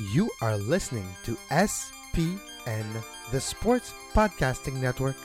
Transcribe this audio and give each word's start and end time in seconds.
You 0.00 0.30
are 0.40 0.56
listening 0.56 1.08
to 1.24 1.36
SPN, 1.50 2.86
the 3.32 3.40
Sports 3.40 3.92
Podcasting 4.14 4.74
Network. 4.74 5.16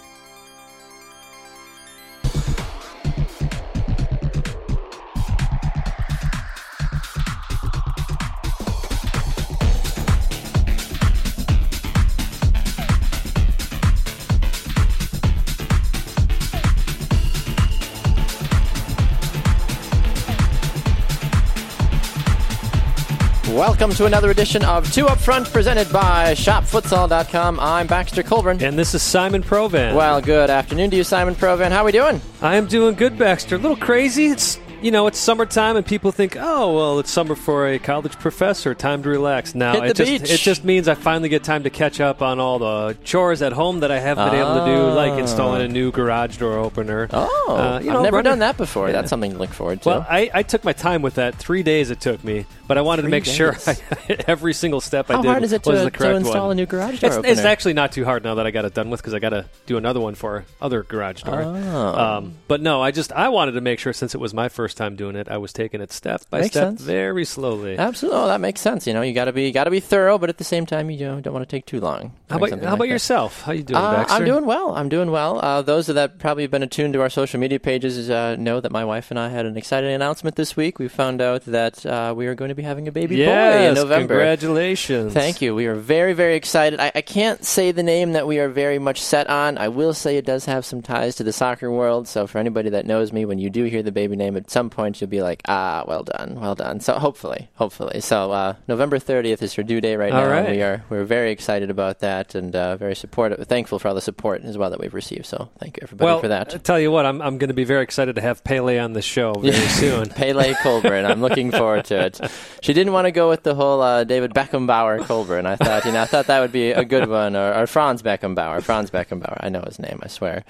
Welcome 23.53 23.91
to 23.91 24.07
another 24.07 24.31
edition 24.31 24.65
of 24.65 24.91
Two 24.91 25.05
Up 25.05 25.19
Front 25.19 25.53
presented 25.53 25.87
by 25.93 26.33
ShopFutsal.com. 26.33 27.59
I'm 27.59 27.85
Baxter 27.85 28.23
Colburn. 28.23 28.59
And 28.63 28.79
this 28.79 28.95
is 28.95 29.03
Simon 29.03 29.43
Provan. 29.43 29.93
Well, 29.93 30.21
good 30.21 30.49
afternoon 30.49 30.89
to 30.89 30.97
you, 30.97 31.03
Simon 31.03 31.35
Provan. 31.35 31.69
How 31.69 31.83
are 31.83 31.85
we 31.85 31.91
doing? 31.91 32.19
I 32.41 32.55
am 32.55 32.65
doing 32.65 32.95
good, 32.95 33.15
Baxter. 33.15 33.57
A 33.57 33.59
little 33.59 33.77
crazy. 33.77 34.25
It's 34.25 34.57
you 34.83 34.91
know, 34.91 35.07
it's 35.07 35.17
summertime 35.17 35.77
and 35.77 35.85
people 35.85 36.11
think, 36.11 36.35
oh, 36.39 36.75
well, 36.75 36.99
it's 36.99 37.09
summer 37.09 37.35
for 37.35 37.67
a 37.67 37.79
college 37.79 38.19
professor, 38.19 38.75
time 38.75 39.01
to 39.03 39.09
relax. 39.09 39.55
Now, 39.55 39.81
it 39.81 39.95
just 39.95 40.11
beach. 40.11 40.29
it 40.31 40.39
just 40.39 40.63
means 40.63 40.87
I 40.87 40.93
finally 40.95 41.29
get 41.29 41.43
time 41.43 41.63
to 41.63 41.69
catch 41.69 41.99
up 42.01 42.21
on 42.21 42.39
all 42.39 42.59
the 42.59 42.97
chores 43.03 43.41
at 43.41 43.53
home 43.53 43.79
that 43.79 43.91
I 43.91 43.99
haven't 43.99 44.29
been 44.29 44.39
able 44.39 44.59
to 44.59 44.65
do, 44.65 44.89
like 44.93 45.17
installing 45.19 45.61
a 45.61 45.67
new 45.67 45.91
garage 45.91 46.37
door 46.37 46.57
opener. 46.59 47.07
Oh, 47.11 47.55
Uh, 47.55 47.79
you 47.79 47.89
know, 47.91 47.97
I've 47.97 48.03
never 48.03 48.17
running- 48.17 48.31
done 48.31 48.39
that 48.39 48.57
before. 48.57 48.91
That's 48.91 49.09
something 49.09 49.31
to 49.31 49.37
look 49.37 49.51
forward 49.51 49.81
to. 49.83 49.89
Well, 49.89 50.05
I, 50.09 50.29
I 50.33 50.43
took 50.43 50.63
my 50.63 50.73
time 50.73 51.01
with 51.01 51.15
that. 51.15 51.35
Three 51.35 51.63
days 51.63 51.89
it 51.89 52.01
took 52.01 52.23
me, 52.23 52.45
but 52.67 52.77
I 52.77 52.81
wanted 52.81 53.03
to 53.03 53.05
Three 53.07 53.11
make 53.11 53.25
sure. 53.25 53.55
I, 53.65 53.77
every 54.27 54.53
single 54.53 54.81
step 54.81 55.09
I 55.09 55.13
How 55.15 55.21
did 55.21 55.27
hard 55.29 55.43
is 55.43 55.53
it 55.53 55.65
was 55.65 55.79
to, 55.79 55.85
the 55.85 55.91
to 55.91 56.15
install 56.15 56.47
one. 56.47 56.51
a 56.51 56.55
new 56.55 56.65
garage 56.65 56.99
door 56.99 57.07
It's, 57.07 57.17
opener? 57.17 57.31
it's 57.31 57.41
actually 57.41 57.73
not 57.73 57.91
too 57.93 58.03
hard 58.05 58.23
now 58.23 58.35
that 58.35 58.45
I 58.45 58.51
got 58.51 58.65
it 58.65 58.73
done 58.73 58.89
with 58.89 59.01
because 59.01 59.13
I 59.13 59.19
got 59.19 59.29
to 59.29 59.45
do 59.65 59.77
another 59.77 59.99
one 60.01 60.15
for 60.15 60.43
other 60.61 60.83
garage 60.83 61.23
door. 61.23 61.41
Oh. 61.41 61.93
Um, 61.99 62.33
but 62.49 62.59
no, 62.61 62.81
I 62.81 62.91
just 62.91 63.13
I 63.13 63.29
wanted 63.29 63.53
to 63.53 63.61
make 63.61 63.79
sure 63.79 63.93
since 63.93 64.13
it 64.13 64.19
was 64.19 64.33
my 64.33 64.49
first 64.49 64.72
time 64.77 64.95
doing 64.95 65.15
it, 65.15 65.27
I 65.29 65.37
was 65.37 65.53
taking 65.53 65.81
it 65.81 65.91
step 65.91 66.21
by 66.29 66.41
Makes 66.41 66.53
step, 66.53 66.63
sense. 66.69 66.81
very 66.81 67.25
slowly. 67.25 67.77
Absolutely, 67.77 68.19
oh, 68.21 68.27
that 68.27 68.41
makes 68.41 68.61
sense. 68.61 68.85
You 68.87 68.93
know, 68.93 69.01
you 69.01 69.13
got 69.13 69.25
to 69.25 69.33
be 69.33 69.51
got 69.51 69.65
to 69.65 69.71
be 69.71 69.79
thorough, 69.79 70.17
but 70.17 70.29
at 70.29 70.37
the 70.37 70.43
same 70.43 70.65
time, 70.65 70.89
you 70.89 70.97
don't, 70.99 71.21
don't 71.21 71.33
want 71.33 71.47
to 71.47 71.55
take 71.55 71.65
too 71.65 71.79
long. 71.79 72.13
how 72.29 72.37
about 72.37 72.49
how 72.49 72.55
like 72.55 72.63
about 72.63 72.77
that. 72.79 72.87
yourself? 72.87 73.41
How 73.43 73.51
you 73.51 73.63
doing, 73.63 73.77
Uh, 73.81 73.93
Baxter? 73.97 74.15
I'm 74.15 74.25
doing 74.25 74.45
well. 74.45 74.75
I'm 74.75 74.89
doing 74.89 75.11
well. 75.11 75.39
Uh, 75.43 75.61
those 75.61 75.87
that 75.87 76.19
probably 76.19 76.43
have 76.43 76.51
been 76.51 76.63
attuned 76.63 76.93
to 76.93 77.01
our 77.01 77.09
social 77.09 77.39
media 77.39 77.59
pages 77.59 78.09
uh, 78.09 78.35
know 78.37 78.59
that 78.59 78.71
my 78.71 78.85
wife 78.85 79.11
and 79.11 79.19
I 79.19 79.29
had 79.29 79.45
an 79.45 79.57
exciting 79.57 79.91
announcement 79.91 80.35
this 80.35 80.55
week. 80.57 80.79
We 80.79 80.87
found 80.87 81.21
out 81.21 81.43
that 81.45 81.85
uh, 81.85 82.13
we 82.15 82.27
are 82.27 82.35
going 82.35 82.49
to 82.49 82.55
be 82.55 82.63
having 82.63 82.87
a 82.87 82.91
baby 82.91 83.17
boy 83.17 83.31
in 83.31 83.75
November. 83.75 84.15
Congratulations! 84.15 85.13
Thank 85.13 85.41
you. 85.41 85.55
We 85.55 85.65
are 85.67 85.75
very, 85.75 86.13
very 86.13 86.35
excited. 86.35 86.79
I, 86.79 86.91
I 86.95 87.01
can't 87.01 87.43
say 87.45 87.71
the 87.71 87.83
name 87.83 88.13
that 88.13 88.27
we 88.27 88.39
are 88.39 88.49
very 88.49 88.79
much 88.79 89.01
set 89.01 89.27
on. 89.29 89.57
I 89.57 89.67
will 89.67 89.93
say 89.93 90.17
it 90.17 90.25
does 90.25 90.45
have 90.45 90.65
some 90.65 90.81
ties 90.81 91.15
to 91.15 91.23
the 91.23 91.33
soccer 91.33 91.71
world. 91.71 92.07
So 92.07 92.27
for 92.27 92.37
anybody 92.39 92.69
that 92.71 92.85
knows 92.85 93.11
me, 93.13 93.25
when 93.25 93.39
you 93.39 93.49
do 93.49 93.63
hear 93.65 93.83
the 93.83 93.91
baby 93.91 94.15
name, 94.15 94.35
at 94.37 94.49
some 94.51 94.62
point 94.69 94.99
you'll 95.01 95.09
be 95.09 95.21
like, 95.21 95.41
ah, 95.47 95.83
well 95.87 96.03
done, 96.03 96.39
well 96.39 96.55
done. 96.55 96.79
So 96.79 96.93
hopefully, 96.99 97.49
hopefully. 97.55 98.01
So 98.01 98.31
uh, 98.31 98.55
November 98.67 98.99
30th 98.99 99.41
is 99.41 99.53
her 99.55 99.63
due 99.63 99.81
date 99.81 99.97
right 99.97 100.11
All 100.13 100.21
now. 100.25 100.29
right. 100.31 100.49
We 100.49 100.61
are 100.61 100.83
we're 100.89 101.03
very 101.05 101.31
excited 101.31 101.69
about 101.69 101.99
that 101.99 102.35
and 102.35 102.55
uh, 102.55 102.77
very 102.77 102.95
supportive, 102.95 103.45
thankful 103.47 103.79
for 103.79 103.87
all 103.89 103.95
the 103.95 104.01
support 104.01 104.43
as 104.43 104.57
well 104.57 104.69
that 104.69 104.79
we've 104.79 104.93
received. 104.93 105.25
So 105.25 105.49
thank 105.59 105.77
you 105.77 105.81
everybody 105.83 106.05
well, 106.05 106.19
for 106.19 106.27
that. 106.29 106.53
I 106.53 106.57
tell 106.57 106.79
you 106.79 106.91
what, 106.91 107.05
I'm 107.05 107.21
I'm 107.21 107.37
going 107.37 107.49
to 107.49 107.53
be 107.53 107.63
very 107.63 107.83
excited 107.83 108.15
to 108.15 108.21
have 108.21 108.43
Pele 108.43 108.77
on 108.79 108.93
the 108.93 109.01
show 109.01 109.33
very 109.39 109.53
soon. 109.67 110.09
Pele 110.09 110.53
Colburn. 110.61 111.05
I'm 111.05 111.21
looking 111.21 111.51
forward 111.51 111.85
to 111.85 112.05
it. 112.05 112.19
She 112.61 112.73
didn't 112.73 112.93
want 112.93 113.05
to 113.05 113.11
go 113.11 113.29
with 113.29 113.43
the 113.43 113.55
whole 113.55 113.81
uh, 113.81 114.03
David 114.03 114.33
Beckenbauer 114.33 115.05
Colburn. 115.05 115.45
I 115.45 115.55
thought, 115.55 115.85
you 115.85 115.91
know, 115.91 116.01
I 116.01 116.05
thought 116.05 116.27
that 116.27 116.39
would 116.39 116.51
be 116.51 116.71
a 116.71 116.85
good 116.85 117.07
one, 117.09 117.35
or, 117.35 117.53
or 117.53 117.67
Franz 117.67 118.01
Beckenbauer. 118.01 118.61
Franz 118.63 118.89
Beckenbauer. 118.91 119.37
I 119.39 119.49
know 119.49 119.61
his 119.65 119.79
name. 119.79 119.99
I 120.03 120.07
swear. 120.07 120.43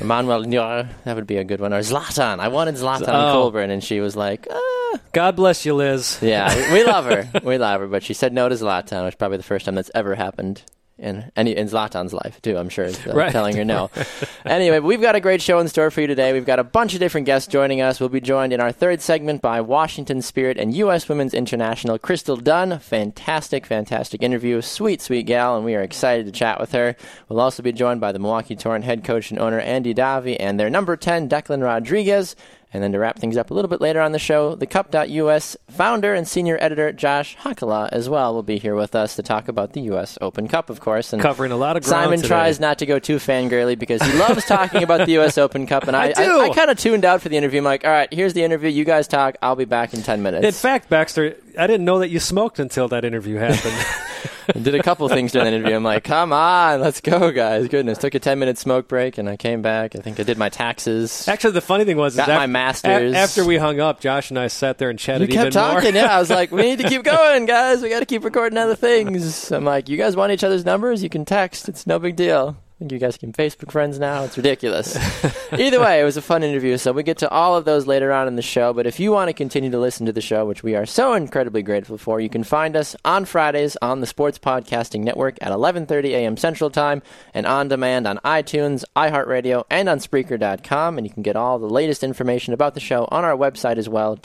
Emmanuel 0.00 0.42
Neuer. 0.42 0.88
That 1.04 1.16
would 1.16 1.26
be 1.26 1.36
a 1.36 1.44
good 1.44 1.60
one. 1.60 1.72
Or 1.72 1.80
Zlatan. 1.80 2.40
I 2.40 2.48
wanted 2.48 2.74
Zlatan 2.76 3.02
Oh. 3.08 3.32
Colburn, 3.32 3.55
and 3.60 3.82
she 3.82 4.00
was 4.00 4.16
like, 4.16 4.46
ah. 4.50 4.98
God 5.12 5.36
bless 5.36 5.66
you, 5.66 5.74
Liz. 5.74 6.18
yeah, 6.22 6.72
we 6.72 6.84
love 6.84 7.04
her. 7.06 7.28
We 7.44 7.58
love 7.58 7.80
her, 7.80 7.86
but 7.86 8.02
she 8.02 8.14
said 8.14 8.32
no 8.32 8.48
to 8.48 8.54
Zlatan, 8.54 9.04
which 9.04 9.14
is 9.14 9.18
probably 9.18 9.36
the 9.38 9.42
first 9.42 9.64
time 9.66 9.74
that's 9.74 9.90
ever 9.94 10.14
happened. 10.14 10.62
In 10.98 11.30
any 11.36 11.54
in 11.54 11.68
Zlatan's 11.68 12.14
life 12.14 12.40
too, 12.40 12.56
I'm 12.56 12.70
sure, 12.70 12.86
uh, 12.86 13.12
Right. 13.12 13.30
telling 13.30 13.54
her 13.56 13.66
no. 13.66 13.90
anyway, 14.46 14.78
we've 14.78 15.02
got 15.02 15.14
a 15.14 15.20
great 15.20 15.42
show 15.42 15.58
in 15.58 15.68
store 15.68 15.90
for 15.90 16.00
you 16.00 16.06
today. 16.06 16.32
We've 16.32 16.46
got 16.46 16.58
a 16.58 16.64
bunch 16.64 16.94
of 16.94 17.00
different 17.00 17.26
guests 17.26 17.52
joining 17.52 17.82
us. 17.82 18.00
We'll 18.00 18.08
be 18.08 18.18
joined 18.22 18.54
in 18.54 18.62
our 18.62 18.72
third 18.72 19.02
segment 19.02 19.42
by 19.42 19.60
Washington 19.60 20.22
Spirit 20.22 20.56
and 20.56 20.72
U.S. 20.74 21.06
Women's 21.06 21.34
International 21.34 21.98
Crystal 21.98 22.36
Dunn. 22.38 22.78
Fantastic, 22.78 23.66
fantastic 23.66 24.22
interview. 24.22 24.62
Sweet, 24.62 25.02
sweet 25.02 25.26
gal, 25.26 25.54
and 25.56 25.66
we 25.66 25.74
are 25.74 25.82
excited 25.82 26.24
to 26.24 26.32
chat 26.32 26.58
with 26.58 26.72
her. 26.72 26.96
We'll 27.28 27.40
also 27.40 27.62
be 27.62 27.72
joined 27.72 28.00
by 28.00 28.12
the 28.12 28.18
Milwaukee 28.18 28.56
Torrent 28.56 28.86
head 28.86 29.04
coach 29.04 29.30
and 29.30 29.38
owner 29.38 29.60
Andy 29.60 29.92
Davi 29.92 30.38
and 30.40 30.58
their 30.58 30.70
number 30.70 30.96
10, 30.96 31.28
Declan 31.28 31.62
Rodriguez. 31.62 32.36
And 32.76 32.82
then 32.82 32.92
to 32.92 32.98
wrap 32.98 33.18
things 33.18 33.38
up 33.38 33.50
a 33.50 33.54
little 33.54 33.70
bit 33.70 33.80
later 33.80 34.02
on 34.02 34.12
the 34.12 34.18
show, 34.18 34.54
the 34.54 34.66
Cup.us 34.66 35.56
founder 35.70 36.12
and 36.12 36.28
senior 36.28 36.58
editor 36.60 36.92
Josh 36.92 37.34
Hakala 37.38 37.88
as 37.90 38.06
well 38.06 38.34
will 38.34 38.42
be 38.42 38.58
here 38.58 38.74
with 38.74 38.94
us 38.94 39.16
to 39.16 39.22
talk 39.22 39.48
about 39.48 39.72
the 39.72 39.80
U.S. 39.80 40.18
Open 40.20 40.46
Cup, 40.46 40.68
of 40.68 40.78
course. 40.80 41.14
And 41.14 41.22
Covering 41.22 41.52
a 41.52 41.56
lot 41.56 41.78
of 41.78 41.84
ground 41.84 42.04
Simon 42.04 42.18
today. 42.18 42.28
tries 42.28 42.60
not 42.60 42.78
to 42.80 42.84
go 42.84 42.98
too 42.98 43.16
fangirly 43.16 43.78
because 43.78 44.02
he 44.02 44.12
loves 44.18 44.44
talking 44.44 44.82
about 44.82 45.06
the 45.06 45.12
U.S. 45.12 45.38
Open 45.38 45.66
Cup, 45.66 45.88
and 45.88 45.96
I, 45.96 46.08
I 46.08 46.12
do. 46.12 46.38
I, 46.38 46.50
kind 46.50 46.70
of 46.70 46.78
tuned 46.78 47.06
out 47.06 47.22
for 47.22 47.30
the 47.30 47.38
interview. 47.38 47.60
I'm 47.60 47.64
like, 47.64 47.86
all 47.86 47.90
right, 47.90 48.12
here's 48.12 48.34
the 48.34 48.44
interview. 48.44 48.68
You 48.68 48.84
guys 48.84 49.08
talk. 49.08 49.36
I'll 49.40 49.56
be 49.56 49.64
back 49.64 49.94
in 49.94 50.02
ten 50.02 50.22
minutes. 50.22 50.44
In 50.44 50.52
fact, 50.52 50.90
Baxter, 50.90 51.34
I 51.58 51.66
didn't 51.66 51.86
know 51.86 52.00
that 52.00 52.10
you 52.10 52.20
smoked 52.20 52.58
until 52.58 52.88
that 52.88 53.06
interview 53.06 53.36
happened. 53.36 53.86
Did 54.54 54.74
a 54.74 54.82
couple 54.82 55.08
things 55.08 55.32
during 55.32 55.46
the 55.50 55.56
interview. 55.56 55.74
I'm 55.76 55.82
like, 55.84 56.04
come 56.04 56.32
on, 56.32 56.80
let's 56.80 57.00
go, 57.00 57.30
guys. 57.32 57.68
Goodness, 57.68 57.98
took 57.98 58.14
a 58.14 58.18
ten 58.18 58.38
minute 58.38 58.58
smoke 58.58 58.88
break, 58.88 59.18
and 59.18 59.28
I 59.28 59.36
came 59.36 59.62
back. 59.62 59.96
I 59.96 60.00
think 60.00 60.20
I 60.20 60.22
did 60.22 60.38
my 60.38 60.48
taxes. 60.48 61.26
Actually, 61.28 61.52
the 61.52 61.60
funny 61.60 61.84
thing 61.84 61.96
was, 61.96 62.12
is 62.14 62.16
Got 62.18 62.28
af- 62.28 62.36
my 62.36 62.46
master's. 62.46 63.12
a- 63.14 63.16
after 63.16 63.44
we 63.44 63.56
hung 63.56 63.80
up, 63.80 64.00
Josh 64.00 64.30
and 64.30 64.38
I 64.38 64.46
sat 64.48 64.78
there 64.78 64.90
and 64.90 64.98
chatted. 64.98 65.28
You 65.28 65.34
kept 65.34 65.46
even 65.48 65.52
talking, 65.52 65.94
more. 65.94 66.02
yeah. 66.02 66.16
I 66.16 66.20
was 66.20 66.30
like, 66.30 66.50
we 66.52 66.62
need 66.62 66.78
to 66.78 66.88
keep 66.88 67.02
going, 67.04 67.46
guys. 67.46 67.82
We 67.82 67.88
got 67.88 68.00
to 68.00 68.06
keep 68.06 68.24
recording 68.24 68.58
other 68.58 68.76
things. 68.76 69.50
I'm 69.50 69.64
like, 69.64 69.88
you 69.88 69.96
guys 69.96 70.14
want 70.16 70.32
each 70.32 70.44
other's 70.44 70.64
numbers? 70.64 71.02
You 71.02 71.08
can 71.08 71.24
text. 71.24 71.68
It's 71.68 71.86
no 71.86 71.98
big 71.98 72.16
deal. 72.16 72.56
I 72.76 72.78
think 72.80 72.92
you 72.92 72.98
guys 72.98 73.16
can 73.16 73.32
Facebook 73.32 73.72
friends 73.72 73.98
now. 73.98 74.24
It's 74.24 74.36
ridiculous. 74.36 74.98
Either 75.52 75.80
way, 75.80 75.98
it 75.98 76.04
was 76.04 76.18
a 76.18 76.22
fun 76.22 76.42
interview. 76.42 76.76
So 76.76 76.92
we 76.92 77.04
get 77.04 77.16
to 77.18 77.30
all 77.30 77.56
of 77.56 77.64
those 77.64 77.86
later 77.86 78.12
on 78.12 78.28
in 78.28 78.36
the 78.36 78.42
show. 78.42 78.74
But 78.74 78.86
if 78.86 79.00
you 79.00 79.12
want 79.12 79.30
to 79.30 79.32
continue 79.32 79.70
to 79.70 79.78
listen 79.78 80.04
to 80.04 80.12
the 80.12 80.20
show, 80.20 80.44
which 80.44 80.62
we 80.62 80.74
are 80.74 80.84
so 80.84 81.14
incredibly 81.14 81.62
grateful 81.62 81.96
for, 81.96 82.20
you 82.20 82.28
can 82.28 82.44
find 82.44 82.76
us 82.76 82.94
on 83.02 83.24
Fridays 83.24 83.78
on 83.80 84.02
the 84.02 84.06
Sports 84.06 84.38
Podcasting 84.38 85.04
Network 85.04 85.38
at 85.40 85.52
11:30 85.52 86.10
a.m. 86.10 86.36
Central 86.36 86.68
Time 86.68 87.00
and 87.32 87.46
on 87.46 87.68
demand 87.68 88.06
on 88.06 88.18
iTunes, 88.18 88.84
iHeartRadio, 88.94 89.64
and 89.70 89.88
on 89.88 89.98
Spreaker.com. 89.98 90.98
And 90.98 91.06
you 91.06 91.12
can 91.14 91.22
get 91.22 91.34
all 91.34 91.58
the 91.58 91.70
latest 91.70 92.04
information 92.04 92.52
about 92.52 92.74
the 92.74 92.80
show 92.80 93.08
on 93.10 93.24
our 93.24 93.38
website 93.38 93.78
as 93.78 93.88
well, 93.88 94.18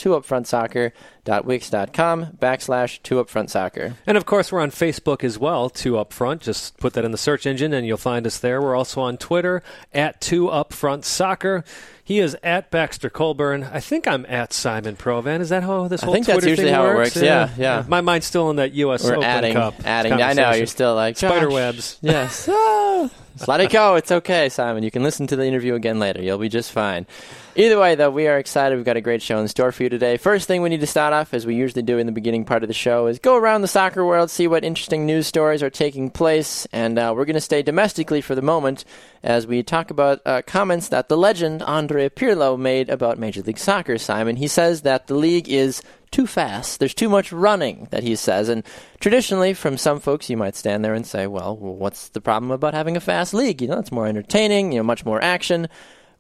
www.wix.com 1.25 2.37
backslash 2.39 3.01
two 3.03 3.19
up 3.19 3.29
front 3.29 3.49
soccer. 3.49 3.95
And 4.05 4.17
of 4.17 4.25
course, 4.25 4.51
we're 4.51 4.61
on 4.61 4.71
Facebook 4.71 5.23
as 5.23 5.37
well, 5.37 5.69
Two 5.69 5.97
Up 5.97 6.13
Front. 6.13 6.41
Just 6.41 6.77
put 6.77 6.93
that 6.93 7.05
in 7.05 7.11
the 7.11 7.17
search 7.17 7.45
engine 7.45 7.73
and 7.73 7.85
you'll 7.85 7.97
find 7.97 8.25
us 8.25 8.39
there. 8.39 8.61
We're 8.61 8.75
also 8.75 9.01
on 9.01 9.17
Twitter 9.17 9.61
at 9.93 10.19
Two 10.21 10.49
Up 10.49 10.73
Front 10.73 11.05
Soccer. 11.05 11.63
He 12.03 12.19
is 12.19 12.35
at 12.43 12.71
Baxter 12.71 13.09
Colburn. 13.09 13.63
I 13.63 13.79
think 13.79 14.07
I'm 14.07 14.25
at 14.25 14.51
Simon 14.51 14.97
Provan. 14.97 15.39
Is 15.39 15.49
that 15.49 15.63
how 15.63 15.87
this 15.87 16.01
I 16.03 16.05
whole 16.05 16.13
think 16.13 16.25
that's 16.25 16.37
Twitter 16.39 16.49
usually 16.49 16.67
thing 16.67 16.73
how 16.75 16.83
it 16.87 16.95
works? 16.95 17.15
works. 17.15 17.25
Yeah, 17.25 17.49
yeah. 17.57 17.85
My 17.87 18.01
mind's 18.01 18.25
still 18.25 18.49
in 18.49 18.57
that 18.57 18.73
U.S. 18.73 19.03
We're 19.03 19.11
Open 19.13 19.23
adding, 19.23 19.53
Cup. 19.53 19.75
adding. 19.85 20.13
I 20.13 20.33
know 20.33 20.51
you're 20.51 20.65
still 20.65 20.95
like 20.95 21.17
Spider 21.17 21.49
webs. 21.49 21.97
Yes. 22.01 22.49
Ah, 22.51 23.09
let 23.47 23.61
it 23.61 23.71
go. 23.71 23.95
It's 23.95 24.11
okay, 24.11 24.49
Simon. 24.49 24.83
You 24.83 24.91
can 24.91 25.03
listen 25.03 25.25
to 25.27 25.35
the 25.37 25.45
interview 25.45 25.75
again 25.75 25.99
later. 25.99 26.21
You'll 26.21 26.37
be 26.37 26.49
just 26.49 26.71
fine. 26.73 27.05
Either 27.53 27.77
way, 27.77 27.95
though, 27.95 28.09
we 28.09 28.27
are 28.27 28.37
excited. 28.37 28.77
We've 28.77 28.85
got 28.85 28.95
a 28.95 29.01
great 29.01 29.21
show 29.21 29.37
in 29.39 29.47
store 29.49 29.73
for 29.73 29.83
you 29.83 29.89
today. 29.89 30.15
First 30.15 30.47
thing 30.47 30.61
we 30.61 30.69
need 30.69 30.79
to 30.79 30.87
start 30.87 31.11
off, 31.11 31.33
as 31.33 31.45
we 31.45 31.53
usually 31.53 31.81
do 31.81 31.97
in 31.97 32.05
the 32.05 32.13
beginning 32.13 32.45
part 32.45 32.63
of 32.63 32.69
the 32.69 32.73
show, 32.73 33.07
is 33.07 33.19
go 33.19 33.35
around 33.35 33.61
the 33.61 33.67
soccer 33.67 34.05
world, 34.05 34.29
see 34.29 34.47
what 34.47 34.63
interesting 34.63 35.05
news 35.05 35.27
stories 35.27 35.61
are 35.61 35.69
taking 35.69 36.09
place, 36.09 36.65
and 36.71 36.97
uh, 36.97 37.13
we're 37.13 37.25
going 37.25 37.33
to 37.33 37.41
stay 37.41 37.61
domestically 37.61 38.21
for 38.21 38.35
the 38.35 38.41
moment 38.41 38.85
as 39.21 39.45
we 39.45 39.63
talk 39.63 39.91
about 39.91 40.21
uh, 40.25 40.41
comments 40.47 40.87
that 40.89 41.09
the 41.09 41.17
legend 41.17 41.61
Andre 41.63 42.07
Pirlo 42.07 42.57
made 42.57 42.89
about 42.89 43.19
Major 43.19 43.41
League 43.41 43.57
Soccer. 43.57 43.97
Simon, 43.97 44.37
he 44.37 44.47
says 44.47 44.83
that 44.83 45.07
the 45.07 45.15
league 45.15 45.49
is 45.49 45.81
too 46.09 46.27
fast. 46.27 46.79
There's 46.79 46.93
too 46.93 47.09
much 47.09 47.33
running, 47.33 47.89
that 47.91 48.03
he 48.03 48.15
says. 48.15 48.47
And 48.47 48.63
traditionally, 49.01 49.53
from 49.53 49.77
some 49.77 49.99
folks, 49.99 50.29
you 50.29 50.37
might 50.37 50.55
stand 50.55 50.85
there 50.85 50.93
and 50.93 51.05
say, 51.05 51.27
well, 51.27 51.57
what's 51.57 52.07
the 52.09 52.21
problem 52.21 52.51
about 52.51 52.73
having 52.73 52.95
a 52.95 53.01
fast 53.01 53.33
league? 53.33 53.61
You 53.61 53.67
know, 53.67 53.79
it's 53.79 53.91
more 53.91 54.07
entertaining, 54.07 54.71
you 54.71 54.79
know, 54.79 54.83
much 54.83 55.05
more 55.05 55.21
action. 55.21 55.67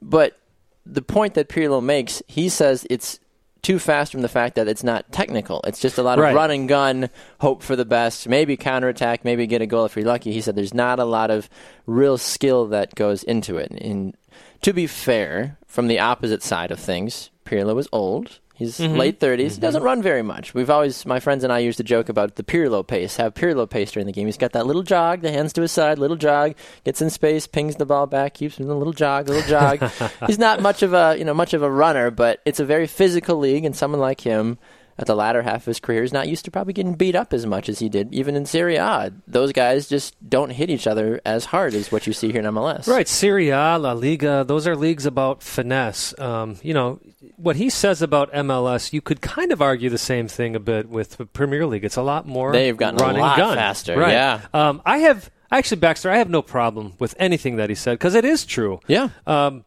But 0.01 0.40
the 0.85 1.01
point 1.01 1.33
that 1.35 1.49
Pirlo 1.49 1.83
makes, 1.83 2.21
he 2.27 2.49
says 2.49 2.85
it's 2.89 3.19
too 3.61 3.77
fast 3.77 4.11
from 4.11 4.21
the 4.21 4.27
fact 4.27 4.55
that 4.55 4.67
it's 4.67 4.83
not 4.83 5.11
technical. 5.11 5.61
It's 5.67 5.79
just 5.79 5.99
a 5.99 6.03
lot 6.03 6.17
of 6.17 6.23
Right. 6.23 6.35
run 6.35 6.49
and 6.49 6.67
gun, 6.67 7.09
hope 7.39 7.61
for 7.61 7.75
the 7.75 7.85
best, 7.85 8.27
maybe 8.27 8.57
counterattack, 8.57 9.23
maybe 9.23 9.45
get 9.45 9.61
a 9.61 9.67
goal 9.67 9.85
if 9.85 9.95
you're 9.95 10.05
lucky. 10.05 10.31
He 10.33 10.41
said 10.41 10.55
there's 10.55 10.73
not 10.73 10.99
a 10.99 11.05
lot 11.05 11.29
of 11.29 11.47
real 11.85 12.17
skill 12.17 12.65
that 12.69 12.95
goes 12.95 13.21
into 13.21 13.57
it. 13.57 13.71
And 13.71 14.17
to 14.63 14.73
be 14.73 14.87
fair, 14.87 15.57
from 15.67 15.87
the 15.87 15.99
opposite 15.99 16.41
side 16.41 16.71
of 16.71 16.79
things, 16.79 17.29
Pirlo 17.45 17.79
is 17.79 17.87
old. 17.91 18.39
He's 18.61 18.79
late 18.79 19.19
30s. 19.19 19.55
He 19.55 19.59
doesn't 19.59 19.81
run 19.81 20.01
very 20.01 20.21
much. 20.21 20.53
We've 20.53 20.69
always, 20.69 21.05
my 21.05 21.19
friends 21.19 21.43
and 21.43 21.51
I 21.51 21.59
used 21.59 21.77
to 21.77 21.83
joke 21.83 22.09
about 22.09 22.35
the 22.35 22.43
Pirlo 22.43 22.85
pace, 22.85 23.15
have 23.17 23.33
Pirlo 23.33 23.67
pace 23.67 23.91
during 23.91 24.05
the 24.05 24.13
game. 24.13 24.27
He's 24.27 24.37
got 24.37 24.51
that 24.53 24.67
little 24.67 24.83
jog, 24.83 25.21
the 25.21 25.31
hands 25.31 25.53
to 25.53 25.61
his 25.61 25.71
side, 25.71 25.97
little 25.97 26.15
jog, 26.17 26.53
gets 26.83 27.01
in 27.01 27.09
space, 27.09 27.47
pings 27.47 27.77
the 27.77 27.85
ball 27.85 28.05
back, 28.05 28.35
keeps 28.35 28.57
doing 28.57 28.69
a 28.69 28.77
little 28.77 28.93
jog, 28.93 29.27
little 29.27 29.49
jog. 29.49 29.91
He's 30.27 30.39
not 30.39 30.61
much 30.61 30.83
of 30.83 30.93
a, 30.93 31.15
you 31.17 31.25
know, 31.25 31.33
much 31.33 31.53
of 31.53 31.63
a 31.63 31.71
runner, 31.71 32.11
but 32.11 32.39
it's 32.45 32.59
a 32.59 32.65
very 32.65 32.87
physical 32.87 33.37
league, 33.37 33.65
and 33.65 33.75
someone 33.75 33.99
like 33.99 34.21
him 34.21 34.59
at 34.97 35.07
the 35.07 35.15
latter 35.15 35.41
half 35.41 35.61
of 35.61 35.65
his 35.65 35.79
career 35.79 36.03
is 36.03 36.13
not 36.13 36.27
used 36.27 36.45
to 36.45 36.51
probably 36.51 36.73
getting 36.73 36.93
beat 36.93 37.15
up 37.15 37.33
as 37.33 37.45
much 37.45 37.67
as 37.69 37.79
he 37.79 37.89
did, 37.89 38.13
even 38.13 38.35
in 38.35 38.45
Serie 38.45 38.75
A. 38.75 39.11
Those 39.27 39.51
guys 39.51 39.89
just 39.89 40.15
don't 40.27 40.51
hit 40.51 40.69
each 40.69 40.85
other 40.85 41.19
as 41.25 41.45
hard 41.45 41.73
as 41.73 41.91
what 41.91 42.05
you 42.05 42.13
see 42.13 42.31
here 42.31 42.41
in 42.41 42.45
MLS. 42.45 42.87
Right, 42.87 43.07
Serie 43.07 43.49
A, 43.49 43.77
La 43.77 43.93
Liga, 43.93 44.43
those 44.45 44.67
are 44.67 44.75
leagues 44.75 45.05
about 45.05 45.41
finesse. 45.41 46.17
Um, 46.19 46.57
you 46.61 46.73
know, 46.73 46.99
what 47.41 47.55
he 47.55 47.69
says 47.69 48.01
about 48.01 48.31
MLS, 48.33 48.93
you 48.93 49.01
could 49.01 49.21
kind 49.21 49.51
of 49.51 49.61
argue 49.61 49.89
the 49.89 49.97
same 49.97 50.27
thing 50.27 50.55
a 50.55 50.59
bit 50.59 50.89
with 50.89 51.17
the 51.17 51.25
Premier 51.25 51.65
League. 51.65 51.83
It's 51.83 51.97
a 51.97 52.01
lot 52.01 52.27
more 52.27 52.51
They've 52.51 52.77
gotten 52.77 52.99
a 52.99 53.03
run 53.03 53.15
and 53.15 53.19
lot 53.21 53.37
gun. 53.37 53.55
faster, 53.57 53.97
Right. 53.97 54.11
yeah. 54.13 54.41
Um, 54.53 54.81
I 54.85 54.99
have 54.99 55.29
actually 55.51 55.79
Baxter. 55.81 56.09
I 56.09 56.17
have 56.17 56.29
no 56.29 56.41
problem 56.41 56.93
with 56.99 57.15
anything 57.19 57.57
that 57.57 57.69
he 57.69 57.75
said 57.75 57.93
because 57.99 58.15
it 58.15 58.25
is 58.25 58.45
true. 58.45 58.79
Yeah. 58.87 59.09
Um, 59.27 59.65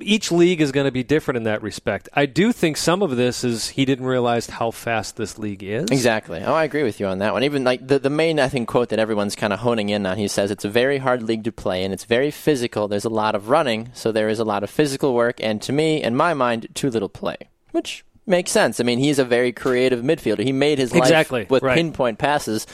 each 0.00 0.32
league 0.32 0.60
is 0.60 0.72
going 0.72 0.86
to 0.86 0.90
be 0.90 1.02
different 1.02 1.36
in 1.36 1.42
that 1.44 1.62
respect. 1.62 2.08
I 2.14 2.26
do 2.26 2.52
think 2.52 2.76
some 2.76 3.02
of 3.02 3.16
this 3.16 3.44
is 3.44 3.68
he 3.68 3.84
didn't 3.84 4.06
realize 4.06 4.46
how 4.48 4.70
fast 4.70 5.16
this 5.16 5.38
league 5.38 5.62
is. 5.62 5.90
Exactly. 5.90 6.40
Oh, 6.40 6.54
I 6.54 6.64
agree 6.64 6.82
with 6.82 7.00
you 7.00 7.06
on 7.06 7.18
that 7.18 7.32
one. 7.34 7.44
Even 7.44 7.64
like 7.64 7.86
the 7.86 7.98
the 7.98 8.10
main 8.10 8.40
I 8.40 8.48
think 8.48 8.68
quote 8.68 8.88
that 8.88 8.98
everyone's 8.98 9.36
kind 9.36 9.52
of 9.52 9.58
honing 9.58 9.90
in 9.90 10.06
on. 10.06 10.16
He 10.16 10.28
says 10.28 10.50
it's 10.50 10.64
a 10.64 10.70
very 10.70 10.98
hard 10.98 11.22
league 11.22 11.44
to 11.44 11.52
play 11.52 11.84
and 11.84 11.92
it's 11.92 12.04
very 12.04 12.30
physical. 12.30 12.88
There's 12.88 13.04
a 13.04 13.10
lot 13.10 13.34
of 13.34 13.48
running, 13.50 13.90
so 13.92 14.10
there 14.10 14.28
is 14.30 14.38
a 14.38 14.44
lot 14.44 14.62
of 14.62 14.70
physical 14.70 15.14
work, 15.14 15.38
and 15.42 15.60
to 15.62 15.72
me, 15.72 16.02
in 16.02 16.16
my 16.16 16.32
mind, 16.34 16.68
too 16.74 16.88
little 16.90 17.08
play, 17.10 17.36
which 17.72 18.04
makes 18.26 18.50
sense. 18.50 18.80
I 18.80 18.84
mean, 18.84 18.98
he's 18.98 19.18
a 19.18 19.24
very 19.24 19.52
creative 19.52 20.00
midfielder. 20.02 20.44
He 20.44 20.52
made 20.52 20.78
his 20.78 20.92
Exactly, 20.94 21.40
life 21.40 21.50
with 21.50 21.62
right. 21.62 21.76
pinpoint 21.76 22.18
passes. 22.18 22.66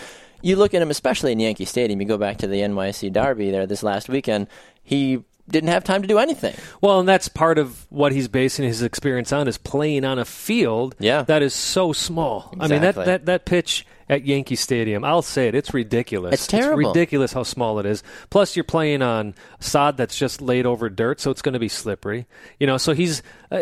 You 0.42 0.56
look 0.56 0.74
at 0.74 0.82
him, 0.82 0.90
especially 0.90 1.32
in 1.32 1.40
Yankee 1.40 1.64
Stadium. 1.64 2.00
You 2.00 2.06
go 2.06 2.18
back 2.18 2.38
to 2.38 2.46
the 2.46 2.60
NYC 2.60 3.12
Derby 3.12 3.50
there 3.50 3.66
this 3.66 3.82
last 3.82 4.08
weekend. 4.08 4.46
He 4.82 5.24
didn't 5.48 5.68
have 5.70 5.84
time 5.84 6.02
to 6.02 6.08
do 6.08 6.18
anything. 6.18 6.54
Well, 6.80 7.00
and 7.00 7.08
that's 7.08 7.28
part 7.28 7.58
of 7.58 7.86
what 7.90 8.12
he's 8.12 8.28
basing 8.28 8.64
his 8.66 8.82
experience 8.82 9.32
on 9.32 9.46
is 9.48 9.58
playing 9.58 10.04
on 10.04 10.18
a 10.18 10.24
field 10.24 10.94
Yeah. 10.98 11.22
that 11.22 11.42
is 11.42 11.54
so 11.54 11.92
small. 11.92 12.54
I 12.58 12.68
mean 12.68 12.80
that, 12.82 12.94
that 12.94 13.26
that 13.26 13.44
pitch 13.44 13.86
at 14.08 14.24
Yankee 14.26 14.56
Stadium, 14.56 15.02
I'll 15.04 15.22
say 15.22 15.48
it, 15.48 15.54
it's 15.54 15.72
ridiculous. 15.72 16.34
It's 16.34 16.46
terrible. 16.46 16.88
ridiculous 16.90 17.32
how 17.32 17.42
small 17.42 17.78
it 17.78 17.86
is. 17.86 18.02
Plus 18.30 18.54
you're 18.56 18.64
playing 18.64 19.00
on 19.02 19.34
sod 19.60 19.96
that's 19.96 20.18
just 20.18 20.42
laid 20.42 20.66
over 20.66 20.90
dirt, 20.90 21.20
so 21.20 21.30
it's 21.30 21.40
going 21.42 21.54
to 21.54 21.58
be 21.58 21.68
slippery. 21.68 22.26
You 22.60 22.66
know, 22.66 22.76
so 22.76 22.92
he's 22.92 23.22
uh, 23.50 23.60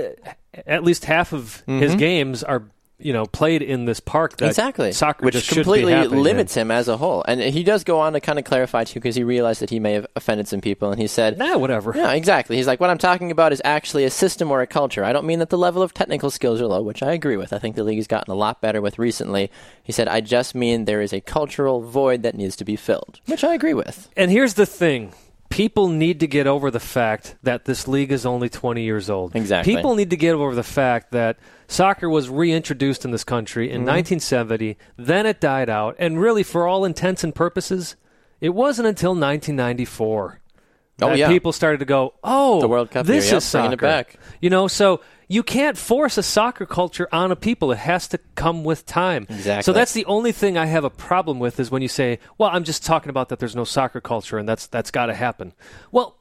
at 0.67 0.83
least 0.85 1.05
half 1.05 1.33
of 1.33 1.63
his 1.67 1.95
games 1.95 2.43
are 2.43 2.65
you 3.05 3.13
know 3.13 3.27
played 3.27 3.63
in 3.63 3.85
this 3.85 4.01
park 4.01 4.37
that 4.39 4.47
exactly, 4.49 4.93
soccer 4.93 5.25
which 5.25 5.35
just 5.35 5.47
should 5.47 5.57
be 5.57 5.63
completely 5.63 5.93
happening 5.93 6.19
in. 6.19 6.23
limits 6.23 6.55
him 6.55 6.71
as 6.71 6.89
a 6.89 6.97
whole. 6.97 7.25
And 7.27 7.41
he 7.41 7.63
does 7.63 7.85
go 7.85 8.01
on 8.01 8.13
to 8.13 8.21
kind 8.21 8.39
of 8.39 8.45
clarify 8.45 8.85
too, 8.85 9.01
because 9.01 9.17
he 9.17 9.25
realized 9.25 9.61
that 9.61 9.71
he 9.71 9.81
may 9.81 9.93
have 9.93 10.07
offended 10.17 10.49
some 10.49 10.61
people, 10.61 10.91
and 10.91 11.01
he 11.01 11.07
said, 11.07 11.39
Nah, 11.39 11.59
whatever. 11.59 11.93
"Yeah, 11.95 12.13
exactly." 12.13 12.57
He's 12.57 12.67
like, 12.67 12.81
"What 12.81 12.91
I'm 12.91 12.99
talking 12.99 13.31
about 13.31 13.53
is 13.53 13.63
actually 13.65 14.05
a 14.05 14.11
system 14.11 14.51
or 14.51 14.61
a 14.61 14.67
culture. 14.67 15.05
I 15.05 15.13
don't 15.13 15.27
mean 15.27 15.39
that 15.41 15.51
the 15.51 15.59
level 15.59 15.83
of 15.83 15.95
technical 15.95 16.31
skills 16.31 16.61
are 16.61 16.67
low, 16.67 16.83
which 16.83 17.03
I 17.03 17.13
agree 17.13 17.37
with. 17.37 17.53
I 17.53 17.59
think 17.59 17.77
the 17.77 17.85
league 17.85 17.99
has 17.99 18.07
gotten 18.07 18.33
a 18.33 18.37
lot 18.37 18.61
better 18.61 18.81
with 18.81 18.99
recently." 18.99 19.51
He 19.83 19.93
said, 19.93 20.09
"I 20.09 20.21
just 20.21 20.55
mean 20.55 20.85
there 20.85 21.03
is 21.03 21.13
a 21.13 21.21
cultural 21.21 21.83
void 21.83 22.23
that 22.23 22.35
needs 22.35 22.57
to 22.57 22.65
be 22.65 22.77
filled," 22.77 23.21
which 23.27 23.45
I 23.45 23.55
agree 23.55 23.75
with. 23.75 24.09
And 24.17 24.31
here's 24.31 24.55
the 24.55 24.67
thing. 24.67 25.13
People 25.53 25.89
need 25.89 26.21
to 26.21 26.27
get 26.27 26.47
over 26.47 26.71
the 26.71 26.81
fact 26.81 27.37
that 27.43 27.67
this 27.67 27.87
league 27.87 28.11
is 28.11 28.25
only 28.25 28.49
20 28.49 28.83
years 28.83 29.11
old. 29.11 29.37
Exactly. 29.37 29.75
People 29.77 29.95
need 29.95 30.11
to 30.11 30.17
get 30.17 30.35
over 30.35 30.55
the 30.55 30.63
fact 30.63 31.13
that 31.13 31.37
soccer 31.69 32.09
was 32.09 32.29
reintroduced 32.31 33.05
in 33.05 33.11
this 33.11 33.23
country 33.25 33.67
in 33.71 33.83
Mm-hmm. 33.83 34.19
1970, 34.21 34.79
then 34.97 35.27
it 35.27 35.41
died 35.41 35.69
out, 35.69 35.95
and 35.99 36.19
really, 36.21 36.43
for 36.43 36.67
all 36.67 36.85
intents 36.85 37.23
and 37.23 37.35
purposes, 37.35 37.97
it 38.41 38.51
wasn't 38.51 38.89
until 38.89 39.11
1994 39.11 40.41
Oh, 41.01 41.09
that 41.09 41.19
yeah. 41.19 41.29
people 41.29 41.53
started 41.53 41.79
to 41.79 41.85
go, 41.85 42.15
"Oh, 42.23 42.61
The 42.61 42.69
World 42.69 42.91
Cup 42.91 43.07
this 43.07 43.25
year, 43.25 43.33
yep, 43.35 43.39
is 43.39 43.45
soccer." 43.45 43.75
it 43.75 43.81
back. 43.81 44.17
You 44.41 44.51
know, 44.51 44.69
so 44.69 45.01
you 45.33 45.43
can't 45.43 45.79
force 45.79 46.19
a 46.19 46.23
soccer 46.23 46.67
culture 46.67 47.09
on 47.11 47.33
a 47.33 47.37
people. 47.37 47.73
It 47.73 47.79
has 47.79 48.07
to 48.09 48.19
come 48.35 48.65
with 48.65 48.85
time. 48.85 49.27
Exactly. 49.31 49.63
So 49.63 49.73
that's 49.73 49.93
the 49.95 50.05
only 50.05 50.31
thing 50.33 50.59
I 50.59 50.67
have 50.67 50.85
a 50.85 50.91
problem 50.91 51.39
with 51.39 51.59
is 51.59 51.71
when 51.71 51.81
you 51.81 51.89
say, 51.89 52.19
"Well, 52.37 52.51
I'm 52.53 52.65
just 52.65 52.85
talking 52.85 53.09
about 53.09 53.31
that 53.31 53.39
there's 53.39 53.57
no 53.57 53.65
soccer 53.65 54.01
culture 54.01 54.37
and 54.37 54.47
that's 54.47 54.67
that's 54.67 54.91
got 54.91 55.07
to 55.07 55.15
happen." 55.15 55.55
Well, 55.91 56.19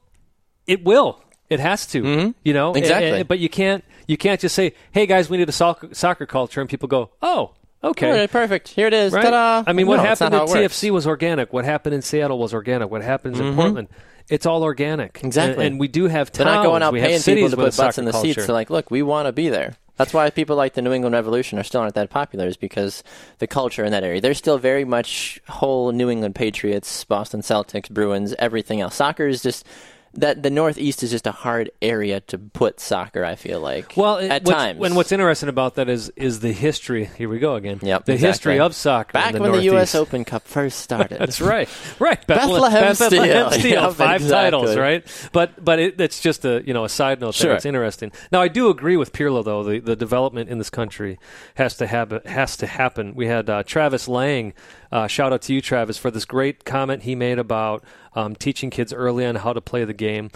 it 0.65 0.85
will. 0.85 1.21
It 1.49 1.59
has 1.59 1.85
to. 1.87 2.33
You 2.43 2.53
know, 2.53 2.71
Mm-hmm. 2.71 2.77
Exactly. 2.77 3.11
Eh, 3.11 3.19
eh, 3.19 3.23
but 3.23 3.39
you 3.39 3.49
can't. 3.49 3.83
You 4.07 4.15
can't 4.15 4.39
just 4.39 4.55
say, 4.55 4.73
"Hey 4.93 5.05
guys, 5.05 5.29
we 5.29 5.35
need 5.37 5.49
a 5.49 5.51
soccer, 5.51 5.89
soccer 5.93 6.25
culture," 6.25 6.61
and 6.61 6.69
people 6.69 6.87
go, 6.87 7.09
"Oh, 7.21 7.51
okay." 7.83 8.09
All 8.09 8.15
right, 8.17 8.31
perfect. 8.31 8.69
Here 8.69 8.87
it 8.87 8.93
is. 8.93 9.11
Right? 9.11 9.23
Ta-da. 9.23 9.69
I 9.69 9.73
mean, 9.73 9.87
what 9.87 9.97
No, 9.97 10.03
happened 10.03 10.33
at. 10.33 10.47
TFC 10.47 10.89
was 10.89 11.05
organic. 11.05 11.51
What 11.51 11.65
happened 11.65 11.95
in 11.95 12.01
Seattle 12.01 12.39
was 12.39 12.53
organic. 12.53 12.89
What 12.89 13.01
happens 13.01 13.39
in 13.41 13.55
Portland, 13.55 13.89
it's 14.31 14.45
all 14.45 14.63
organic. 14.63 15.21
Exactly. 15.23 15.65
And, 15.65 15.73
and 15.73 15.79
we 15.79 15.87
do 15.87 16.07
have 16.07 16.31
They're 16.31 16.45
not 16.45 16.63
going 16.63 16.81
out 16.81 16.93
we 16.93 17.01
paying 17.01 17.21
people 17.21 17.49
to 17.49 17.55
put 17.55 17.75
butts 17.77 17.97
in 17.97 18.05
the 18.05 18.13
soccer 18.13 18.25
seats. 18.25 18.35
culture. 18.35 18.47
They're 18.47 18.53
like, 18.53 18.69
look, 18.69 18.89
we 18.89 19.03
want 19.03 19.27
to 19.27 19.31
be 19.31 19.49
there. 19.49 19.75
That's 19.97 20.13
why 20.13 20.29
people 20.31 20.55
like 20.55 20.73
the 20.73 20.81
New 20.81 20.93
England 20.93 21.13
Revolution 21.13 21.59
are 21.59 21.63
still 21.63 21.81
aren't 21.81 21.93
that 21.93 22.09
popular, 22.09 22.47
is 22.47 22.57
because 22.57 23.03
the 23.37 23.45
culture 23.45 23.83
in 23.83 23.91
that 23.91 24.03
area. 24.03 24.19
They're 24.19 24.33
still 24.33 24.57
very 24.57 24.83
much 24.85 25.39
whole 25.47 25.91
New 25.91 26.09
England 26.09 26.33
Patriots, 26.33 27.03
Boston 27.03 27.41
Celtics, 27.41 27.87
Bruins, 27.87 28.33
everything 28.39 28.81
else. 28.81 28.95
Soccer 28.95 29.27
is 29.27 29.43
just 29.43 29.63
that 30.13 30.43
the 30.43 30.49
Northeast 30.49 31.03
is 31.03 31.11
just 31.11 31.25
a 31.25 31.31
hard 31.31 31.71
area 31.81 32.19
to 32.21 32.37
put 32.37 32.79
soccer. 32.79 33.23
I 33.23 33.35
feel 33.35 33.59
like 33.61 33.93
Well, 33.95 34.17
it- 34.17 34.29
at 34.29 34.45
times. 34.45 34.83
and 34.83 34.95
what's 34.95 35.11
interesting 35.11 35.47
about 35.49 35.75
that 35.75 35.87
is 35.89 36.09
is 36.15 36.41
the 36.41 36.51
history. 36.51 37.05
Here 37.17 37.29
we 37.29 37.39
go 37.39 37.55
again. 37.55 37.79
Yep, 37.81 38.05
the 38.05 38.13
exactly. 38.13 38.27
history 38.27 38.59
of 38.59 38.75
soccer. 38.75 39.13
back 39.13 39.33
in 39.33 39.41
the 39.41 39.41
when 39.49 39.51
the 39.59 39.63
U.S. 39.65 39.95
Open 39.95 40.25
Cup 40.25 40.47
first 40.47 40.79
started. 40.79 41.17
That's 41.19 41.39
right, 41.39 41.69
right. 41.99 42.25
Bethlehem 42.27 42.93
Steel. 42.95 43.09
Bethlehem 43.09 43.51
Steel, 43.51 43.71
Yep, 43.83 43.93
five 43.93 44.21
exactly. 44.21 44.29
titles, 44.29 44.77
right? 44.77 45.29
But 45.31 45.63
but 45.63 45.79
it, 45.79 46.01
it's 46.01 46.19
just 46.19 46.43
a 46.45 46.61
you 46.65 46.73
know 46.73 46.83
a 46.85 46.89
side 46.89 47.21
note. 47.21 47.35
Sure. 47.35 47.49
There. 47.49 47.55
It's 47.55 47.65
interesting. 47.65 48.11
Now 48.31 48.41
I 48.41 48.47
do 48.47 48.69
agree 48.69 48.97
with 48.97 49.13
Pirlo 49.13 49.43
though. 49.45 49.63
The 49.63 49.79
the 49.79 49.95
development 49.95 50.49
in 50.49 50.57
this 50.57 50.69
country 50.69 51.19
has 51.55 51.77
to 51.77 51.87
happen. 51.87 52.21
Has 52.25 52.57
to 52.57 52.67
happen. 52.67 53.15
We 53.15 53.27
had 53.27 53.49
uh, 53.49 53.63
Travis 53.63 54.07
Lang. 54.07 54.53
Uh, 54.91 55.07
shout 55.07 55.31
out 55.31 55.41
to 55.43 55.53
you, 55.53 55.61
Travis, 55.61 55.97
for 55.97 56.11
this 56.11 56.25
great 56.25 56.65
comment 56.65 57.03
he 57.03 57.15
made 57.15 57.39
about 57.39 57.81
um, 58.15 58.35
teaching 58.35 58.69
kids 58.69 58.91
early 58.93 59.25
on 59.25 59.35
how 59.35 59.53
to 59.53 59.61
play 59.61 59.85
the 59.85 59.93
game. 59.93 60.31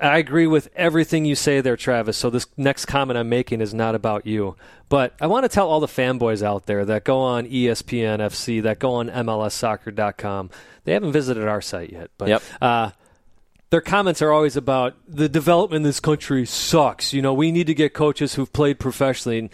I 0.00 0.18
agree 0.18 0.48
with 0.48 0.68
everything 0.74 1.24
you 1.24 1.36
say 1.36 1.60
there, 1.60 1.76
Travis. 1.76 2.16
So 2.16 2.28
this 2.28 2.46
next 2.56 2.86
comment 2.86 3.16
I'm 3.16 3.28
making 3.28 3.60
is 3.60 3.72
not 3.72 3.94
about 3.94 4.26
you, 4.26 4.56
but 4.88 5.14
I 5.20 5.28
want 5.28 5.44
to 5.44 5.48
tell 5.48 5.68
all 5.68 5.78
the 5.78 5.86
fanboys 5.86 6.42
out 6.42 6.66
there 6.66 6.84
that 6.84 7.04
go 7.04 7.18
on 7.20 7.46
ESPN 7.46 8.18
FC, 8.18 8.60
that 8.64 8.80
go 8.80 8.94
on 8.94 9.08
MLSsoccer.com. 9.08 10.50
They 10.84 10.92
haven't 10.92 11.12
visited 11.12 11.46
our 11.46 11.60
site 11.60 11.92
yet, 11.92 12.10
but 12.18 12.28
Yep. 12.28 12.42
uh, 12.60 12.90
their 13.70 13.80
comments 13.80 14.20
are 14.20 14.32
always 14.32 14.56
about 14.56 14.96
the 15.06 15.28
development 15.28 15.76
in 15.78 15.82
this 15.84 16.00
country 16.00 16.44
sucks. 16.46 17.12
You 17.12 17.22
know, 17.22 17.32
we 17.32 17.52
need 17.52 17.68
to 17.68 17.74
get 17.74 17.94
coaches 17.94 18.34
who've 18.34 18.52
played 18.52 18.80
professionally. 18.80 19.38
And 19.38 19.50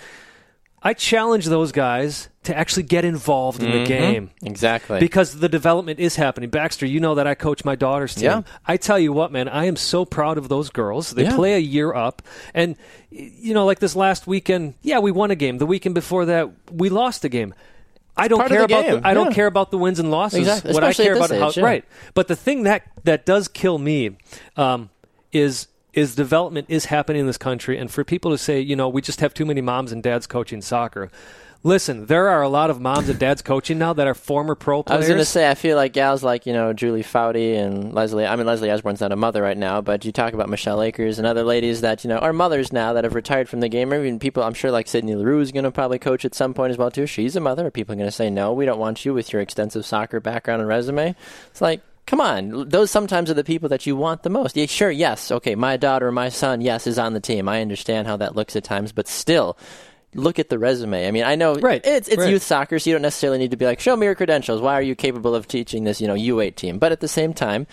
I 0.83 0.95
challenge 0.95 1.45
those 1.47 1.73
guys 1.73 2.29
to 2.49 2.57
actually 2.57 2.83
get 2.83 3.05
involved 3.05 3.63
in 3.63 3.71
the 3.71 3.85
game. 3.85 4.31
Exactly. 4.43 4.99
Because 5.01 5.39
the 5.39 5.49
development 5.49 6.01
is 6.01 6.17
happening. 6.17 6.51
Baxter, 6.51 6.87
you 6.87 6.99
know 6.99 7.15
that 7.15 7.27
I 7.27 7.35
coach 7.35 7.65
my 7.65 7.77
daughter's 7.77 8.15
team. 8.15 8.25
Yeah. 8.25 8.43
I 8.67 8.77
tell 8.79 8.99
you 8.99 9.13
what, 9.13 9.31
man, 9.31 9.49
I 9.49 9.67
am 9.67 9.77
so 9.77 10.05
proud 10.05 10.39
of 10.39 10.49
those 10.49 10.71
girls. 10.71 11.11
They 11.11 11.25
Yeah. 11.25 11.37
play 11.37 11.55
a 11.55 11.59
year 11.59 11.95
up. 11.95 12.23
And, 12.55 12.77
you 13.11 13.55
know, 13.55 13.67
like 13.67 13.79
this 13.79 13.95
last 13.95 14.27
weekend, 14.27 14.75
yeah, 14.83 14.99
we 14.99 15.13
won 15.13 15.31
a 15.31 15.35
game. 15.35 15.59
The 15.59 15.67
weekend 15.67 15.95
before 15.95 16.25
that, 16.25 16.51
we 16.73 16.89
lost 16.89 17.25
a 17.25 17.29
game. 17.29 17.55
I 18.17 18.27
don't 18.27 18.39
part 18.39 18.51
care 18.51 18.59
the 18.59 18.65
about 18.65 18.85
game, 18.85 19.01
the, 19.03 19.07
I 19.07 19.15
don't 19.15 19.33
care 19.33 19.47
about 19.47 19.71
the 19.71 19.79
wins 19.79 19.99
and 20.01 20.11
losses. 20.11 20.41
Exactly. 20.41 20.73
What 20.73 20.83
I 20.83 20.89
Especially 20.89 21.05
care 21.05 21.13
at 21.13 21.19
about 21.19 21.29
this 21.29 21.41
how 21.41 21.49
age, 21.51 21.57
yeah. 21.59 21.65
right. 21.65 21.85
But 22.15 22.27
the 22.29 22.35
thing 22.35 22.65
that 22.65 22.83
that 23.05 23.25
does 23.25 23.47
kill 23.47 23.79
me 23.79 24.17
um, 24.57 24.91
is 25.31 25.69
is 25.95 26.15
development 26.15 26.67
is 26.69 26.87
happening 26.87 27.21
in 27.21 27.27
this 27.27 27.39
country, 27.39 27.79
and 27.79 27.91
for 27.91 28.05
people 28.05 28.31
to 28.33 28.39
say, 28.39 28.61
you 28.61 28.75
know, 28.75 28.89
we 28.89 29.03
just 29.03 29.21
have 29.21 29.35
too 29.35 29.47
many 29.47 29.61
moms 29.61 29.93
and 29.93 30.03
dads 30.03 30.27
coaching 30.27 30.63
soccer. 30.63 31.11
Listen, 31.65 32.07
there 32.07 32.29
are 32.29 32.41
a 32.41 32.49
lot 32.49 32.71
of 32.71 32.81
moms 32.81 33.09
and 33.09 33.19
dads 33.19 33.43
coaching 33.43 33.79
now 33.79 33.93
that 33.93 34.07
are 34.07 34.15
former 34.15 34.55
pro 34.55 34.85
players. 34.85 34.95
I 34.95 34.99
was 34.99 35.09
going 35.09 35.19
to 35.19 35.25
say, 35.25 35.51
I 35.51 35.57
feel 35.57 35.77
like 35.77 35.93
gals 35.93 36.23
like, 36.23 36.47
you 36.47 36.53
know, 36.53 36.73
Julie 36.73 37.03
Foudy 37.03 37.57
and 37.57 37.93
Leslie. 37.93 38.25
I 38.25 38.37
mean, 38.37 38.47
Leslie 38.47 38.71
Osborne's 38.71 39.01
not 39.01 39.11
a 39.11 39.17
mother 39.17 39.43
right 39.43 39.57
now, 39.59 39.81
but 39.81 40.05
you 40.05 40.13
talk 40.13 40.35
about 40.35 40.49
Michelle 40.49 40.81
Akers 40.81 41.19
and 41.19 41.27
other 41.27 41.43
ladies 41.43 41.81
that, 41.81 42.05
you 42.05 42.09
know, 42.09 42.19
are 42.19 42.33
mothers 42.33 42.73
now 42.73 42.93
that 42.93 43.03
have 43.03 43.17
retired 43.17 43.49
from 43.49 43.59
the 43.59 43.69
game. 43.69 43.93
Or 43.93 43.99
even 43.99 44.21
people, 44.21 44.45
I'm 44.45 44.55
sure 44.55 44.71
like 44.71 44.87
Sydney 44.87 45.17
Leroux 45.17 45.41
is 45.41 45.51
going 45.51 45.65
to 45.65 45.73
probably 45.73 45.99
coach 45.99 46.25
at 46.25 46.35
some 46.35 46.55
point 46.55 46.71
as 46.71 46.79
well, 46.79 46.93
too. 46.93 47.07
She's 47.07 47.35
a 47.35 47.41
mother. 47.41 47.67
Are 47.67 47.71
people 47.73 47.97
going 47.97 48.07
to 48.07 48.13
say, 48.13 48.31
no, 48.31 48.53
we 48.53 48.65
don't 48.65 48.79
want 48.79 49.05
you 49.05 49.13
with 49.13 49.33
your 49.33 49.43
extensive 49.43 49.85
soccer 49.85 50.21
background 50.21 50.61
and 50.61 50.69
resume? 50.69 51.17
It's 51.51 51.61
like, 51.61 51.81
come 52.07 52.21
on. 52.21 52.69
Those 52.69 52.93
sometimes 52.93 53.31
are 53.33 53.35
the 53.35 53.43
people 53.43 53.69
that 53.71 53.85
you 53.85 53.97
want 53.97 54.23
the 54.23 54.31
most. 54.31 54.57
Yeah, 54.57 54.67
sure, 54.67 54.93
yes. 54.93 55.33
Okay, 55.33 55.57
my 55.57 55.77
daughter 55.77 56.07
or 56.07 56.13
my 56.13 56.29
son, 56.29 56.61
yes, 56.61 56.87
is 56.87 57.01
on 57.01 57.15
the 57.15 57.21
team. 57.21 57.49
I 57.49 57.63
understand 57.63 58.07
how 58.07 58.17
that 58.19 58.37
looks 58.37 58.55
at 58.55 58.63
times, 58.63 58.93
but 58.93 59.09
still. 59.09 59.59
Look 60.15 60.39
at 60.39 60.49
the 60.49 60.59
resume. 60.59 61.07
I 61.07 61.11
mean, 61.11 61.25
I 61.25 61.35
know 61.37 61.55
Right, 61.55 61.85
it's 61.85 62.09
it's 62.09 62.17
right. 62.19 62.31
youth 62.31 62.43
soccer, 62.43 62.79
so 62.79 62.89
you 62.89 62.95
don't 62.95 63.03
necessarily 63.03 63.39
need 63.39 63.51
to 63.51 63.57
be 63.59 63.67
like, 63.67 63.79
show 63.79 63.95
me 63.95 64.07
your 64.07 64.15
credentials. 64.15 64.61
Why 64.63 64.73
are 64.75 64.83
you 64.83 64.95
capable 64.95 65.35
of 65.35 65.47
teaching 65.47 65.85
this, 65.85 66.01
you 66.01 66.07
know, 66.07 66.15
U8 66.15 66.55
team? 66.57 66.79
But 66.79 66.93
at 66.93 67.01
the 67.01 67.09
same 67.09 67.35
time, 67.35 67.67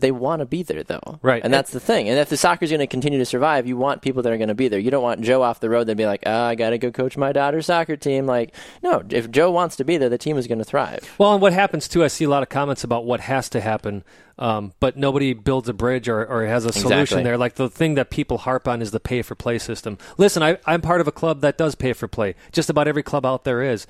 they 0.00 0.10
want 0.10 0.40
to 0.40 0.46
be 0.46 0.62
there, 0.62 0.82
though. 0.82 1.18
Right. 1.22 1.42
And 1.44 1.52
that's 1.52 1.70
the 1.70 1.80
thing. 1.80 2.08
And 2.08 2.18
if 2.18 2.28
the 2.28 2.36
soccer's 2.36 2.70
going 2.70 2.80
to 2.80 2.86
continue 2.86 3.18
to 3.18 3.24
survive, 3.24 3.66
you 3.66 3.76
want 3.76 4.02
people 4.02 4.22
that 4.22 4.32
are 4.32 4.36
going 4.36 4.48
to 4.48 4.54
be 4.54 4.68
there. 4.68 4.78
You 4.78 4.90
don't 4.90 5.02
want 5.02 5.20
Joe 5.22 5.42
off 5.42 5.60
the 5.60 5.70
road 5.70 5.84
that 5.88 5.96
be 5.96 6.06
like, 6.06 6.22
oh, 6.26 6.42
I 6.44 6.54
got 6.54 6.70
to 6.70 6.78
go 6.78 6.90
coach 6.90 7.16
my 7.16 7.32
daughter's 7.32 7.66
soccer 7.66 7.96
team. 7.96 8.26
Like, 8.26 8.54
no, 8.82 9.02
if 9.10 9.30
Joe 9.30 9.50
wants 9.50 9.76
to 9.76 9.84
be 9.84 9.96
there, 9.96 10.08
the 10.08 10.18
team 10.18 10.36
is 10.38 10.46
going 10.46 10.58
to 10.58 10.64
thrive. 10.64 11.12
Well, 11.18 11.32
and 11.32 11.42
what 11.42 11.52
happens 11.52 11.88
too, 11.88 12.04
I 12.04 12.08
see 12.08 12.24
a 12.24 12.28
lot 12.30 12.42
of 12.42 12.48
comments 12.48 12.84
about 12.84 13.04
what 13.04 13.20
has 13.20 13.48
to 13.50 13.60
happen, 13.60 14.04
um, 14.38 14.72
but 14.80 14.96
nobody 14.96 15.32
builds 15.34 15.68
a 15.68 15.72
bridge 15.72 16.08
or, 16.08 16.24
or 16.24 16.46
has 16.46 16.64
a 16.64 16.72
solution 16.72 17.00
Exactly. 17.00 17.22
there. 17.24 17.36
Like 17.36 17.54
the 17.56 17.68
thing 17.68 17.94
that 17.94 18.10
people 18.10 18.38
harp 18.38 18.68
on 18.68 18.80
is 18.82 18.90
the 18.92 19.00
pay 19.00 19.22
for 19.22 19.34
play 19.34 19.58
system. 19.58 19.98
Listen, 20.16 20.42
I, 20.42 20.58
I'm 20.66 20.80
part 20.80 21.00
of 21.00 21.08
a 21.08 21.12
club 21.12 21.40
that 21.40 21.58
does 21.58 21.74
pay 21.74 21.92
for 21.92 22.06
play. 22.08 22.34
Just 22.52 22.70
about 22.70 22.86
every 22.88 23.02
club 23.02 23.26
out 23.26 23.44
there 23.44 23.62
is. 23.62 23.86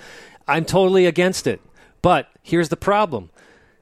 I'm 0.47 0.65
totally 0.65 1.05
against 1.05 1.47
it. 1.47 1.61
But 2.01 2.29
here's 2.43 2.71
the 2.71 2.77
problem. 2.77 3.31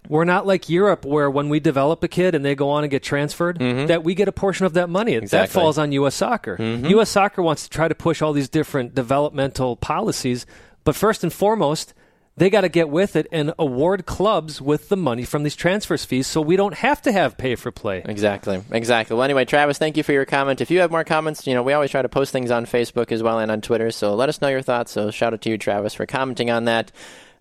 We're 0.08 0.24
not 0.24 0.46
like 0.46 0.68
Europe, 0.68 1.04
where 1.04 1.30
when 1.30 1.48
we 1.48 1.60
develop 1.60 2.02
a 2.02 2.08
kid 2.08 2.34
and 2.34 2.44
they 2.44 2.54
go 2.54 2.70
on 2.70 2.84
and 2.84 2.90
get 2.90 3.02
transferred, 3.02 3.58
that 3.58 4.04
we 4.04 4.14
get 4.14 4.28
a 4.28 4.32
portion 4.32 4.66
of 4.66 4.74
that 4.74 4.88
money. 4.88 5.18
That 5.18 5.28
falls 5.60 5.78
on 5.78 5.92
U.S. 5.92 6.14
Soccer. 6.14 6.56
U.S. 6.62 7.10
Soccer 7.10 7.42
wants 7.42 7.64
to 7.64 7.70
try 7.70 7.88
to 7.88 7.94
push 7.94 8.22
all 8.22 8.32
these 8.32 8.48
different 8.48 8.94
developmental 8.94 9.76
policies, 9.76 10.46
but 10.84 10.94
first 10.96 11.22
and 11.22 11.32
foremost, 11.32 11.94
they 12.38 12.50
got 12.50 12.60
to 12.60 12.68
get 12.68 12.90
with 12.90 13.16
it 13.16 13.26
and 13.32 13.54
award 13.58 14.04
clubs 14.04 14.60
with 14.60 14.90
the 14.90 14.96
money 14.96 15.24
from 15.24 15.42
these 15.42 15.56
transfers 15.56 16.04
fees, 16.04 16.26
so 16.26 16.42
we 16.42 16.54
don't 16.54 16.74
have 16.74 17.00
to 17.00 17.10
have 17.10 17.38
pay 17.38 17.54
for 17.54 17.72
play. 17.72 18.02
Exactly. 18.04 18.62
Exactly. 18.70 19.14
Well, 19.16 19.24
anyway, 19.24 19.46
Travis, 19.46 19.78
thank 19.78 19.96
you 19.96 20.02
for 20.02 20.12
your 20.12 20.26
comment. 20.26 20.60
If 20.60 20.70
you 20.70 20.80
have 20.80 20.90
more 20.90 21.02
comments, 21.02 21.46
you 21.46 21.54
know, 21.54 21.62
we 21.62 21.72
always 21.72 21.90
try 21.90 22.02
to 22.02 22.10
post 22.10 22.32
things 22.32 22.50
on 22.50 22.66
Facebook 22.66 23.10
as 23.10 23.22
well 23.22 23.38
and 23.38 23.50
on 23.50 23.62
Twitter. 23.62 23.90
So 23.90 24.14
let 24.14 24.28
us 24.28 24.42
know 24.42 24.48
your 24.48 24.60
thoughts. 24.60 24.92
So 24.92 25.10
shout 25.10 25.32
out 25.32 25.40
to 25.40 25.48
you, 25.50 25.56
Travis, 25.56 25.94
for 25.94 26.04
commenting 26.04 26.50
on 26.50 26.66
that. 26.66 26.92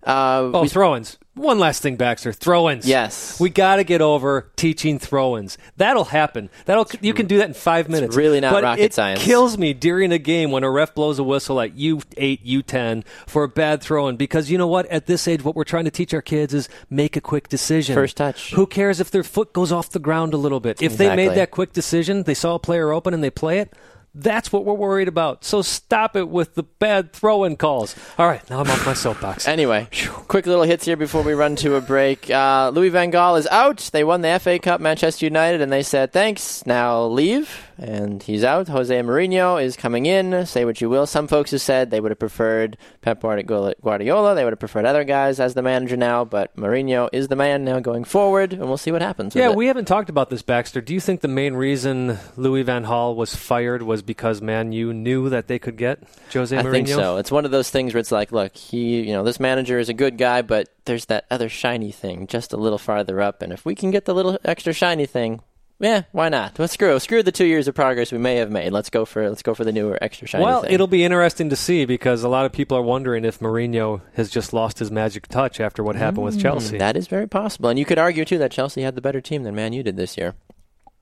Uh, 0.02 0.50
Oh, 0.54 0.62
we- 0.62 0.68
throw-ins. 0.68 1.18
One 1.36 1.58
last 1.58 1.82
thing, 1.82 1.96
Baxter. 1.96 2.32
Throw-ins. 2.32 2.88
Yes. 2.88 3.38
we 3.38 3.50
got 3.50 3.76
to 3.76 3.84
get 3.84 4.00
over 4.00 4.50
teaching 4.56 4.98
throw-ins. 4.98 5.58
That'll 5.76 6.06
happen. 6.06 6.48
That'll 6.64 6.86
you 7.02 7.12
can 7.12 7.26
do 7.26 7.36
that 7.38 7.48
in 7.48 7.52
five 7.54 7.90
minutes. 7.90 8.16
really 8.16 8.40
not 8.40 8.52
but 8.52 8.62
rocket 8.62 8.82
it 8.82 8.94
science. 8.94 9.22
Kills 9.22 9.58
me 9.58 9.74
during 9.74 10.12
a 10.12 10.18
game 10.18 10.50
when 10.50 10.64
a 10.64 10.70
ref 10.70 10.94
blows 10.94 11.18
a 11.18 11.22
whistle 11.22 11.60
at 11.60 11.76
U 11.76 12.00
eight, 12.16 12.40
U 12.42 12.62
ten 12.62 13.04
for 13.26 13.44
a 13.44 13.48
bad 13.48 13.82
throw-in 13.82 14.16
because 14.16 14.50
you 14.50 14.56
know 14.56 14.66
what? 14.66 14.86
At 14.86 15.04
this 15.04 15.28
age, 15.28 15.44
what 15.44 15.54
we're 15.54 15.64
trying 15.64 15.84
to 15.84 15.90
teach 15.90 16.14
our 16.14 16.22
kids 16.22 16.54
is 16.54 16.70
make 16.88 17.16
a 17.16 17.20
quick 17.20 17.48
decision. 17.50 17.94
First 17.94 18.16
touch. 18.16 18.54
Who 18.54 18.66
cares 18.66 18.98
if 18.98 19.10
their 19.10 19.22
foot 19.22 19.52
goes 19.52 19.70
off 19.70 19.90
the 19.90 19.98
ground 19.98 20.32
a 20.32 20.38
little 20.38 20.60
bit? 20.60 20.80
If 20.80 20.96
they 20.96 21.14
made 21.14 21.32
that 21.34 21.50
quick 21.50 21.74
decision, 21.74 22.22
they 22.22 22.34
saw 22.34 22.54
a 22.54 22.58
player 22.58 22.92
open 22.92 23.12
and 23.12 23.22
they 23.22 23.30
play 23.30 23.58
it. 23.58 23.74
That's 24.18 24.50
what 24.50 24.64
we're 24.64 24.72
worried 24.74 25.08
about. 25.08 25.44
So 25.44 25.60
stop 25.60 26.16
it 26.16 26.28
with 26.28 26.54
the 26.54 26.62
bad 26.62 27.12
throw-in 27.12 27.56
calls. 27.56 27.94
All 28.18 28.26
right, 28.26 28.48
now 28.48 28.60
I'm 28.60 28.70
off 28.70 28.86
my 28.86 28.94
soapbox. 28.94 29.46
Anyway, 29.56 29.88
quick 30.28 30.44
little 30.46 30.64
hits 30.64 30.84
here 30.84 30.96
before 30.96 31.22
we 31.22 31.32
run 31.32 31.56
to 31.56 31.76
a 31.76 31.80
break. 31.80 32.30
Uh, 32.30 32.70
Louis 32.74 32.90
Van 32.90 33.10
Gaal 33.10 33.38
is 33.38 33.46
out. 33.46 33.88
They 33.92 34.04
won 34.04 34.20
the 34.20 34.38
FA 34.38 34.58
Cup, 34.58 34.80
Manchester 34.80 35.24
United, 35.24 35.60
and 35.62 35.72
they 35.72 35.82
said 35.82 36.12
thanks. 36.12 36.66
Now 36.66 37.04
leave, 37.04 37.65
and 37.78 38.22
he's 38.22 38.44
out. 38.44 38.68
Jose 38.68 38.94
Mourinho 39.00 39.62
is 39.62 39.76
coming 39.76 40.06
in. 40.06 40.46
Say 40.46 40.64
what 40.64 40.80
you 40.80 40.88
will. 40.88 41.06
Some 41.06 41.28
folks 41.28 41.50
have 41.50 41.60
said 41.60 41.90
they 41.90 42.00
would 42.00 42.10
have 42.10 42.18
preferred 42.18 42.76
Pep 43.02 43.20
Guardiola. 43.20 44.34
They 44.34 44.44
would 44.44 44.52
have 44.52 44.58
preferred 44.58 44.86
other 44.86 45.04
guys 45.04 45.40
as 45.40 45.54
the 45.54 45.62
manager 45.62 45.96
now, 45.96 46.24
but 46.24 46.56
Mourinho 46.56 47.08
is 47.12 47.28
the 47.28 47.36
man 47.36 47.64
now 47.64 47.80
going 47.80 48.04
forward, 48.04 48.52
and 48.52 48.66
we'll 48.66 48.76
see 48.76 48.92
what 48.92 49.02
happens. 49.02 49.34
Yeah, 49.34 49.50
we 49.50 49.66
haven't 49.66 49.86
talked 49.86 50.08
about 50.08 50.30
this, 50.30 50.42
Baxter. 50.42 50.80
Do 50.80 50.94
you 50.94 51.00
think 51.00 51.20
the 51.20 51.28
main 51.28 51.54
reason 51.54 52.18
Louis 52.36 52.62
Van 52.62 52.84
Gaal 52.84 53.14
was 53.14 53.34
fired 53.34 53.82
was 53.82 54.02
because 54.02 54.40
Man 54.40 54.72
U 54.72 54.92
knew 54.92 55.28
that 55.28 55.48
they 55.48 55.58
could 55.58 55.76
get 55.76 56.02
Jose 56.32 56.56
Mourinho? 56.56 56.68
I 56.68 56.72
think 56.72 56.88
so. 56.88 57.16
It's 57.18 57.30
one 57.30 57.44
of 57.44 57.50
those 57.50 57.70
things 57.70 57.94
where 57.94 58.00
it's 58.00 58.12
like, 58.12 58.32
look, 58.32 58.56
he, 58.56 59.00
you 59.00 59.12
know, 59.12 59.22
this 59.22 59.40
manager 59.40 59.78
is 59.78 59.88
a 59.88 59.94
good 59.94 60.18
guy, 60.18 60.42
but 60.42 60.68
there's 60.84 61.06
that 61.06 61.26
other 61.30 61.48
shiny 61.48 61.90
thing 61.90 62.26
just 62.26 62.52
a 62.52 62.56
little 62.56 62.78
farther 62.78 63.20
up, 63.20 63.42
and 63.42 63.52
if 63.52 63.64
we 63.64 63.74
can 63.74 63.90
get 63.90 64.04
the 64.04 64.14
little 64.14 64.38
extra 64.44 64.72
shiny 64.72 65.06
thing, 65.06 65.40
yeah, 65.78 66.02
why 66.12 66.28
not? 66.30 66.58
Well, 66.58 66.68
screw 66.68 66.98
screw 66.98 67.22
the 67.22 67.32
two 67.32 67.44
years 67.44 67.68
of 67.68 67.74
progress 67.74 68.10
we 68.10 68.18
may 68.18 68.36
have 68.36 68.50
made. 68.50 68.72
Let's 68.72 68.88
go 68.88 69.04
for 69.04 69.28
let's 69.28 69.42
go 69.42 69.54
for 69.54 69.64
the 69.64 69.72
newer 69.72 69.98
extra 70.00 70.26
shiny. 70.26 70.44
Well, 70.44 70.62
thing. 70.62 70.72
it'll 70.72 70.86
be 70.86 71.04
interesting 71.04 71.50
to 71.50 71.56
see 71.56 71.84
because 71.84 72.22
a 72.22 72.28
lot 72.28 72.46
of 72.46 72.52
people 72.52 72.78
are 72.78 72.82
wondering 72.82 73.24
if 73.24 73.40
Mourinho 73.40 74.00
has 74.14 74.30
just 74.30 74.52
lost 74.52 74.78
his 74.78 74.90
magic 74.90 75.28
touch 75.28 75.60
after 75.60 75.82
what 75.84 75.96
happened 75.96 76.24
with 76.24 76.40
Chelsea. 76.40 76.76
Mm, 76.76 76.78
That 76.78 76.96
is 76.96 77.08
very 77.08 77.28
possible, 77.28 77.68
and 77.68 77.78
you 77.78 77.84
could 77.84 77.98
argue 77.98 78.24
too 78.24 78.38
that 78.38 78.50
Chelsea 78.52 78.82
had 78.82 78.94
the 78.94 79.02
better 79.02 79.20
team 79.20 79.42
than 79.42 79.54
Man 79.54 79.72
U 79.74 79.82
did 79.82 79.96
this 79.96 80.16
year. 80.16 80.34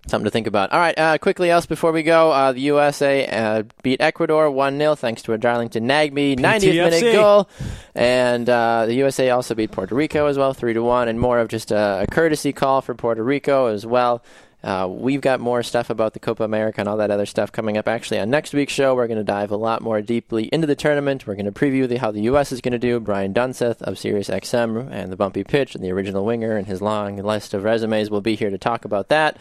Something 0.06 0.26
to 0.26 0.30
think 0.30 0.46
about. 0.46 0.70
All 0.70 0.78
right, 0.78 0.98
uh, 0.98 1.16
quickly 1.16 1.50
else 1.50 1.64
before 1.64 1.90
we 1.90 2.02
go, 2.02 2.30
uh, 2.30 2.52
the 2.52 2.60
USA 2.60 3.26
uh, 3.26 3.62
beat 3.82 4.02
Ecuador 4.02 4.50
one 4.50 4.76
0 4.76 4.96
thanks 4.96 5.22
to 5.22 5.32
a 5.32 5.38
Darlington 5.38 5.88
Nagbe 5.88 6.36
90th 6.36 6.74
minute 6.74 7.12
goal, 7.14 7.48
and 7.94 8.46
uh, 8.50 8.84
the 8.84 8.94
USA 8.96 9.30
also 9.30 9.54
beat 9.54 9.70
Puerto 9.70 9.94
Rico 9.94 10.26
as 10.26 10.36
well 10.36 10.52
three 10.52 10.74
to 10.74 10.82
one, 10.82 11.08
and 11.08 11.18
more 11.18 11.38
of 11.38 11.48
just 11.48 11.70
a, 11.70 12.02
a 12.02 12.06
courtesy 12.06 12.52
call 12.52 12.82
for 12.82 12.94
Puerto 12.94 13.22
Rico 13.24 13.66
as 13.68 13.86
well. 13.86 14.22
Uh, 14.64 14.88
we've 14.88 15.20
got 15.20 15.40
more 15.40 15.62
stuff 15.62 15.90
about 15.90 16.14
the 16.14 16.18
Copa 16.18 16.42
America 16.42 16.80
and 16.80 16.88
all 16.88 16.96
that 16.96 17.10
other 17.10 17.26
stuff 17.26 17.52
coming 17.52 17.76
up. 17.76 17.86
Actually, 17.86 18.18
on 18.18 18.30
next 18.30 18.54
week's 18.54 18.72
show, 18.72 18.94
we're 18.94 19.06
going 19.06 19.18
to 19.18 19.22
dive 19.22 19.50
a 19.50 19.56
lot 19.56 19.82
more 19.82 20.00
deeply 20.00 20.44
into 20.44 20.66
the 20.66 20.74
tournament. 20.74 21.26
We're 21.26 21.34
going 21.34 21.44
to 21.44 21.52
preview 21.52 21.86
the, 21.86 21.98
how 21.98 22.10
the 22.10 22.22
U.S. 22.22 22.50
is 22.50 22.62
going 22.62 22.72
to 22.72 22.78
do. 22.78 22.98
Brian 22.98 23.34
Dunseth 23.34 23.82
of 23.82 23.98
Sirius 23.98 24.30
XM 24.30 24.90
and 24.90 25.12
the 25.12 25.16
bumpy 25.16 25.44
pitch 25.44 25.74
and 25.74 25.84
the 25.84 25.92
original 25.92 26.24
winger 26.24 26.56
and 26.56 26.66
his 26.66 26.80
long 26.80 27.18
list 27.18 27.52
of 27.52 27.62
resumes 27.62 28.08
will 28.08 28.22
be 28.22 28.36
here 28.36 28.48
to 28.48 28.56
talk 28.56 28.86
about 28.86 29.10
that 29.10 29.36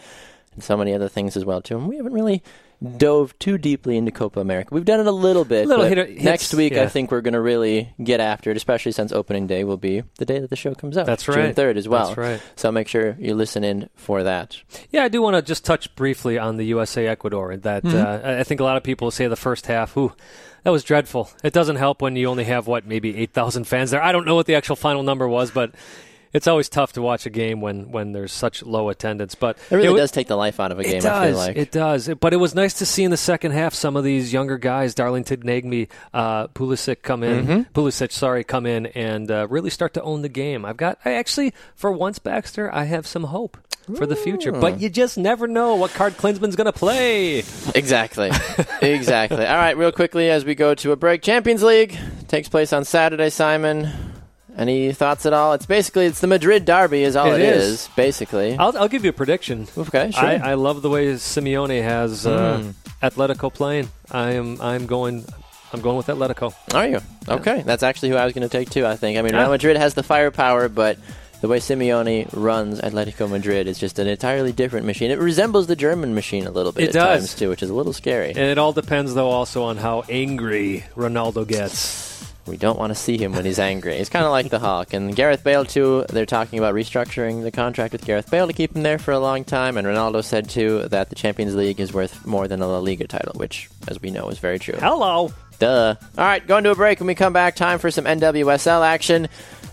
and 0.52 0.62
so 0.62 0.76
many 0.76 0.92
other 0.92 1.08
things 1.08 1.38
as 1.38 1.44
well 1.46 1.62
too. 1.62 1.78
And 1.78 1.88
we 1.88 1.96
haven't 1.96 2.12
really 2.12 2.42
dove 2.84 3.38
too 3.38 3.58
deeply 3.58 3.96
into 3.96 4.10
Copa 4.10 4.40
America. 4.40 4.74
We've 4.74 4.84
done 4.84 5.00
it 5.00 5.06
a 5.06 5.12
little 5.12 5.44
bit. 5.44 5.66
Little 5.66 5.84
but 5.88 5.96
hit- 5.96 6.08
hits, 6.08 6.22
next 6.24 6.54
week, 6.54 6.74
I 6.74 6.86
think 6.88 7.10
we're 7.10 7.20
going 7.20 7.34
to 7.34 7.40
really 7.40 7.92
get 8.02 8.20
after 8.20 8.50
it, 8.50 8.56
especially 8.56 8.92
since 8.92 9.12
opening 9.12 9.46
day 9.46 9.64
will 9.64 9.76
be 9.76 10.02
the 10.18 10.24
day 10.24 10.38
that 10.38 10.50
the 10.50 10.56
show 10.56 10.74
comes 10.74 10.96
out. 10.96 11.06
That's 11.06 11.26
right, 11.28 11.36
June 11.46 11.54
third 11.54 11.76
as 11.76 11.88
well. 11.88 12.06
That's 12.08 12.18
right. 12.18 12.42
So 12.56 12.70
make 12.72 12.88
sure 12.88 13.16
you 13.18 13.34
listen 13.34 13.64
in 13.64 13.88
for 13.94 14.22
that. 14.22 14.56
Yeah, 14.90 15.04
I 15.04 15.08
do 15.08 15.20
want 15.22 15.36
to 15.36 15.42
just 15.42 15.64
touch 15.64 15.94
briefly 15.96 16.38
on 16.38 16.56
the 16.56 16.64
USA 16.66 17.06
Ecuador. 17.06 17.56
That 17.56 17.82
Mm-hmm. 17.84 17.96
uh, 17.96 18.28
I 18.30 18.40
I 18.40 18.44
think 18.44 18.60
a 18.60 18.64
lot 18.64 18.76
of 18.76 18.82
people 18.82 19.10
say 19.10 19.26
the 19.26 19.36
first 19.36 19.66
half, 19.66 19.96
ooh, 19.96 20.12
that 20.62 20.70
was 20.70 20.84
dreadful. 20.84 21.30
It 21.42 21.52
doesn't 21.52 21.76
help 21.76 22.00
when 22.02 22.16
you 22.16 22.28
only 22.28 22.44
have 22.44 22.66
what 22.66 22.86
maybe 22.86 23.16
eight 23.16 23.32
thousand 23.32 23.64
fans 23.64 23.90
there. 23.90 24.02
I 24.02 24.12
don't 24.12 24.24
know 24.26 24.34
what 24.34 24.46
the 24.46 24.54
actual 24.54 24.76
final 24.76 25.02
number 25.02 25.28
was, 25.28 25.50
but 25.50 25.74
it's 26.34 26.46
always 26.46 26.68
tough 26.68 26.92
to 26.94 27.00
watch 27.02 27.24
a 27.24 27.30
game 27.30 27.62
when 27.62 27.90
when 27.90 28.12
there's 28.12 28.32
such 28.32 28.62
low 28.62 28.90
attendance. 28.90 29.34
But 29.34 29.56
It 29.70 29.76
really 29.76 29.88
wa- 29.90 29.96
does 29.96 30.10
take 30.10 30.26
the 30.26 30.36
life 30.36 30.60
out 30.60 30.72
of 30.72 30.78
a 30.78 30.82
game. 30.82 30.96
It 30.96 31.02
does. 31.02 31.06
I 31.06 31.28
feel 31.28 31.36
like 31.38 31.56
It 31.56 31.70
does. 31.72 32.08
But 32.20 32.32
it 32.34 32.36
was 32.36 32.54
nice 32.54 32.74
to 32.74 32.86
see 32.86 33.04
in 33.04 33.10
the 33.10 33.16
second 33.16 33.52
half 33.52 33.72
some 33.72 33.96
of 33.96 34.04
these 34.04 34.32
younger 34.32 34.58
guys, 34.58 34.94
Darlington 34.94 35.40
Nagbe, 35.42 35.88
uh, 36.12 36.48
Pulisic 36.48 37.00
come 37.02 37.22
in, 37.22 37.46
Mm-hmm. 37.46 37.60
Pulisic, 37.80 38.12
sorry, 38.12 38.44
come 38.44 38.66
in 38.66 38.86
and 38.86 39.30
uh, 39.30 39.46
really 39.48 39.70
start 39.70 39.94
to 39.94 40.02
own 40.02 40.22
the 40.22 40.28
game. 40.28 40.64
I've 40.64 40.76
got, 40.76 40.98
I 41.04 41.12
actually, 41.12 41.54
for 41.74 41.90
once, 41.92 42.18
Baxter, 42.18 42.70
I 42.74 42.84
have 42.84 43.06
some 43.06 43.24
hope 43.24 43.56
for 43.96 44.06
the 44.06 44.16
future. 44.16 44.50
But 44.50 44.80
you 44.80 44.88
just 44.88 45.18
never 45.18 45.46
know 45.46 45.74
what 45.74 45.90
card 45.92 46.16
Klinsmann's 46.16 46.56
going 46.56 46.64
to 46.66 46.72
play. 46.72 47.38
Exactly. 47.74 48.30
exactly. 48.82 49.44
All 49.46 49.56
right, 49.56 49.76
real 49.76 49.92
quickly 49.92 50.30
as 50.30 50.44
we 50.44 50.54
go 50.54 50.74
to 50.76 50.92
a 50.92 50.96
break. 50.96 51.20
Champions 51.22 51.62
League 51.62 51.96
takes 52.28 52.48
place 52.48 52.72
on 52.72 52.84
Saturday, 52.84 53.28
Simon. 53.30 53.90
Any 54.56 54.92
thoughts 54.92 55.26
at 55.26 55.32
all? 55.32 55.52
It's 55.54 55.66
basically 55.66 56.06
it's 56.06 56.20
the 56.20 56.26
Madrid 56.28 56.64
derby 56.64 57.02
is 57.02 57.16
all 57.16 57.32
It 57.32 57.40
it 57.40 57.56
is. 57.56 57.64
is, 57.64 57.88
basically. 57.96 58.56
I'll, 58.56 58.76
I'll 58.78 58.88
give 58.88 59.02
you 59.04 59.10
a 59.10 59.12
prediction. 59.14 59.66
Okay, 59.76 60.10
sure. 60.12 60.22
I, 60.24 60.34
I 60.36 60.54
love 60.54 60.80
the 60.82 60.90
way 60.90 61.12
Simeone 61.14 61.82
has 61.82 62.24
uh, 62.26 62.62
Atletico 63.02 63.52
playing. 63.52 63.88
I 64.10 64.32
am 64.32 64.60
I'm 64.60 64.86
going 64.86 65.24
I'm 65.72 65.80
going 65.80 65.96
with 65.96 66.06
Atletico. 66.06 66.54
Are 66.72 66.86
you? 66.86 67.00
Okay. 67.28 67.62
That's 67.62 67.82
actually 67.82 68.10
who 68.10 68.16
I 68.16 68.24
was 68.24 68.32
going 68.32 68.48
to 68.48 68.52
take 68.58 68.70
too, 68.70 68.86
I 68.86 68.94
think. 68.94 69.18
I 69.18 69.22
mean, 69.22 69.34
Real 69.34 69.50
Madrid 69.50 69.76
has 69.76 69.94
the 69.94 70.04
firepower, 70.04 70.68
but 70.68 70.98
the 71.40 71.48
way 71.48 71.58
Simeone 71.58 72.28
runs 72.32 72.80
Atletico 72.80 73.28
Madrid 73.28 73.66
is 73.66 73.76
just 73.76 73.98
an 73.98 74.06
entirely 74.06 74.52
different 74.52 74.86
machine. 74.86 75.10
It 75.10 75.18
resembles 75.18 75.66
the 75.66 75.74
German 75.74 76.14
machine 76.14 76.46
a 76.46 76.52
little 76.52 76.70
bit 76.70 76.84
It 76.84 76.88
at 76.90 76.92
does. 76.92 77.18
times 77.20 77.34
too, 77.34 77.48
which 77.50 77.62
is 77.64 77.70
a 77.70 77.74
little 77.74 77.92
scary. 77.92 78.28
And 78.30 78.38
it 78.38 78.56
all 78.56 78.72
depends, 78.72 79.14
though, 79.14 79.30
also 79.30 79.64
on 79.64 79.76
how 79.78 80.04
angry 80.08 80.84
Ronaldo 80.94 81.44
gets. 81.46 82.13
We 82.46 82.56
don't 82.58 82.78
want 82.78 82.90
to 82.90 82.94
see 82.94 83.16
him 83.16 83.32
when 83.32 83.44
he's 83.44 83.58
angry. 83.58 83.96
He's 83.96 84.10
kind 84.10 84.24
of 84.24 84.30
like 84.30 84.50
the 84.50 84.58
Hawk. 84.58 84.92
And 84.92 85.16
Gareth 85.16 85.42
Bale, 85.42 85.64
too, 85.64 86.04
they're 86.10 86.26
talking 86.26 86.58
about 86.58 86.74
restructuring 86.74 87.42
the 87.42 87.50
contract 87.50 87.92
with 87.92 88.04
Gareth 88.04 88.30
Bale 88.30 88.46
to 88.46 88.52
keep 88.52 88.76
him 88.76 88.82
there 88.82 88.98
for 88.98 89.12
a 89.12 89.18
long 89.18 89.44
time. 89.44 89.76
And 89.78 89.86
Ronaldo 89.86 90.22
said, 90.22 90.50
too, 90.50 90.86
that 90.88 91.08
the 91.08 91.14
Champions 91.14 91.54
League 91.54 91.80
is 91.80 91.92
worth 91.92 92.26
more 92.26 92.46
than 92.46 92.60
a 92.60 92.66
La 92.66 92.78
Liga 92.78 93.06
title, 93.06 93.32
which, 93.36 93.70
as 93.88 94.00
we 94.02 94.10
know, 94.10 94.28
is 94.28 94.38
very 94.38 94.58
true. 94.58 94.76
Hello. 94.78 95.32
Duh. 95.58 95.94
All 96.18 96.24
right, 96.24 96.46
going 96.46 96.64
to 96.64 96.70
a 96.70 96.74
break. 96.74 97.00
When 97.00 97.06
we 97.06 97.14
come 97.14 97.32
back, 97.32 97.56
time 97.56 97.78
for 97.78 97.90
some 97.90 98.04
NWSL 98.04 98.84
action. 98.84 99.28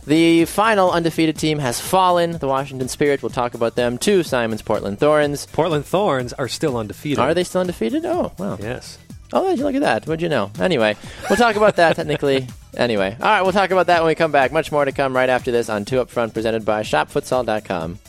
The 0.08 0.46
final 0.46 0.90
undefeated 0.92 1.38
team 1.38 1.60
has 1.60 1.80
fallen. 1.80 2.32
The 2.32 2.48
Washington 2.48 2.88
Spirit. 2.88 3.22
We'll 3.22 3.30
talk 3.30 3.54
about 3.54 3.76
them 3.76 3.98
too. 4.00 4.24
Simon's 4.24 4.62
Portland 4.64 5.00
Thorns. 5.00 5.46
Portland 5.48 5.86
Thorns 5.86 6.34
are 6.34 6.48
still 6.48 6.78
undefeated. 6.78 7.20
Are 7.20 7.34
they 7.36 7.44
still 7.44 7.62
undefeated? 7.62 8.04
Oh, 8.06 8.32
wow. 8.40 8.58
Yes. 8.60 8.98
Oh, 9.34 9.54
look 9.54 9.76
at 9.76 9.82
that. 9.82 10.06
What'd 10.08 10.22
you 10.22 10.30
know? 10.30 10.52
Anyway, 10.60 10.96
we'll 11.30 11.38
talk 11.38 11.56
about 11.56 11.78
that 11.78 11.96
technically. 11.96 12.48
Anyway, 12.76 13.16
all 13.20 13.26
right, 13.28 13.42
we'll 13.42 13.52
talk 13.52 13.72
about 13.72 13.88
that 13.88 14.02
when 14.02 14.08
we 14.08 14.16
come 14.16 14.32
back. 14.32 14.52
Much 14.52 14.72
more 14.72 14.86
to 14.86 14.92
come 14.92 15.16
right 15.16 15.30
after 15.30 15.52
this 15.52 15.70
on 15.70 15.86
Two 15.86 16.00
Up 16.00 16.10
Front, 16.10 16.34
presented 16.34 16.64
by 16.66 16.82
ShopFutsal.com. 16.82 18.00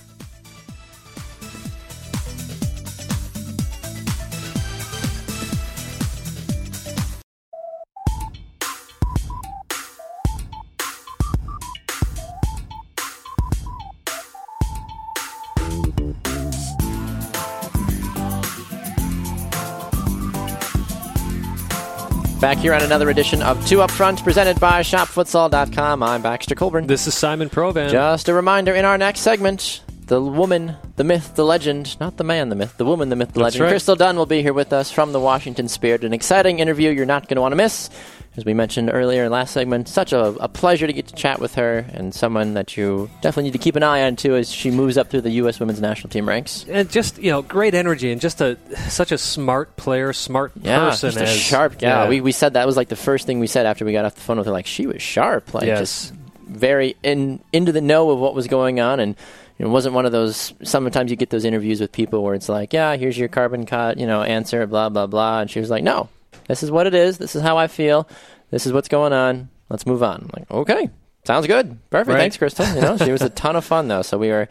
Back 22.52 22.60
here 22.60 22.74
on 22.74 22.82
another 22.82 23.08
edition 23.08 23.40
of 23.40 23.66
Two 23.66 23.80
Up 23.80 23.90
Front, 23.90 24.22
presented 24.22 24.60
by 24.60 24.82
ShopFutsal.com. 24.82 26.02
I'm 26.02 26.20
Baxter 26.20 26.54
Colburn. 26.54 26.86
This 26.86 27.06
is 27.06 27.14
Simon 27.14 27.48
Provan. 27.48 27.88
Just 27.90 28.28
a 28.28 28.34
reminder 28.34 28.74
in 28.74 28.84
our 28.84 28.98
next 28.98 29.20
segment, 29.20 29.82
the 30.04 30.20
woman, 30.20 30.76
the 30.96 31.02
myth, 31.02 31.34
the 31.34 31.46
legend, 31.46 31.98
not 31.98 32.18
the 32.18 32.24
man, 32.24 32.50
the 32.50 32.54
myth, 32.54 32.76
the 32.76 32.84
woman, 32.84 33.08
the 33.08 33.16
myth, 33.16 33.28
the 33.28 33.40
That's 33.40 33.54
legend. 33.54 33.62
right. 33.62 33.70
Crystal 33.70 33.96
Dunn 33.96 34.18
will 34.18 34.26
be 34.26 34.42
here 34.42 34.52
with 34.52 34.74
us 34.74 34.90
from 34.90 35.12
the 35.12 35.18
Washington 35.18 35.66
Spirit. 35.66 36.04
An 36.04 36.12
exciting 36.12 36.58
interview 36.58 36.90
you're 36.90 37.06
not 37.06 37.26
going 37.26 37.36
to 37.36 37.40
want 37.40 37.52
to 37.52 37.56
miss. 37.56 37.88
As 38.34 38.46
we 38.46 38.54
mentioned 38.54 38.88
earlier 38.90 39.24
in 39.24 39.30
last 39.30 39.52
segment, 39.52 39.88
such 39.88 40.14
a, 40.14 40.24
a 40.42 40.48
pleasure 40.48 40.86
to 40.86 40.92
get 40.94 41.06
to 41.08 41.14
chat 41.14 41.38
with 41.38 41.56
her 41.56 41.84
and 41.92 42.14
someone 42.14 42.54
that 42.54 42.78
you 42.78 43.10
definitely 43.20 43.44
need 43.44 43.52
to 43.52 43.58
keep 43.58 43.76
an 43.76 43.82
eye 43.82 44.04
on 44.04 44.16
too 44.16 44.34
as 44.36 44.50
she 44.50 44.70
moves 44.70 44.96
up 44.96 45.10
through 45.10 45.20
the 45.20 45.30
U.S. 45.32 45.60
women's 45.60 45.82
national 45.82 46.08
team 46.08 46.26
ranks. 46.26 46.64
and 46.66 46.88
just 46.90 47.18
you 47.18 47.30
know, 47.30 47.42
great 47.42 47.74
energy 47.74 48.10
and 48.10 48.22
just 48.22 48.40
a 48.40 48.56
such 48.88 49.12
a 49.12 49.18
smart 49.18 49.76
player, 49.76 50.14
smart 50.14 50.52
Yeah, 50.62 50.88
person. 50.88 51.10
just 51.10 51.20
a 51.20 51.24
as, 51.24 51.36
sharp. 51.36 51.82
Yeah, 51.82 52.08
We, 52.08 52.22
we 52.22 52.32
said 52.32 52.54
that 52.54 52.66
was 52.66 52.74
like 52.76 52.88
the 52.88 52.96
first 52.96 53.26
thing 53.26 53.38
we 53.38 53.46
said 53.46 53.66
after 53.66 53.84
we 53.84 53.92
got 53.92 54.06
off 54.06 54.14
the 54.14 54.22
phone 54.22 54.38
with 54.38 54.46
her. 54.46 54.52
Like 54.52 54.66
she 54.66 54.86
was 54.86 55.02
sharp, 55.02 55.52
like 55.52 55.66
Yes. 55.66 55.78
just 55.80 56.14
very 56.48 56.96
in 57.02 57.38
into 57.52 57.70
the 57.72 57.82
know 57.82 58.08
of 58.10 58.18
what 58.18 58.34
was 58.34 58.46
going 58.46 58.80
on, 58.80 58.98
and 58.98 59.14
it 59.58 59.66
wasn't 59.66 59.94
one 59.94 60.06
of 60.06 60.12
those. 60.12 60.54
Sometimes 60.62 61.10
you 61.10 61.18
get 61.18 61.28
those 61.28 61.44
interviews 61.44 61.80
with 61.82 61.92
people 61.92 62.22
where 62.22 62.34
it's 62.34 62.48
like, 62.48 62.72
yeah, 62.72 62.96
here's 62.96 63.18
your 63.18 63.28
carbon 63.28 63.66
cut, 63.66 63.98
you 63.98 64.06
know, 64.06 64.22
answer, 64.22 64.66
blah 64.66 64.88
blah 64.88 65.06
blah, 65.06 65.40
and 65.40 65.50
she 65.50 65.60
was 65.60 65.68
like, 65.68 65.84
no, 65.84 66.08
this 66.48 66.62
is 66.62 66.70
what 66.70 66.86
it 66.86 66.94
is. 66.94 67.18
This 67.18 67.36
is 67.36 67.42
how 67.42 67.56
I 67.58 67.66
feel. 67.66 68.08
This 68.50 68.66
is 68.66 68.72
what's 68.72 68.88
going 68.88 69.12
on. 69.12 69.48
Let's 69.68 69.86
move 69.86 70.02
on. 70.02 70.22
I'm 70.22 70.30
like, 70.36 70.50
okay, 70.50 70.90
sounds 71.24 71.46
good, 71.46 71.78
perfect. 71.90 72.08
Right. 72.14 72.20
Thanks, 72.20 72.36
Crystal. 72.36 72.66
You 72.74 72.80
know, 72.80 72.96
she 72.98 73.12
was 73.12 73.22
a 73.22 73.28
ton 73.30 73.56
of 73.56 73.64
fun 73.64 73.88
though, 73.88 74.02
so 74.02 74.18
we 74.18 74.28
were 74.28 74.48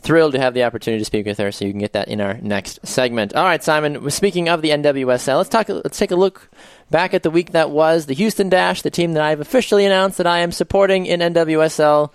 thrilled 0.00 0.32
to 0.32 0.38
have 0.40 0.54
the 0.54 0.64
opportunity 0.64 1.00
to 1.00 1.04
speak 1.04 1.26
with 1.26 1.38
her. 1.38 1.50
So 1.50 1.64
you 1.64 1.72
can 1.72 1.80
get 1.80 1.94
that 1.94 2.08
in 2.08 2.20
our 2.20 2.34
next 2.34 2.86
segment. 2.86 3.34
All 3.34 3.44
right, 3.44 3.62
Simon. 3.62 4.10
Speaking 4.10 4.48
of 4.48 4.62
the 4.62 4.70
NWSL, 4.70 5.38
let's 5.38 5.48
talk. 5.48 5.68
Let's 5.68 5.98
take 5.98 6.10
a 6.10 6.16
look 6.16 6.50
back 6.90 7.14
at 7.14 7.22
the 7.22 7.30
week 7.30 7.52
that 7.52 7.70
was. 7.70 8.06
The 8.06 8.14
Houston 8.14 8.48
Dash, 8.48 8.82
the 8.82 8.90
team 8.90 9.14
that 9.14 9.22
I've 9.22 9.40
officially 9.40 9.86
announced 9.86 10.18
that 10.18 10.26
I 10.26 10.40
am 10.40 10.52
supporting 10.52 11.06
in 11.06 11.20
NWSL. 11.20 12.12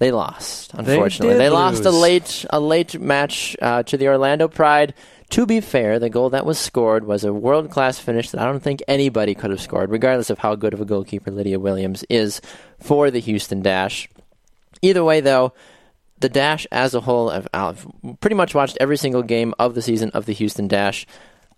They 0.00 0.12
lost, 0.12 0.74
unfortunately. 0.74 1.34
did 1.34 1.40
They, 1.40 1.50
lost 1.50 1.84
a 1.84 1.90
late 1.90 2.46
a 2.50 2.60
late 2.60 3.00
match 3.00 3.56
uh, 3.60 3.82
to 3.84 3.96
the 3.96 4.08
Orlando 4.08 4.46
Pride. 4.46 4.94
To 5.30 5.44
be 5.44 5.60
fair, 5.60 5.98
the 5.98 6.08
goal 6.08 6.30
that 6.30 6.46
was 6.46 6.58
scored 6.58 7.04
was 7.04 7.22
a 7.22 7.32
world 7.32 7.70
class 7.70 7.98
finish 7.98 8.30
that 8.30 8.40
I 8.40 8.46
don't 8.46 8.62
think 8.62 8.82
anybody 8.88 9.34
could 9.34 9.50
have 9.50 9.60
scored, 9.60 9.90
regardless 9.90 10.30
of 10.30 10.38
how 10.38 10.54
good 10.54 10.72
of 10.72 10.80
a 10.80 10.86
goalkeeper 10.86 11.30
Lydia 11.30 11.60
Williams 11.60 12.02
is 12.08 12.40
for 12.80 13.10
the 13.10 13.20
Houston 13.20 13.60
Dash. 13.60 14.08
Either 14.80 15.04
way, 15.04 15.20
though, 15.20 15.52
the 16.18 16.30
Dash 16.30 16.66
as 16.72 16.94
a 16.94 17.00
whole, 17.00 17.30
I've, 17.30 17.48
I've 17.52 17.86
pretty 18.20 18.36
much 18.36 18.54
watched 18.54 18.78
every 18.80 18.96
single 18.96 19.22
game 19.22 19.54
of 19.58 19.74
the 19.74 19.82
season 19.82 20.10
of 20.10 20.24
the 20.24 20.32
Houston 20.32 20.66
Dash. 20.66 21.06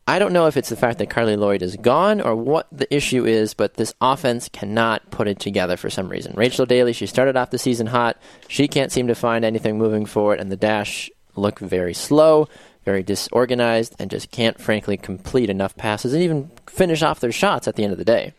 I 0.08 0.18
don't 0.18 0.32
know 0.32 0.48
if 0.48 0.56
it's 0.56 0.70
the 0.70 0.76
fact 0.76 0.98
that 0.98 1.08
Carli 1.08 1.36
Lloyd 1.38 1.62
is 1.62 1.76
gone 1.76 2.20
or 2.20 2.34
what 2.34 2.66
the 2.72 2.92
issue 2.92 3.24
is, 3.24 3.54
but 3.54 3.74
this 3.74 3.94
offense 4.00 4.48
cannot 4.48 5.08
put 5.12 5.28
it 5.28 5.38
together 5.38 5.76
for 5.76 5.90
some 5.90 6.08
reason. 6.08 6.34
Rachel 6.34 6.66
Daly, 6.66 6.92
she 6.92 7.06
started 7.06 7.36
off 7.36 7.50
the 7.50 7.58
season 7.58 7.86
hot. 7.86 8.16
She 8.48 8.66
can't 8.66 8.90
seem 8.90 9.06
to 9.06 9.14
find 9.14 9.44
anything 9.44 9.78
moving 9.78 10.06
forward, 10.06 10.40
and 10.40 10.50
the 10.50 10.56
Dash 10.56 11.08
look 11.36 11.60
very 11.60 11.94
slow, 11.94 12.48
very 12.90 13.04
disorganized, 13.04 13.94
and 14.00 14.10
just 14.10 14.32
can't, 14.32 14.60
frankly, 14.60 14.96
complete 14.96 15.48
enough 15.48 15.76
passes 15.76 16.12
and 16.12 16.22
even 16.24 16.50
finish 16.66 17.02
off 17.02 17.20
their 17.20 17.30
shots 17.30 17.68
at 17.68 17.76
the 17.76 17.84
end 17.84 17.92
of 17.92 17.98
the 17.98 18.04
day. 18.04 18.34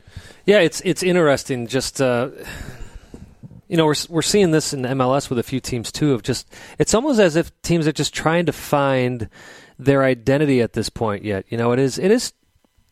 Yeah, 0.45 0.59
it's 0.59 0.81
it's 0.83 1.03
interesting. 1.03 1.67
Just 1.67 2.01
uh, 2.01 2.31
you 3.69 3.77
know, 3.77 3.85
we're 3.85 3.95
we're 4.09 4.21
seeing 4.21 4.51
this 4.51 4.73
in 4.73 4.81
MLS 4.81 5.29
with 5.29 5.39
a 5.39 5.43
few 5.43 5.61
teams 5.61 5.89
too. 5.89 6.13
Of 6.13 6.23
just, 6.23 6.53
it's 6.77 6.93
almost 6.93 7.21
as 7.21 7.37
if 7.37 7.49
teams 7.61 7.87
are 7.87 7.93
just 7.93 8.13
trying 8.13 8.45
to 8.47 8.51
find 8.51 9.29
their 9.79 10.03
identity 10.03 10.61
at 10.61 10.73
this 10.73 10.89
point. 10.89 11.23
Yet, 11.23 11.45
you 11.47 11.57
know, 11.57 11.71
it 11.71 11.79
is 11.79 11.97
it 11.97 12.11
is 12.11 12.33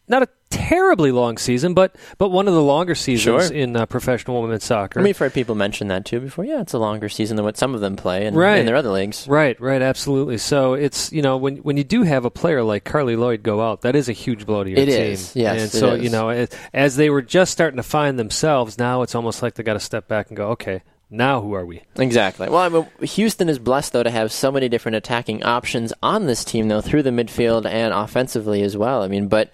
not 0.10 0.24
a 0.24 0.28
terribly 0.50 1.12
long 1.12 1.38
season, 1.38 1.74
but 1.74 1.96
but 2.18 2.30
one 2.30 2.48
of 2.48 2.54
the 2.54 2.62
longer 2.62 2.96
seasons 2.96 3.48
Sure. 3.48 3.56
in 3.56 3.76
uh, 3.76 3.86
professional 3.86 4.42
women's 4.42 4.64
soccer. 4.64 5.00
I 5.00 5.04
mean, 5.04 5.12
I've 5.12 5.18
heard 5.18 5.34
people 5.34 5.56
mention 5.56 5.88
that 5.90 6.06
too 6.06 6.20
before. 6.20 6.44
Yeah, 6.46 6.62
it's 6.62 6.74
a 6.74 6.80
longer 6.80 7.08
season 7.10 7.36
than 7.36 7.46
what 7.46 7.56
some 7.58 7.76
of 7.76 7.82
them 7.82 7.96
play 7.96 8.26
in, 8.26 8.34
Right. 8.36 8.58
in 8.60 8.66
their 8.66 8.76
other 8.76 8.90
leagues. 8.90 9.28
Right, 9.28 9.60
right, 9.62 9.82
absolutely. 9.82 10.38
So 10.40 10.74
it's 10.74 11.12
you 11.14 11.22
know 11.22 11.38
when 11.38 11.58
when 11.58 11.78
you 11.78 11.84
do 11.84 12.04
have 12.04 12.26
a 12.26 12.32
player 12.32 12.64
like 12.64 12.84
Carli 12.84 13.16
Lloyd 13.16 13.44
go 13.44 13.62
out, 13.62 13.82
that 13.82 13.96
is 13.96 14.10
a 14.10 14.14
huge 14.14 14.46
blow 14.46 14.64
to 14.64 14.70
your 14.70 14.80
It 14.80 14.86
team. 14.88 14.96
is, 15.12 15.36
yes, 15.36 15.54
and 15.54 15.62
it 15.62 15.70
so 15.72 15.94
is. 15.94 16.04
you 16.04 16.10
know 16.10 16.30
as, 16.30 16.50
as 16.74 16.96
they 16.96 17.10
were 17.10 17.22
just 17.22 17.52
starting 17.52 17.78
to 17.78 17.84
find 17.84 18.18
themselves, 18.20 18.78
now 18.78 19.04
it's 19.04 19.16
almost 19.16 19.42
like 19.44 19.54
they 19.54 19.64
got 19.64 19.74
to 19.74 19.80
step 19.80 20.08
back 20.08 20.30
and 20.30 20.38
go, 20.38 20.50
okay, 20.50 20.82
now 21.12 21.42
who 21.42 21.54
are 21.54 21.66
we? 21.66 21.82
Exactly. 21.98 22.50
Well, 22.50 22.60
I 22.60 22.70
mean, 22.70 22.88
Houston 23.02 23.50
is 23.50 23.58
blessed 23.60 23.94
though 23.94 24.04
to 24.04 24.12
have 24.12 24.32
so 24.32 24.52
many 24.52 24.70
different 24.70 24.96
attacking 24.96 25.44
options 25.44 25.94
on 26.04 26.26
this 26.26 26.44
team 26.44 26.68
though 26.68 26.82
through 26.82 27.04
the 27.04 27.10
midfield 27.12 27.66
and 27.66 27.94
offensively 27.94 28.62
as 28.64 28.76
well. 28.78 29.02
I 29.04 29.08
mean, 29.08 29.28
but 29.28 29.52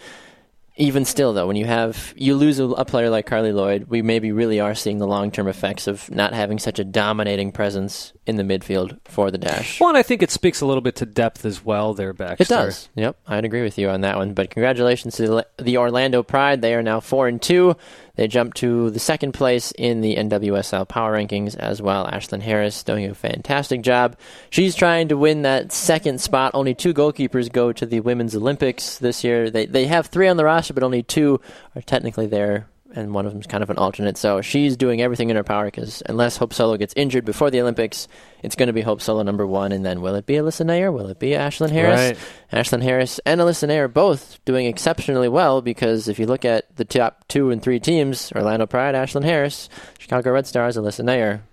even 0.77 1.05
still 1.05 1.33
though, 1.33 1.47
when 1.47 1.55
you 1.55 1.65
have 1.65 2.13
you 2.15 2.35
lose 2.35 2.59
a, 2.59 2.65
a 2.65 2.85
player 2.85 3.09
like 3.09 3.27
Carli 3.27 3.53
Lloyd, 3.53 3.85
we 3.85 4.01
maybe 4.01 4.31
really 4.31 4.59
are 4.59 4.75
seeing 4.75 4.97
the 4.97 5.07
long 5.07 5.31
term 5.31 5.47
effects 5.47 5.87
of 5.87 6.09
not 6.11 6.33
having 6.33 6.59
such 6.59 6.79
a 6.79 6.83
dominating 6.83 7.51
presence 7.51 8.13
in 8.25 8.37
the 8.37 8.43
midfield 8.43 8.97
for 9.05 9.29
the 9.29 9.37
Dash. 9.37 9.79
Well, 9.79 9.89
and 9.89 9.97
I 9.97 10.03
think 10.03 10.23
it 10.23 10.31
speaks 10.31 10.61
a 10.61 10.65
little 10.65 10.81
bit 10.81 10.95
to 10.97 11.05
depth 11.05 11.45
as 11.45 11.63
well. 11.63 11.93
There, 11.93 12.13
Baxter. 12.13 12.43
It 12.43 12.47
does. 12.47 12.89
Yep, 12.95 13.17
I'd 13.27 13.45
agree 13.45 13.61
with 13.61 13.77
you 13.77 13.89
on 13.89 14.01
that 14.01 14.17
one. 14.17 14.33
But 14.33 14.49
congratulations 14.49 15.15
to 15.17 15.27
the, 15.27 15.47
the 15.57 15.77
Orlando 15.77 16.23
Pride. 16.23 16.61
They 16.61 16.73
are 16.73 16.81
now 16.81 16.99
four 16.99 17.27
and 17.27 17.41
two. 17.41 17.75
They 18.15 18.27
jumped 18.27 18.57
to 18.57 18.89
the 18.91 18.99
second 18.99 19.33
place 19.33 19.71
in 19.73 20.01
the 20.01 20.15
NWSL 20.15 20.87
power 20.87 21.13
rankings 21.13 21.55
as 21.55 21.81
well. 21.81 22.07
Ashlyn 22.07 22.41
Harris 22.41 22.81
doing 22.81 23.05
a 23.05 23.13
fantastic 23.13 23.81
job. 23.81 24.15
She's 24.49 24.73
trying 24.73 25.09
to 25.09 25.17
win 25.17 25.41
that 25.41 25.71
second 25.71 26.21
spot. 26.21 26.51
Only 26.53 26.73
two 26.73 26.93
goalkeepers 26.93 27.51
go 27.51 27.73
to 27.73 27.85
the 27.85 27.99
Women's 27.99 28.35
Olympics 28.35 28.97
this 28.97 29.23
year. 29.23 29.49
They 29.49 29.65
they 29.65 29.85
have 29.87 30.07
three 30.07 30.27
on 30.27 30.37
the 30.37 30.45
roster, 30.45 30.73
but 30.73 30.83
only 30.83 31.03
two 31.03 31.41
are 31.75 31.81
technically 31.81 32.27
there. 32.27 32.67
And 32.95 33.13
one 33.13 33.25
of 33.25 33.33
them's 33.33 33.45
kind 33.45 33.61
of 33.61 33.69
an 33.69 33.77
alternate. 33.77 34.17
So 34.17 34.41
she's 34.41 34.77
doing 34.77 35.01
everything 35.01 35.29
in 35.29 35.35
her 35.35 35.43
power 35.43 35.65
because 35.65 36.01
unless 36.05 36.37
Hope 36.37 36.53
Solo 36.53 36.77
gets 36.77 36.93
injured 36.95 37.25
before 37.25 37.51
the 37.51 37.59
Olympics, 37.59 38.07
it's 38.41 38.55
going 38.55 38.67
to 38.67 38.73
be 38.73 38.81
Hope 38.81 39.01
Solo 39.01 39.21
number 39.21 39.45
one. 39.45 39.73
And 39.73 39.85
then 39.85 40.01
will 40.01 40.15
it 40.15 40.25
be 40.25 40.35
Alyssa 40.35 40.65
Naeher? 40.65 40.93
Will 40.93 41.07
it 41.07 41.19
be 41.19 41.31
Ashlyn 41.31 41.71
Harris? 41.71 42.17
Right. 42.51 42.61
Ashlyn 42.61 42.81
Harris 42.81 43.19
and 43.25 43.41
Alyssa 43.41 43.67
Naeher 43.67 43.91
both 43.91 44.39
doing 44.45 44.65
exceptionally 44.65 45.27
well 45.27 45.61
because 45.61 46.07
if 46.07 46.19
you 46.19 46.25
look 46.25 46.45
at 46.45 46.73
the 46.77 46.85
top 46.85 47.27
two 47.27 47.51
and 47.51 47.61
three 47.61 47.79
teams, 47.79 48.31
Orlando 48.33 48.65
Pride, 48.65 48.95
Ashlyn 48.95 49.25
Harris, 49.25 49.67
Chicago 49.99 50.31
Red 50.31 50.47
Stars, 50.47 50.77
Alyssa 50.77 51.03
Nair, 51.03 51.43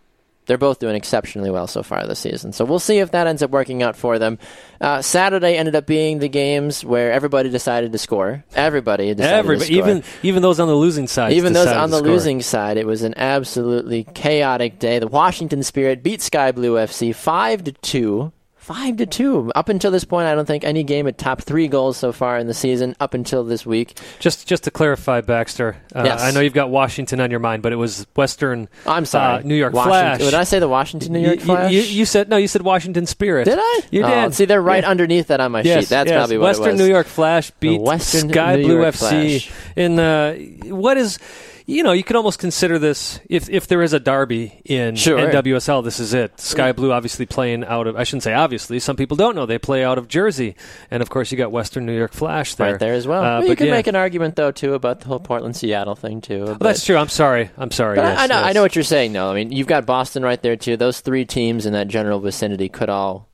they're 0.47 0.59
both 0.59 0.79
doing 0.81 0.97
exceptionally 0.97 1.51
well 1.51 1.67
so 1.67 1.83
far 1.83 2.07
this 2.07 2.19
season. 2.19 2.53
So 2.53 2.65
we'll 2.65 2.79
see 2.81 2.99
if 2.99 3.13
that 3.13 3.27
ends 3.27 3.43
up 3.43 3.51
working 3.51 3.83
out 3.83 3.95
for 3.97 4.19
them. 4.19 4.39
Uh, 4.81 5.01
Saturday 5.01 5.57
ended 5.57 5.77
up 5.77 5.87
being 5.87 6.19
the 6.19 6.29
games 6.29 6.85
where 6.85 7.13
everybody 7.13 7.49
decided 7.49 7.93
to 7.93 7.99
score. 7.99 8.45
Everybody 8.55 9.15
decided 9.15 9.37
Everybody, 9.39 9.69
to 9.69 9.75
score. 9.75 9.89
even 9.89 10.05
even 10.23 10.43
those 10.43 10.59
on 10.59 10.69
the 10.69 10.75
losing 10.75 11.07
side, 11.07 11.33
Even 11.35 11.53
those 11.53 11.69
on 11.69 11.91
the 11.91 11.99
score. 11.99 12.09
losing 12.09 12.43
side, 12.43 12.77
it 12.77 12.87
was 12.87 13.03
an 13.03 13.15
absolutely 13.17 14.05
chaotic 14.15 14.79
day. 14.79 14.99
The 14.99 15.07
Washington 15.09 15.63
Spirit 15.63 16.03
beat 16.03 16.21
Sky 16.21 16.51
Blue 16.53 16.75
FC 16.75 17.15
five 17.15 17.63
to 17.65 17.73
two. 17.73 18.33
Five 18.63 18.99
to 18.99 19.07
two. 19.07 19.51
Up 19.57 19.69
until 19.69 19.91
this 19.91 20.05
point, 20.05 20.29
I 20.29 20.37
don't 20.37 20.47
think 20.47 20.63
any 20.63 20.85
game 20.85 21.07
had 21.07 21.19
topped 21.19 21.43
three 21.43 21.67
goals 21.67 21.97
so 21.97 22.13
far 22.13 22.39
in 22.39 22.47
the 22.47 22.55
season. 22.55 22.95
Up 23.01 23.13
until 23.13 23.43
this 23.43 23.67
week, 23.67 23.99
Just 24.21 24.47
just 24.47 24.63
to 24.65 24.71
clarify, 24.71 25.21
Baxter, 25.21 25.77
uh, 25.95 26.03
Yes. 26.05 26.23
I 26.23 26.31
know 26.31 26.39
you've 26.39 26.53
got 26.55 26.71
Washington 26.71 27.19
on 27.21 27.33
your 27.33 27.41
mind, 27.41 27.65
but 27.65 27.73
it 27.73 27.77
was 27.77 28.07
Western. 28.15 28.69
I'm 28.87 29.05
sorry, 29.05 29.41
uh, 29.41 29.43
New 29.45 29.57
York 29.57 29.73
Washington- 29.73 30.19
Flash. 30.19 30.19
Did 30.21 30.35
I 30.35 30.45
say 30.45 30.61
the 30.61 30.69
Washington 30.69 31.13
New 31.13 31.19
York 31.19 31.41
You- 31.41 31.45
Flash? 31.45 31.73
You, 31.73 31.81
you 31.83 32.05
said 32.05 32.29
no. 32.29 32.37
You 32.37 32.47
said 32.47 32.63
Washington 32.63 33.05
Spirit. 33.07 33.47
did 33.47 33.59
I? 33.61 33.81
You 33.91 34.05
Oh, 34.05 34.09
did. 34.09 34.35
See, 34.35 34.45
they're 34.45 34.63
right 34.63 34.85
Yeah. 34.85 34.91
underneath 34.91 35.27
that 35.27 35.41
on 35.41 35.51
my 35.51 35.63
Yes, 35.63 35.81
sheet. 35.81 35.89
That's 35.89 36.09
yes. 36.09 36.17
probably 36.17 36.39
what 36.39 36.45
Western 36.47 36.63
it 36.63 36.67
was. 36.67 36.73
Western 36.73 36.87
New 36.87 36.93
York 36.95 37.07
Flash 37.09 37.51
beat 37.59 37.81
Western 37.81 38.31
Sky 38.31 38.57
New 38.57 38.63
Blue 38.63 38.75
York 38.77 38.95
FC 38.95 39.41
Flash. 39.41 39.51
in 39.75 39.99
uh, 39.99 40.35
what 40.67 40.97
is. 40.97 41.19
You 41.65 41.83
know, 41.85 41.93
you 41.93 42.03
could 42.03 42.17
almost 42.17 42.39
consider 42.39 42.79
this 42.79 43.21
if 43.29 43.49
if 43.49 43.67
there 43.69 43.83
is 43.83 43.93
a 43.93 44.01
derby 44.01 44.61
in 44.65 44.97
Sure. 44.97 45.19
NWSL, 45.19 45.85
this 45.85 46.01
is 46.01 46.13
it. 46.13 46.41
Sky 46.41 46.73
Blue 46.73 46.93
obviously 46.93 47.25
playing 47.27 47.65
out 47.65 47.87
of 47.87 47.97
I 47.97 48.05
shouldn't 48.05 48.25
say 48.25 48.35
obviously. 48.35 48.81
Some 48.81 48.97
people 48.97 49.17
don't 49.17 49.37
know 49.37 49.47
they 49.47 49.59
play 49.59 49.85
out 49.85 49.97
of 49.99 50.09
Jersey, 50.09 50.57
and 50.91 51.03
of 51.03 51.11
course 51.11 51.31
you 51.31 51.39
got 51.39 51.53
Western 51.53 51.87
New 51.87 51.97
York 51.97 52.13
Flash 52.13 52.57
there, 52.57 52.73
Right 52.73 52.81
there 52.81 52.95
as 52.95 53.07
well. 53.07 53.23
Uh, 53.23 53.39
Well, 53.41 53.49
you 53.49 53.57
could 53.57 53.69
yeah. 53.69 53.75
make 53.75 53.87
an 53.87 53.97
argument 53.97 54.35
though 54.37 54.51
too 54.51 54.75
about 54.75 55.01
the 55.01 55.07
whole 55.07 55.21
Portland 55.21 55.55
Seattle 55.57 55.95
thing 55.95 56.21
too. 56.21 56.45
Well, 56.45 56.57
that's 56.61 56.85
true. 56.85 56.97
I'm 56.97 57.09
sorry. 57.09 57.51
I'm 57.57 57.71
sorry. 57.71 57.97
But 57.97 58.05
I- 58.07 58.09
yes, 58.13 58.19
I 58.21 58.27
know, 58.27 58.35
I 58.49 58.53
know 58.53 58.63
what 58.63 58.75
you're 58.75 58.83
saying. 58.83 59.13
though. 59.13 59.31
I 59.31 59.35
mean, 59.35 59.53
you've 59.53 59.67
got 59.69 59.87
Boston 59.87 60.23
right 60.23 60.43
there 60.43 60.57
too. 60.57 60.77
Those 60.77 61.01
three 61.01 61.25
teams 61.25 61.65
in 61.67 61.73
that 61.75 61.87
general 61.89 62.19
vicinity 62.19 62.69
could 62.69 62.89
all 62.89 63.29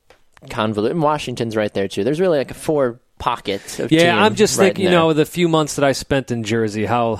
convolute. 0.45 0.91
And 0.91 1.01
Washington's 1.01 1.55
right 1.55 1.73
there 1.73 1.87
too. 1.87 2.03
There's 2.03 2.19
really 2.19 2.37
like 2.37 2.51
a 2.51 2.55
four 2.55 2.99
pocket 3.17 3.79
of 3.79 3.91
Yeah, 3.91 4.23
I'm 4.23 4.35
just 4.35 4.57
right 4.57 4.67
thinking. 4.67 4.85
You 4.85 4.91
know, 4.91 5.13
the 5.13 5.25
few 5.25 5.47
months 5.49 5.75
that 5.75 5.83
I 5.83 5.91
spent 5.93 6.31
in 6.31 6.43
Jersey, 6.43 6.85
how 6.85 7.19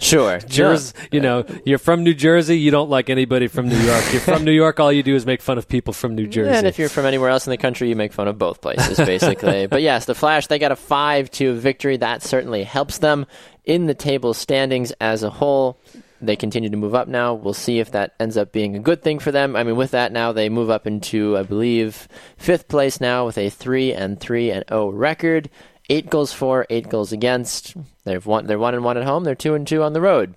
sure, 0.00 0.38
Jersey, 0.46 0.94
you 1.10 1.20
know, 1.20 1.44
you're 1.64 1.78
from 1.78 2.04
New 2.04 2.14
Jersey, 2.14 2.58
you 2.58 2.70
don't 2.70 2.90
like 2.90 3.10
anybody 3.10 3.48
from 3.48 3.68
New 3.68 3.78
York. 3.78 4.04
You're 4.12 4.20
from 4.20 4.44
New 4.44 4.52
York, 4.52 4.80
all 4.80 4.92
you 4.92 5.02
do 5.02 5.14
is 5.14 5.26
make 5.26 5.42
fun 5.42 5.58
of 5.58 5.68
people 5.68 5.92
from 5.92 6.14
New 6.14 6.26
Jersey. 6.26 6.50
And 6.50 6.66
if 6.66 6.78
you're 6.78 6.88
from 6.88 7.06
anywhere 7.06 7.30
else 7.30 7.46
in 7.46 7.50
the 7.50 7.56
country, 7.56 7.88
you 7.88 7.96
make 7.96 8.12
fun 8.12 8.28
of 8.28 8.38
both 8.38 8.60
places, 8.60 8.96
basically. 8.98 9.66
but 9.68 9.82
yes, 9.82 10.04
the 10.04 10.14
Flash, 10.14 10.46
they 10.46 10.58
got 10.58 10.72
a 10.72 10.76
5 10.76 11.30
2 11.30 11.54
victory. 11.54 11.96
That 11.96 12.22
certainly 12.22 12.64
helps 12.64 12.98
them 12.98 13.26
in 13.64 13.86
the 13.86 13.94
table 13.94 14.34
standings 14.34 14.92
as 15.00 15.22
a 15.22 15.30
whole. 15.30 15.78
They 16.20 16.34
continue 16.34 16.68
to 16.70 16.76
move 16.76 16.96
up 16.96 17.06
now. 17.06 17.34
We'll 17.34 17.54
see 17.54 17.78
if 17.78 17.92
that 17.92 18.14
ends 18.18 18.36
up 18.36 18.50
being 18.50 18.74
a 18.74 18.80
good 18.80 19.02
thing 19.02 19.20
for 19.20 19.30
them. 19.30 19.54
I 19.54 19.62
mean, 19.62 19.76
with 19.76 19.92
that 19.92 20.10
now, 20.10 20.32
they 20.32 20.48
move 20.48 20.68
up 20.68 20.86
into, 20.86 21.36
I 21.36 21.44
believe, 21.44 22.08
fifth 22.36 22.66
place 22.66 23.00
now 23.00 23.26
with 23.26 23.38
a 23.38 23.50
3 23.50 23.92
and 23.92 24.18
3 24.18 24.50
and 24.50 24.64
0 24.68 24.88
record. 24.90 25.48
Eight 25.88 26.10
goals 26.10 26.32
for, 26.32 26.66
eight 26.68 26.88
goals 26.88 27.12
against. 27.12 27.74
They've 28.04 28.24
won. 28.24 28.46
They're 28.46 28.58
one 28.58 28.74
and 28.74 28.84
one 28.84 28.98
at 28.98 29.04
home. 29.04 29.24
They're 29.24 29.34
two 29.34 29.54
and 29.54 29.66
two 29.66 29.82
on 29.82 29.92
the 29.94 30.00
road. 30.00 30.34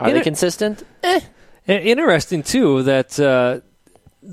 Are 0.00 0.08
You 0.08 0.14
they 0.14 0.20
consistent? 0.22 0.84
Eh. 1.02 1.20
Interesting 1.66 2.44
too 2.44 2.84
that 2.84 3.18
uh, 3.18 3.60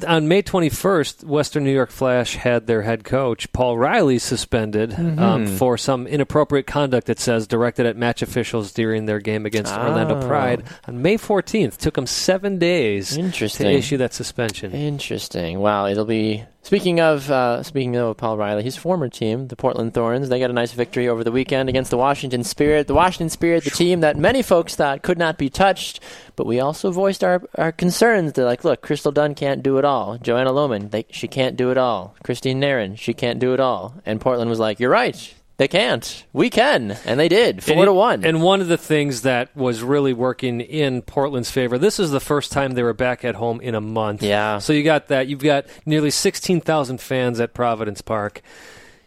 on 0.07 0.27
May 0.27 0.43
21st, 0.43 1.23
Western 1.23 1.63
New 1.63 1.73
York 1.73 1.89
Flash 1.89 2.35
had 2.35 2.67
their 2.67 2.83
head 2.83 3.03
coach 3.03 3.51
Paul 3.51 3.77
Riley 3.77 4.19
suspended 4.19 4.93
um, 4.93 5.17
Mm-hmm. 5.17 5.55
for 5.57 5.77
some 5.77 6.05
inappropriate 6.05 6.67
conduct. 6.67 7.09
It 7.09 7.19
says 7.19 7.47
directed 7.47 7.87
at 7.87 7.97
match 7.97 8.21
officials 8.21 8.71
during 8.71 9.05
their 9.07 9.19
game 9.19 9.47
against 9.47 9.73
Orlando 9.75 10.21
Oh. 10.21 10.27
Pride 10.27 10.63
on 10.87 11.01
May 11.01 11.17
14th. 11.17 11.77
Took 11.77 11.95
them 11.95 12.05
seven 12.07 12.59
days 12.59 13.17
Interesting. 13.17 13.65
to 13.65 13.73
issue 13.73 13.97
that 13.97 14.13
suspension. 14.13 14.71
Interesting. 14.71 15.59
Wow, 15.59 15.87
it'll 15.87 16.05
be 16.05 16.43
speaking 16.63 16.99
of 16.99 17.29
uh, 17.29 17.61
speaking 17.61 17.95
of 17.95 18.17
Paul 18.17 18.37
Riley, 18.37 18.63
his 18.63 18.75
former 18.75 19.09
team, 19.09 19.47
the 19.47 19.55
Portland 19.55 19.93
Thorns. 19.93 20.29
They 20.29 20.39
got 20.39 20.49
a 20.49 20.53
nice 20.53 20.71
victory 20.71 21.07
over 21.07 21.23
the 21.23 21.31
weekend 21.31 21.69
against 21.69 21.91
the 21.91 21.97
Washington 21.97 22.43
Spirit. 22.43 22.87
The 22.87 22.95
Washington 22.95 23.29
Spirit, 23.29 23.63
the 23.63 23.69
team 23.69 23.99
that 23.99 24.17
many 24.17 24.41
folks 24.41 24.75
thought 24.75 25.03
could 25.03 25.19
not 25.19 25.37
be 25.37 25.49
touched, 25.49 25.99
but 26.35 26.47
we 26.47 26.59
also 26.59 26.91
voiced 26.91 27.23
our 27.23 27.43
our 27.55 27.71
concerns. 27.71 28.33
They're 28.33 28.45
like, 28.45 28.63
look, 28.63 28.81
Crystal 28.81 29.11
Dunn 29.11 29.35
can't 29.35 29.61
do 29.61 29.77
it 29.77 29.85
all. 29.85 30.17
Joanna 30.17 30.51
Lohman, 30.51 30.91
they, 30.91 31.05
she 31.11 31.27
can't 31.27 31.55
do 31.55 31.69
it 31.69 31.77
all. 31.77 32.15
Christine 32.23 32.59
Nairn, 32.59 32.95
she 32.95 33.13
can't 33.13 33.39
do 33.39 33.53
it 33.53 33.59
all. 33.59 33.95
And 34.05 34.19
Portland 34.19 34.49
was 34.49 34.59
like, 34.59 34.79
you're 34.79 34.89
right. 34.89 35.33
They 35.63 35.69
can't. 35.69 36.25
We 36.33 36.49
can, 36.49 36.97
and 37.05 37.17
they 37.17 37.29
did. 37.29 37.63
Four 37.63 37.77
And- 37.77 37.85
to 37.85 37.93
one. 37.93 38.25
And 38.25 38.41
one 38.41 38.59
of 38.59 38.67
the 38.67 38.77
things 38.77 39.21
that 39.21 39.55
was 39.55 39.81
really 39.81 40.11
working 40.11 40.59
in 40.59 41.01
Portland's 41.01 41.51
favor, 41.51 41.77
this 41.77 42.01
is 42.01 42.11
the 42.11 42.19
first 42.19 42.51
time 42.51 42.73
they 42.73 42.83
were 42.83 42.93
back 42.93 43.23
at 43.23 43.35
home 43.35 43.61
in 43.61 43.73
a 43.73 43.79
month. 43.79 44.23
Yeah. 44.23 44.57
So 44.57 44.73
you 44.73 44.83
got 44.83 45.07
that. 45.07 45.29
You've 45.29 45.39
got 45.39 45.65
nearly 45.85 46.11
16,000 46.11 46.99
fans 46.99 47.39
at 47.39 47.53
Providence 47.53 48.01
Park. 48.01 48.41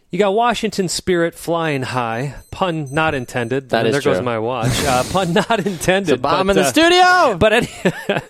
You 0.09 0.17
got 0.17 0.33
Washington 0.33 0.87
Spirit 0.87 1.35
flying 1.35 1.83
high. 1.83 2.33
Pun 2.49 2.91
not 2.91 3.13
intended. 3.13 3.69
That 3.69 3.85
And 3.85 3.95
is 3.95 4.03
there 4.03 4.13
goes 4.15 4.23
my 4.23 4.39
watch. 4.39 4.83
Uh, 4.83 5.03
pun 5.11 5.33
not 5.33 5.63
intended. 5.63 6.13
It's 6.13 6.21
bomb 6.23 6.47
but, 6.47 6.57
in 6.57 6.63
the 6.63 6.67
uh, 6.67 6.71
studio. 6.71 7.37
But 7.37 7.53
any, 7.53 7.69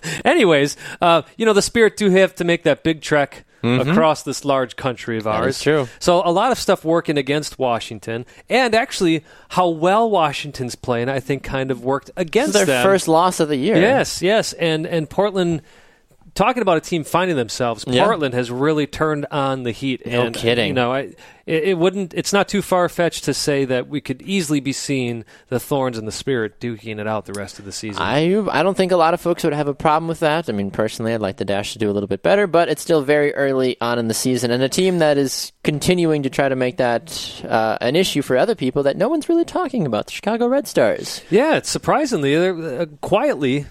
anyways, 0.26 0.76
uh, 1.00 1.22
you 1.38 1.46
know 1.46 1.54
the 1.54 1.62
Spirit 1.62 1.96
do 1.96 2.10
have 2.10 2.34
to 2.34 2.44
make 2.44 2.64
that 2.64 2.84
big 2.84 3.00
trek 3.00 3.46
across 3.62 4.22
this 4.22 4.44
large 4.44 4.76
country 4.76 5.16
of 5.18 5.24
Mm-hmm. 5.24 5.42
Ours. 5.42 5.60
true. 5.62 5.88
So 5.98 6.22
a 6.24 6.30
lot 6.30 6.52
of 6.52 6.58
stuff 6.58 6.84
working 6.84 7.18
against 7.18 7.58
Washington, 7.58 8.24
and 8.48 8.74
actually 8.74 9.24
how 9.50 9.68
well 9.68 10.08
Washington's 10.10 10.74
playing, 10.74 11.08
I 11.08 11.20
think, 11.20 11.42
kind 11.42 11.70
of 11.70 11.84
worked 11.84 12.10
against 12.16 12.52
their 12.54 12.64
them. 12.66 12.82
first 12.84 13.08
loss 13.08 13.40
of 13.40 13.48
the 13.48 13.56
year. 13.56 13.76
Yes, 13.76 14.22
yes, 14.22 14.52
and 14.54 14.86
and 14.86 15.08
Portland. 15.10 15.62
Talking 16.38 16.62
about 16.62 16.76
a 16.76 16.80
team 16.80 17.02
finding 17.02 17.34
themselves, 17.34 17.84
Yeah. 17.88 18.04
Portland 18.04 18.32
has 18.32 18.48
really 18.48 18.86
turned 18.86 19.26
on 19.32 19.64
the 19.64 19.72
heat. 19.72 20.06
No 20.06 20.26
and, 20.26 20.36
kidding. 20.36 20.68
You 20.68 20.72
know, 20.72 20.92
I, 20.92 21.00
it, 21.46 21.64
it 21.64 21.78
wouldn't. 21.78 22.14
It's 22.14 22.32
not 22.32 22.46
too 22.46 22.62
far 22.62 22.88
fetched 22.88 23.24
to 23.24 23.34
say 23.34 23.64
that 23.64 23.88
we 23.88 24.00
could 24.00 24.22
easily 24.22 24.60
be 24.60 24.72
seeing 24.72 25.24
the 25.48 25.58
Thorns 25.58 25.98
and 25.98 26.06
the 26.06 26.12
Spirit 26.12 26.60
duking 26.60 27.00
it 27.00 27.08
out 27.08 27.26
the 27.26 27.32
rest 27.32 27.58
of 27.58 27.64
the 27.64 27.72
season. 27.72 28.00
I 28.00 28.38
I 28.52 28.62
don't 28.62 28.76
think 28.76 28.92
a 28.92 28.96
lot 28.96 29.14
of 29.14 29.20
folks 29.20 29.42
would 29.42 29.52
have 29.52 29.66
a 29.66 29.74
problem 29.74 30.06
with 30.06 30.20
that. 30.20 30.48
I 30.48 30.52
mean, 30.52 30.70
personally, 30.70 31.12
I'd 31.12 31.20
like 31.20 31.38
the 31.38 31.44
Dash 31.44 31.72
to 31.72 31.80
do 31.80 31.90
a 31.90 31.92
little 31.92 32.06
bit 32.06 32.22
better, 32.22 32.46
but 32.46 32.68
it's 32.68 32.82
still 32.82 33.02
very 33.02 33.34
early 33.34 33.76
on 33.80 33.98
in 33.98 34.06
the 34.06 34.14
season, 34.14 34.52
and 34.52 34.62
a 34.62 34.68
team 34.68 35.00
that 35.00 35.18
is 35.18 35.50
continuing 35.64 36.22
to 36.22 36.30
try 36.30 36.48
to 36.48 36.54
make 36.54 36.76
that 36.76 37.42
uh, 37.48 37.78
an 37.80 37.96
issue 37.96 38.22
for 38.22 38.36
other 38.36 38.54
people 38.54 38.84
that 38.84 38.96
no 38.96 39.08
one's 39.08 39.28
really 39.28 39.44
talking 39.44 39.86
about. 39.86 40.06
The 40.06 40.12
Chicago 40.12 40.46
Red 40.46 40.68
Stars. 40.68 41.20
Yeah, 41.30 41.56
it's 41.56 41.68
surprisingly, 41.68 42.36
they're 42.36 42.82
uh, 42.82 42.86
quietly, 43.00 43.66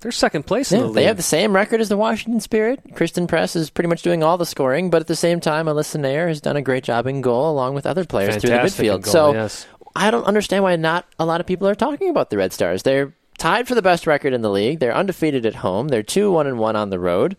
they're 0.00 0.12
second 0.12 0.44
place 0.46 0.72
in 0.72 0.78
Yeah, 0.78 0.82
the 0.82 0.86
league. 0.88 0.94
they 0.96 1.04
have 1.04 1.16
the 1.16 1.22
same 1.22 1.54
record 1.54 1.80
as 1.80 1.88
the 1.88 1.96
Washington 1.96 2.40
Spirit. 2.40 2.80
Christen 2.94 3.26
Press 3.26 3.56
is 3.56 3.70
pretty 3.70 3.88
much 3.88 4.02
doing 4.02 4.22
all 4.22 4.36
the 4.38 4.46
scoring, 4.46 4.90
but 4.90 5.00
at 5.00 5.06
the 5.06 5.16
same 5.16 5.40
time, 5.40 5.66
Alyssa 5.66 5.98
Naeher 6.00 6.28
has 6.28 6.40
done 6.40 6.56
a 6.56 6.62
great 6.62 6.84
job 6.84 7.06
in 7.06 7.20
goal 7.22 7.50
along 7.50 7.74
with 7.74 7.86
other 7.86 8.04
players 8.04 8.34
Fantastic 8.34 8.72
through 8.72 8.88
the 8.88 8.94
midfield. 8.98 9.02
goal, 9.02 9.12
so 9.12 9.32
yes. 9.32 9.66
I 9.94 10.10
don't 10.10 10.24
understand 10.24 10.62
why 10.62 10.76
not 10.76 11.06
a 11.18 11.24
lot 11.24 11.40
of 11.40 11.46
people 11.46 11.66
are 11.66 11.74
talking 11.74 12.10
about 12.10 12.30
the 12.30 12.36
Red 12.36 12.52
Stars. 12.52 12.82
They're 12.82 13.14
tied 13.38 13.66
for 13.66 13.74
the 13.74 13.82
best 13.82 14.06
record 14.06 14.32
in 14.34 14.42
the 14.42 14.50
league. 14.50 14.78
They're 14.80 14.94
undefeated 14.94 15.46
at 15.46 15.56
home. 15.56 15.88
They're 15.88 16.02
two 16.02 16.30
one 16.30 16.46
and 16.46 16.58
one 16.58 16.76
on 16.76 16.90
the 16.90 16.98
road. 16.98 17.36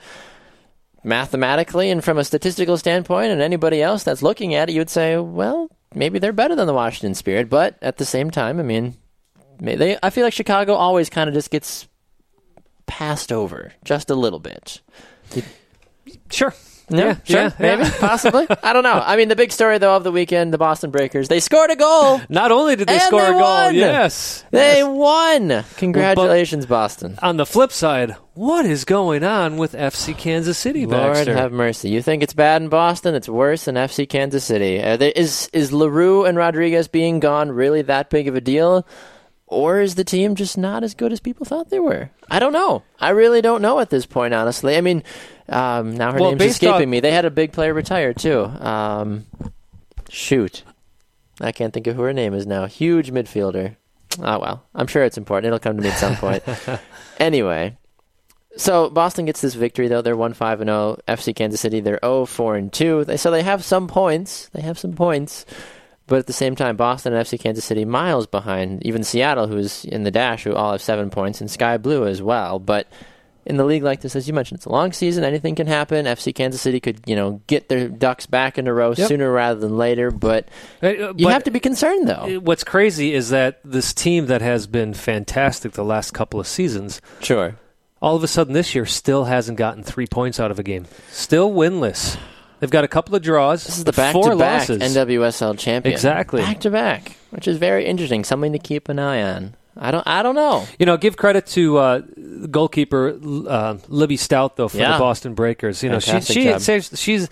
Mathematically 1.03 1.89
and 1.89 2.03
from 2.03 2.17
a 2.17 2.23
statistical 2.23 2.77
standpoint, 2.77 3.31
and 3.31 3.41
anybody 3.41 3.81
else 3.81 4.03
that's 4.03 4.21
looking 4.23 4.55
at 4.55 4.67
it, 4.69 4.73
you 4.73 4.81
would 4.81 4.89
say, 4.89 5.15
well, 5.17 5.69
maybe 5.93 6.19
they're 6.19 6.33
better 6.33 6.55
than 6.55 6.67
the 6.67 6.73
Washington 6.73 7.13
Spirit. 7.13 7.49
But 7.49 7.77
at 7.81 7.97
the 7.97 8.03
same 8.05 8.29
time, 8.31 8.59
I 8.59 8.63
mean, 8.63 8.97
they. 9.59 9.97
I 10.03 10.09
feel 10.09 10.23
like 10.25 10.33
Chicago 10.33 10.73
always 10.73 11.09
kind 11.09 11.29
of 11.29 11.33
just 11.35 11.49
gets 11.51 11.87
passed 12.87 13.31
over 13.31 13.73
just 13.85 14.09
a 14.09 14.15
little 14.15 14.39
bit. 14.39 14.81
sure. 16.31 16.53
No, 16.89 16.99
Yeah, 17.07 17.15
sure, 17.25 17.41
yeah, 17.41 17.51
maybe, 17.59 17.81
yeah. 17.83 17.93
possibly. 17.99 18.47
I 18.63 18.71
don't 18.71 18.83
know. 18.83 19.03
I 19.05 19.17
mean, 19.17 19.27
the 19.27 19.35
big 19.35 19.51
story 19.51 19.77
though 19.77 19.97
of 19.97 20.05
the 20.05 20.11
weekend, 20.11 20.53
the 20.53 20.57
Boston 20.57 20.89
Breakers, 20.89 21.27
they 21.27 21.41
scored 21.41 21.69
a 21.69 21.75
goal. 21.75 22.21
Not 22.29 22.53
only 22.53 22.77
did 22.77 22.87
they 22.87 22.99
score 22.99 23.23
they 23.23 23.27
a 23.27 23.31
goal, 23.33 23.41
won! 23.41 23.75
yes, 23.75 24.45
They 24.51 24.77
yes. 24.77 24.87
won. 24.87 25.65
Congratulations, 25.75 26.65
Boston. 26.65 27.19
On 27.21 27.35
the 27.35 27.45
flip 27.45 27.73
side, 27.73 28.15
what 28.35 28.65
is 28.65 28.85
going 28.85 29.25
on 29.25 29.57
with 29.57 29.73
FC 29.73 30.17
Kansas 30.17 30.57
City, 30.57 30.85
Lord 30.85 31.13
Baxter? 31.15 31.35
have 31.35 31.51
mercy. 31.51 31.89
You 31.89 32.01
think 32.01 32.23
it's 32.23 32.33
bad 32.33 32.61
in 32.61 32.69
Boston? 32.69 33.15
It's 33.15 33.27
worse 33.27 33.65
than 33.65 33.75
FC 33.75 34.07
Kansas 34.07 34.45
City. 34.45 34.81
Are 34.81 34.95
there, 34.95 35.11
is 35.13 35.49
is 35.51 35.73
Leroux 35.73 36.23
and 36.23 36.37
Rodriguez 36.37 36.87
being 36.87 37.19
gone 37.19 37.51
really 37.51 37.81
that 37.81 38.09
big 38.09 38.29
of 38.29 38.35
a 38.35 38.41
deal? 38.41 38.87
Or 39.49 39.79
is 39.79 39.95
the 39.95 40.03
team 40.03 40.35
just 40.35 40.57
not 40.57 40.83
as 40.83 40.93
good 40.93 41.13
as 41.13 41.21
people 41.21 41.45
thought 41.45 41.69
they 41.69 41.79
were? 41.79 42.09
I 42.29 42.39
don't 42.39 42.51
know. 42.51 42.83
I 42.99 43.09
really 43.11 43.41
don't 43.41 43.61
know 43.61 43.79
at 43.79 43.89
this 43.89 44.05
point, 44.05 44.33
honestly. 44.33 44.75
I 44.75 44.81
mean, 44.81 45.03
um, 45.47 45.95
now 45.95 46.11
her 46.11 46.19
Well, 46.19 46.31
name's 46.31 46.43
escaping 46.51 46.83
on- 46.83 46.89
me. 46.89 46.99
They 46.99 47.11
had 47.13 47.23
a 47.23 47.31
big 47.31 47.53
player 47.53 47.73
retire, 47.73 48.13
too. 48.13 48.43
Um, 48.43 49.25
shoot. 50.09 50.63
I 51.39 51.51
can't 51.53 51.73
think 51.73 51.87
of 51.87 51.95
who 51.95 52.01
her 52.01 52.11
name 52.13 52.33
is 52.33 52.45
now. 52.45 52.65
Huge 52.65 53.11
midfielder. 53.11 53.77
Oh, 54.21 54.39
well. 54.39 54.63
I'm 54.75 54.87
sure 54.87 55.03
it's 55.03 55.17
important. 55.17 55.47
It'll 55.47 55.59
come 55.59 55.77
to 55.77 55.83
me 55.83 55.89
at 55.89 55.97
some 55.97 56.15
point. 56.17 56.43
anyway, 57.19 57.77
so 58.57 58.89
Boston 58.89 59.25
gets 59.25 59.41
this 59.41 59.53
victory 59.53 59.87
though. 59.87 60.01
They're 60.01 60.15
one 60.17 60.33
five 60.33 60.59
and 60.61 60.67
zero. 60.67 60.97
FC 61.07 61.35
Kansas 61.35 61.61
City 61.61 61.79
they're 61.79 61.99
0 62.03 62.25
4 62.25 62.55
and 62.55 62.73
two. 62.73 63.05
So 63.17 63.29
they 63.31 63.43
have 63.43 63.63
some 63.63 63.87
points. 63.87 64.49
They 64.53 64.61
have 64.61 64.79
some 64.79 64.93
points, 64.93 65.45
but 66.07 66.19
at 66.19 66.27
the 66.27 66.33
same 66.33 66.55
time, 66.55 66.75
Boston 66.77 67.13
and 67.13 67.25
FC 67.25 67.39
Kansas 67.39 67.65
City 67.65 67.85
miles 67.85 68.25
behind. 68.27 68.85
Even 68.85 69.03
Seattle, 69.03 69.47
who's 69.47 69.85
in 69.85 70.03
the 70.03 70.11
dash, 70.11 70.43
who 70.45 70.55
all 70.55 70.71
have 70.71 70.81
seven 70.81 71.09
points, 71.09 71.41
and 71.41 71.51
Sky 71.51 71.77
Blue 71.77 72.07
as 72.07 72.21
well. 72.21 72.59
But 72.59 72.87
in 73.45 73.55
the 73.57 73.63
league 73.63 73.83
like 73.83 74.01
this, 74.01 74.13
as 74.15 74.27
you 74.27 74.33
mentioned, 74.33 74.57
it's 74.57 74.65
a 74.65 74.69
long 74.71 74.91
season. 74.91 75.23
Anything 75.23 75.55
can 75.55 75.67
happen. 75.67 76.05
FC 76.05 76.33
Kansas 76.35 76.59
City 76.61 76.79
could 76.81 76.99
you 77.05 77.15
know 77.15 77.41
get 77.47 77.69
their 77.69 77.87
ducks 77.87 78.25
back 78.25 78.57
in 78.57 78.67
a 78.67 78.73
row 78.73 78.93
Yep. 78.97 79.07
sooner 79.07 79.31
rather 79.31 79.59
than 79.59 79.77
later. 79.77 80.11
But 80.11 80.49
Uh, 80.83 80.89
you 80.89 81.13
but 81.25 81.33
have 81.33 81.43
to 81.45 81.51
be 81.51 81.59
concerned 81.61 82.07
though. 82.09 82.39
What's 82.43 82.63
crazy 82.65 83.13
is 83.13 83.29
that 83.29 83.59
this 83.63 83.93
team 83.93 84.25
that 84.27 84.41
has 84.41 84.67
been 84.67 84.93
fantastic 84.93 85.73
the 85.73 85.83
last 85.85 86.11
couple 86.13 86.39
of 86.41 86.47
seasons, 86.47 87.01
Sure. 87.21 87.55
all 88.01 88.15
of 88.17 88.23
a 88.23 88.27
sudden 88.27 88.53
this 88.53 88.75
year 88.75 88.85
still 88.85 89.23
hasn't 89.25 89.57
gotten 89.57 89.81
three 89.81 90.07
points 90.07 90.39
out 90.41 90.51
of 90.51 90.59
a 90.59 90.63
game. 90.63 90.85
Still 91.09 91.49
winless. 91.51 92.17
They've 92.59 92.69
got 92.71 92.83
a 92.83 92.87
couple 92.87 93.15
of 93.15 93.21
draws. 93.21 93.65
This 93.65 93.77
is 93.77 93.83
the 93.83 93.93
four 93.93 94.03
back-to-back 94.35 94.69
losses. 94.69 94.95
NWSL 94.95 95.57
champion. 95.59 95.93
Exactly. 95.93 96.41
back 96.41 96.59
to 96.61 96.71
back, 96.71 97.15
which 97.29 97.47
is 97.47 97.57
very 97.57 97.85
interesting. 97.85 98.23
Something 98.23 98.51
to 98.53 98.59
keep 98.59 98.89
an 98.89 98.97
eye 98.99 99.21
on. 99.21 99.55
I 99.79 99.91
don't. 99.91 100.07
I 100.07 100.23
don't 100.23 100.33
know. 100.35 100.65
You 100.79 100.87
know, 100.87 100.97
give 100.97 101.17
credit 101.17 101.45
to 101.47 101.77
uh, 101.77 102.01
goalkeeper 102.49 103.15
uh, 103.47 103.77
Libby 103.87 104.17
Stout 104.17 104.55
though 104.55 104.67
for 104.69 104.77
Yeah. 104.77 104.93
the 104.93 104.99
Boston 104.99 105.35
Breakers. 105.35 105.83
You 105.83 105.89
know, 105.91 105.99
she 105.99 106.11
Fantastic 106.11 106.33
she 106.35 106.59
says 106.59 106.91
she's 106.99 107.29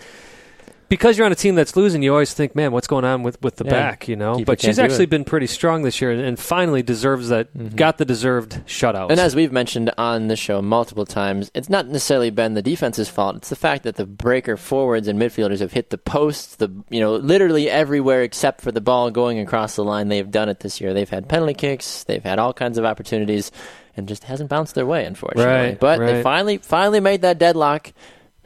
because 0.88 1.16
you're 1.16 1.26
on 1.26 1.32
a 1.32 1.36
team 1.36 1.54
that's 1.54 1.76
losing. 1.76 2.02
You 2.02 2.12
always 2.12 2.32
think, 2.32 2.54
man, 2.54 2.72
what's 2.72 2.86
going 2.86 3.04
on 3.04 3.22
with, 3.22 3.40
with 3.42 3.56
the 3.56 3.64
Yeah. 3.64 3.70
back? 3.70 4.08
You 4.08 4.16
know, 4.16 4.42
but 4.44 4.60
she's 4.60 4.78
actually 4.78 5.04
it. 5.04 5.06
Mm-hmm. 5.06 5.10
been 5.10 5.24
pretty 5.24 5.46
strong 5.46 5.82
this 5.82 6.00
year, 6.00 6.10
and, 6.10 6.20
and 6.20 6.38
finally 6.38 6.82
deserves 6.82 7.28
that. 7.28 7.76
Got 7.76 7.98
the 7.98 8.04
deserved 8.04 8.60
shutout. 8.66 9.10
And 9.10 9.18
as 9.20 9.34
we've 9.34 9.52
mentioned 9.52 9.90
on 9.98 10.28
the 10.28 10.36
show 10.36 10.62
multiple 10.62 11.06
times, 11.06 11.50
it's 11.54 11.68
not 11.68 11.86
necessarily 11.86 12.30
been 12.30 12.54
the 12.54 12.62
defense's 12.62 13.08
fault. 13.08 13.36
It's 13.36 13.48
the 13.48 13.56
fact 13.56 13.82
that 13.84 13.96
the 13.96 14.06
breaker 14.06 14.56
forwards 14.56 15.08
and 15.08 15.18
midfielders 15.20 15.60
have 15.60 15.72
hit 15.72 15.90
the 15.90 15.98
posts, 15.98 16.56
the 16.56 16.70
you 16.90 17.00
know, 17.00 17.16
literally 17.16 17.68
everywhere 17.70 18.22
except 18.22 18.60
for 18.60 18.72
the 18.72 18.80
ball 18.80 19.10
going 19.10 19.38
across 19.40 19.76
the 19.76 19.84
line. 19.84 20.08
They've 20.08 20.30
done 20.30 20.48
it 20.48 20.60
this 20.60 20.80
year. 20.80 20.94
They've 20.94 21.08
had 21.08 21.28
penalty 21.28 21.54
kicks, 21.54 22.04
they've 22.04 22.22
had 22.22 22.38
all 22.38 22.52
kinds 22.52 22.78
of 22.78 22.84
opportunities, 22.84 23.50
and 23.96 24.06
just 24.06 24.24
hasn't 24.24 24.50
bounced 24.50 24.74
their 24.74 24.86
way, 24.86 25.04
unfortunately. 25.04 25.44
Right, 25.52 25.80
but 25.80 25.98
they 25.98 26.22
finally 26.22 26.58
finally 26.58 27.00
made 27.00 27.22
that 27.22 27.38
deadlock. 27.38 27.92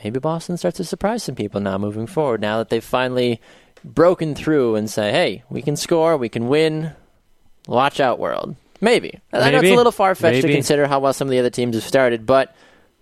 Maybe 0.02 0.18
Boston 0.18 0.56
starts 0.56 0.78
to 0.78 0.84
surprise 0.84 1.24
some 1.24 1.34
people 1.34 1.60
now 1.60 1.78
moving 1.78 2.06
forward. 2.06 2.40
Now 2.40 2.58
that 2.58 2.68
they've 2.70 2.82
finally 2.82 3.40
broken 3.84 4.34
through 4.34 4.76
and 4.76 4.88
say, 4.88 5.10
"Hey, 5.12 5.42
we 5.50 5.62
can 5.62 5.76
score, 5.76 6.16
we 6.16 6.28
can 6.28 6.48
win." 6.48 6.92
Watch 7.66 8.00
out, 8.00 8.18
world. 8.18 8.56
Maybe. 8.80 9.20
I 9.32 9.50
know 9.50 9.58
it's 9.58 9.68
a 9.68 9.74
little 9.76 9.92
far 9.92 10.14
fetched 10.14 10.42
to 10.42 10.52
consider 10.52 10.86
how 10.86 11.00
well 11.00 11.12
some 11.12 11.28
of 11.28 11.32
the 11.32 11.38
other 11.38 11.50
teams 11.50 11.74
have 11.76 11.84
started, 11.84 12.24
but 12.24 12.54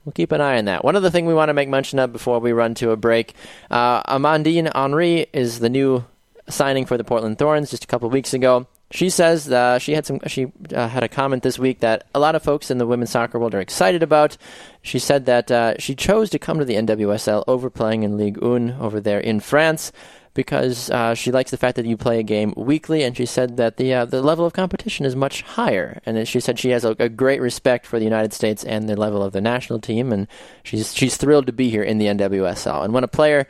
we'll 0.05 0.13
keep 0.13 0.33
an 0.33 0.41
eye 0.41 0.59
on 0.59 0.65
that. 0.65 0.85
One 0.85 0.97
other 0.97 1.11
thing 1.11 1.27
we 1.27 1.35
want 1.35 1.51
to 1.51 1.55
make 1.55 1.69
mention 1.69 1.99
of 2.01 2.13
before 2.13 2.41
we 2.41 2.53
run 2.53 2.75
to 2.77 2.91
a 2.91 2.97
break 2.97 3.35
uh, 3.71 4.03
Amandine 4.03 4.73
Henry 4.75 5.27
is 5.33 5.61
the 5.61 5.69
new 5.69 6.05
signing 6.49 6.87
for 6.87 6.97
the 6.97 7.05
Portland 7.05 7.39
Thorns 7.39 7.71
just 7.71 7.85
a 7.85 7.87
couple 7.87 8.07
of 8.07 8.13
weeks 8.13 8.35
ago. 8.35 8.67
She 8.91 9.11
says 9.11 9.51
uh, 9.51 9.79
she 9.79 9.93
had 9.93 10.07
some. 10.07 10.21
She 10.27 10.51
uh, 10.75 10.89
had 10.89 11.03
a 11.03 11.09
comment 11.09 11.43
this 11.43 11.59
week 11.59 11.81
that 11.81 12.07
a 12.15 12.19
lot 12.19 12.35
of 12.35 12.43
folks 12.43 12.71
in 12.71 12.79
the 12.79 12.87
women's 12.87 13.11
soccer 13.11 13.39
world 13.39 13.55
are 13.55 13.61
excited 13.61 14.03
about. 14.03 14.39
She 14.81 14.99
said 14.99 15.27
that 15.27 15.51
uh, 15.51 15.75
she 15.79 15.95
chose 15.95 16.31
to 16.31 16.39
come 16.39 16.59
to 16.59 16.65
the 16.65 16.77
NWSL 16.77 17.45
over 17.47 17.69
playing 17.69 18.03
in 18.03 18.17
Ligue 18.17 18.41
1 18.41 18.79
over 18.81 18.99
there 18.99 19.21
in 19.21 19.41
France 19.41 19.93
because 20.39 20.89
uh, 20.91 21.15
she 21.15 21.33
likes 21.33 21.51
the 21.51 21.57
fact 21.57 21.75
that 21.75 21.85
you 21.85 21.97
play 21.97 22.21
a 22.21 22.23
game 22.23 22.55
weekly, 22.57 23.03
and 23.03 23.17
she 23.17 23.27
said 23.27 23.57
that 23.57 23.77
the 23.77 23.93
uh, 23.93 24.05
the 24.05 24.23
level 24.23 24.47
of 24.47 24.53
competition 24.53 25.05
is 25.05 25.17
much 25.17 25.43
higher. 25.43 26.01
And 26.07 26.27
she 26.29 26.41
said 26.41 26.59
she 26.59 26.71
has 26.71 26.85
a, 26.85 26.95
a 26.99 27.09
great 27.09 27.41
respect 27.41 27.85
for 27.85 27.99
the 27.99 28.05
United 28.05 28.33
States 28.33 28.65
and 28.65 28.89
the 28.89 28.97
level 28.97 29.23
of 29.23 29.33
the 29.33 29.41
national 29.41 29.81
team, 29.81 30.13
and 30.13 30.29
she's 30.63 30.95
she's 30.95 31.17
thrilled 31.17 31.47
to 31.47 31.53
be 31.53 31.69
here 31.69 31.83
in 31.83 31.99
the 31.99 32.07
NWSL. 32.07 32.85
And 32.85 32.95
when 32.95 33.05
a 33.05 33.09
player 33.09 33.49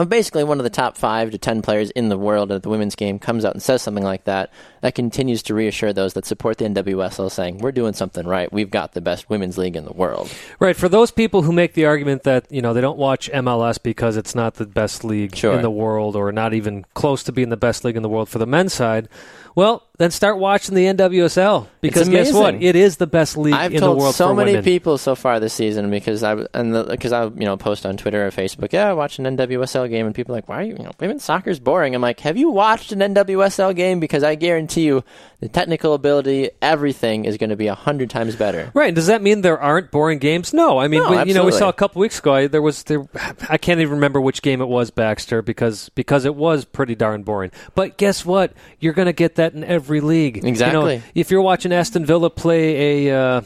well, 0.00 0.06
basically 0.06 0.44
one 0.44 0.58
of 0.58 0.64
the 0.64 0.70
top 0.70 0.96
five 0.96 1.30
to 1.30 1.36
ten 1.36 1.60
players 1.60 1.90
in 1.90 2.08
the 2.08 2.16
world 2.16 2.50
at 2.50 2.62
the 2.62 2.70
women's 2.70 2.94
game 2.94 3.18
comes 3.18 3.44
out 3.44 3.52
and 3.52 3.62
says 3.62 3.82
something 3.82 4.02
like 4.02 4.24
that, 4.24 4.50
that 4.80 4.94
continues 4.94 5.42
to 5.42 5.52
reassure 5.52 5.92
those 5.92 6.14
that 6.14 6.24
support 6.24 6.56
the 6.56 6.64
NWSL, 6.64 7.30
saying 7.30 7.58
we're 7.58 7.70
doing 7.70 7.92
something 7.92 8.26
right. 8.26 8.50
We've 8.50 8.70
got 8.70 8.94
the 8.94 9.02
best 9.02 9.28
women's 9.28 9.58
league 9.58 9.76
in 9.76 9.84
the 9.84 9.92
world. 9.92 10.32
Right. 10.58 10.74
For 10.74 10.88
those 10.88 11.10
people 11.10 11.42
who 11.42 11.52
make 11.52 11.74
the 11.74 11.84
argument 11.84 12.22
that, 12.22 12.50
you 12.50 12.62
know, 12.62 12.72
they 12.72 12.80
don't 12.80 12.96
watch 12.96 13.30
MLS 13.30 13.76
because 13.82 14.16
it's 14.16 14.34
not 14.34 14.54
the 14.54 14.64
best 14.64 15.04
league 15.04 15.36
Sure. 15.36 15.52
in 15.52 15.60
the 15.60 15.70
world 15.70 16.16
or 16.16 16.32
not 16.32 16.54
even 16.54 16.86
close 16.94 17.22
to 17.24 17.32
being 17.32 17.50
the 17.50 17.58
best 17.58 17.84
league 17.84 17.96
in 17.96 18.02
the 18.02 18.08
world 18.08 18.30
for 18.30 18.38
the 18.38 18.46
men's 18.46 18.72
side, 18.72 19.06
well, 19.54 19.82
then 20.00 20.10
start 20.10 20.38
watching 20.38 20.74
the 20.74 20.86
NWSL 20.86 21.66
because 21.82 22.08
guess 22.08 22.32
what? 22.32 22.54
It 22.54 22.74
is 22.74 22.96
the 22.96 23.06
best 23.06 23.36
league 23.36 23.52
I've 23.52 23.74
in 23.74 23.82
the 23.82 23.92
world 23.92 24.14
so 24.14 24.28
for 24.28 24.34
many 24.34 24.52
women. 24.52 24.64
people 24.64 24.96
so 24.96 25.14
far 25.14 25.38
this 25.40 25.52
season 25.52 25.90
because 25.90 26.22
I 26.22 26.46
and 26.54 26.88
because 26.88 27.12
I 27.12 27.24
you 27.24 27.44
know 27.44 27.58
post 27.58 27.84
on 27.84 27.98
Twitter 27.98 28.26
or 28.26 28.30
Facebook, 28.30 28.72
yeah, 28.72 28.88
I 28.88 28.94
watched 28.94 29.18
an 29.18 29.36
NWSL 29.36 29.90
game, 29.90 30.06
and 30.06 30.14
people 30.14 30.34
are 30.34 30.38
like, 30.38 30.48
why 30.48 30.60
are 30.60 30.62
you? 30.62 30.76
You 30.78 30.84
know, 30.84 30.92
women's 30.98 31.22
soccer's 31.22 31.60
boring. 31.60 31.94
I'm 31.94 32.00
like, 32.00 32.20
have 32.20 32.38
you 32.38 32.48
watched 32.50 32.92
an 32.92 33.00
NWSL 33.00 33.76
game? 33.76 34.00
Because 34.00 34.22
I 34.24 34.36
guarantee 34.36 34.86
you, 34.86 35.04
the 35.40 35.48
technical 35.50 35.92
ability, 35.92 36.50
everything 36.62 37.26
is 37.26 37.36
going 37.36 37.50
to 37.50 37.56
be 37.56 37.66
a 37.66 37.74
hundred 37.74 38.08
times 38.08 38.36
better. 38.36 38.70
Right. 38.72 38.94
Does 38.94 39.08
that 39.08 39.20
mean 39.20 39.42
there 39.42 39.60
aren't 39.60 39.90
boring 39.90 40.18
games? 40.18 40.54
No. 40.54 40.78
I 40.78 40.88
mean, 40.88 41.02
No, 41.02 41.10
we- 41.10 41.28
you 41.28 41.34
know, 41.34 41.44
we 41.44 41.52
saw 41.52 41.68
a 41.68 41.74
couple 41.74 42.00
weeks 42.00 42.20
ago. 42.20 42.32
I, 42.34 42.46
there 42.46 42.62
was 42.62 42.84
there. 42.84 43.06
I 43.50 43.58
can't 43.58 43.80
even 43.80 43.96
remember 43.96 44.18
which 44.18 44.40
game 44.40 44.62
it 44.62 44.68
was, 44.68 44.90
Baxter, 44.90 45.42
because 45.42 45.90
because 45.90 46.24
it 46.24 46.34
was 46.34 46.64
pretty 46.64 46.94
darn 46.94 47.22
boring. 47.22 47.50
But 47.74 47.98
guess 47.98 48.24
what? 48.24 48.54
You're 48.78 48.94
going 48.94 49.06
to 49.06 49.12
get 49.12 49.34
that 49.34 49.52
in 49.52 49.62
every 49.64 49.89
league. 49.98 50.36
You 50.36 50.42
know, 50.42 50.48
Exactly. 50.48 51.02
if 51.16 51.32
you're 51.32 51.42
watching 51.42 51.72
Aston 51.72 52.06
Villa 52.06 52.30
play 52.30 53.08
a. 53.08 53.18
Uh, 53.18 53.40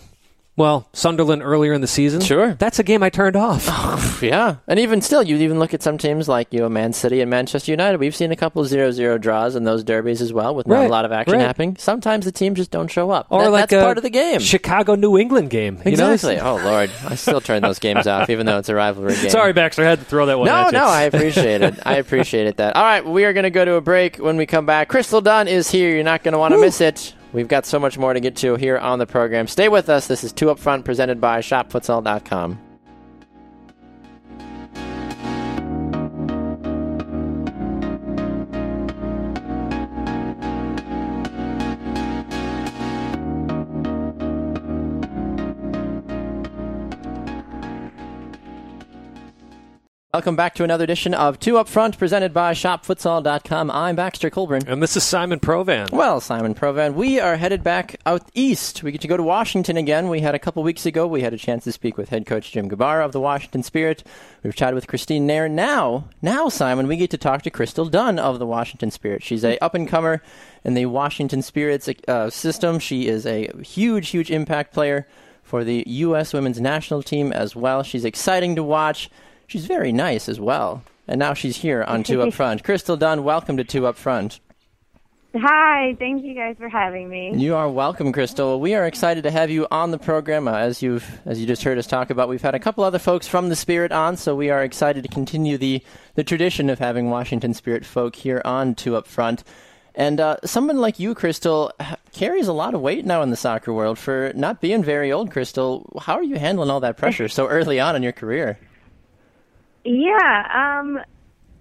well, 0.57 0.89
Sunderland 0.93 1.43
earlier 1.43 1.73
in 1.73 1.81
the 1.81 1.87
season. 1.87 2.21
Sure. 2.21 2.55
That's 2.55 2.79
a 2.79 2.83
game 2.85 3.03
I 3.03 3.11
turned 3.11 3.37
off. 3.37 3.65
Yeah, 4.23 4.57
and 4.69 4.79
even 4.79 5.03
still, 5.03 5.23
you 5.23 5.37
even 5.37 5.59
look 5.59 5.75
at 5.75 5.83
some 5.83 5.99
teams 5.99 6.29
like 6.29 6.51
you 6.53 6.61
know 6.61 6.69
Man 6.69 6.93
City 6.95 7.21
and 7.21 7.29
Manchester 7.31 7.73
United. 7.73 7.99
We've 7.99 8.15
seen 8.15 8.33
a 8.33 8.37
couple 8.37 8.63
0-0 8.63 9.21
draws 9.21 9.55
in 9.55 9.65
those 9.65 9.85
derbies 9.85 10.23
as 10.23 10.33
well, 10.33 10.55
with 10.55 10.67
not 10.67 10.77
Right, 10.77 10.85
a 10.87 10.89
lot 10.89 11.05
of 11.05 11.13
action 11.13 11.35
right. 11.35 11.43
happening. 11.47 11.77
Sometimes 11.79 12.25
the 12.25 12.33
teams 12.33 12.57
just 12.57 12.71
don't 12.71 12.89
show 12.91 13.11
up, 13.11 13.27
Or 13.29 13.43
That- 13.43 13.51
like 13.51 13.69
that's 13.69 13.83
part 13.85 13.99
of 13.99 14.03
the 14.05 14.11
game. 14.11 14.41
Chicago 14.41 14.95
New 14.95 15.19
England 15.19 15.51
game. 15.51 15.79
you 15.85 15.97
know? 15.97 16.13
Exactly. 16.13 16.41
oh 16.41 16.57
Lord, 16.57 16.91
I 17.07 17.17
still 17.17 17.41
turn 17.41 17.61
those 17.63 17.79
games 17.79 18.07
off, 18.07 18.31
even 18.31 18.47
though 18.47 18.59
it's 18.59 18.69
a 18.71 18.75
rivalry 18.75 19.15
game. 19.21 19.31
Sorry, 19.31 19.53
Baxter. 19.53 19.83
I 19.85 19.89
had 19.91 19.99
to 19.99 20.05
throw 20.07 20.25
that 20.27 20.39
one 20.39 20.47
No, 20.47 20.71
no, 20.71 20.85
I 20.87 21.03
appreciate 21.03 21.61
it. 21.61 21.75
I 21.85 21.97
appreciate 21.97 22.47
it. 22.47 22.57
That. 22.59 22.77
All 22.77 22.83
right, 22.85 23.05
we 23.05 23.25
are 23.25 23.33
going 23.35 23.45
to 23.45 23.51
go 23.51 23.65
to 23.65 23.75
a 23.75 23.81
break. 23.83 24.17
When 24.17 24.37
we 24.37 24.47
come 24.47 24.65
back, 24.65 24.89
Crystal 24.89 25.21
Dunn 25.21 25.49
is 25.49 25.71
here. 25.71 25.91
You're 25.95 26.05
not 26.05 26.23
going 26.23 26.33
to 26.33 26.39
want 26.39 26.55
to 26.55 26.61
miss 26.61 26.81
it. 26.81 27.15
We've 27.35 27.49
got 27.49 27.67
so 27.67 27.81
much 27.81 27.99
more 27.99 28.15
to 28.15 28.21
get 28.21 28.37
to 28.37 28.55
here 28.55 28.79
on 28.79 29.01
the 29.01 29.07
program. 29.07 29.49
Stay 29.49 29.69
with 29.69 29.89
us. 29.89 30.07
This 30.07 30.23
is 30.23 30.33
Two 30.33 30.51
Up 30.51 30.59
Front, 30.61 30.85
presented 30.85 31.21
by 31.21 31.41
ShopFutsal.com. 31.41 32.74
Welcome 50.15 50.37
back 50.37 50.55
to 50.55 50.63
another 50.63 50.85
edition 50.85 51.13
of 51.13 51.41
Two 51.41 51.59
Up 51.59 51.67
Front, 51.67 51.99
presented 51.99 52.33
by 52.33 52.53
ShopFutsal.com. 52.53 53.69
I'm 53.69 53.97
Baxter 53.97 54.31
Colburn. 54.31 54.63
And 54.69 54.81
this 54.81 54.97
is 54.97 55.03
Simon 55.03 55.41
Provan. 55.41 55.91
Well, 55.91 56.21
Simon 56.21 56.55
Provan, 56.55 56.95
we 56.95 57.19
are 57.19 57.37
headed 57.37 57.65
back 57.65 57.97
out 58.07 58.23
east. 58.33 58.85
We 58.85 58.93
get 58.93 59.01
to 59.01 59.09
go 59.09 59.17
to 59.17 59.25
Washington 59.25 59.77
again. 59.77 60.09
We 60.09 60.21
had 60.21 60.37
a 60.37 60.39
couple 60.39 60.63
weeks 60.63 60.87
ago, 60.87 61.05
we 61.09 61.23
had 61.23 61.35
a 61.35 61.37
chance 61.37 61.65
to 61.65 61.73
speak 61.73 61.99
with 61.99 62.11
head 62.11 62.27
coach 62.27 62.53
Jim 62.53 62.71
Gabarra 62.71 63.05
of 63.05 63.11
the 63.11 63.19
Washington 63.19 63.65
Spirit. 63.65 64.05
We've 64.45 64.55
chatted 64.55 64.77
with 64.77 64.87
Christine 64.87 65.27
Nairn. 65.27 65.57
Now, 65.57 66.05
now, 66.23 66.49
Simon, 66.49 66.87
we 66.87 66.97
get 66.97 67.11
to 67.11 67.19
talk 67.19 67.43
to 67.43 67.51
Crystal 67.51 67.87
Dunn 67.87 68.21
of 68.21 68.39
the 68.39 68.47
Washington 68.47 68.93
Spirit. 68.93 69.25
She's 69.25 69.43
a 69.43 69.59
up 69.59 69.75
and 69.75 69.89
comer 69.89 70.23
in 70.63 70.75
the 70.75 70.87
Washington 70.87 71.43
Spirit's 71.43 71.91
uh, 72.07 72.31
system. 72.31 72.79
She 72.79 73.09
is 73.09 73.27
a 73.27 73.51
huge, 73.65 74.11
huge 74.11 74.31
impact 74.31 74.73
player 74.73 75.09
for 75.43 75.65
the 75.65 75.83
U.S. 75.89 76.33
women's 76.33 76.61
national 76.61 77.03
team 77.03 77.33
as 77.33 77.57
well. 77.57 77.83
She's 77.83 78.05
exciting 78.05 78.55
to 78.55 78.63
watch. 78.63 79.11
She's 79.47 79.67
very 79.67 79.93
nice 79.93 80.29
as 80.29 80.41
well. 80.41 80.83
And 81.07 81.19
now 81.19 81.35
she's 81.35 81.59
here 81.59 81.83
on 81.83 82.03
Two 82.03 82.23
Up 82.23 82.33
Front. 82.33 82.65
Crystal 82.65 82.97
Dunn, 82.97 83.25
welcome 83.25 83.57
to 83.59 83.65
Two 83.65 83.87
Up 83.87 83.97
Front. 83.97 84.41
Hi, 85.37 85.97
thank 85.99 86.25
you 86.25 86.33
guys 86.35 86.57
for 86.57 86.69
having 86.69 87.09
me. 87.09 87.35
You 87.35 87.57
are 87.57 87.69
welcome, 87.69 88.13
Crystal. 88.13 88.61
We 88.61 88.75
are 88.75 88.87
excited 88.87 89.25
to 89.25 89.33
have 89.33 89.51
you 89.51 89.67
on 89.69 89.91
the 89.91 89.99
program. 89.99 90.47
Uh, 90.47 90.53
as 90.59 90.81
you've 90.81 91.21
as 91.27 91.41
you 91.41 91.47
just 91.47 91.65
heard 91.65 91.77
us 91.77 91.89
talk 91.89 92.11
about, 92.11 92.29
we've 92.29 92.41
had 92.41 92.55
a 92.55 92.61
couple 92.61 92.85
other 92.85 93.01
folks 93.01 93.27
from 93.27 93.49
the 93.49 93.57
Spirit 93.57 93.91
on, 93.91 94.17
so 94.17 94.37
we 94.37 94.51
are 94.51 94.63
excited 94.63 95.03
to 95.03 95.09
continue 95.09 95.59
the 95.59 95.83
the 96.15 96.23
tradition 96.23 96.71
of 96.71 96.79
having 96.79 97.11
Washington 97.11 97.53
Spirit 97.53 97.85
folk 97.85 98.15
here 98.15 98.41
on 98.45 98.77
Two 98.77 98.95
Up 98.95 99.09
Front. 99.09 99.43
And 99.97 100.21
uh, 100.21 100.37
someone 100.45 100.79
like 100.79 101.01
you, 101.01 101.15
Crystal, 101.17 101.73
carries 102.13 102.47
a 102.47 102.53
lot 102.53 102.75
of 102.75 102.81
weight 102.81 103.05
now 103.05 103.21
in 103.23 103.31
the 103.31 103.37
soccer 103.37 103.73
world 103.73 103.99
for 103.99 104.33
not 104.37 104.61
being 104.61 104.85
very 104.85 105.11
old. 105.11 105.33
Crystal, 105.33 106.01
how 106.01 106.15
are 106.15 106.23
you 106.23 106.37
handling 106.37 106.71
all 106.71 106.81
that 106.81 106.97
pressure 106.97 107.29
so 107.29 107.49
early 107.49 107.81
on 107.81 107.97
in 107.97 108.03
your 108.05 108.13
career? 108.13 108.59
Yeah, 109.85 110.81
um, 110.81 110.99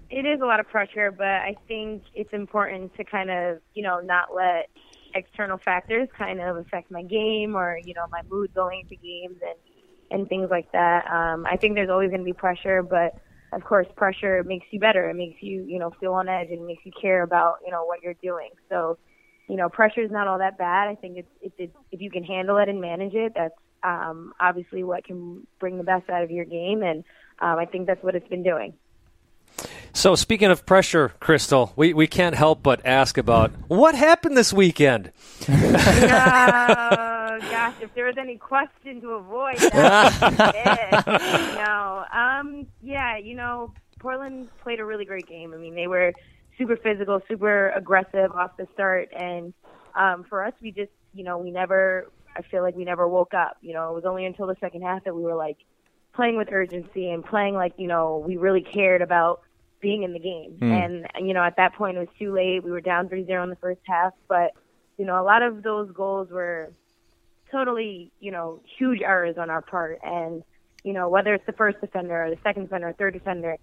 it 0.09 0.25
is 0.25 0.41
a 0.41 0.45
lot 0.45 0.59
of 0.59 0.67
pressure, 0.69 1.11
but 1.11 1.27
I 1.27 1.55
think 1.67 2.03
it's 2.13 2.33
important 2.33 2.95
to 2.97 3.03
kind 3.03 3.31
of, 3.31 3.59
you 3.73 3.83
know, 3.83 3.99
not 4.01 4.29
let 4.35 4.69
external 5.15 5.57
factors 5.57 6.09
kind 6.17 6.41
of 6.41 6.57
affect 6.57 6.91
my 6.91 7.03
game 7.03 7.55
or, 7.55 7.77
you 7.83 7.93
know, 7.95 8.05
my 8.11 8.21
mood 8.29 8.53
going 8.55 8.81
into 8.81 8.95
games 9.01 9.37
and 9.41 9.55
and 10.11 10.29
things 10.29 10.49
like 10.51 10.71
that. 10.73 11.05
Um, 11.11 11.45
I 11.47 11.57
think 11.57 11.75
there's 11.75 11.89
always 11.89 12.09
going 12.09 12.21
to 12.21 12.25
be 12.25 12.33
pressure, 12.33 12.83
but 12.83 13.13
of 13.53 13.63
course, 13.63 13.87
pressure 13.97 14.43
makes 14.45 14.67
you 14.71 14.79
better. 14.79 15.09
It 15.09 15.15
makes 15.15 15.41
you, 15.41 15.63
you 15.67 15.79
know, 15.79 15.91
feel 15.99 16.13
on 16.13 16.29
edge 16.29 16.49
and 16.51 16.65
makes 16.65 16.85
you 16.85 16.91
care 17.01 17.23
about, 17.23 17.55
you 17.65 17.71
know, 17.71 17.85
what 17.85 18.01
you're 18.03 18.15
doing. 18.21 18.49
So, 18.69 18.97
you 19.49 19.57
know, 19.57 19.69
pressure 19.69 20.01
is 20.01 20.11
not 20.11 20.27
all 20.27 20.39
that 20.39 20.57
bad. 20.57 20.87
I 20.89 20.95
think 20.95 21.17
it's, 21.17 21.29
it's, 21.41 21.55
it's 21.57 21.73
if 21.91 22.01
you 22.01 22.11
can 22.11 22.23
handle 22.23 22.57
it 22.57 22.69
and 22.69 22.81
manage 22.81 23.13
it, 23.15 23.33
that's 23.35 23.53
um, 23.83 24.33
obviously 24.39 24.83
what 24.83 25.05
can 25.05 25.47
bring 25.59 25.77
the 25.77 25.83
best 25.83 26.09
out 26.09 26.23
of 26.23 26.31
your 26.31 26.45
game. 26.45 26.83
And 26.83 27.03
um, 27.43 27.59
I 27.59 27.65
think 27.65 27.87
that's 27.87 28.01
what 28.01 28.15
it's 28.15 28.27
been 28.29 28.41
doing. 28.41 28.73
So, 29.91 30.15
speaking 30.15 30.49
of 30.49 30.65
pressure, 30.65 31.13
Crystal, 31.19 31.73
we, 31.75 31.93
we 31.93 32.07
can't 32.07 32.35
help 32.35 32.63
but 32.63 32.83
ask 32.85 33.17
about 33.17 33.51
what 33.67 33.93
happened 33.95 34.37
this 34.37 34.53
weekend. 34.53 35.11
oh, 35.47 35.51
gosh, 37.51 37.75
if 37.81 37.93
there 37.93 38.05
was 38.05 38.15
any 38.17 38.37
question 38.37 39.01
to 39.01 39.11
avoid, 39.11 39.57
that 39.57 40.19
was 40.21 40.39
it. 40.55 41.55
No, 41.55 42.05
um, 42.11 42.65
yeah, 42.81 43.17
you 43.17 43.35
know, 43.35 43.73
Portland 43.99 44.47
played 44.63 44.79
a 44.79 44.85
really 44.85 45.05
great 45.05 45.27
game. 45.27 45.53
I 45.53 45.57
mean, 45.57 45.75
they 45.75 45.87
were 45.87 46.13
super 46.57 46.77
physical, 46.77 47.21
super 47.27 47.69
aggressive 47.75 48.31
off 48.31 48.57
the 48.57 48.67
start, 48.73 49.09
and 49.13 49.53
um, 49.95 50.23
for 50.23 50.43
us, 50.43 50.53
we 50.61 50.71
just, 50.71 50.91
you 51.13 51.23
know, 51.23 51.37
we 51.37 51.51
never. 51.51 52.09
I 52.35 52.41
feel 52.41 52.63
like 52.63 52.75
we 52.75 52.83
never 52.83 53.07
woke 53.07 53.35
up. 53.35 53.57
You 53.61 53.73
know, 53.73 53.91
it 53.91 53.93
was 53.93 54.05
only 54.05 54.25
until 54.25 54.47
the 54.47 54.55
second 54.59 54.81
half 54.81 55.03
that 55.03 55.15
we 55.15 55.21
were 55.21 55.35
like 55.35 55.57
playing 56.13 56.37
with 56.37 56.49
urgency 56.51 57.09
and 57.09 57.25
playing 57.25 57.55
like 57.55 57.73
you 57.77 57.87
know 57.87 58.23
we 58.25 58.37
really 58.37 58.61
cared 58.61 59.01
about 59.01 59.41
being 59.83 60.03
in 60.03 60.13
the 60.13 60.19
game. 60.19 60.57
Mm. 60.59 60.71
And 61.15 61.27
you 61.27 61.35
know, 61.35 61.43
at 61.43 61.57
that 61.57 61.75
point, 61.75 61.97
it 61.97 61.99
was 61.99 62.09
too 62.17 62.33
late. 62.33 62.63
We 62.63 62.71
were 62.71 62.81
down 62.81 63.09
3-0 63.09 63.43
in 63.43 63.49
the 63.49 63.55
first 63.57 63.81
half, 63.85 64.13
but 64.27 64.53
you 64.97 65.05
know, 65.05 65.21
a 65.21 65.25
lot 65.25 65.43
of 65.43 65.61
those 65.61 65.91
goals 65.91 66.29
were 66.31 66.71
totally, 67.51 68.11
you 68.19 68.31
know, 68.31 68.61
huge 68.77 69.01
errors 69.01 69.37
on 69.37 69.51
our 69.51 69.61
part. 69.61 69.99
And 70.01 70.43
you 70.83 70.93
know, 70.93 71.09
whether 71.09 71.33
it's 71.33 71.45
the 71.45 71.53
first 71.53 71.79
defender 71.81 72.25
or 72.25 72.29
the 72.29 72.37
second 72.43 72.63
defender 72.63 72.89
or 72.89 72.93
third 72.93 73.13
defender, 73.13 73.57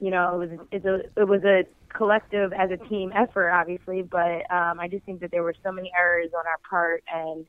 you 0.00 0.10
know, 0.10 0.34
it 0.34 0.38
was 0.38 0.58
it's 0.70 0.84
a 0.86 1.20
it 1.20 1.28
was 1.28 1.42
a 1.44 1.64
collective 1.88 2.52
as 2.52 2.70
a 2.70 2.76
team 2.76 3.12
effort, 3.14 3.50
obviously. 3.50 4.02
But 4.02 4.50
um, 4.50 4.80
I 4.80 4.88
just 4.88 5.04
think 5.04 5.20
that 5.20 5.30
there 5.30 5.42
were 5.42 5.54
so 5.62 5.72
many 5.72 5.92
errors 5.96 6.30
on 6.36 6.46
our 6.46 6.58
part, 6.68 7.04
and 7.12 7.46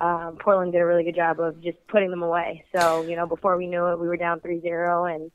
um, 0.00 0.36
Portland 0.38 0.72
did 0.72 0.80
a 0.80 0.86
really 0.86 1.04
good 1.04 1.16
job 1.16 1.40
of 1.40 1.60
just 1.62 1.78
putting 1.88 2.10
them 2.10 2.22
away. 2.22 2.64
So 2.74 3.06
you 3.06 3.16
know, 3.16 3.26
before 3.26 3.56
we 3.56 3.66
knew 3.66 3.86
it, 3.86 3.98
we 3.98 4.08
were 4.08 4.16
down 4.16 4.40
3-0 4.40 5.14
and 5.14 5.30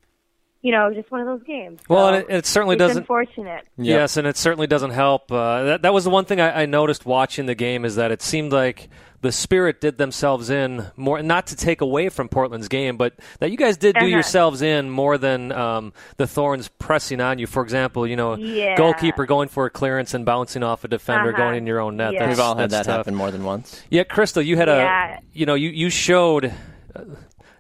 you 0.62 0.72
know, 0.72 0.94
just 0.94 1.10
one 1.12 1.22
of 1.22 1.28
those 1.28 1.44
games. 1.44 1.80
Well, 1.90 2.10
So 2.10 2.14
and 2.14 2.30
it, 2.30 2.34
it 2.38 2.46
certainly 2.46 2.76
it's 2.76 2.80
doesn't. 2.82 2.98
unfortunate. 3.04 3.68
Yes, 3.78 4.18
and 4.18 4.28
it 4.28 4.38
certainly 4.38 4.68
doesn't 4.68 4.92
help. 4.92 5.32
Uh, 5.32 5.64
that, 5.64 5.82
that 5.84 5.94
was 5.94 6.04
the 6.04 6.10
one 6.10 6.26
thing 6.26 6.40
I, 6.40 6.62
I 6.64 6.66
noticed 6.66 7.06
watching 7.06 7.46
the 7.48 7.56
game 7.56 7.84
is 7.86 7.96
that 7.96 8.12
it 8.12 8.22
seemed 8.22 8.52
like 8.54 8.90
the 9.22 9.32
Spirit 9.32 9.80
did 9.82 10.00
themselves 10.00 10.50
in 10.50 10.88
more, 10.96 11.22
not 11.22 11.46
to 11.48 11.56
take 11.56 11.82
away 11.82 12.10
from 12.10 12.28
Portland's 12.28 12.68
game, 12.68 12.98
but 12.98 13.14
that 13.40 13.52
you 13.52 13.58
guys 13.58 13.78
did 13.78 13.94
do 13.94 14.00
Uh-huh. 14.00 14.08
yourselves 14.08 14.64
in 14.64 14.90
more 14.90 15.18
than 15.20 15.52
um, 15.52 15.94
the 16.18 16.26
Thorns 16.26 16.70
pressing 16.80 17.22
on 17.22 17.38
you. 17.38 17.46
For 17.46 17.62
example, 17.62 18.08
you 18.08 18.16
know, 18.16 18.36
Yeah. 18.36 18.76
goalkeeper 18.78 19.28
going 19.28 19.48
for 19.50 19.68
a 19.68 19.70
clearance 19.70 20.16
and 20.16 20.26
bouncing 20.26 20.64
off 20.64 20.84
a 20.84 20.88
defender, 20.88 21.30
Uh-huh. 21.34 21.38
going 21.44 21.56
in 21.58 21.68
your 21.68 21.80
own 21.80 21.98
net. 21.98 22.14
Yeah. 22.14 22.28
We've 22.30 22.40
all 22.40 22.56
had 22.56 22.72
that 22.72 22.86
tough. 22.86 22.98
happen 22.98 23.14
more 23.14 23.30
than 23.30 23.44
once. 23.44 23.80
Yeah, 23.92 24.04
Crystal, 24.06 24.42
you 24.42 24.58
had 24.58 24.68
Yeah. 24.68 25.18
a, 25.18 25.20
you 25.34 25.46
know, 25.46 25.54
you 25.56 25.70
you 25.70 25.90
showed. 25.92 26.52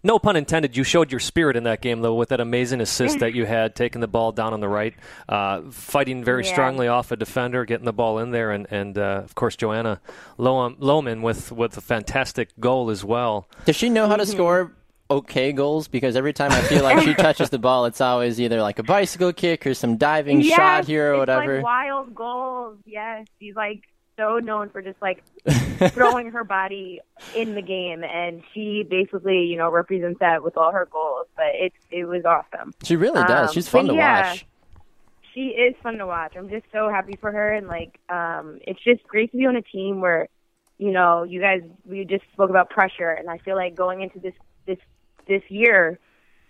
No 0.04 0.18
pun 0.18 0.36
intended. 0.36 0.76
You 0.76 0.84
showed 0.84 1.12
your 1.12 1.20
spirit 1.20 1.56
in 1.56 1.64
that 1.66 1.82
game, 1.82 2.02
though, 2.02 2.16
with 2.16 2.30
that 2.30 2.40
amazing 2.40 2.82
assist 2.82 3.20
that 3.20 3.36
you 3.36 3.46
had, 3.46 3.76
taking 3.76 4.02
the 4.02 4.08
ball 4.08 4.32
down 4.32 4.52
on 4.54 4.60
the 4.60 4.68
right, 4.68 4.96
uh, 5.30 5.62
fighting 5.70 6.24
very 6.24 6.44
Yeah. 6.44 6.52
strongly 6.52 6.88
off 6.88 7.12
a 7.12 7.16
defender, 7.16 7.66
getting 7.66 7.86
the 7.86 7.94
ball 7.94 8.18
in 8.20 8.32
there, 8.32 8.52
and, 8.52 8.66
and 8.72 8.98
uh, 8.98 9.22
of 9.24 9.36
course 9.36 9.56
Joanna 9.56 10.00
Lohman 10.40 11.22
with 11.22 11.52
with 11.52 11.78
a 11.78 11.82
fantastic 11.82 12.50
goal 12.60 12.90
as 12.90 13.04
well. 13.04 13.48
Does 13.66 13.76
she 13.76 13.90
know 13.90 14.08
how 14.08 14.14
Mm-hmm. 14.14 14.20
to 14.22 14.26
score 14.26 14.72
okay 15.10 15.52
goals? 15.52 15.88
Because 15.88 16.16
every 16.16 16.34
time 16.34 16.52
I 16.52 16.62
feel 16.62 16.84
like 16.84 17.04
she 17.04 17.14
touches 17.28 17.50
the 17.50 17.60
ball, 17.60 17.86
it's 17.86 18.02
always 18.02 18.40
either 18.42 18.62
like 18.62 18.80
a 18.80 18.84
bicycle 18.84 19.34
kick 19.34 19.66
or 19.68 19.74
some 19.74 19.98
diving 19.98 20.42
Yes, 20.42 20.56
shot 20.56 20.86
here 20.86 21.14
or 21.14 21.18
whatever. 21.20 21.58
Like 21.58 21.64
wild 21.64 22.16
goals. 22.16 22.78
Yes, 22.86 23.28
she's 23.40 23.56
like 23.56 23.84
so 24.18 24.40
known 24.40 24.70
for 24.70 24.82
just 24.82 25.02
like 25.02 25.24
throwing 25.90 26.32
her 26.32 26.44
body 26.44 27.02
in 27.36 27.56
the 27.56 27.62
game, 27.62 28.04
and 28.04 28.44
she 28.54 28.86
basically, 28.90 29.46
you 29.46 29.58
know, 29.58 29.70
represents 29.70 30.20
that 30.20 30.44
with 30.44 30.58
all 30.58 30.72
her 30.72 30.88
goals. 30.92 31.28
But 31.36 31.48
it 31.54 31.74
it 31.90 32.06
was 32.06 32.24
awesome. 32.26 32.74
she 32.84 32.96
really 32.96 33.24
does. 33.24 33.50
Um, 33.50 33.54
She's 33.54 33.68
fun 33.68 33.88
to 33.88 33.94
yeah. 33.94 34.32
watch. 34.32 34.46
She 35.34 35.48
is 35.48 35.76
fun 35.82 35.98
to 35.98 36.06
watch. 36.06 36.36
I'm 36.36 36.50
just 36.50 36.66
so 36.74 36.90
happy 36.90 37.18
for 37.20 37.32
her, 37.32 37.54
and 37.54 37.68
like, 37.68 38.00
um, 38.10 38.60
it's 38.62 38.84
just 38.84 39.04
great 39.04 39.32
to 39.32 39.38
be 39.38 39.46
on 39.46 39.56
a 39.56 39.62
team 39.62 40.02
where, 40.02 40.28
you 40.78 40.92
know, 40.92 41.24
you 41.24 41.40
guys 41.40 41.62
we 41.86 42.04
just 42.06 42.24
spoke 42.34 42.50
about 42.50 42.70
pressure, 42.70 43.12
and 43.12 43.30
I 43.30 43.38
feel 43.38 43.56
like 43.56 43.76
going 43.76 44.02
into 44.02 44.20
this 44.20 44.34
this 44.66 44.80
this 45.28 45.44
year 45.50 46.00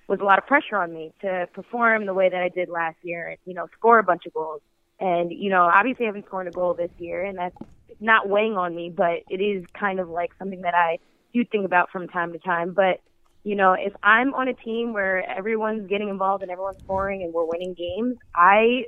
was 0.08 0.20
a 0.20 0.24
lot 0.24 0.40
of 0.40 0.46
pressure 0.46 0.76
on 0.76 0.94
me 0.94 1.14
to 1.22 1.48
perform 1.54 2.06
the 2.06 2.14
way 2.14 2.28
that 2.28 2.42
I 2.42 2.50
did 2.50 2.70
last 2.70 2.98
year, 3.04 3.30
and 3.30 3.38
you 3.46 3.54
know, 3.54 3.68
score 3.78 4.00
a 4.00 4.04
bunch 4.04 4.26
of 4.26 4.34
goals. 4.34 4.62
And 5.02 5.32
you 5.32 5.50
know, 5.50 5.64
obviously, 5.64 6.06
I 6.06 6.10
haven't 6.10 6.28
scored 6.28 6.48
a 6.48 6.52
goal 6.52 6.76
this 6.76 6.92
year, 7.00 7.26
and 7.26 7.38
that's 7.38 7.56
not 8.00 8.30
weighing 8.30 8.56
on 8.56 8.76
me, 8.76 8.94
but 8.96 9.24
it 9.30 9.42
is 9.42 9.66
kind 9.78 10.00
of 10.00 10.08
like 10.08 10.32
something 10.38 10.62
that 10.62 10.76
I 10.76 11.00
do 11.34 11.44
think 11.44 11.66
about 11.66 11.90
from 11.90 12.08
time 12.08 12.32
to 12.34 12.40
time. 12.40 12.74
But 12.74 13.02
you 13.44 13.56
know, 13.56 13.74
if 13.74 13.94
I'm 14.04 14.36
on 14.36 14.48
a 14.48 14.54
team 14.54 14.94
where 14.94 15.28
everyone's 15.28 15.90
getting 15.90 16.10
involved 16.10 16.44
and 16.44 16.52
everyone's 16.52 16.78
scoring 16.84 17.24
and 17.24 17.34
we're 17.34 17.46
winning 17.46 17.74
games, 17.74 18.18
I 18.36 18.86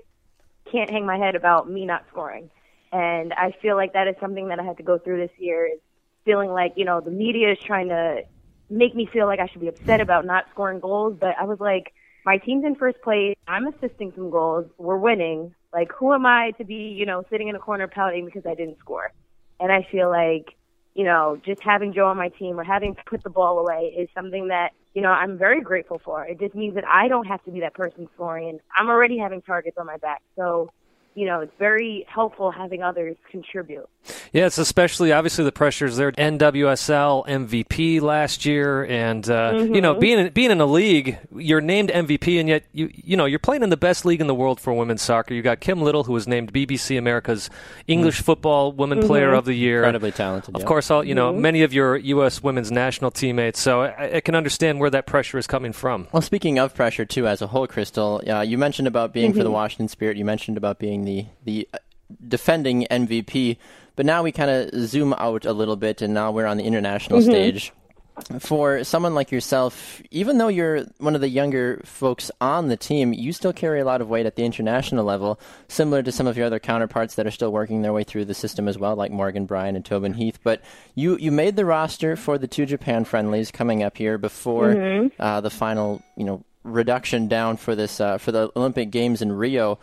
can't 0.71 0.89
hang 0.89 1.05
my 1.05 1.17
head 1.17 1.35
about 1.35 1.67
me 1.69 1.85
not 1.85 2.05
scoring. 2.11 2.51
And 2.91 3.33
I 3.33 3.55
feel 3.59 3.75
like 3.75 3.93
that 3.93 4.07
is 4.07 4.15
something 4.21 4.49
that 4.49 4.59
I 4.59 4.63
had 4.63 4.77
to 4.77 4.83
go 4.83 4.99
through 4.99 5.17
this 5.17 5.35
year 5.39 5.65
is 5.65 5.79
feeling 6.25 6.51
like, 6.51 6.73
you 6.75 6.85
know, 6.85 7.01
the 7.01 7.09
media 7.09 7.51
is 7.51 7.57
trying 7.65 7.89
to 7.89 8.21
make 8.69 8.95
me 8.95 9.09
feel 9.11 9.25
like 9.25 9.39
I 9.39 9.47
should 9.47 9.61
be 9.61 9.67
upset 9.67 9.99
about 9.99 10.25
not 10.25 10.45
scoring 10.51 10.79
goals, 10.79 11.17
but 11.19 11.35
I 11.39 11.45
was 11.45 11.59
like, 11.59 11.91
my 12.25 12.37
team's 12.37 12.65
in 12.65 12.75
first 12.75 13.01
place. 13.01 13.35
I'm 13.47 13.67
assisting 13.67 14.11
some 14.15 14.29
goals. 14.29 14.65
We're 14.77 14.97
winning. 14.97 15.53
Like, 15.73 15.91
who 15.97 16.13
am 16.13 16.25
I 16.25 16.51
to 16.57 16.63
be, 16.63 16.95
you 16.97 17.05
know, 17.05 17.23
sitting 17.29 17.47
in 17.47 17.55
a 17.55 17.59
corner 17.59 17.87
pouting 17.87 18.25
because 18.25 18.45
I 18.45 18.55
didn't 18.55 18.79
score? 18.79 19.11
And 19.59 19.71
I 19.71 19.87
feel 19.91 20.09
like, 20.09 20.55
you 20.93 21.03
know, 21.03 21.39
just 21.45 21.61
having 21.61 21.93
Jo 21.93 22.05
on 22.05 22.17
my 22.17 22.29
team 22.29 22.59
or 22.59 22.63
having 22.63 22.95
put 23.07 23.23
the 23.23 23.29
ball 23.29 23.59
away 23.59 23.93
is 23.97 24.07
something 24.15 24.49
that, 24.49 24.71
you 24.93 25.01
know, 25.01 25.09
I'm 25.09 25.37
very 25.37 25.61
grateful 25.61 25.99
for. 26.03 26.23
It 26.25 26.39
just 26.39 26.53
means 26.53 26.75
that 26.75 26.85
I 26.87 27.07
don't 27.07 27.25
have 27.25 27.43
to 27.45 27.51
be 27.51 27.61
that 27.61 27.73
person 27.73 28.07
scoring 28.13 28.49
and 28.49 28.59
I'm 28.77 28.89
already 28.89 29.17
having 29.17 29.41
targets 29.41 29.77
on 29.79 29.87
my 29.87 29.97
back. 29.97 30.21
So, 30.35 30.69
you 31.15 31.25
know, 31.25 31.41
it's 31.41 31.53
very 31.59 32.05
helpful 32.07 32.51
having 32.51 32.81
others 32.81 33.15
contribute. 33.29 33.87
Yeah, 34.33 34.47
it's 34.47 34.57
especially 34.57 35.11
obviously 35.11 35.45
the 35.45 35.51
pressures 35.51 35.95
there. 35.95 36.11
NWSL 36.11 37.25
MVP 37.27 38.01
last 38.01 38.45
year, 38.45 38.83
and 38.83 39.27
uh, 39.29 39.51
you 39.53 39.79
know, 39.79 39.93
mm-hmm. 39.93 39.99
being 39.99 40.19
in, 40.19 40.33
being 40.33 40.51
in 40.51 40.59
a 40.59 40.65
league, 40.65 41.19
you're 41.35 41.61
named 41.61 41.89
MVP, 41.89 42.39
and 42.39 42.49
yet 42.49 42.63
you 42.73 42.89
you 42.93 43.15
know 43.15 43.25
you're 43.25 43.39
playing 43.39 43.63
in 43.63 43.69
the 43.69 43.77
best 43.77 44.05
league 44.05 44.19
in 44.19 44.27
the 44.27 44.35
world 44.35 44.59
for 44.59 44.73
women's 44.73 45.01
soccer. 45.01 45.33
You 45.33 45.41
got 45.41 45.59
Kim 45.59 45.81
Little, 45.81 46.03
who 46.03 46.13
was 46.13 46.27
named 46.27 46.51
BBC 46.51 46.97
America's 46.97 47.49
English 47.87 48.17
mm-hmm. 48.17 48.25
Football 48.25 48.71
Woman 48.73 49.01
Player 49.05 49.29
mm-hmm. 49.29 49.37
of 49.37 49.45
the 49.45 49.53
Year. 49.53 49.79
Incredibly 49.79 50.11
talented. 50.11 50.55
Of 50.55 50.61
yeah. 50.61 50.67
course, 50.67 50.91
all 50.91 51.03
you 51.03 51.15
know, 51.15 51.31
many 51.31 51.61
of 51.61 51.73
your 51.73 51.95
U.S. 51.95 52.43
women's 52.43 52.71
national 52.71 53.11
teammates. 53.11 53.59
So 53.59 53.83
I, 53.83 54.15
I 54.15 54.21
can 54.21 54.35
understand 54.35 54.79
where 54.79 54.89
that 54.89 55.05
pressure 55.05 55.37
is 55.37 55.47
coming 55.47 55.71
from. 55.71 56.07
Well, 56.11 56.21
speaking 56.21 56.59
of 56.59 56.73
pressure 56.73 57.05
too, 57.05 57.27
as 57.27 57.41
a 57.41 57.47
whole, 57.47 57.67
Crystal, 57.67 58.21
uh, 58.27 58.41
you 58.41 58.57
mentioned 58.57 58.87
about 58.87 59.13
being 59.13 59.33
for 59.33 59.43
the 59.43 59.51
Washington 59.51 59.87
Spirit. 59.87 60.17
You 60.17 60.25
mentioned 60.25 60.57
about 60.57 60.79
being 60.79 61.02
the 61.05 61.25
the 61.43 61.67
uh, 61.73 61.77
defending 62.27 62.85
MVP, 62.89 63.57
but 63.95 64.05
now 64.05 64.23
we 64.23 64.31
kind 64.31 64.49
of 64.49 64.87
zoom 64.87 65.13
out 65.13 65.45
a 65.45 65.53
little 65.53 65.75
bit, 65.75 66.01
and 66.01 66.13
now 66.13 66.31
we're 66.31 66.45
on 66.45 66.57
the 66.57 66.63
international 66.63 67.19
stage. 67.21 67.71
For 68.39 68.83
someone 68.83 69.15
like 69.15 69.31
yourself, 69.31 69.99
even 70.11 70.37
though 70.37 70.47
you're 70.47 70.83
one 70.99 71.15
of 71.15 71.21
the 71.21 71.29
younger 71.29 71.81
folks 71.83 72.29
on 72.39 72.67
the 72.67 72.77
team, 72.77 73.11
you 73.11 73.33
still 73.33 73.53
carry 73.53 73.79
a 73.79 73.85
lot 73.85 74.01
of 74.01 74.07
weight 74.07 74.27
at 74.27 74.35
the 74.35 74.45
international 74.45 75.03
level, 75.03 75.39
similar 75.67 76.03
to 76.03 76.11
some 76.11 76.27
of 76.27 76.37
your 76.37 76.45
other 76.45 76.59
counterparts 76.59 77.15
that 77.15 77.25
are 77.25 77.31
still 77.31 77.51
working 77.51 77.81
their 77.81 77.91
way 77.91 78.03
through 78.03 78.25
the 78.25 78.35
system 78.35 78.67
as 78.67 78.77
well, 78.77 78.95
like 78.95 79.11
Morgan 79.11 79.47
Brian 79.47 79.75
and 79.75 79.83
Tobin 79.83 80.13
Heath. 80.13 80.37
But 80.43 80.61
you, 80.93 81.17
you 81.17 81.31
made 81.31 81.55
the 81.55 81.65
roster 81.65 82.15
for 82.15 82.37
the 82.37 82.47
two 82.47 82.67
Japan 82.67 83.03
friendlies 83.03 83.49
coming 83.49 83.81
up 83.81 83.97
here 83.97 84.19
before 84.19 84.69
uh, 85.19 85.41
the 85.41 85.49
final, 85.49 86.03
you 86.15 86.23
know, 86.25 86.43
reduction 86.63 87.27
down 87.27 87.57
for 87.57 87.75
this 87.75 87.99
uh, 87.99 88.19
for 88.19 88.31
the 88.31 88.51
Olympic 88.55 88.91
Games 88.91 89.23
in 89.23 89.31
Rio. 89.31 89.79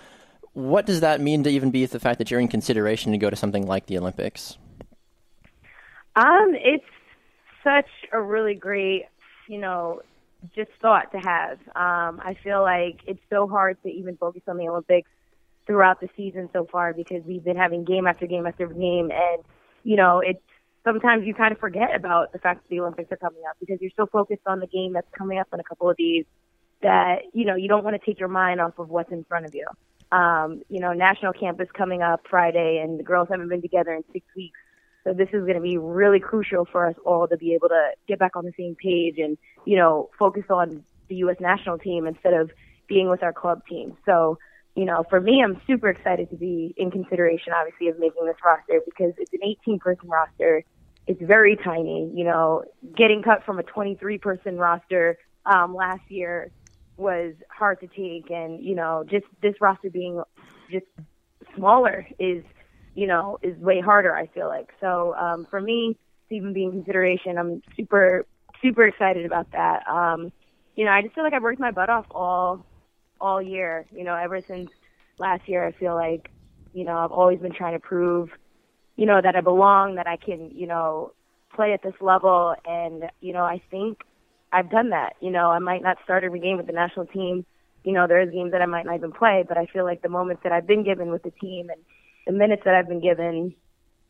What 0.61 0.85
does 0.85 1.01
that 1.01 1.21
mean 1.21 1.43
to 1.45 1.51
even 1.51 1.71
be 1.71 1.87
the 1.87 1.99
fact 1.99 2.19
that 2.19 2.31
you're 2.31 2.41
in 2.41 2.49
consideration 2.49 3.13
to 3.13 3.19
go 3.19 3.31
to 3.31 3.37
something 3.37 3.67
like 3.67 3.87
the 3.87 3.97
Olympics? 3.97 4.59
Um, 6.17 6.55
it's 6.55 6.85
such 7.65 7.89
a 8.13 8.21
really 8.21 8.55
great, 8.55 9.07
you 9.49 9.59
know, 9.59 10.03
just 10.55 10.71
thought 10.83 11.13
to 11.13 11.19
have. 11.19 11.59
Um, 11.75 12.21
I 12.23 12.37
feel 12.43 12.63
like 12.63 13.01
it's 13.07 13.23
so 13.31 13.49
hard 13.49 13.83
to 13.85 13.89
even 13.89 14.17
focus 14.17 14.43
on 14.49 14.59
the 14.59 14.69
Olympics 14.69 15.11
throughout 15.67 16.01
the 16.01 16.09
season 16.17 16.51
so 16.53 16.67
far 16.71 16.93
because 16.93 17.23
we've 17.25 17.45
been 17.45 17.57
having 17.57 17.85
game 17.85 18.07
after 18.07 18.27
game 18.27 18.47
after 18.47 18.67
game, 18.67 19.11
and 19.11 19.43
you 19.83 19.97
know, 19.97 20.21
it's 20.21 20.43
sometimes 20.85 21.27
you 21.27 21.35
kind 21.35 21.53
of 21.53 21.59
forget 21.59 21.95
about 21.95 22.33
the 22.33 22.39
fact 22.39 22.63
that 22.63 22.69
the 22.69 22.81
Olympics 22.81 23.11
are 23.13 23.17
coming 23.17 23.43
up 23.49 23.57
because 23.61 23.81
you're 23.81 23.93
so 23.97 24.07
focused 24.07 24.43
on 24.47 24.61
the 24.61 24.67
game 24.67 24.93
that's 24.93 25.11
coming 25.17 25.39
up 25.39 25.49
in 25.53 25.61
a 25.61 25.65
couple 25.65 25.89
of 25.89 25.97
days 25.97 26.25
that 26.83 27.23
you 27.33 27.45
know 27.45 27.55
you 27.55 27.69
don't 27.69 27.85
want 27.85 27.99
to 27.99 28.05
take 28.05 28.19
your 28.19 28.29
mind 28.29 28.61
off 28.61 28.79
of 28.79 28.89
what's 28.89 29.11
in 29.11 29.25
front 29.25 29.47
of 29.47 29.55
you. 29.55 29.67
Um, 30.13 30.63
you 30.69 30.81
know, 30.81 30.93
national 30.93 31.33
camp 31.33 31.61
is 31.61 31.69
coming 31.73 32.03
up 32.03 32.23
Friday, 32.29 32.81
and 32.83 32.99
the 32.99 33.05
girls 33.05 33.29
haven't 33.31 33.49
been 33.49 33.63
together 33.63 33.93
in 33.93 34.05
six 34.13 34.27
weeks. 34.37 34.59
So 35.05 35.13
this 35.13 35.29
is 35.29 35.43
going 35.43 35.55
to 35.55 35.61
be 35.61 35.79
really 35.79 36.21
crucial 36.21 36.67
for 36.71 36.87
us 36.87 36.95
all 37.05 37.27
to 37.29 37.37
be 37.37 37.55
able 37.55 37.69
to 37.69 37.91
get 38.07 38.19
back 38.19 38.37
on 38.37 38.45
the 38.45 38.53
same 38.59 38.75
page 38.75 39.19
and, 39.19 39.39
you 39.65 39.77
know, 39.77 40.11
focus 40.19 40.45
on 40.51 40.85
the 41.09 41.17
U.S. 41.17 41.37
national 41.41 41.79
team 41.79 42.07
instead 42.07 42.35
of 42.35 42.51
being 42.87 43.09
with 43.09 43.23
our 43.23 43.33
club 43.33 43.63
team. 43.67 43.97
So, 44.05 44.39
you 44.75 44.85
know, 44.85 45.05
for 45.09 45.21
me, 45.21 45.43
I'm 45.43 45.61
super 45.67 45.89
excited 45.89 46.29
to 46.31 46.37
be 46.37 46.75
in 46.77 46.91
consideration, 46.91 47.53
obviously, 47.55 47.89
of 47.89 47.99
making 47.99 48.27
this 48.27 48.37
roster 48.45 48.81
because 48.85 49.15
it's 49.17 49.33
an 49.33 49.41
18 49.43 49.79
person 49.79 50.09
roster. 50.09 50.65
It's 51.07 51.21
very 51.23 51.57
tiny. 51.57 52.11
You 52.15 52.25
know, 52.25 52.65
getting 52.95 53.23
cut 53.23 53.45
from 53.45 53.59
a 53.59 53.63
23 53.63 54.19
person 54.19 54.59
roster 54.59 55.19
um, 55.47 55.75
last 55.75 56.03
year 56.09 56.51
was 57.01 57.35
hard 57.49 57.81
to 57.81 57.87
take. 57.89 58.31
And, 58.31 58.63
you 58.63 58.75
know, 58.75 59.05
just 59.09 59.27
this 59.43 59.55
roster 59.61 59.91
being 59.91 60.23
just 60.71 60.87
smaller 61.57 62.07
is, 62.19 62.45
you 62.95 63.07
know, 63.07 63.39
is 63.43 63.57
way 63.59 63.81
harder, 63.81 64.15
I 64.15 64.27
feel 64.29 64.47
like. 64.47 64.69
So 64.81 65.15
um, 65.17 65.47
for 65.51 65.61
me, 65.61 65.99
to 66.31 66.37
even 66.37 66.53
be 66.53 66.65
in 66.65 66.71
consideration. 66.71 67.37
I'm 67.37 67.63
super 67.77 68.25
super 68.63 68.87
excited 68.87 69.27
about 69.27 69.51
that. 69.53 69.87
Um, 69.87 70.33
you 70.77 70.85
know, 70.85 70.93
I 70.93 71.03
just 71.03 71.15
feel 71.15 71.25
like 71.25 71.35
I've 71.35 71.43
worked 71.43 71.61
my 71.61 71.73
butt 71.73 71.91
off 71.91 72.07
all 72.11 72.65
all 73.21 73.43
year. 73.43 73.85
You 73.91 74.05
know, 74.05 74.15
ever 74.15 74.41
since 74.41 74.71
last 75.19 75.49
year, 75.49 75.67
I 75.67 75.73
feel 75.73 75.95
like 75.95 76.31
you 76.73 76.85
know 76.85 76.97
I've 76.97 77.13
always 77.13 77.41
been 77.41 77.53
trying 77.53 77.75
to 77.75 77.81
prove 77.81 78.31
you 78.97 79.07
know 79.07 79.21
that 79.21 79.37
I 79.37 79.41
belong, 79.41 79.97
that 79.97 80.07
I 80.07 80.17
can 80.17 80.51
you 80.55 80.67
know 80.67 81.13
play 81.55 81.73
at 81.73 81.83
this 81.83 82.01
level, 82.01 82.55
and 82.65 83.11
you 83.21 83.33
know 83.33 83.45
I 83.45 83.61
think 83.71 83.99
I've 84.53 84.71
done 84.71 84.91
that. 84.91 85.15
You 85.21 85.31
know, 85.31 85.51
I 85.51 85.59
might 85.59 85.83
not 85.83 85.99
start 86.05 86.25
every 86.25 86.41
game 86.41 86.57
with 86.57 86.67
the 86.67 86.73
national 86.73 87.07
team. 87.07 87.45
You 87.85 87.93
know, 87.93 88.07
there's 88.07 88.33
games 88.33 88.53
that 88.53 88.63
I 88.63 88.67
might 88.67 88.85
not 88.85 88.97
even 88.97 89.13
play, 89.13 89.45
but 89.47 89.57
I 89.57 89.67
feel 89.67 89.85
like 89.85 90.03
the 90.03 90.09
moments 90.09 90.43
that 90.43 90.53
I've 90.53 90.67
been 90.67 90.85
given 90.85 91.11
with 91.11 91.23
the 91.23 91.31
team 91.31 91.71
and 91.71 91.81
the 92.27 92.33
minutes 92.33 92.63
that 92.65 92.75
I've 92.75 92.89
been 92.89 93.01
given, 93.01 93.55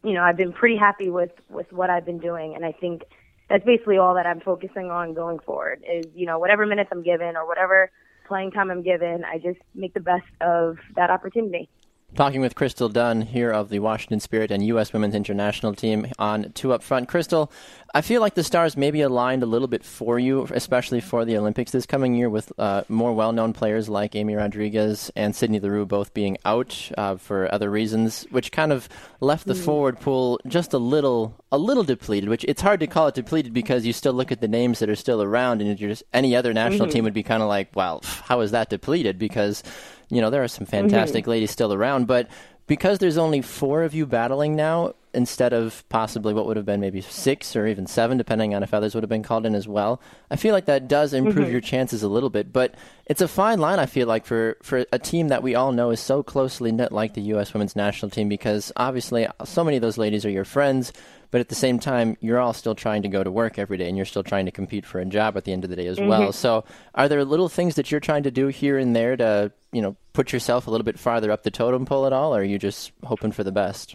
you 0.03 0.12
know, 0.12 0.22
I've 0.22 0.36
been 0.36 0.53
pretty 0.53 0.76
happy 0.76 1.09
with 1.11 1.30
with 1.49 1.72
what 1.72 1.91
I've 1.91 2.05
been 2.05 2.18
doing, 2.18 2.55
and 2.55 2.64
I 2.64 2.72
think 2.72 3.03
that's 3.49 3.64
basically 3.64 3.99
all 3.99 4.14
that 4.14 4.26
I'm 4.26 4.41
focusing 4.41 4.91
on 4.91 5.14
going 5.14 5.38
forward. 5.41 5.84
Is 5.88 6.07
you 6.14 6.26
know 6.26 6.38
whatever 6.38 6.66
minutes 6.66 6.91
I'm 6.93 7.03
given 7.03 7.36
or 7.36 7.47
whatever 7.47 7.91
playing 8.26 8.53
time 8.53 8.70
I'm 8.70 8.82
given, 8.82 9.24
I 9.24 9.38
just 9.38 9.59
make 9.74 9.93
the 9.93 10.01
best 10.01 10.26
of 10.41 10.78
that 10.95 11.11
opportunity. 11.11 11.68
Talking 12.16 12.40
with 12.40 12.56
Crystal 12.56 12.88
Dunn 12.88 13.22
here 13.22 13.52
of 13.52 13.68
the 13.68 13.78
Washington 13.78 14.18
Spirit 14.18 14.50
and 14.50 14.66
U.S. 14.66 14.92
Women's 14.92 15.14
International 15.14 15.74
Team 15.74 16.08
on 16.18 16.50
two 16.54 16.72
up 16.72 16.82
front. 16.82 17.08
Crystal, 17.08 17.52
I 17.94 18.00
feel 18.00 18.20
like 18.20 18.34
the 18.34 18.42
stars 18.42 18.76
maybe 18.76 19.00
aligned 19.00 19.44
a 19.44 19.46
little 19.46 19.68
bit 19.68 19.84
for 19.84 20.18
you, 20.18 20.46
especially 20.50 21.00
for 21.00 21.24
the 21.24 21.36
Olympics 21.36 21.70
this 21.70 21.86
coming 21.86 22.14
year, 22.16 22.28
with 22.28 22.52
uh, 22.58 22.82
more 22.88 23.12
well 23.14 23.30
known 23.30 23.52
players 23.52 23.88
like 23.88 24.16
Amy 24.16 24.34
Rodriguez 24.34 25.12
and 25.14 25.36
Sydney 25.36 25.61
Leroux 25.61 25.86
both 25.86 26.12
being 26.12 26.36
out 26.44 26.90
uh, 26.98 27.16
for 27.16 27.52
other 27.54 27.70
reasons, 27.70 28.26
which 28.30 28.50
kind 28.50 28.72
of 28.72 28.88
left 29.20 29.46
the 29.46 29.54
mm. 29.54 29.64
forward 29.64 30.00
pool 30.00 30.40
just 30.48 30.72
a 30.72 30.78
little 30.78 31.36
a 31.52 31.58
little 31.58 31.84
depleted. 31.84 32.28
Which 32.28 32.44
it's 32.48 32.61
hard 32.61 32.80
to 32.80 32.88
call 32.88 33.06
it 33.06 33.14
depleted 33.14 33.52
because 33.52 33.86
you 33.86 33.92
still 33.92 34.14
look 34.14 34.32
at 34.32 34.40
the 34.40 34.48
names 34.48 34.80
that 34.80 34.90
are 34.90 34.96
still 34.96 35.22
around, 35.22 35.62
and 35.62 35.78
just 35.78 36.02
any 36.12 36.34
other 36.34 36.52
national 36.52 36.86
mm-hmm. 36.88 36.92
team 36.92 37.04
would 37.04 37.14
be 37.14 37.22
kind 37.22 37.42
of 37.42 37.48
like, 37.48 37.68
well, 37.76 38.02
how 38.24 38.40
is 38.40 38.50
that 38.50 38.68
depleted? 38.68 39.16
Because 39.16 39.62
you 40.11 40.20
know, 40.20 40.30
there 40.30 40.42
are 40.42 40.48
some 40.48 40.66
fantastic 40.66 41.24
mm-hmm. 41.24 41.30
ladies 41.30 41.50
still 41.50 41.72
around, 41.72 42.06
but 42.06 42.28
because 42.66 42.98
there's 42.98 43.18
only 43.18 43.42
four 43.42 43.82
of 43.82 43.94
you 43.94 44.06
battling 44.06 44.54
now, 44.56 44.94
instead 45.12 45.52
of 45.52 45.84
possibly 45.88 46.32
what 46.32 46.46
would 46.46 46.56
have 46.56 46.66
been 46.66 46.80
maybe 46.80 47.00
six 47.00 47.56
or 47.56 47.66
even 47.66 47.86
seven, 47.86 48.16
depending 48.16 48.54
on 48.54 48.62
if 48.62 48.72
others 48.72 48.94
would 48.94 49.02
have 49.02 49.08
been 49.08 49.22
called 49.22 49.44
in 49.44 49.54
as 49.54 49.66
well. 49.66 50.00
I 50.30 50.36
feel 50.36 50.54
like 50.54 50.66
that 50.66 50.88
does 50.88 51.12
improve 51.12 51.46
mm-hmm. 51.46 51.52
your 51.52 51.61
chances 51.61 52.02
a 52.02 52.08
little 52.08 52.30
bit, 52.30 52.52
but 52.52 52.74
it's 53.06 53.20
a 53.20 53.28
fine 53.28 53.58
line. 53.58 53.78
I 53.78 53.86
feel 53.86 54.06
like 54.06 54.24
for 54.24 54.56
for 54.62 54.84
a 54.92 54.98
team 54.98 55.28
that 55.28 55.42
we 55.42 55.54
all 55.54 55.72
know 55.72 55.90
is 55.90 56.00
so 56.00 56.22
closely 56.22 56.70
knit 56.70 56.92
like 56.92 57.14
the 57.14 57.22
U.S. 57.22 57.52
Women's 57.52 57.76
National 57.76 58.11
Team, 58.11 58.28
because 58.28 58.72
obviously 58.76 59.26
so 59.44 59.64
many 59.64 59.76
of 59.76 59.82
those 59.82 59.98
ladies 59.98 60.24
are 60.24 60.30
your 60.30 60.44
friends. 60.44 60.92
But 61.30 61.40
at 61.40 61.48
the 61.48 61.54
same 61.54 61.78
time, 61.78 62.16
you're 62.20 62.40
all 62.40 62.52
still 62.52 62.74
trying 62.74 63.02
to 63.02 63.08
go 63.08 63.22
to 63.22 63.30
work 63.30 63.58
every 63.58 63.76
day, 63.76 63.88
and 63.88 63.96
you're 63.96 64.06
still 64.06 64.24
trying 64.24 64.46
to 64.46 64.52
compete 64.52 64.84
for 64.84 64.98
a 64.98 65.04
job 65.04 65.36
at 65.36 65.44
the 65.44 65.52
end 65.52 65.62
of 65.62 65.70
the 65.70 65.76
day 65.76 65.86
as 65.86 65.98
mm-hmm. 65.98 66.08
well. 66.08 66.32
So, 66.32 66.64
are 66.94 67.08
there 67.08 67.24
little 67.24 67.48
things 67.48 67.76
that 67.76 67.90
you're 67.90 68.00
trying 68.00 68.24
to 68.24 68.30
do 68.30 68.48
here 68.48 68.78
and 68.78 68.96
there 68.96 69.16
to, 69.16 69.52
you 69.72 69.80
know, 69.80 69.96
put 70.12 70.32
yourself 70.32 70.66
a 70.66 70.70
little 70.70 70.84
bit 70.84 70.98
farther 70.98 71.30
up 71.30 71.44
the 71.44 71.50
totem 71.50 71.86
pole 71.86 72.06
at 72.06 72.12
all, 72.12 72.34
or 72.34 72.40
are 72.40 72.44
you 72.44 72.58
just 72.58 72.92
hoping 73.04 73.30
for 73.30 73.44
the 73.44 73.52
best? 73.52 73.94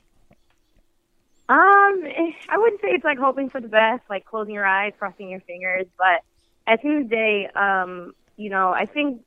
Um, 1.48 2.04
eh, 2.06 2.32
I 2.50 2.58
wouldn't 2.58 2.82
say 2.82 2.88
it's 2.90 3.04
like 3.04 3.20
hoping 3.20 3.50
for 3.50 3.62
the 3.62 3.68
best, 3.68 4.04
like 4.10 4.26
closing 4.26 4.54
your 4.54 4.66
eyes, 4.66 4.94
crossing 4.98 5.30
your 5.30 5.42
fingers. 5.42 5.86
But 5.98 6.24
at 6.66 6.82
the 6.82 6.88
end 6.88 7.04
of 7.04 7.10
the 7.10 7.16
day, 7.16 7.50
um, 7.56 8.14
you 8.38 8.50
know, 8.50 8.72
I 8.72 8.86
think 8.86 9.22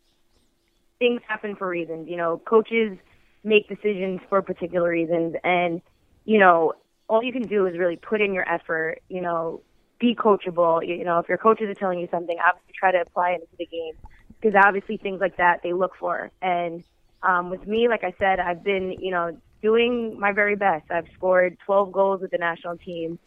things 0.99 1.21
happen 1.29 1.57
for 1.57 1.69
reasons. 1.69 2.09
You 2.09 2.17
know, 2.17 2.41
coaches 2.45 2.99
make 3.45 3.69
decisions 3.69 4.21
for 4.29 4.43
particular 4.43 4.89
reasons, 4.89 5.37
and 5.45 5.81
you 6.25 6.39
know, 6.39 6.73
all 7.09 7.23
you 7.23 7.33
can 7.33 7.43
do 7.43 7.67
is 7.67 7.79
really 7.79 7.97
put 7.97 8.21
in 8.21 8.33
your 8.33 8.49
effort. 8.49 9.01
You 9.09 9.21
know, 9.21 9.63
be 9.99 10.15
coachable. 10.15 10.87
You 10.87 11.05
know, 11.05 11.19
if 11.19 11.29
your 11.29 11.39
coaches 11.39 11.69
are 11.69 11.75
telling 11.75 11.99
you 11.99 12.09
something, 12.11 12.37
obviously 12.47 12.75
try 12.79 12.93
to 12.93 13.01
apply 13.01 13.31
it 13.31 13.41
into 13.43 13.57
the 13.59 13.67
game 13.67 13.95
because 14.41 14.61
obviously 14.63 14.97
things 14.97 15.21
like 15.21 15.37
that 15.37 15.61
they 15.63 15.73
look 15.73 15.93
for. 15.99 16.31
And 16.41 16.85
um, 17.23 17.51
with 17.51 17.67
me, 17.67 17.89
like 17.89 18.05
I 18.05 18.15
said, 18.19 18.39
I've 18.39 18.63
been, 18.63 18.93
you 19.01 19.11
know, 19.11 19.37
doing 19.63 20.19
my 20.19 20.33
very 20.33 20.57
best. 20.57 20.91
I've 20.91 21.09
scored 21.15 21.59
12 21.67 21.93
goals 21.93 22.21
with 22.21 22.31
the 22.31 22.39
national 22.39 22.77
team 22.79 23.19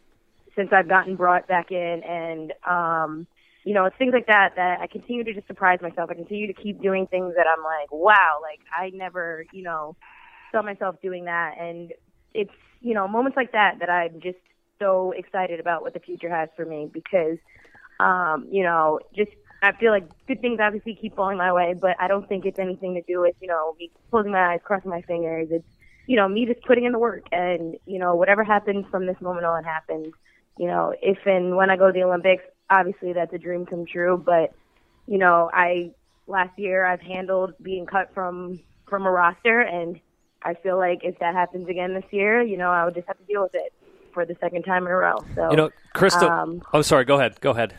since 0.55 0.69
I've 0.71 0.87
gotten 0.87 1.15
brought 1.15 1.47
back 1.47 1.71
in, 1.71 2.01
and 2.03 2.53
um, 2.67 3.27
you 3.63 3.73
know, 3.73 3.85
it's 3.85 3.95
things 3.97 4.13
like 4.13 4.27
that 4.27 4.53
that 4.55 4.79
I 4.81 4.87
continue 4.87 5.23
to 5.23 5.33
just 5.33 5.47
surprise 5.47 5.79
myself. 5.81 6.09
I 6.09 6.15
continue 6.15 6.47
to 6.47 6.53
keep 6.53 6.81
doing 6.81 7.07
things 7.07 7.35
that 7.35 7.45
I'm 7.47 7.63
like, 7.63 7.91
wow, 7.91 8.39
like 8.41 8.59
I 8.75 8.89
never, 8.89 9.45
you 9.53 9.63
know, 9.63 9.95
saw 10.51 10.61
myself 10.61 11.01
doing 11.01 11.25
that, 11.25 11.55
and 11.59 11.93
it's 12.33 12.51
you 12.81 12.93
know 12.93 13.07
moments 13.07 13.37
like 13.37 13.51
that 13.53 13.79
that 13.79 13.89
I'm 13.89 14.19
just 14.21 14.39
so 14.79 15.11
excited 15.11 15.59
about 15.59 15.81
what 15.81 15.93
the 15.93 15.99
future 15.99 16.29
has 16.29 16.49
for 16.55 16.65
me 16.65 16.89
because, 16.91 17.37
um, 17.99 18.47
you 18.49 18.63
know, 18.63 18.99
just 19.15 19.31
I 19.61 19.73
feel 19.73 19.91
like 19.91 20.05
good 20.27 20.41
things 20.41 20.59
obviously 20.59 20.95
keep 20.95 21.15
falling 21.15 21.37
my 21.37 21.53
way, 21.53 21.75
but 21.79 21.95
I 21.99 22.07
don't 22.07 22.27
think 22.27 22.45
it's 22.45 22.57
anything 22.57 22.95
to 22.95 23.01
do 23.01 23.21
with 23.21 23.35
you 23.41 23.47
know 23.47 23.75
me 23.79 23.91
closing 24.09 24.31
my 24.31 24.53
eyes, 24.53 24.59
crossing 24.63 24.89
my 24.89 25.01
fingers. 25.03 25.49
It's 25.51 25.65
you 26.07 26.15
know, 26.15 26.27
me 26.27 26.45
just 26.45 26.61
putting 26.65 26.85
in 26.85 26.91
the 26.91 26.99
work 26.99 27.23
and, 27.31 27.77
you 27.85 27.99
know, 27.99 28.15
whatever 28.15 28.43
happens 28.43 28.85
from 28.91 29.05
this 29.05 29.15
moment 29.21 29.45
on 29.45 29.63
happens. 29.63 30.13
You 30.57 30.67
know, 30.67 30.93
if 31.01 31.17
and 31.25 31.55
when 31.55 31.69
I 31.69 31.77
go 31.77 31.87
to 31.87 31.93
the 31.93 32.03
Olympics, 32.03 32.43
obviously 32.69 33.13
that's 33.13 33.33
a 33.33 33.37
dream 33.37 33.65
come 33.65 33.85
true, 33.85 34.21
but, 34.23 34.53
you 35.07 35.17
know, 35.17 35.49
I, 35.53 35.91
last 36.27 36.57
year 36.57 36.85
I've 36.85 37.01
handled 37.01 37.53
being 37.61 37.85
cut 37.85 38.13
from, 38.13 38.59
from 38.89 39.05
a 39.05 39.11
roster 39.11 39.61
and 39.61 39.99
I 40.43 40.55
feel 40.55 40.77
like 40.77 41.03
if 41.03 41.19
that 41.19 41.33
happens 41.33 41.67
again 41.69 41.93
this 41.93 42.05
year, 42.11 42.41
you 42.41 42.57
know, 42.57 42.71
I 42.71 42.85
would 42.85 42.95
just 42.95 43.07
have 43.07 43.17
to 43.17 43.23
deal 43.25 43.43
with 43.43 43.55
it 43.55 43.73
for 44.13 44.25
the 44.25 44.35
second 44.39 44.63
time 44.63 44.85
in 44.85 44.91
a 44.91 44.95
row. 44.95 45.17
So, 45.35 45.51
you 45.51 45.57
know, 45.57 45.69
Crystal, 45.93 46.29
um, 46.29 46.61
oh, 46.73 46.81
sorry, 46.81 47.05
go 47.05 47.15
ahead, 47.15 47.39
go 47.41 47.51
ahead. 47.51 47.75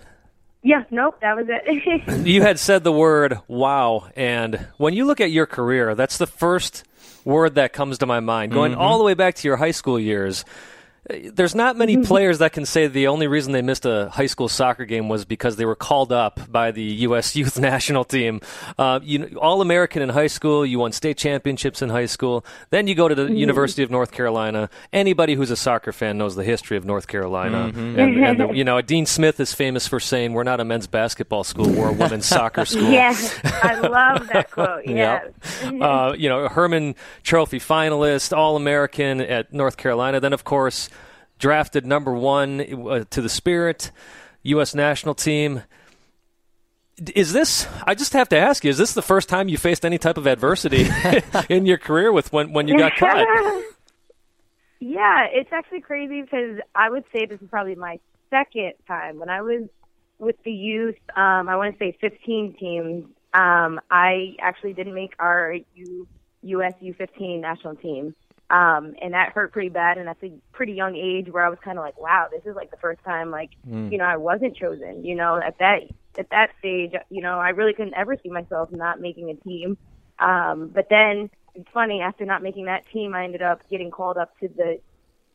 Yeah, 0.63 0.85
nope, 0.91 1.19
that 1.21 1.37
was 1.37 1.47
it. 1.49 2.27
you 2.27 2.43
had 2.43 2.59
said 2.59 2.85
the 2.85 2.93
word 2.93 3.39
wow, 3.49 4.09
and 4.15 4.69
when 4.77 4.95
you 4.95 5.05
look 5.05 5.21
at 5.21 5.33
your 5.33 5.47
career, 5.47 5.97
that's 5.97 6.19
the 6.19 6.27
first 6.27 6.85
word 7.25 7.57
that 7.57 7.73
comes 7.73 7.99
to 7.99 8.07
my 8.07 8.21
mind. 8.21 8.53
Going 8.53 8.73
mm-hmm. 8.73 8.81
all 8.81 8.99
the 8.99 9.05
way 9.05 9.15
back 9.15 9.35
to 9.37 9.49
your 9.49 9.57
high 9.57 9.73
school 9.73 9.99
years, 9.99 10.45
there's 11.11 11.55
not 11.55 11.77
many 11.77 11.97
mm-hmm. 11.97 12.05
players 12.05 12.39
that 12.39 12.53
can 12.53 12.65
say 12.65 12.87
the 12.87 13.09
only 13.09 13.27
reason 13.27 13.53
they 13.53 13.63
missed 13.63 13.85
a 13.85 14.09
high 14.11 14.27
school 14.27 14.49
soccer 14.49 14.85
game 14.85 15.09
was 15.09 15.25
because 15.25 15.57
they 15.57 15.65
were 15.65 15.75
called 15.75 16.13
up 16.13 16.41
by 16.51 16.71
the 16.71 16.83
U.S. 16.83 17.35
youth 17.37 17.59
national 17.59 18.05
team. 18.05 18.41
Uh, 18.79 19.01
you 19.03 19.37
all 19.41 19.61
American 19.61 20.01
in 20.01 20.11
high 20.11 20.29
school, 20.29 20.65
you 20.65 20.79
won 20.79 20.93
state 20.93 21.17
championships 21.17 21.83
in 21.83 21.89
high 21.89 22.07
school. 22.07 22.45
Then 22.71 22.87
you 22.87 22.95
go 22.95 23.09
to 23.09 23.17
the 23.17 23.25
mm-hmm. 23.25 23.35
University 23.35 23.83
of 23.83 23.91
North 23.91 24.13
Carolina. 24.13 24.71
Anybody 24.93 25.35
who's 25.35 25.51
a 25.51 25.57
soccer 25.57 25.93
fan 25.93 26.19
knows 26.19 26.37
the 26.37 26.45
history 26.45 26.77
of 26.77 26.85
North 26.85 27.09
Carolina. 27.09 27.73
Mm-hmm. 27.73 27.99
And, 27.99 28.25
and 28.25 28.41
the, 28.41 28.53
you 28.53 28.63
know, 28.63 28.81
Dean 28.81 29.05
Smith 29.05 29.41
is 29.41 29.53
famous 29.53 29.89
for 29.89 29.99
saying, 29.99 30.35
"We're 30.35 30.45
not 30.45 30.61
a 30.61 30.65
men's 30.65 30.87
basketball 30.87 31.43
school; 31.43 31.69
we're 31.69 31.89
a 31.89 31.93
women's 31.93 32.27
soccer 32.33 32.65
school." 32.65 32.91
Yes, 32.91 33.41
I 33.45 33.75
love 33.81 34.29
that 34.29 34.53
quote. 34.53 34.87
Yes. 34.87 35.33
Yep. 35.65 35.83
Uh, 35.83 36.15
you 36.17 36.29
know, 36.29 36.49
Hermann 36.49 36.95
Trophy 37.25 37.59
finalist, 37.59 38.37
All 38.37 38.55
American 38.55 39.21
at 39.21 39.53
North 39.53 39.77
Carolina. 39.77 40.21
Then, 40.21 40.33
of 40.33 40.45
course 40.45 40.89
drafted 41.43 41.85
number 41.85 42.15
one 42.15 42.61
uh, 42.61 43.05
to 43.11 43.21
the 43.21 43.29
Spirit, 43.29 43.91
U.S. 44.45 44.75
national 44.75 45.15
team. 45.15 45.63
Is 47.15 47.33
this? 47.33 47.67
I 47.85 47.95
just 47.95 48.13
have 48.13 48.29
to 48.31 48.39
ask 48.39 48.65
you: 48.65 48.71
Is 48.71 48.79
this 48.79 48.95
the 48.95 49.03
first 49.03 49.29
time 49.29 49.49
you 49.49 49.59
faced 49.59 49.85
any 49.85 49.99
type 49.99 50.17
of 50.17 50.27
adversity 50.27 50.89
in 51.51 51.67
your 51.67 51.79
career 51.79 52.13
with 52.13 52.33
when 52.33 52.53
when 52.53 52.69
you 52.69 52.79
got 52.79 52.93
cut? 52.97 53.27
yeah, 54.81 55.27
it's 55.31 55.53
actually 55.53 55.81
crazy 55.81 56.23
because 56.23 56.61
I 56.75 56.89
would 56.89 57.05
say 57.13 57.27
this 57.27 57.43
is 57.43 57.49
probably 57.51 57.75
my 57.75 57.99
second 58.31 58.75
time 58.87 59.19
when 59.19 59.29
I 59.29 59.43
was 59.43 59.65
with 60.19 60.37
the 60.45 60.53
youth. 60.53 60.97
Um, 61.17 61.49
I 61.49 61.57
want 61.57 61.77
to 61.77 61.85
say 61.85 61.97
15 62.01 62.55
teams. 62.59 63.05
Um, 63.35 63.81
I 63.91 64.37
actually 64.41 64.75
didn't 64.75 64.95
make 64.95 65.15
our 65.19 65.57
U, 65.75 66.07
US 66.43 66.75
U15 66.81 67.41
national 67.41 67.77
team. 67.77 68.15
Um, 68.53 68.95
and 69.01 69.15
that 69.15 69.33
hurt 69.33 69.51
pretty 69.51 69.71
bad. 69.71 69.97
And 69.97 70.07
that's 70.07 70.23
a 70.23 70.31
pretty 70.53 70.75
young 70.75 70.95
age 70.95 71.31
where 71.31 71.45
I 71.45 71.49
was 71.49 71.59
kind 71.65 71.79
of 71.79 71.85
like, 71.85 71.99
wow, 71.99 72.29
this 72.31 72.43
is 72.45 72.55
like 72.55 72.71
the 72.71 72.77
first 72.77 73.03
time, 73.03 73.31
like, 73.31 73.51
mm. 73.67 73.91
you 73.91 73.97
know, 73.97 74.05
I 74.05 74.19
wasn't 74.19 74.55
chosen, 74.55 75.05
you 75.05 75.15
know, 75.15 75.41
at 75.43 75.59
that, 75.59 75.85
at 76.19 76.29
that 76.31 76.51
stage, 76.59 76.93
you 77.09 77.23
know, 77.23 77.39
I 77.39 77.49
really 77.51 77.73
couldn't 77.73 77.95
ever 77.95 78.15
see 78.23 78.29
myself 78.29 78.71
not 78.71 79.01
making 79.01 79.31
a 79.31 79.37
team. 79.37 79.79
Um, 80.19 80.69
but 80.69 80.89
then 80.91 81.31
it's 81.55 81.69
funny, 81.73 82.03
after 82.03 82.27
not 82.27 82.43
making 82.43 82.67
that 82.67 82.85
team, 82.93 83.15
I 83.15 83.25
ended 83.25 83.41
up 83.41 83.63
getting 83.71 83.91
called 83.91 84.19
up 84.19 84.39
to 84.41 84.49
the, 84.49 84.79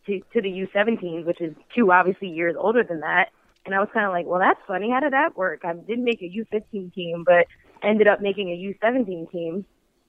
to, 0.06 0.20
to 0.34 0.42
the 0.42 0.68
U17s, 0.68 1.26
which 1.26 1.42
is 1.42 1.56
two 1.76 1.92
obviously 1.92 2.30
years 2.30 2.56
older 2.56 2.84
than 2.84 3.00
that. 3.00 3.32
And 3.66 3.74
I 3.74 3.80
was 3.80 3.90
kind 3.92 4.06
of 4.06 4.12
like, 4.12 4.28
well, 4.28 4.40
that's 4.40 4.62
funny. 4.68 4.92
How 4.92 5.00
did 5.00 5.14
that 5.14 5.36
work? 5.36 5.62
I 5.66 5.74
didn't 5.74 6.06
make 6.06 6.22
a 6.22 6.26
U15 6.26 6.94
team, 6.94 7.24
but 7.26 7.48
ended 7.82 8.08
up 8.08 8.22
making 8.22 8.50
a 8.50 8.86
U17 8.86 9.32
team. 9.32 9.66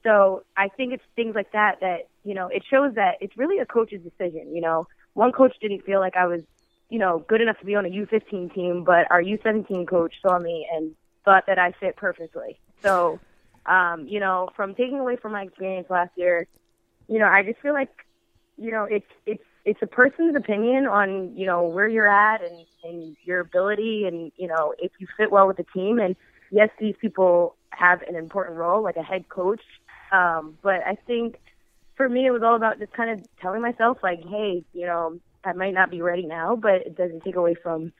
So 0.09 0.43
I 0.57 0.69
think 0.69 0.93
it's 0.93 1.03
things 1.15 1.35
like 1.35 1.51
that 1.51 1.81
that, 1.81 2.07
you 2.23 2.33
know, 2.33 2.47
it 2.47 2.63
shows 2.67 2.95
that 2.95 3.17
it's 3.21 3.37
really 3.37 3.59
a 3.59 3.65
coach's 3.65 4.01
decision. 4.01 4.55
You 4.55 4.61
know, 4.61 4.87
one 5.13 5.31
coach 5.31 5.55
didn't 5.61 5.85
feel 5.85 5.99
like 5.99 6.17
I 6.17 6.25
was, 6.25 6.41
you 6.89 6.97
know, 6.97 7.23
good 7.27 7.41
enough 7.41 7.59
to 7.59 7.65
be 7.65 7.75
on 7.75 7.85
a 7.85 7.89
U15 7.89 8.53
team, 8.53 8.83
but 8.83 9.05
our 9.11 9.21
U17 9.21 9.87
coach 9.87 10.15
saw 10.21 10.39
me 10.39 10.67
and 10.73 10.95
thought 11.25 11.45
that 11.45 11.59
I 11.59 11.73
fit 11.79 11.95
perfectly. 11.95 12.59
So, 12.81 13.19
um, 13.67 14.07
you 14.07 14.19
know, 14.19 14.49
from 14.55 14.73
taking 14.73 14.97
away 14.97 15.15
from 15.15 15.33
my 15.33 15.43
experience 15.43 15.91
last 15.91 16.11
year, 16.15 16.47
you 17.07 17.19
know, 17.19 17.27
I 17.27 17.43
just 17.43 17.59
feel 17.59 17.73
like, 17.73 17.91
you 18.57 18.71
know, 18.71 18.85
it's, 18.85 19.05
it's 19.27 19.43
it's 19.65 19.81
a 19.83 19.87
person's 19.87 20.35
opinion 20.35 20.87
on 20.87 21.35
you 21.35 21.45
know 21.45 21.63
where 21.63 21.87
you're 21.87 22.07
at 22.07 22.41
and 22.41 22.65
and 22.83 23.15
your 23.25 23.41
ability 23.41 24.05
and 24.05 24.31
you 24.37 24.47
know 24.47 24.73
if 24.79 24.89
you 24.99 25.07
fit 25.17 25.31
well 25.31 25.47
with 25.47 25.57
the 25.57 25.65
team 25.75 25.99
and 25.99 26.15
yes 26.49 26.69
these 26.79 26.95
people 27.01 27.55
have 27.71 28.01
an 28.03 28.15
important 28.15 28.57
role 28.57 28.81
like 28.81 28.95
a 28.95 29.03
head 29.03 29.27
coach 29.27 29.61
um 30.11 30.57
but 30.61 30.81
i 30.85 30.95
think 31.07 31.37
for 31.95 32.07
me 32.07 32.25
it 32.25 32.31
was 32.31 32.41
all 32.43 32.55
about 32.55 32.79
just 32.79 32.93
kind 32.93 33.09
of 33.09 33.25
telling 33.41 33.61
myself 33.61 33.97
like 34.03 34.19
hey 34.27 34.63
you 34.73 34.85
know 34.85 35.19
i 35.43 35.53
might 35.53 35.73
not 35.73 35.89
be 35.89 36.01
ready 36.01 36.25
now 36.25 36.55
but 36.55 36.75
it 36.85 36.97
doesn't 36.97 37.23
take 37.23 37.35
away 37.35 37.55
from 37.55 37.91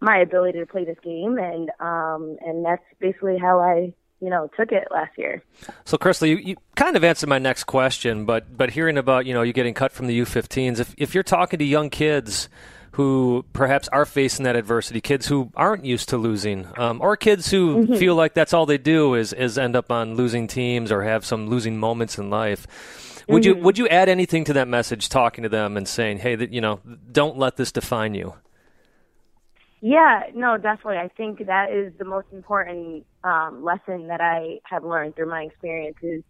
my 0.00 0.18
ability 0.18 0.58
to 0.58 0.66
play 0.66 0.84
this 0.84 0.98
game 1.02 1.38
and 1.38 1.70
um 1.80 2.36
and 2.40 2.64
that's 2.64 2.84
basically 3.00 3.38
how 3.38 3.60
i 3.60 3.92
you 4.22 4.30
know 4.30 4.48
took 4.56 4.70
it 4.72 4.86
last 4.90 5.18
year. 5.18 5.42
So, 5.84 5.98
Crystal, 5.98 6.28
you, 6.28 6.36
you 6.36 6.56
kind 6.76 6.96
of 6.96 7.02
answered 7.02 7.28
my 7.28 7.40
next 7.40 7.64
question, 7.64 8.24
but 8.24 8.56
but 8.56 8.70
hearing 8.70 8.96
about 8.96 9.26
you 9.26 9.34
know 9.34 9.42
you 9.42 9.52
getting 9.52 9.74
cut 9.74 9.92
from 9.92 10.06
the 10.06 10.18
U15s, 10.20 10.78
if 10.78 10.94
if 10.96 11.12
you're 11.12 11.24
talking 11.24 11.58
to 11.58 11.64
young 11.64 11.90
kids 11.90 12.48
who 12.92 13.44
perhaps 13.52 13.88
are 13.88 14.04
facing 14.04 14.44
that 14.44 14.56
adversity, 14.56 15.00
kids 15.00 15.26
who 15.26 15.50
aren't 15.56 15.84
used 15.84 16.08
to 16.10 16.16
losing, 16.16 16.68
um, 16.76 17.00
or 17.00 17.16
kids 17.16 17.50
who 17.50 17.84
mm-hmm. 17.84 17.96
feel 17.96 18.14
like 18.14 18.34
that's 18.34 18.52
all 18.52 18.66
they 18.66 18.78
do 18.78 19.14
is 19.14 19.32
is 19.32 19.58
end 19.58 19.76
up 19.76 19.90
on 19.90 20.14
losing 20.14 20.46
teams 20.46 20.92
or 20.92 21.02
have 21.02 21.24
some 21.24 21.48
losing 21.48 21.78
moments 21.78 22.18
in 22.18 22.30
life. 22.30 22.66
Would 23.28 23.44
mm-hmm. 23.44 23.58
you 23.58 23.64
would 23.64 23.78
you 23.78 23.88
add 23.88 24.08
anything 24.08 24.44
to 24.44 24.52
that 24.54 24.68
message, 24.68 25.08
talking 25.08 25.42
to 25.42 25.48
them 25.48 25.76
and 25.76 25.88
saying, 25.88 26.18
"Hey, 26.18 26.34
that 26.34 26.52
you 26.52 26.60
know, 26.60 26.80
don't 27.10 27.38
let 27.38 27.56
this 27.56 27.72
define 27.72 28.14
you." 28.14 28.34
Yeah, 29.80 30.24
no, 30.34 30.58
definitely. 30.58 30.98
I 30.98 31.08
think 31.08 31.46
that 31.46 31.72
is 31.72 31.92
the 31.98 32.04
most 32.04 32.28
important 32.32 33.04
um, 33.24 33.64
lesson 33.64 34.06
that 34.06 34.20
I 34.20 34.60
have 34.62 34.84
learned 34.84 35.16
through 35.16 35.28
my 35.28 35.42
experiences. 35.42 36.22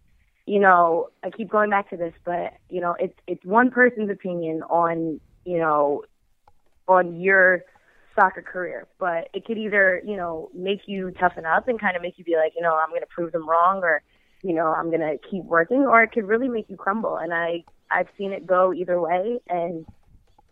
you 0.45 0.59
know, 0.59 1.09
I 1.23 1.29
keep 1.29 1.49
going 1.49 1.69
back 1.69 1.89
to 1.91 1.97
this, 1.97 2.13
but 2.25 2.53
you 2.69 2.81
know, 2.81 2.95
it's 2.99 3.17
it's 3.27 3.43
one 3.45 3.69
person's 3.69 4.09
opinion 4.09 4.63
on, 4.63 5.19
you 5.45 5.57
know, 5.57 6.03
on 6.87 7.19
your 7.19 7.61
soccer 8.15 8.41
career, 8.41 8.87
but 8.99 9.29
it 9.33 9.45
could 9.45 9.57
either, 9.57 10.01
you 10.05 10.15
know, 10.15 10.49
make 10.53 10.81
you 10.85 11.11
toughen 11.19 11.45
up 11.45 11.67
and 11.67 11.79
kind 11.79 11.95
of 11.95 12.01
make 12.01 12.17
you 12.17 12.23
be 12.23 12.35
like, 12.35 12.53
you 12.55 12.61
know, 12.61 12.75
I'm 12.75 12.89
going 12.89 13.01
to 13.01 13.07
prove 13.07 13.31
them 13.31 13.47
wrong 13.49 13.81
or, 13.83 14.01
you 14.43 14.53
know, 14.53 14.67
I'm 14.67 14.89
going 14.89 15.01
to 15.01 15.17
keep 15.29 15.43
working 15.45 15.85
or 15.85 16.03
it 16.03 16.11
could 16.11 16.27
really 16.27 16.49
make 16.49 16.69
you 16.69 16.77
crumble. 16.77 17.17
And 17.17 17.33
I 17.33 17.63
I've 17.89 18.07
seen 18.17 18.31
it 18.31 18.45
go 18.45 18.73
either 18.73 18.99
way 18.99 19.39
and 19.47 19.85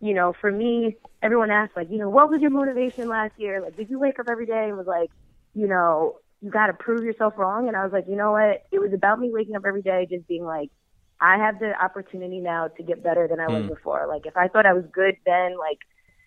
you 0.02 0.14
know, 0.14 0.34
for 0.40 0.50
me, 0.50 0.96
everyone 1.22 1.52
asks 1.52 1.76
like, 1.76 1.88
you 1.88 1.96
know, 1.96 2.10
what 2.10 2.28
was 2.28 2.40
your 2.40 2.50
motivation 2.50 3.08
last 3.08 3.34
year? 3.38 3.62
Like, 3.62 3.76
did 3.76 3.88
you 3.88 4.00
wake 4.00 4.18
up 4.18 4.26
every 4.28 4.46
day 4.46 4.64
and 4.68 4.76
was 4.76 4.88
like, 4.88 5.10
you 5.54 5.68
know, 5.68 6.16
you 6.40 6.50
got 6.50 6.66
to 6.66 6.72
prove 6.72 7.04
yourself 7.04 7.34
wrong? 7.36 7.68
And 7.68 7.76
I 7.76 7.84
was 7.84 7.92
like, 7.92 8.06
you 8.08 8.16
know 8.16 8.32
what? 8.32 8.66
It 8.72 8.80
was 8.80 8.92
about 8.92 9.20
me 9.20 9.30
waking 9.32 9.54
up 9.54 9.62
every 9.64 9.80
day, 9.80 10.08
just 10.10 10.26
being 10.26 10.44
like, 10.44 10.70
I 11.20 11.36
have 11.36 11.60
the 11.60 11.72
opportunity 11.80 12.40
now 12.40 12.66
to 12.66 12.82
get 12.82 13.04
better 13.04 13.28
than 13.28 13.38
I 13.38 13.46
was 13.46 13.62
mm. 13.62 13.68
before. 13.68 14.06
Like, 14.08 14.26
if 14.26 14.36
I 14.36 14.48
thought 14.48 14.66
I 14.66 14.72
was 14.72 14.84
good 14.92 15.14
then, 15.24 15.56
like, 15.56 15.78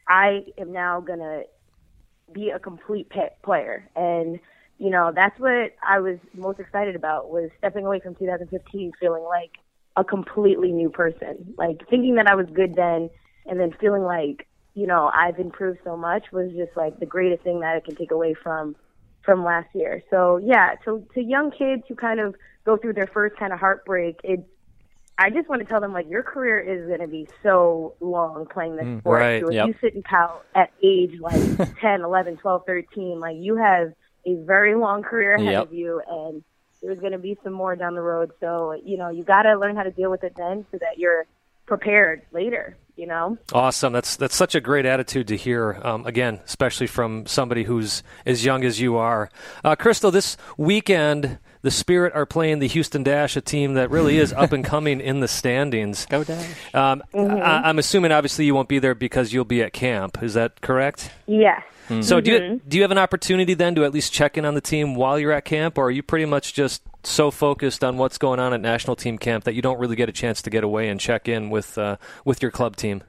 I 0.07 0.45
am 0.57 0.71
now 0.71 0.99
gonna 1.01 1.43
be 2.31 2.49
a 2.49 2.59
complete 2.59 3.11
player. 3.43 3.89
And 3.95 4.39
you 4.77 4.89
know, 4.89 5.11
that's 5.15 5.39
what 5.39 5.71
I 5.87 5.99
was 5.99 6.17
most 6.33 6.59
excited 6.59 6.95
about 6.95 7.29
was 7.29 7.49
stepping 7.57 7.85
away 7.85 8.01
from 8.01 8.15
2015, 8.15 8.91
feeling 8.99 9.23
like 9.23 9.51
a 9.95 10.03
completely 10.03 10.71
new 10.71 10.89
person. 10.89 11.53
Like 11.57 11.87
thinking 11.89 12.15
that 12.15 12.27
I 12.27 12.35
was 12.35 12.47
good 12.53 12.75
then 12.75 13.09
and 13.45 13.59
then 13.59 13.73
feeling 13.79 14.03
like 14.03 14.47
you 14.73 14.87
know 14.87 15.09
I've 15.13 15.39
improved 15.39 15.79
so 15.83 15.95
much 15.95 16.31
was 16.31 16.51
just 16.51 16.75
like 16.75 16.99
the 16.99 17.05
greatest 17.05 17.43
thing 17.43 17.61
that 17.61 17.75
I 17.75 17.79
can 17.79 17.95
take 17.95 18.11
away 18.11 18.33
from 18.33 18.75
from 19.23 19.43
last 19.43 19.69
year. 19.73 20.03
So 20.09 20.37
yeah, 20.37 20.75
to 20.85 21.05
to 21.13 21.21
young 21.21 21.51
kids 21.51 21.83
who 21.87 21.95
kind 21.95 22.19
of 22.19 22.35
go 22.65 22.77
through 22.77 22.93
their 22.93 23.07
first 23.07 23.37
kind 23.37 23.53
of 23.53 23.59
heartbreak, 23.59 24.19
it's 24.23 24.43
I 25.18 25.30
just 25.30 25.47
want 25.47 25.61
to 25.61 25.68
tell 25.68 25.80
them 25.80 25.93
like 25.93 26.09
your 26.09 26.24
career 26.24 26.59
is 26.59 26.88
going 26.88 26.99
to 26.99 27.07
be 27.07 27.28
so 27.41 27.95
long 28.01 28.47
playing 28.47 28.76
this 28.76 28.86
mm, 28.86 28.99
sport. 28.99 29.20
Right, 29.20 29.41
so 29.41 29.47
if 29.47 29.53
yep. 29.53 29.68
you 29.68 29.76
sit 29.80 29.95
and 29.95 30.03
pout 30.03 30.45
at 30.53 30.72
age 30.84 31.20
like 31.20 31.41
10, 31.82 32.01
11, 32.01 32.38
12, 32.38 32.63
13, 32.66 33.20
like 33.20 33.38
you 33.38 33.55
have 33.55 33.93
a 34.26 34.36
very 34.43 34.76
long 34.76 35.03
career 35.03 35.36
ahead 35.36 35.53
yep. 35.53 35.63
of 35.63 35.74
you 35.74 36.01
and 36.09 36.43
there's 36.82 36.99
going 36.99 37.13
to 37.13 37.18
be 37.18 37.38
some 37.43 37.53
more 37.53 37.76
down 37.76 37.95
the 37.95 38.01
road. 38.01 38.32
So, 38.39 38.80
you 38.84 38.97
know, 38.97 39.09
you 39.09 39.24
got 39.24 39.43
to 39.43 39.57
learn 39.57 39.76
how 39.76 39.84
to 39.84 39.91
deal 39.91 40.11
with 40.11 40.24
it 40.24 40.34
then 40.36 40.66
so 40.72 40.78
that 40.80 40.97
you're 40.97 41.26
prepared 41.66 42.22
later 42.32 42.78
you 42.95 43.07
know 43.07 43.38
awesome 43.51 43.91
that's 43.91 44.16
that's 44.16 44.36
such 44.36 44.55
a 44.55 44.61
great 44.61 44.86
attitude 44.86 45.28
to 45.28 45.36
hear 45.36 45.80
um, 45.84 46.05
again 46.05 46.39
especially 46.45 46.88
from 46.88 47.26
somebody 47.26 47.63
who's 47.63 48.03
as 48.26 48.45
young 48.45 48.63
as 48.63 48.80
you 48.80 48.95
are 48.95 49.30
uh, 49.63 49.76
crystal 49.76 50.11
this 50.11 50.38
weekend 50.57 51.39
the 51.66 51.72
spirit 51.72 52.13
are 52.13 52.26
playing 52.26 52.59
the 52.59 52.68
houston 52.68 53.03
dash 53.03 53.36
a 53.36 53.41
team 53.41 53.74
that 53.74 53.89
really 53.89 54.18
is 54.18 54.32
up 54.32 54.51
and 54.51 54.63
coming 54.74 55.01
in 55.01 55.20
the 55.20 55.28
standings 55.28 56.05
go 56.05 56.24
dash 56.24 56.45
um, 56.74 57.03
mm-hmm. 57.13 57.41
I, 57.41 57.68
i'm 57.68 57.80
assuming 57.80 58.11
obviously 58.11 58.45
you 58.45 58.53
won't 58.53 58.70
be 58.70 58.80
there 58.80 58.95
because 58.95 59.34
you'll 59.34 59.45
be 59.45 59.61
at 59.61 59.74
camp 59.74 60.22
is 60.22 60.36
that 60.36 60.61
correct 60.61 61.11
yes 61.26 61.63
Mm-hmm. 61.86 62.01
So 62.01 62.20
do 62.20 62.32
you 62.32 62.39
mm-hmm. 62.39 62.68
do 62.68 62.78
you 62.78 62.84
have 62.84 62.91
an 62.91 62.97
opportunity 62.97 63.53
then 63.53 63.76
to 63.76 63.86
at 63.86 63.93
least 63.93 64.11
check 64.11 64.38
in 64.38 64.45
on 64.45 64.55
the 64.55 64.61
team 64.61 64.95
while 64.95 65.20
you're 65.20 65.32
at 65.32 65.45
camp, 65.45 65.78
or 65.78 65.86
are 65.86 65.91
you 65.91 66.01
pretty 66.01 66.26
much 66.26 66.53
just 66.53 66.82
so 67.03 67.30
focused 67.30 67.84
on 67.84 67.97
what's 67.97 68.18
going 68.18 68.39
on 68.39 68.53
at 68.53 68.61
national 68.61 68.95
team 68.95 69.20
camp 69.20 69.43
that 69.43 69.53
you 69.53 69.61
don't 69.61 69.78
really 69.78 69.95
get 69.95 70.09
a 70.09 70.11
chance 70.11 70.41
to 70.41 70.49
get 70.49 70.63
away 70.63 70.89
and 70.89 70.99
check 70.99 71.28
in 71.28 71.51
with 71.51 71.78
uh, 71.78 71.97
with 72.24 72.41
your 72.41 72.49
club 72.49 72.76
team? 72.76 73.03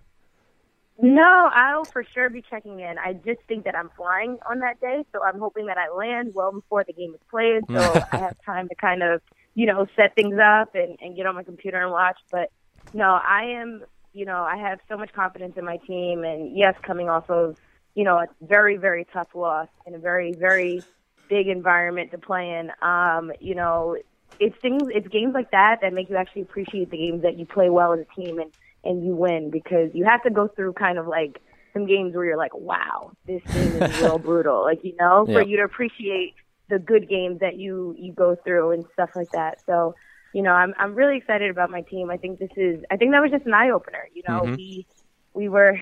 No, 0.99 1.51
I'll 1.53 1.85
for 1.85 2.05
sure 2.15 2.31
be 2.31 2.43
checking 2.49 2.81
in. 2.81 2.97
I 2.99 3.13
just 3.13 3.41
think 3.49 3.65
that 3.65 3.77
I'm 3.77 3.91
flying 3.97 4.39
on 4.49 4.61
that 4.61 4.81
day, 4.81 5.05
so 5.13 5.23
I'm 5.23 5.39
hoping 5.39 5.67
that 5.67 5.77
I 5.77 5.95
land 5.95 6.33
well 6.35 6.53
before 6.53 6.85
the 6.85 6.93
game 6.95 7.13
is 7.15 7.21
played, 7.31 7.65
so 7.69 8.03
I 8.13 8.17
have 8.17 8.37
time 8.45 8.69
to 8.69 8.75
kind 8.75 9.03
of, 9.03 9.21
you 9.55 9.67
know, 9.67 9.87
set 9.95 10.15
things 10.15 10.39
up 10.43 10.75
and, 10.75 10.97
and 11.03 11.15
get 11.15 11.27
on 11.27 11.35
my 11.35 11.43
computer 11.43 11.83
and 11.83 11.93
watch. 11.93 12.19
But 12.31 12.51
no, 12.95 13.21
I 13.23 13.59
am, 13.61 13.85
you 14.15 14.25
know, 14.25 14.43
I 14.43 14.57
have 14.57 14.81
so 14.89 14.97
much 14.97 15.13
confidence 15.13 15.59
in 15.59 15.65
my 15.67 15.77
team, 15.77 16.25
and 16.25 16.57
yes, 16.57 16.75
coming 16.83 17.11
off 17.11 17.29
of 17.29 17.57
you 17.97 18.05
know, 18.05 18.19
a 18.19 18.27
very, 18.43 18.77
very 18.77 19.07
tough 19.13 19.29
loss 19.35 19.69
in 19.87 19.95
a 19.95 19.99
very, 19.99 20.33
very 20.33 20.85
big 21.29 21.49
environment 21.49 22.11
to 22.13 22.19
play 22.19 22.51
in. 22.51 22.71
Um, 22.87 23.33
you 23.41 23.55
know, 23.55 23.97
it's 24.39 24.55
things, 24.61 24.83
it's 24.95 25.09
games 25.09 25.33
like 25.33 25.51
that 25.51 25.79
that 25.81 25.95
make 25.95 26.11
you 26.11 26.17
actually 26.17 26.43
appreciate 26.43 26.91
the 26.91 26.99
games 26.99 27.23
that 27.23 27.39
you 27.39 27.47
play 27.47 27.71
well 27.71 27.95
as 27.95 28.01
a 28.01 28.21
team 28.21 28.39
and, 28.39 28.53
and 28.87 29.05
you 29.05 29.15
win 29.15 29.51
because 29.51 29.91
you 29.95 30.05
have 30.05 30.23
to 30.23 30.31
go 30.31 30.49
through 30.49 30.75
kind 30.75 30.99
of 30.99 31.07
like 31.07 31.41
some 31.73 31.87
games 31.87 32.15
where 32.15 32.25
you're 32.25 32.37
like, 32.37 32.55
wow, 32.55 33.13
this 33.27 33.43
game 33.53 33.83
is 33.83 34.01
real 34.01 34.19
brutal. 34.19 34.63
Like, 34.63 34.83
you 34.83 34.95
know, 34.99 35.27
for 35.27 35.43
you 35.43 35.59
to 35.59 35.65
appreciate 35.65 36.35
the 36.69 36.79
good 36.79 37.09
games 37.09 37.41
that 37.41 37.57
you, 37.57 37.95
you 37.99 38.13
go 38.13 38.37
through 38.45 38.73
and 38.73 38.85
stuff 38.95 39.11
like 39.15 39.31
that. 39.33 39.59
So, 39.67 39.95
you 40.33 40.43
know, 40.43 40.53
I'm, 40.53 40.75
I'm 40.79 40.95
really 40.95 41.17
excited 41.17 41.51
about 41.51 41.71
my 41.71 41.83
team. 41.83 42.11
I 42.11 42.17
think 42.17 42.39
this 42.39 42.51
is, 42.57 42.83
I 42.91 42.97
think 42.97 43.13
that 43.13 43.21
was 43.21 43.31
just 43.31 43.47
an 43.47 43.55
eye 43.55 43.71
opener. 43.71 44.09
You 44.15 44.23
know, 44.29 44.41
mm-hmm. 44.43 44.55
we, 44.55 44.87
we 45.35 45.49
were 45.49 45.79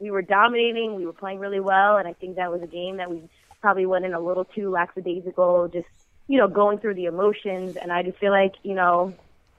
we 0.00 0.10
were 0.10 0.22
dominating. 0.22 0.96
We 0.96 1.06
were 1.06 1.12
playing 1.12 1.38
really 1.38 1.60
well, 1.60 1.98
and 1.98 2.08
I 2.08 2.14
think 2.14 2.36
that 2.36 2.50
was 2.50 2.62
a 2.62 2.66
game 2.66 2.96
that 2.96 3.10
we 3.10 3.22
probably 3.60 3.86
went 3.86 4.04
in 4.04 4.14
a 4.14 4.20
little 4.20 4.44
too 4.44 4.70
lackadaisical, 4.70 5.68
just 5.68 5.86
you 6.26 6.38
know, 6.38 6.48
going 6.48 6.78
through 6.78 6.94
the 6.94 7.04
emotions. 7.04 7.76
And 7.76 7.92
I 7.92 8.02
just 8.02 8.18
feel 8.18 8.32
like 8.32 8.54
you 8.62 8.74
know 8.74 9.14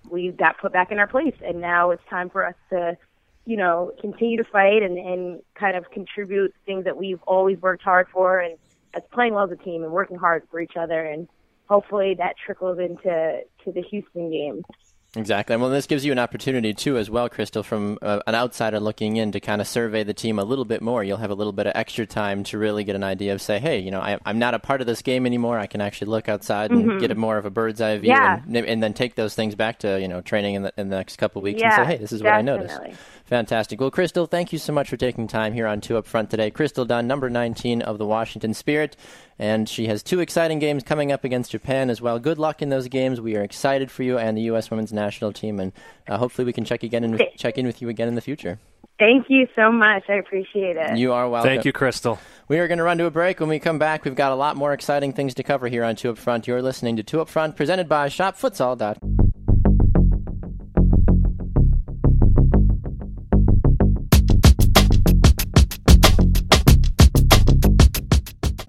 we 0.09 0.31
got 0.31 0.57
put 0.57 0.73
back 0.73 0.91
in 0.91 0.99
our 0.99 1.07
place, 1.07 1.35
and 1.45 1.61
now 1.61 1.91
it's 1.91 2.03
time 2.09 2.29
for 2.29 2.45
us 2.45 2.55
to 2.69 2.97
you 3.45 3.57
know 3.57 3.91
continue 4.01 4.37
to 4.37 4.43
fight 4.43 4.81
and 4.83 4.97
and 4.97 5.41
kind 5.55 5.77
of 5.77 5.89
contribute 5.91 6.53
things 6.65 6.85
that 6.85 6.97
we've 6.97 7.21
always 7.23 7.61
worked 7.61 7.83
hard 7.83 8.07
for, 8.09 8.39
and 8.39 8.57
as 8.93 9.03
playing 9.11 9.33
well 9.33 9.45
as 9.45 9.51
a 9.51 9.55
team 9.55 9.83
and 9.83 9.91
working 9.91 10.17
hard 10.17 10.43
for 10.49 10.59
each 10.59 10.75
other, 10.77 11.03
and 11.03 11.27
hopefully 11.67 12.15
that 12.15 12.35
trickles 12.37 12.79
into 12.79 13.41
to 13.63 13.71
the 13.71 13.81
Houston 13.81 14.31
game. 14.31 14.63
Exactly. 15.15 15.55
Well, 15.55 15.69
this 15.69 15.87
gives 15.87 16.05
you 16.05 16.11
an 16.11 16.19
opportunity 16.19 16.73
too, 16.73 16.97
as 16.97 17.09
well, 17.09 17.29
Crystal, 17.29 17.63
from 17.63 17.97
uh, 18.01 18.19
an 18.27 18.35
outsider 18.35 18.79
looking 18.79 19.17
in 19.17 19.31
to 19.31 19.39
kind 19.39 19.61
of 19.61 19.67
survey 19.67 20.03
the 20.03 20.13
team 20.13 20.39
a 20.39 20.43
little 20.43 20.65
bit 20.65 20.81
more. 20.81 21.03
You'll 21.03 21.17
have 21.17 21.29
a 21.29 21.35
little 21.35 21.53
bit 21.53 21.67
of 21.67 21.73
extra 21.75 22.05
time 22.05 22.43
to 22.45 22.57
really 22.57 22.83
get 22.83 22.95
an 22.95 23.03
idea 23.03 23.33
of, 23.33 23.41
say, 23.41 23.59
hey, 23.59 23.79
you 23.79 23.91
know, 23.91 24.01
I, 24.01 24.19
am 24.25 24.39
not 24.39 24.53
a 24.53 24.59
part 24.59 24.81
of 24.81 24.87
this 24.87 25.01
game 25.01 25.25
anymore. 25.25 25.57
I 25.57 25.67
can 25.67 25.81
actually 25.81 26.11
look 26.11 26.27
outside 26.29 26.71
and 26.71 26.85
mm-hmm. 26.85 26.99
get 26.99 27.11
a 27.11 27.15
more 27.15 27.37
of 27.37 27.45
a 27.45 27.49
bird's 27.49 27.81
eye 27.81 27.97
view, 27.97 28.09
yeah. 28.09 28.41
and, 28.45 28.57
and, 28.57 28.83
then 28.83 28.93
take 28.93 29.15
those 29.15 29.35
things 29.35 29.55
back 29.55 29.79
to 29.79 29.99
you 29.99 30.07
know 30.07 30.21
training 30.21 30.55
in 30.55 30.63
the, 30.63 30.73
in 30.77 30.89
the 30.89 30.97
next 30.97 31.17
couple 31.17 31.39
of 31.39 31.43
weeks 31.43 31.61
yeah, 31.61 31.79
and 31.79 31.87
say, 31.87 31.93
hey, 31.93 31.97
this 32.01 32.11
is 32.11 32.21
definitely. 32.21 32.51
what 32.51 32.71
I 32.71 32.77
noticed. 32.77 33.01
Fantastic. 33.25 33.81
Well, 33.81 33.89
Crystal, 33.89 34.27
thank 34.27 34.53
you 34.53 34.59
so 34.59 34.71
much 34.71 34.87
for 34.87 34.97
taking 34.97 35.27
time 35.27 35.53
here 35.53 35.65
on 35.65 35.81
Two 35.81 35.97
Up 35.97 36.05
Front 36.05 36.29
today. 36.29 36.51
Crystal 36.51 36.85
Dunn, 36.85 37.07
number 37.07 37.27
19 37.27 37.81
of 37.81 37.97
the 37.97 38.05
Washington 38.05 38.53
Spirit, 38.53 38.95
and 39.39 39.67
she 39.67 39.87
has 39.87 40.03
two 40.03 40.19
exciting 40.19 40.59
games 40.59 40.83
coming 40.83 41.11
up 41.11 41.23
against 41.23 41.51
Japan 41.51 41.89
as 41.89 41.99
well. 42.01 42.19
Good 42.19 42.37
luck 42.37 42.61
in 42.61 42.69
those 42.69 42.87
games. 42.87 43.19
We 43.19 43.35
are 43.35 43.41
excited 43.41 43.89
for 43.89 44.03
you 44.03 44.19
and 44.19 44.37
the 44.37 44.43
U.S. 44.43 44.69
Women's 44.69 44.93
National 44.93 45.33
Team, 45.33 45.59
and 45.59 45.73
uh, 46.07 46.17
hopefully 46.17 46.45
we 46.45 46.53
can 46.53 46.65
check 46.65 46.83
again 46.83 47.03
in, 47.03 47.19
check 47.35 47.57
in 47.57 47.65
with 47.65 47.81
you 47.81 47.89
again 47.89 48.07
in 48.07 48.13
the 48.13 48.21
future. 48.21 48.59
Thank 48.99 49.25
you 49.27 49.47
so 49.55 49.71
much. 49.71 50.03
I 50.07 50.13
appreciate 50.13 50.77
it. 50.77 50.97
You 50.97 51.11
are 51.11 51.27
welcome. 51.27 51.49
Thank 51.49 51.65
you, 51.65 51.73
Crystal. 51.73 52.19
We 52.47 52.59
are 52.59 52.67
going 52.67 52.77
to 52.77 52.83
run 52.83 52.99
to 52.99 53.05
a 53.07 53.11
break. 53.11 53.39
When 53.39 53.49
we 53.49 53.57
come 53.57 53.79
back, 53.79 54.05
we've 54.05 54.15
got 54.15 54.31
a 54.31 54.35
lot 54.35 54.55
more 54.55 54.71
exciting 54.71 55.13
things 55.13 55.33
to 55.33 55.43
cover 55.43 55.67
here 55.67 55.83
on 55.83 55.95
Two 55.95 56.11
Up 56.11 56.19
Front. 56.19 56.47
You're 56.47 56.61
listening 56.61 56.95
to 56.97 57.03
Two 57.03 57.21
Up 57.21 57.27
Front, 57.27 57.57
presented 57.57 57.89
by 57.89 58.07
ShopFutsal.com. 58.07 59.24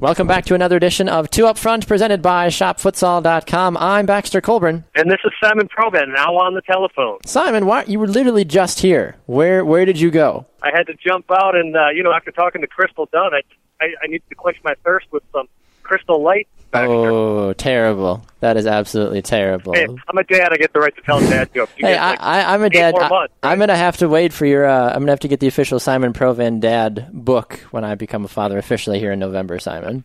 Welcome 0.06 0.28
back 0.28 0.44
to 0.44 0.54
another 0.54 0.76
edition 0.76 1.08
of 1.08 1.30
Two 1.30 1.48
Up 1.48 1.58
Front, 1.58 1.88
presented 1.88 2.22
by 2.22 2.46
ShopFutsal.com. 2.46 3.76
I'm 3.76 4.06
Baxter 4.06 4.40
Colburn. 4.40 4.84
And 4.94 5.10
this 5.10 5.18
is 5.24 5.32
Simon 5.42 5.66
Provan, 5.66 6.14
now 6.14 6.36
on 6.36 6.54
the 6.54 6.60
telephone. 6.60 7.18
Simon, 7.26 7.66
why, 7.66 7.82
you 7.88 7.98
were 7.98 8.06
literally 8.06 8.44
just 8.44 8.78
here. 8.78 9.16
Where 9.26 9.64
where 9.64 9.84
did 9.84 9.98
you 9.98 10.12
go? 10.12 10.46
I 10.62 10.70
had 10.72 10.86
to 10.86 10.94
jump 10.94 11.28
out, 11.32 11.56
and, 11.56 11.76
uh, 11.76 11.88
you 11.88 12.04
know, 12.04 12.12
after 12.12 12.30
talking 12.30 12.60
to 12.60 12.68
Crystal 12.68 13.08
Dunn, 13.12 13.34
I, 13.34 13.40
I, 13.80 13.86
I 14.00 14.06
needed 14.06 14.22
to 14.28 14.36
quench 14.36 14.58
my 14.62 14.74
thirst 14.84 15.08
with 15.10 15.24
some 15.32 15.48
Crystal 15.86 16.20
Light. 16.22 16.48
Baxter. 16.70 16.92
Oh, 16.92 17.52
terrible. 17.52 18.26
That 18.40 18.56
is 18.56 18.66
absolutely 18.66 19.22
terrible. 19.22 19.72
Hey, 19.72 19.86
I'm 19.86 20.18
a 20.18 20.24
dad. 20.24 20.52
I 20.52 20.56
get 20.56 20.72
the 20.72 20.80
right 20.80 20.94
to 20.94 21.02
tell 21.02 21.20
dad 21.20 21.52
jokes. 21.54 21.72
You 21.76 21.86
Hey, 21.86 21.98
like, 21.98 22.20
I, 22.20 22.54
I'm 22.54 22.62
a 22.62 22.70
dad. 22.70 22.94
I, 22.94 23.08
months, 23.08 23.12
right? 23.12 23.30
I'm 23.42 23.58
gonna 23.58 23.76
have 23.76 23.96
to 23.98 24.08
wait 24.08 24.32
for 24.32 24.46
your. 24.46 24.66
Uh, 24.66 24.88
I'm 24.88 25.00
gonna 25.00 25.12
have 25.12 25.20
to 25.20 25.28
get 25.28 25.40
the 25.40 25.46
official 25.46 25.78
Simon 25.78 26.12
Provan 26.12 26.60
dad 26.60 27.08
book 27.12 27.60
when 27.70 27.84
I 27.84 27.94
become 27.94 28.24
a 28.24 28.28
father 28.28 28.58
officially 28.58 28.98
here 28.98 29.12
in 29.12 29.18
November. 29.18 29.58
Simon. 29.58 30.04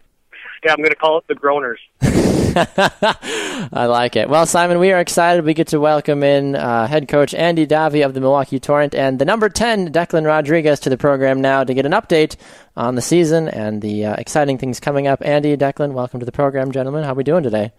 Yeah, 0.63 0.73
I'm 0.73 0.77
going 0.77 0.89
to 0.89 0.95
call 0.95 1.17
it 1.17 1.27
the 1.27 1.33
Groaners. 1.33 1.77
I 3.73 3.85
like 3.85 4.15
it. 4.15 4.29
Well, 4.29 4.45
Simon, 4.45 4.79
we 4.79 4.91
are 4.91 4.99
excited. 4.99 5.43
We 5.45 5.53
get 5.53 5.67
to 5.67 5.79
welcome 5.79 6.21
in 6.21 6.55
uh, 6.55 6.85
head 6.85 7.07
coach 7.07 7.33
Andy 7.33 7.65
Davi 7.65 8.05
of 8.05 8.13
the 8.13 8.19
Milwaukee 8.19 8.59
Torrent 8.59 8.93
and 8.93 9.17
the 9.17 9.25
number 9.25 9.49
10, 9.49 9.91
Declan 9.91 10.25
Rodriguez, 10.25 10.81
to 10.81 10.89
the 10.89 10.97
program 10.97 11.41
now 11.41 11.63
to 11.63 11.73
get 11.73 11.85
an 11.85 11.93
update 11.93 12.35
on 12.75 12.95
the 12.95 13.01
season 13.01 13.47
and 13.47 13.81
the 13.81 14.05
uh, 14.05 14.15
exciting 14.15 14.57
things 14.57 14.79
coming 14.79 15.07
up. 15.07 15.21
Andy, 15.23 15.55
Declan, 15.57 15.93
welcome 15.93 16.19
to 16.19 16.25
the 16.25 16.31
program, 16.31 16.71
gentlemen. 16.71 17.03
How 17.03 17.13
are 17.13 17.15
we 17.15 17.23
doing 17.23 17.43
today? 17.43 17.71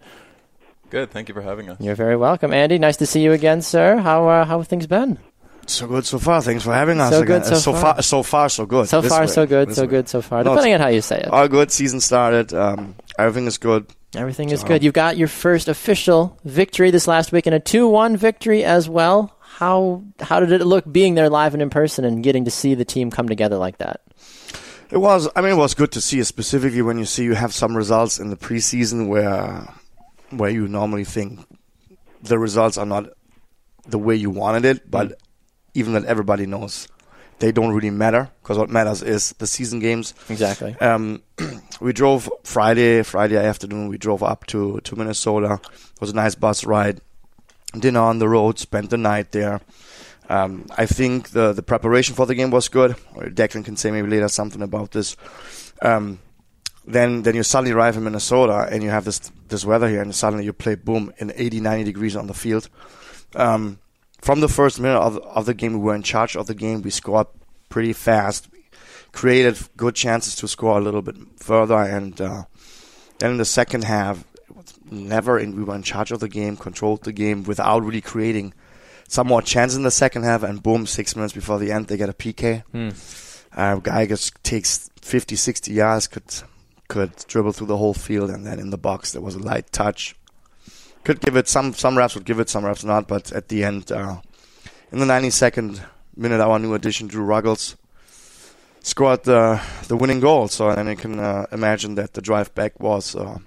Good. 0.89 1.11
Thank 1.11 1.29
you 1.29 1.33
for 1.33 1.41
having 1.41 1.69
us. 1.69 1.79
You're 1.79 1.95
very 1.95 2.17
welcome. 2.17 2.51
Andy, 2.53 2.79
nice 2.79 2.97
to 2.97 3.05
see 3.05 3.21
you 3.21 3.31
again, 3.31 3.61
sir. 3.61 3.97
How, 3.97 4.27
uh, 4.27 4.45
how 4.45 4.57
have 4.57 4.67
things 4.67 4.87
been? 4.87 5.19
So 5.69 5.87
good 5.87 6.05
so 6.05 6.19
far. 6.19 6.41
Thanks 6.41 6.63
for 6.63 6.73
having 6.73 6.99
us. 6.99 7.11
So 7.11 7.21
again. 7.21 7.39
good 7.41 7.45
so 7.47 7.55
so 7.55 7.71
far. 7.73 7.93
far. 7.95 8.01
So 8.01 8.23
far, 8.23 8.49
so 8.49 8.65
good. 8.65 8.89
So 8.89 9.01
This 9.01 9.11
far, 9.11 9.21
way. 9.21 9.27
so 9.27 9.45
good. 9.45 9.69
This 9.69 9.75
So 9.77 9.83
way. 9.83 9.87
good 9.89 10.09
so 10.09 10.21
far. 10.21 10.43
No, 10.43 10.51
Depending 10.51 10.73
on 10.75 10.79
how 10.81 10.87
you 10.87 11.01
say 11.01 11.19
it. 11.19 11.27
All 11.27 11.47
good. 11.47 11.71
Season 11.71 11.99
started. 12.01 12.53
Um, 12.53 12.95
everything 13.17 13.45
is 13.47 13.57
good. 13.57 13.85
Everything 14.15 14.49
is 14.49 14.61
So- 14.61 14.67
good. 14.67 14.83
You've 14.83 14.93
got 14.93 15.17
your 15.17 15.27
first 15.27 15.67
official 15.67 16.37
victory 16.45 16.91
this 16.91 17.07
last 17.07 17.31
week 17.31 17.45
and 17.45 17.55
a 17.55 17.59
2-1 17.59 18.15
victory 18.17 18.63
as 18.63 18.87
well. 18.89 19.35
How 19.57 20.03
how 20.19 20.39
did 20.39 20.51
it 20.51 20.65
look 20.65 20.91
being 20.91 21.13
there 21.15 21.29
live 21.29 21.53
and 21.53 21.61
in 21.61 21.69
person 21.69 22.03
and 22.05 22.23
getting 22.23 22.45
to 22.45 22.51
see 22.51 22.73
the 22.73 22.85
team 22.85 23.11
come 23.11 23.27
together 23.29 23.57
like 23.57 23.77
that? 23.77 24.01
It 24.91 24.97
was. 24.97 25.29
I 25.35 25.41
mean, 25.41 25.51
it 25.51 25.57
was 25.57 25.73
good 25.73 25.91
to 25.93 26.01
see, 26.01 26.23
specifically 26.23 26.81
when 26.81 26.97
you 26.97 27.05
see 27.05 27.23
you 27.23 27.33
have 27.35 27.53
some 27.53 27.75
results 27.77 28.19
in 28.19 28.29
the 28.31 28.35
preseason 28.35 29.07
where 29.07 29.67
where 30.31 30.49
you 30.49 30.67
normally 30.67 31.03
think 31.03 31.39
the 32.23 32.37
results 32.39 32.77
are 32.77 32.85
not 32.85 33.09
the 33.87 33.99
way 33.99 34.15
you 34.15 34.29
wanted 34.31 34.65
it, 34.65 34.89
but 34.89 35.13
even 35.73 35.93
that 35.93 36.05
everybody 36.05 36.45
knows 36.45 36.87
they 37.39 37.51
don't 37.51 37.73
really 37.73 37.89
matter 37.89 38.29
because 38.41 38.57
what 38.57 38.69
matters 38.69 39.01
is 39.01 39.33
the 39.33 39.47
season 39.47 39.79
games. 39.79 40.13
Exactly. 40.29 40.75
Um, 40.79 41.21
we 41.81 41.91
drove 41.91 42.29
Friday, 42.43 43.03
Friday 43.03 43.35
afternoon. 43.35 43.89
We 43.89 43.97
drove 43.97 44.23
up 44.23 44.45
to 44.47 44.79
to 44.81 44.95
Minnesota. 44.95 45.59
It 45.63 45.99
was 45.99 46.11
a 46.11 46.15
nice 46.15 46.35
bus 46.35 46.63
ride. 46.63 47.01
Dinner 47.77 47.99
on 47.99 48.19
the 48.19 48.29
road. 48.29 48.59
Spent 48.59 48.89
the 48.89 48.97
night 48.97 49.31
there. 49.31 49.59
Um, 50.29 50.67
I 50.77 50.85
think 50.85 51.31
the 51.31 51.53
the 51.53 51.63
preparation 51.63 52.15
for 52.15 52.25
the 52.25 52.35
game 52.35 52.51
was 52.51 52.69
good. 52.69 52.95
Or 53.15 53.23
Declan 53.23 53.65
can 53.65 53.75
say 53.75 53.91
maybe 53.91 54.07
later 54.07 54.29
something 54.29 54.61
about 54.61 54.91
this. 54.91 55.17
Um, 55.81 56.19
then 56.85 57.23
then 57.23 57.35
you 57.35 57.43
suddenly 57.43 57.71
arrive 57.71 57.97
in 57.97 58.03
Minnesota 58.03 58.67
and 58.71 58.83
you 58.83 58.89
have 58.89 59.05
this 59.05 59.19
this 59.49 59.65
weather 59.65 59.89
here, 59.89 60.01
and 60.01 60.15
suddenly 60.15 60.45
you 60.45 60.53
play 60.53 60.75
boom 60.75 61.13
in 61.17 61.33
80, 61.35 61.59
90 61.59 61.83
degrees 61.83 62.15
on 62.15 62.27
the 62.27 62.33
field. 62.33 62.69
Um, 63.35 63.79
from 64.23 64.39
the 64.39 64.47
first 64.47 64.79
minute 64.79 64.99
of, 64.99 65.17
of 65.17 65.45
the 65.45 65.53
game, 65.53 65.73
we 65.73 65.79
were 65.79 65.95
in 65.95 66.01
charge 66.01 66.37
of 66.37 66.47
the 66.47 66.55
game. 66.55 66.81
We 66.81 66.91
scored 66.91 67.27
pretty 67.67 67.91
fast, 67.91 68.47
created 69.11 69.57
good 69.75 69.95
chances 69.95 70.35
to 70.37 70.47
score 70.47 70.77
a 70.77 70.81
little 70.81 71.01
bit 71.01 71.17
further, 71.37 71.75
and 71.77 72.19
uh, 72.21 72.43
then 73.19 73.31
in 73.31 73.37
the 73.37 73.45
second 73.45 73.83
half, 73.83 74.23
never 74.89 75.37
in. 75.37 75.55
We 75.57 75.63
were 75.63 75.75
in 75.75 75.83
charge 75.83 76.11
of 76.11 76.21
the 76.21 76.29
game, 76.29 76.55
controlled 76.55 77.03
the 77.03 77.11
game 77.11 77.43
without 77.43 77.83
really 77.83 77.99
creating 78.01 78.53
some 79.09 79.27
more 79.27 79.41
chances 79.41 79.75
in 79.75 79.83
the 79.83 79.91
second 79.91 80.23
half, 80.23 80.41
and 80.41 80.63
boom, 80.63 80.85
six 80.87 81.15
minutes 81.17 81.33
before 81.33 81.59
the 81.59 81.71
end, 81.73 81.87
they 81.87 81.97
get 81.97 82.09
a 82.09 82.13
PK. 82.13 82.63
Uh, 83.55 83.75
guy 83.75 84.05
just 84.05 84.41
takes 84.43 84.89
50, 85.01 85.35
60 85.35 85.73
yards, 85.73 86.07
could 86.07 86.23
could 86.87 87.15
dribble 87.27 87.51
through 87.53 87.67
the 87.67 87.77
whole 87.77 87.93
field, 87.93 88.29
and 88.29 88.45
then 88.45 88.59
in 88.59 88.69
the 88.69 88.77
box 88.77 89.11
there 89.11 89.21
was 89.21 89.35
a 89.35 89.39
light 89.39 89.71
touch. 89.71 90.15
Could 91.03 91.19
give 91.19 91.35
it 91.35 91.47
some 91.47 91.73
some 91.73 91.97
reps 91.97 92.15
would 92.15 92.25
give 92.25 92.39
it, 92.39 92.49
some 92.49 92.65
reps 92.65 92.83
not, 92.83 93.07
but 93.07 93.31
at 93.33 93.49
the 93.49 93.63
end, 93.63 93.91
uh, 93.91 94.17
in 94.91 94.99
the 94.99 95.05
92nd 95.05 95.81
minute, 96.15 96.39
our 96.39 96.59
new 96.59 96.73
addition, 96.73 97.07
Drew 97.07 97.23
Ruggles, 97.23 97.75
scored 98.81 99.23
the 99.23 99.61
the 99.87 99.97
winning 99.97 100.19
goal. 100.19 100.47
So 100.47 100.73
then 100.73 100.87
you 100.87 100.95
can 100.95 101.19
uh, 101.19 101.47
imagine 101.51 101.95
that 101.95 102.13
the 102.13 102.21
drive 102.21 102.53
back 102.55 102.79
was 102.79 103.15
uh, 103.15 103.39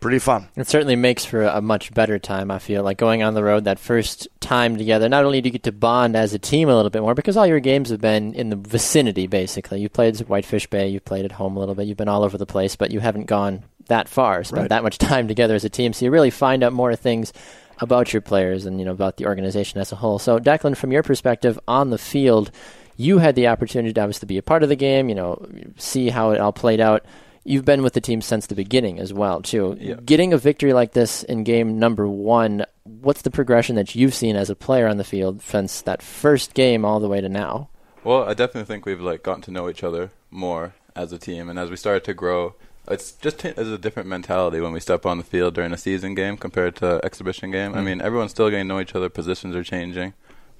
pretty 0.00 0.18
fun. 0.18 0.48
It 0.56 0.68
certainly 0.68 0.96
makes 0.96 1.24
for 1.24 1.42
a 1.42 1.60
much 1.60 1.92
better 1.92 2.18
time, 2.18 2.50
I 2.50 2.58
feel. 2.58 2.82
Like 2.82 2.98
going 2.98 3.22
on 3.22 3.34
the 3.34 3.44
road 3.44 3.64
that 3.64 3.78
first 3.78 4.28
time 4.40 4.76
together, 4.76 5.08
not 5.08 5.24
only 5.24 5.40
do 5.40 5.48
you 5.48 5.52
get 5.52 5.64
to 5.64 5.72
bond 5.72 6.16
as 6.16 6.32
a 6.32 6.38
team 6.38 6.68
a 6.68 6.76
little 6.76 6.90
bit 6.90 7.02
more, 7.02 7.14
because 7.14 7.36
all 7.36 7.46
your 7.46 7.60
games 7.60 7.90
have 7.90 8.00
been 8.00 8.34
in 8.34 8.50
the 8.50 8.56
vicinity, 8.56 9.26
basically. 9.26 9.80
You 9.80 9.88
played 9.88 10.18
Whitefish 10.20 10.68
Bay, 10.68 10.88
you 10.88 11.00
played 11.00 11.24
at 11.24 11.32
home 11.32 11.56
a 11.56 11.60
little 11.60 11.74
bit, 11.74 11.86
you've 11.86 11.96
been 11.96 12.08
all 12.08 12.24
over 12.24 12.38
the 12.38 12.46
place, 12.46 12.76
but 12.76 12.90
you 12.90 13.00
haven't 13.00 13.26
gone 13.26 13.64
that 13.88 14.08
far, 14.08 14.44
spent 14.44 14.62
Right. 14.62 14.68
that 14.70 14.82
much 14.82 14.98
time 15.10 15.28
together 15.28 15.54
as 15.54 15.64
a 15.64 15.68
team. 15.68 15.92
So 15.92 16.04
you 16.04 16.10
really 16.10 16.30
find 16.30 16.62
out 16.62 16.72
more 16.72 16.94
things 16.96 17.32
about 17.80 18.12
your 18.12 18.22
players 18.22 18.66
and 18.66 18.78
you 18.78 18.84
know 18.84 18.92
about 18.92 19.16
the 19.18 19.26
organization 19.26 19.80
as 19.80 19.92
a 19.92 19.96
whole. 19.96 20.18
So 20.18 20.38
Declan, 20.38 20.76
from 20.76 20.92
your 20.92 21.02
perspective 21.02 21.58
on 21.68 21.90
the 21.90 21.98
field, 21.98 22.50
you 22.96 23.18
had 23.18 23.36
the 23.36 23.46
opportunity 23.48 23.92
to 23.94 24.00
obviously 24.00 24.26
be 24.26 24.38
a 24.38 24.42
part 24.42 24.62
of 24.64 24.68
the 24.68 24.74
game, 24.76 25.08
you 25.08 25.14
know, 25.14 25.46
see 25.76 26.08
how 26.08 26.30
it 26.32 26.40
all 26.40 26.52
played 26.52 26.80
out. 26.80 27.04
You've 27.44 27.64
been 27.64 27.82
with 27.82 27.92
the 27.94 28.00
team 28.00 28.20
since 28.20 28.46
the 28.46 28.56
beginning 28.56 28.98
as 28.98 29.12
well, 29.14 29.40
too. 29.40 29.76
Yeah. 29.80 29.94
Getting 30.04 30.32
a 30.32 30.38
victory 30.38 30.72
like 30.72 30.92
this 30.92 31.22
in 31.22 31.44
game 31.44 31.78
number 31.78 32.06
one, 32.08 32.66
what's 32.82 33.22
the 33.22 33.30
progression 33.30 33.76
that 33.76 33.94
you've 33.94 34.14
seen 34.14 34.34
as 34.36 34.50
a 34.50 34.56
player 34.56 34.86
on 34.88 34.96
the 34.98 35.04
field 35.04 35.40
since 35.40 35.80
that 35.82 36.02
first 36.02 36.52
game 36.54 36.84
all 36.84 36.98
the 37.00 37.08
way 37.08 37.20
to 37.20 37.28
now? 37.28 37.70
Well, 38.04 38.24
I 38.24 38.34
definitely 38.34 38.64
think 38.64 38.84
we've 38.84 39.00
like 39.00 39.22
gotten 39.22 39.42
to 39.42 39.50
know 39.50 39.68
each 39.70 39.82
other 39.84 40.10
more 40.30 40.74
as 40.96 41.12
a 41.12 41.18
team, 41.18 41.48
and 41.48 41.58
as 41.58 41.70
we 41.70 41.76
started 41.76 42.04
to 42.04 42.12
grow, 42.14 42.54
it's 42.90 43.12
just 43.12 43.40
t- 43.40 43.48
is 43.48 43.68
a 43.70 43.78
different 43.78 44.08
mentality 44.08 44.60
when 44.60 44.72
we 44.72 44.80
step 44.80 45.04
on 45.06 45.18
the 45.18 45.24
field 45.24 45.54
during 45.54 45.72
a 45.72 45.76
season 45.78 46.14
game 46.14 46.36
compared 46.36 46.76
to 46.76 47.00
exhibition 47.04 47.50
game. 47.50 47.74
I 47.74 47.80
mean, 47.82 48.00
everyone's 48.00 48.30
still 48.32 48.50
getting 48.50 48.64
to 48.66 48.74
know 48.74 48.80
each 48.80 48.94
other, 48.94 49.08
positions 49.08 49.54
are 49.56 49.64
changing, 49.64 50.14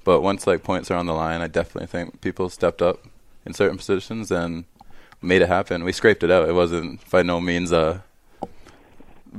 but 0.04 0.20
once 0.20 0.46
like 0.46 0.62
points 0.62 0.90
are 0.90 0.96
on 0.96 1.06
the 1.06 1.14
line, 1.14 1.40
I 1.40 1.46
definitely 1.46 1.86
think 1.86 2.20
people 2.20 2.48
stepped 2.48 2.82
up 2.82 3.04
in 3.46 3.54
certain 3.54 3.76
positions 3.78 4.30
and 4.30 4.64
made 5.22 5.42
it 5.42 5.48
happen. 5.48 5.84
We 5.84 5.92
scraped 5.92 6.22
it 6.22 6.30
out. 6.30 6.48
It 6.48 6.52
wasn't 6.54 7.08
by 7.10 7.22
no 7.22 7.40
means 7.40 7.72
a 7.72 8.02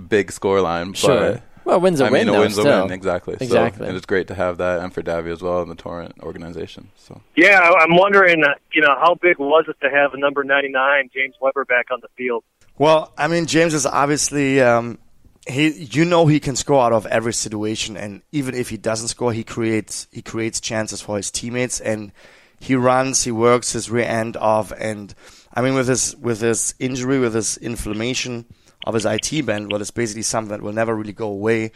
big 0.08 0.32
score 0.32 0.62
line, 0.62 0.94
but 1.02 1.42
Well, 1.66 1.80
wins 1.80 2.02
a 2.02 2.06
I 2.06 2.10
win, 2.10 2.26
mean, 2.26 2.34
though, 2.34 2.40
a 2.40 2.42
win's 2.42 2.54
still. 2.54 2.68
a 2.68 2.84
win, 2.84 2.92
exactly. 2.92 3.38
Exactly. 3.40 3.86
So, 3.86 3.88
and 3.90 3.98
it's 3.98 4.06
great 4.06 4.28
to 4.28 4.36
have 4.36 4.58
that, 4.58 4.80
and 4.82 4.94
for 4.94 5.02
Davy 5.02 5.32
as 5.32 5.42
well, 5.42 5.62
in 5.62 5.70
the 5.70 5.76
Torrent 5.76 6.16
organization. 6.22 6.90
So 6.98 7.22
Yeah, 7.36 7.60
I- 7.60 7.84
I'm 7.84 7.96
wondering, 7.96 8.44
uh, 8.44 8.54
you 8.74 8.82
know, 8.82 8.96
how 9.00 9.16
big 9.16 9.38
was 9.40 9.66
it 9.68 9.78
to 9.82 9.90
have 9.90 10.14
a 10.14 10.18
number 10.18 10.44
99, 10.44 11.10
James 11.14 11.36
Weber, 11.42 11.66
back 11.66 11.88
on 11.92 12.00
the 12.02 12.08
field? 12.18 12.44
Well, 12.80 13.12
I 13.18 13.28
mean, 13.28 13.46
James 13.46 13.74
is 13.74 13.86
obviously 13.86 14.62
um, 14.62 15.00
he. 15.46 15.68
You 15.68 16.06
know, 16.06 16.28
he 16.28 16.40
can 16.40 16.56
score 16.56 16.82
out 16.82 16.94
of 16.94 17.06
every 17.08 17.34
situation, 17.34 17.98
and 17.98 18.22
even 18.32 18.56
if 18.56 18.70
he 18.70 18.78
doesn't 18.78 19.10
score, 19.10 19.34
he 19.34 19.44
creates 19.44 20.08
he 20.14 20.22
creates 20.22 20.62
chances 20.62 21.02
for 21.02 21.18
his 21.18 21.30
teammates, 21.30 21.82
and 21.82 22.14
he 22.58 22.76
runs, 22.76 23.26
he 23.26 23.32
works 23.32 23.74
his 23.74 23.92
rear 23.92 24.06
end 24.06 24.38
off, 24.38 24.72
and 24.80 25.14
I 25.54 25.62
mean, 25.62 25.76
with 25.76 25.90
his 25.90 26.16
with 26.16 26.40
his 26.40 26.74
injury, 26.80 27.20
with 27.20 27.34
his 27.34 27.58
inflammation 27.58 28.46
of 28.86 28.94
his 28.94 29.06
IT 29.06 29.46
band, 29.46 29.74
well, 29.74 29.82
it's 29.82 29.92
basically 29.92 30.22
something 30.22 30.52
that 30.52 30.62
will 30.62 30.72
never 30.72 30.96
really 30.96 31.12
go 31.12 31.28
away. 31.28 31.74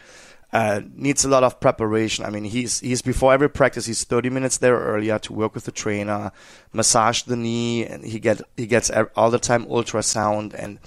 Uh, 0.54 0.82
needs 0.94 1.24
a 1.24 1.28
lot 1.28 1.42
of 1.42 1.58
preparation. 1.58 2.24
I 2.24 2.30
mean, 2.30 2.44
he's 2.44 2.78
he's 2.78 3.02
before 3.02 3.34
every 3.34 3.50
practice. 3.50 3.86
He's 3.86 4.04
30 4.04 4.30
minutes 4.30 4.58
there 4.58 4.78
earlier 4.78 5.18
to 5.18 5.32
work 5.32 5.52
with 5.52 5.64
the 5.64 5.72
trainer, 5.72 6.30
massage 6.72 7.22
the 7.22 7.34
knee, 7.34 7.84
and 7.84 8.04
he 8.04 8.20
get 8.20 8.40
he 8.56 8.68
gets 8.68 8.88
all 9.16 9.32
the 9.32 9.40
time 9.40 9.66
ultrasound. 9.66 10.54
And 10.54 10.78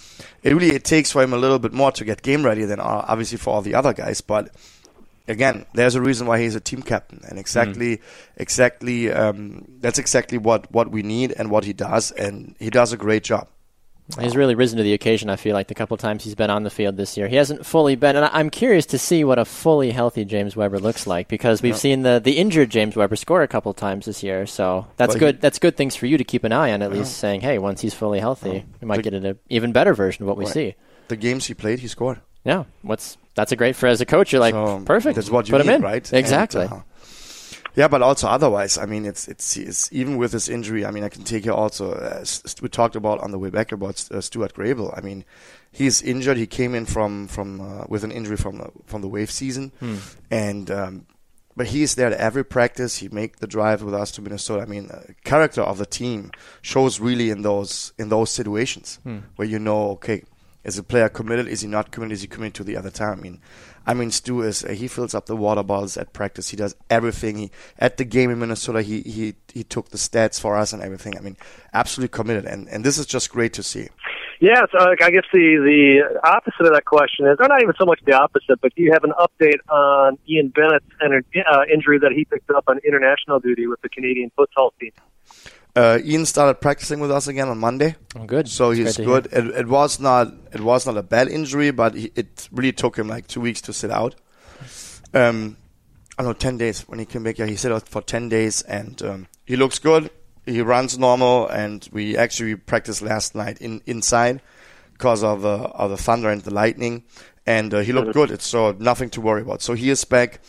it 0.42 0.54
really 0.54 0.74
it 0.74 0.86
takes 0.86 1.12
for 1.12 1.22
him 1.22 1.34
a 1.34 1.38
little 1.38 1.60
bit 1.60 1.74
more 1.74 1.92
to 1.92 2.06
get 2.06 2.22
game 2.22 2.46
ready 2.46 2.64
than 2.64 2.80
uh, 2.80 3.04
obviously 3.10 3.38
for 3.38 3.56
all 3.56 3.62
the 3.62 3.76
other 3.76 3.92
guys. 3.92 4.22
But 4.22 4.56
again, 5.28 5.66
there's 5.74 5.96
a 5.96 6.02
reason 6.02 6.28
why 6.28 6.40
he's 6.40 6.56
a 6.56 6.62
team 6.62 6.82
captain, 6.82 7.20
and 7.28 7.38
exactly 7.38 8.00
exactly 8.38 9.12
um, 9.12 9.66
that's 9.82 10.00
exactly 10.00 10.38
what 10.38 10.72
what 10.72 10.92
we 10.92 11.04
need 11.04 11.34
and 11.34 11.52
what 11.52 11.66
he 11.66 11.74
does, 11.74 12.12
and 12.12 12.56
he 12.58 12.70
does 12.70 12.94
a 12.94 12.98
great 12.98 13.26
job. 13.26 13.50
He's 14.22 14.38
really 14.38 14.56
risen 14.56 14.78
to 14.78 14.84
the 14.84 14.94
occasion, 14.94 15.30
I 15.30 15.36
feel 15.36 15.54
like, 15.54 15.68
the 15.68 15.76
couple 15.76 15.98
times 15.98 16.24
he's 16.24 16.34
been 16.34 16.50
on 16.50 16.64
the 16.64 16.70
field 16.70 16.96
this 16.96 17.18
year. 17.18 17.28
He 17.28 17.36
hasn't 17.36 17.66
fully 17.66 17.96
been, 17.96 18.16
and 18.16 18.24
I'm 18.32 18.50
curious 18.50 18.86
to 18.88 18.98
see 18.98 19.26
what 19.26 19.38
a 19.38 19.44
fully 19.44 19.92
healthy 19.92 20.24
James 20.24 20.56
Weber 20.56 20.80
looks 20.80 21.06
like 21.06 21.28
because 21.28 21.62
we've 21.62 21.78
seen 21.78 22.04
the, 22.04 22.22
the 22.24 22.38
injured 22.38 22.70
James 22.70 22.96
Weber 22.96 23.18
score 23.18 23.42
a 23.44 23.48
couple 23.50 23.74
times 23.74 24.06
this 24.06 24.24
year. 24.24 24.46
So 24.46 24.88
that's 24.96 25.14
he- 25.16 25.20
good. 25.20 25.42
That's 25.42 25.60
good 25.60 25.76
things 25.76 25.96
for 25.98 26.06
you 26.06 26.18
to 26.18 26.24
keep 26.24 26.46
an 26.46 26.54
eye 26.54 26.72
on, 26.72 26.82
at 26.82 26.92
least 26.94 27.18
saying, 27.18 27.42
hey, 27.42 27.58
once 27.58 27.82
he's 27.82 27.94
fully 27.94 28.20
healthy, 28.20 28.64
we 28.82 28.88
might 28.88 28.98
The- 28.98 29.02
get 29.04 29.14
an 29.14 29.40
even 29.50 29.74
better 29.74 29.94
version 29.94 30.24
of 30.24 30.28
what 30.30 30.38
we 30.38 30.46
Right. 30.46 30.54
see. 30.54 30.76
The 31.10 31.18
games 31.18 31.48
he 31.48 31.54
played, 31.54 31.80
he 31.80 31.88
scored. 31.88 32.22
Yeah, 32.46 32.64
what's 32.84 33.18
that's 33.36 33.52
a 33.52 33.58
great 33.58 33.76
for 33.76 33.88
as 33.88 34.00
a 34.00 34.06
coach. 34.06 34.32
You're 34.32 34.40
like 34.40 34.54
So, 34.54 34.82
perfect. 34.86 35.16
That's 35.18 35.30
what 35.30 35.50
you 35.50 35.52
Put 35.54 35.66
need, 35.66 35.70
him 35.74 35.76
in. 35.76 35.82
right? 35.82 36.14
Exactly. 36.14 36.64
And, 36.64 36.72
uh, 36.74 36.80
Yeah, 37.78 37.88
but 37.88 38.02
also 38.02 38.28
otherwise, 38.28 38.80
I 38.80 38.88
mean, 38.88 39.06
it's 39.06 39.28
it's, 39.28 39.56
it's 39.56 39.94
even 39.94 40.18
with 40.18 40.32
this 40.32 40.50
injury. 40.50 40.84
I 40.84 40.90
mean, 40.92 41.04
I 41.04 41.10
can 41.10 41.24
take 41.24 41.46
you 41.46 41.54
also. 41.54 41.94
Uh, 41.94 42.26
we 42.60 42.70
talked 42.70 42.96
about 42.96 43.20
on 43.20 43.30
the 43.30 43.38
way 43.38 43.52
back 43.52 43.72
about 43.72 44.04
uh, 44.12 44.20
Stuart 44.20 44.56
Grable. 44.56 44.92
I 44.98 45.02
mean, 45.02 45.24
he's 45.72 46.02
injured. 46.02 46.38
He 46.38 46.48
came 46.48 46.74
in 46.74 46.86
from 46.88 47.28
from 47.28 47.62
uh, 47.62 47.86
with 47.88 48.04
an 48.04 48.12
injury 48.12 48.36
from 48.38 48.58
the, 48.58 48.72
from 48.88 49.02
the 49.02 49.08
wave 49.08 49.30
season, 49.30 49.72
Hmm. 49.80 49.98
and 50.32 50.72
um, 50.72 51.06
but 51.56 51.68
he 51.68 51.84
is 51.84 51.94
there 51.94 52.08
at 52.08 52.18
every 52.20 52.44
practice. 52.44 52.98
He 52.98 53.10
make 53.10 53.38
the 53.38 53.48
drive 53.48 53.84
with 53.84 53.94
us 53.94 54.10
to 54.14 54.22
Minnesota. 54.24 54.64
I 54.64 54.66
mean, 54.66 54.90
uh, 54.90 55.02
character 55.24 55.62
of 55.62 55.78
the 55.78 55.86
team 55.86 56.32
shows 56.64 57.00
really 57.00 57.30
in 57.30 57.44
those 57.44 57.94
in 58.00 58.10
those 58.10 58.32
situations 58.32 59.00
Hmm. 59.04 59.20
where 59.36 59.48
you 59.48 59.60
know, 59.60 59.92
okay, 59.92 60.24
is 60.64 60.80
a 60.80 60.84
player 60.84 61.10
committed? 61.10 61.48
Is 61.48 61.62
he 61.62 61.68
not 61.68 61.92
committed? 61.92 62.14
Is 62.14 62.22
he 62.22 62.28
committed 62.28 62.56
to 62.56 62.64
the 62.64 62.76
other 62.76 62.90
time? 62.92 63.20
I 63.20 63.22
mean, 63.22 63.40
I 63.88 63.94
mean, 63.94 64.12
Stu 64.12 64.42
is 64.42 64.66
uh, 64.66 64.72
he 64.72 64.90
fills 64.90 65.16
up 65.16 65.28
the 65.28 65.36
water 65.36 65.64
bottles 65.64 65.96
at 65.96 66.12
practice. 66.12 66.50
He 66.50 66.58
does 66.58 66.76
everything. 66.90 67.38
He 67.38 67.52
at 67.80 67.96
the 67.96 68.04
game 68.04 68.30
in 68.30 68.38
Minnesota, 68.40 68.82
he 68.82 69.02
he 69.02 69.36
he 69.54 69.64
took 69.64 69.90
the 69.90 69.98
stats 69.98 70.40
for 70.40 70.58
us 70.58 70.74
and 70.74 70.84
everything. 70.84 71.18
I 71.18 71.22
mean, 71.22 71.38
absolutely 71.74 72.10
committed, 72.10 72.46
and 72.46 72.68
and 72.68 72.84
this 72.84 72.98
is 72.98 73.06
just 73.06 73.32
great 73.32 73.54
to 73.54 73.64
see. 73.64 73.88
Yeah, 74.40 74.66
so 74.72 74.94
I 75.02 75.10
guess 75.10 75.24
the 75.34 75.58
the 75.64 76.20
opposite 76.24 76.68
of 76.68 76.74
that 76.74 76.86
question 76.86 77.26
is, 77.26 77.38
or 77.40 77.48
not 77.48 77.62
even 77.62 77.74
so 77.80 77.86
much 77.86 78.02
the 78.06 78.14
opposite, 78.14 78.60
but 78.62 78.76
do 78.76 78.84
you 78.84 78.92
have 78.92 79.04
an 79.04 79.14
update 79.18 79.60
on 79.70 80.18
Ian 80.30 80.50
Bennett's 80.50 80.86
uh, 81.02 81.62
injury 81.74 81.98
that 82.00 82.12
he 82.12 82.26
picked 82.26 82.52
up 82.52 82.66
on 82.68 82.80
international 82.86 83.40
duty 83.40 83.68
with 83.68 83.82
the 83.82 83.90
Canadian 83.90 84.32
football 84.36 84.74
team? 84.80 84.92
Uh, 85.78 86.00
Ian 86.04 86.26
started 86.26 86.56
practicing 86.60 87.00
with 87.00 87.12
us 87.12 87.28
again 87.28 87.50
on 87.50 87.60
Monday. 87.60 87.96
Oh, 88.16 88.26
good. 88.26 88.50
So 88.50 88.74
That's 88.74 88.98
he's 88.98 89.06
good. 89.06 89.28
It, 89.32 89.46
it 89.46 89.68
was 89.68 90.00
not 90.00 90.34
it 90.52 90.62
was 90.62 90.88
not 90.88 90.98
a 90.98 91.04
bad 91.04 91.28
injury, 91.28 91.70
but 91.70 91.94
he, 91.94 92.12
it 92.16 92.50
really 92.52 92.72
took 92.72 92.98
him 92.98 93.08
like 93.08 93.28
two 93.28 93.42
weeks 93.42 93.62
to 93.62 93.74
sit 93.74 93.92
out. 93.92 94.16
Um, 95.14 95.56
I 96.18 96.24
don't 96.24 96.32
know, 96.32 96.34
ten 96.34 96.58
days 96.58 96.82
when 96.88 96.98
he 96.98 97.06
came 97.06 97.24
back. 97.24 97.38
Yeah, 97.38 97.46
he 97.46 97.56
sat 97.56 97.72
out 97.72 97.88
for 97.88 98.02
ten 98.02 98.28
days, 98.28 98.64
and 98.64 99.00
um, 99.04 99.28
he 99.46 99.56
looks 99.56 99.78
good. 99.78 100.10
He 100.48 100.62
runs 100.62 100.98
normal, 100.98 101.48
and 101.48 101.88
we 101.92 102.18
actually 102.18 102.56
practiced 102.56 103.04
last 103.04 103.36
night 103.36 103.62
in 103.62 103.82
inside 103.86 104.42
because 104.94 105.24
of 105.24 105.46
uh, 105.46 105.70
of 105.76 105.92
the 105.92 105.98
thunder 105.98 106.32
and 106.32 106.42
the 106.42 106.52
lightning, 106.52 107.04
and 107.46 107.72
uh, 107.72 107.80
he 107.82 107.94
looked 107.94 108.14
good. 108.14 108.32
It's 108.32 108.48
so 108.48 108.72
nothing 108.80 109.12
to 109.12 109.22
worry 109.22 109.44
about. 109.44 109.62
So 109.62 109.76
he 109.76 109.92
is 109.92 110.04
back 110.06 110.40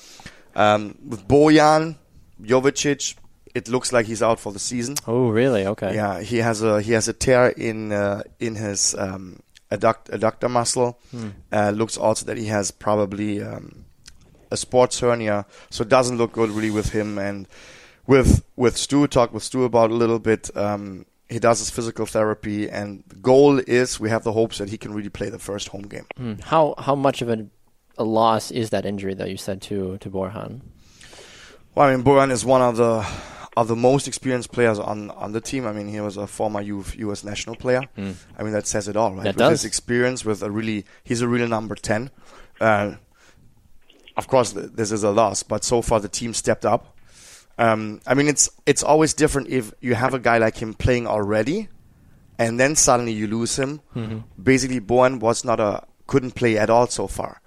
um, 0.55 0.97
with 1.07 1.29
Bojan 1.29 1.97
Jovicic. 2.41 3.15
It 3.55 3.69
looks 3.69 3.93
like 3.93 4.07
he's 4.07 4.23
out 4.23 4.39
for 4.41 4.53
the 4.53 4.59
season. 4.59 4.97
Oh, 5.07 5.29
really? 5.29 5.67
Okay. 5.67 5.95
Yeah, 5.95 6.21
he 6.21 6.39
has 6.39 6.63
a 6.63 6.81
he 6.81 6.93
has 6.93 7.09
a 7.09 7.13
tear 7.13 7.49
in 7.49 7.93
uh, 7.93 8.23
in 8.39 8.55
his 8.55 8.95
um, 8.95 9.41
adduct, 9.71 10.11
adductor 10.11 10.51
muscle. 10.51 10.99
Hmm. 11.11 11.29
Uh, 11.53 11.71
looks 11.71 11.97
also 11.97 12.27
that 12.27 12.37
he 12.37 12.47
has 12.47 12.71
probably 12.71 13.43
um, 13.43 13.85
a 14.51 14.57
sports 14.57 15.01
hernia, 15.01 15.47
so 15.71 15.83
it 15.83 15.89
doesn't 15.89 16.19
look 16.19 16.33
good 16.33 16.51
really 16.51 16.71
with 16.71 16.91
him. 16.91 17.19
And 17.19 17.49
with 18.07 18.45
with 18.57 18.77
Stu, 18.77 19.07
talk 19.07 19.33
with 19.33 19.43
Stu 19.43 19.65
about 19.65 19.91
a 19.91 19.95
little 19.95 20.19
bit. 20.19 20.51
Um, 20.57 21.07
he 21.29 21.39
does 21.39 21.59
his 21.59 21.69
physical 21.69 22.07
therapy, 22.07 22.71
and 22.71 23.05
the 23.09 23.17
goal 23.17 23.59
is 23.59 24.01
we 24.01 24.09
have 24.09 24.25
the 24.25 24.33
hopes 24.33 24.59
that 24.59 24.71
he 24.71 24.79
can 24.79 24.95
really 24.95 25.11
play 25.11 25.29
the 25.29 25.39
first 25.39 25.69
home 25.69 25.83
game. 25.83 26.07
Hmm. 26.17 26.35
How 26.43 26.75
how 26.79 26.95
much 26.95 27.23
of 27.23 27.29
a, 27.29 27.47
a 27.99 28.05
loss 28.05 28.51
is 28.51 28.71
that 28.71 28.87
injury 28.87 29.15
that 29.15 29.31
You 29.31 29.37
said 29.37 29.61
to 29.63 29.99
to 29.99 30.11
Bojan. 30.11 30.61
Well, 31.75 31.87
I 31.87 31.95
mean, 31.95 32.05
Bojan 32.05 32.33
is 32.33 32.45
one 32.45 32.63
of 32.63 32.77
the 32.77 33.07
of 33.59 33.67
the 33.67 33.75
most 33.77 34.07
experienced 34.07 34.53
players 34.53 34.79
on, 34.79 35.11
on 35.11 35.33
the 35.33 35.41
team. 35.41 35.67
I 35.67 35.73
mean, 35.73 35.89
he 35.89 36.01
was 36.01 36.17
a 36.17 36.27
former 36.29 36.61
U.S. 36.61 37.25
national 37.25 37.57
player. 37.57 37.83
Mm. 37.97 38.15
I 38.39 38.43
mean, 38.45 38.53
that 38.53 38.67
says 38.69 38.87
it 38.87 38.97
all, 38.97 39.13
right? 39.15 39.25
That 39.25 39.35
with 39.35 39.39
does. 39.39 39.63
his 39.63 39.65
experience, 39.65 40.25
with 40.25 40.43
a 40.43 40.51
really, 40.51 40.85
he's 41.03 41.23
a 41.23 41.29
real 41.29 41.49
number 41.49 41.75
ten. 41.75 42.11
Uh, 42.61 42.95
of 44.17 44.29
course, 44.29 44.53
th- 44.53 44.71
this 44.75 44.93
is 44.93 45.03
a 45.03 45.11
loss, 45.11 45.43
but 45.43 45.65
so 45.65 45.83
far 45.83 45.99
the 46.01 46.09
team 46.09 46.35
stepped 46.35 46.65
up. 46.65 46.97
Um, 47.59 48.01
I 48.07 48.15
mean, 48.15 48.29
it's 48.29 48.49
it's 48.67 48.85
always 48.85 49.13
different 49.15 49.49
if 49.49 49.73
you 49.81 49.95
have 49.97 50.15
a 50.15 50.21
guy 50.21 50.39
like 50.39 50.57
him 50.63 50.75
playing 50.75 51.09
already, 51.09 51.69
and 52.39 52.61
then 52.61 52.77
suddenly 52.77 53.13
you 53.13 53.27
lose 53.27 53.59
him. 53.59 53.81
Mhm. 53.97 54.23
Basically, 54.41 54.81
Bojan 54.81 55.19
was 55.19 55.45
not 55.45 55.59
a 55.59 55.83
couldn't 56.07 56.37
play 56.37 56.57
at 56.57 56.71
all 56.71 56.87
so 56.87 57.09
far, 57.09 57.41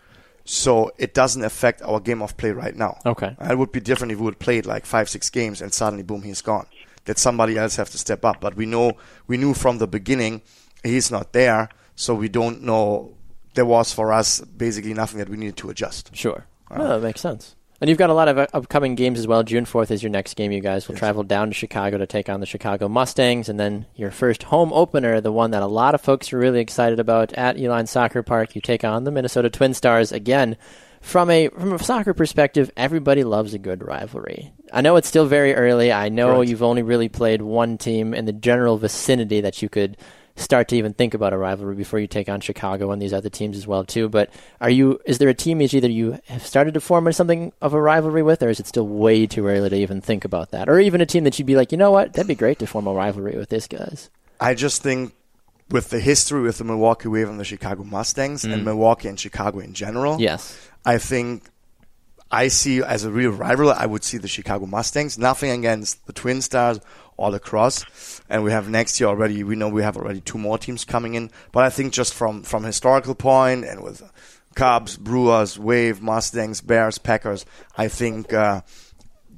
so 0.46 0.92
it 0.98 1.14
doesn't 1.14 1.44
affect 1.44 1.82
our 1.82 2.00
game 2.00 2.22
of 2.22 2.38
play 2.38 2.52
right 2.52 2.76
now. 2.76 3.00
Okay. 3.06 3.36
It 3.40 3.58
would 3.58 3.72
be 3.72 3.80
different 3.80 4.12
if 4.12 4.20
we 4.20 4.26
would 4.26 4.40
play 4.40 4.58
it 4.58 4.66
like 4.66 4.86
five, 4.86 5.10
six 5.10 5.30
games 5.30 5.62
and 5.62 5.74
suddenly, 5.74 6.04
boom, 6.04 6.24
he's 6.24 6.42
gone. 6.42 6.68
That 7.06 7.18
somebody 7.18 7.58
else 7.58 7.78
have 7.78 7.90
to 7.92 7.98
step 7.98 8.24
up. 8.24 8.42
But 8.42 8.56
we 8.56 8.66
know, 8.66 8.94
we 9.28 9.38
knew 9.38 9.54
from 9.54 9.80
the 9.80 9.88
beginning 9.88 10.42
he's 10.84 11.10
not 11.10 11.34
there, 11.34 11.70
so 11.96 12.14
we 12.14 12.30
don't 12.30 12.62
know. 12.62 13.16
There 13.54 13.66
was 13.66 13.92
for 13.92 14.14
us 14.14 14.42
basically 14.42 14.94
nothing 14.94 15.20
that 15.20 15.30
we 15.30 15.38
needed 15.38 15.58
to 15.58 15.70
adjust. 15.70 16.16
Sure. 16.16 16.46
Uh, 16.70 16.78
no, 16.78 16.88
that 16.88 17.02
makes 17.02 17.22
sense. 17.22 17.56
And 17.82 17.90
you've 17.90 17.98
got 17.98 18.12
a 18.12 18.14
lot 18.14 18.28
of 18.28 18.38
uh, 18.38 18.46
upcoming 18.54 18.94
games 18.94 19.18
as 19.18 19.26
well. 19.26 19.42
June 19.42 19.66
4th 19.66 19.90
is 19.90 20.04
your 20.04 20.12
next 20.12 20.36
game. 20.36 20.52
You 20.52 20.62
guys 20.62 20.88
will 20.88 20.96
travel 20.96 21.24
down 21.24 21.48
to 21.48 21.54
Chicago 21.56 21.98
to 21.98 22.06
take 22.06 22.30
on 22.30 22.40
the 22.40 22.46
Chicago 22.46 22.88
Mustangs. 22.88 23.50
And 23.50 23.60
then 23.60 23.88
your 23.96 24.12
first 24.12 24.44
home 24.44 24.72
opener, 24.72 25.20
the 25.20 25.32
one 25.32 25.50
that 25.52 25.64
a 25.64 25.68
lot 25.68 25.96
of 25.96 26.02
folks 26.02 26.32
are 26.32 26.38
really 26.38 26.60
excited 26.60 27.00
about 27.00 27.34
at 27.34 27.58
Uihlein 27.58 27.88
Soccer 27.88 28.22
Park, 28.22 28.54
you 28.54 28.62
take 28.62 28.84
on 28.84 29.04
the 29.04 29.12
Minnesota 29.12 29.50
Twin 29.50 29.74
Stars 29.74 30.12
again. 30.12 30.58
From 31.02 31.32
a 31.32 31.48
from 31.48 31.74
a 31.74 31.80
soccer 31.80 32.14
perspective, 32.14 32.70
everybody 32.78 33.24
loves 33.24 33.56
a 33.56 33.58
good 33.58 33.84
rivalry. 33.84 34.54
I 34.72 34.82
know 34.82 34.98
it's 34.98 35.08
still 35.08 35.26
very 35.26 35.56
early. 35.56 35.92
I 35.92 36.10
know 36.10 36.42
you've 36.42 36.62
only 36.62 36.84
really 36.84 37.10
played 37.10 37.42
one 37.42 37.80
team 37.80 38.14
in 38.14 38.26
the 38.26 38.32
general 38.32 38.78
vicinity 38.78 39.42
that 39.42 39.64
you 39.64 39.70
could 39.70 39.98
start 40.36 40.68
to 40.70 40.76
even 40.76 40.94
think 40.94 41.14
about 41.14 41.34
a 41.34 41.38
rivalry 41.38 41.76
before 41.76 42.00
you 42.00 42.08
take 42.08 42.30
on 42.30 42.42
Chicago 42.42 42.92
and 42.92 43.02
these 43.02 43.14
other 43.14 43.30
teams 43.30 43.58
as 43.58 43.68
well 43.68 43.84
too. 43.84 44.10
But 44.10 44.30
are 44.60 44.70
you? 44.70 45.00
Is 45.06 45.18
there 45.18 45.30
a 45.30 45.34
team 45.34 45.62
is 45.62 45.74
either 45.74 45.90
you 45.90 46.20
have 46.28 46.46
started 46.46 46.74
to 46.76 46.82
form 46.82 47.12
something 47.14 47.52
of 47.62 47.74
a 47.74 47.82
rivalry 47.82 48.24
with, 48.24 48.42
or 48.44 48.50
is 48.50 48.60
it 48.60 48.68
still 48.68 48.88
way 48.88 49.28
too 49.28 49.48
early 49.48 49.70
to 49.70 49.76
even 49.76 50.02
think 50.02 50.26
about 50.26 50.52
that? 50.52 50.70
Or 50.70 50.80
even 50.80 51.02
a 51.02 51.06
team 51.06 51.24
that 51.26 51.38
you'd 51.38 51.46
be 51.46 51.56
like, 51.56 51.72
you 51.72 51.78
know 51.78 51.92
what, 51.92 52.14
that'd 52.14 52.28
be 52.28 52.36
great 52.36 52.60
to 52.60 52.68
form 52.68 52.88
a 52.88 52.94
rivalry 52.94 53.36
with 53.38 53.50
this 53.50 53.68
guys. 53.68 54.10
I 54.40 54.54
just 54.56 54.82
think 54.82 55.14
with 55.70 55.90
the 55.90 56.00
history 56.00 56.42
with 56.42 56.58
the 56.58 56.64
Milwaukee 56.64 57.08
Wave 57.08 57.30
and 57.30 57.40
the 57.40 57.46
Chicago 57.46 57.84
Mustangs 57.84 58.44
and 58.44 58.54
Mm. 58.54 58.64
Milwaukee 58.66 59.08
and 59.08 59.20
Chicago 59.20 59.60
in 59.60 59.74
general, 59.74 60.20
Yes. 60.20 60.58
I 60.86 60.98
think 60.98 61.44
I 62.32 62.48
see 62.48 62.82
as 62.82 63.04
a 63.04 63.12
real 63.12 63.32
rival, 63.32 63.72
I 63.72 63.86
would 63.86 64.04
see 64.04 64.18
the 64.18 64.28
Chicago 64.28 64.66
Mustangs. 64.66 65.18
Nothing 65.18 65.52
against 65.52 66.06
the 66.08 66.14
Twin 66.14 66.42
Stars 66.42 66.80
or 67.18 67.32
the 67.32 67.40
Cross. 67.40 68.22
And 68.30 68.44
we 68.44 68.52
have 68.52 68.70
next 68.70 69.00
year 69.00 69.10
already, 69.10 69.44
we 69.44 69.56
know 69.56 69.68
we 69.68 69.84
have 69.84 69.98
already 69.98 70.22
two 70.22 70.38
more 70.38 70.58
teams 70.58 70.86
coming 70.86 71.16
in. 71.16 71.30
But 71.52 71.64
I 71.64 71.70
think 71.70 71.94
just 71.94 72.14
from, 72.14 72.44
from 72.44 72.64
historical 72.64 73.16
point 73.16 73.66
and 73.66 73.84
with 73.84 74.02
Cubs, 74.56 74.98
Brewers, 74.98 75.60
Wave, 75.60 76.02
Mustangs, 76.02 76.62
Bears, 76.62 76.98
Packers, 76.98 77.46
I 77.78 77.88
think 77.88 78.34
uh, 78.34 78.62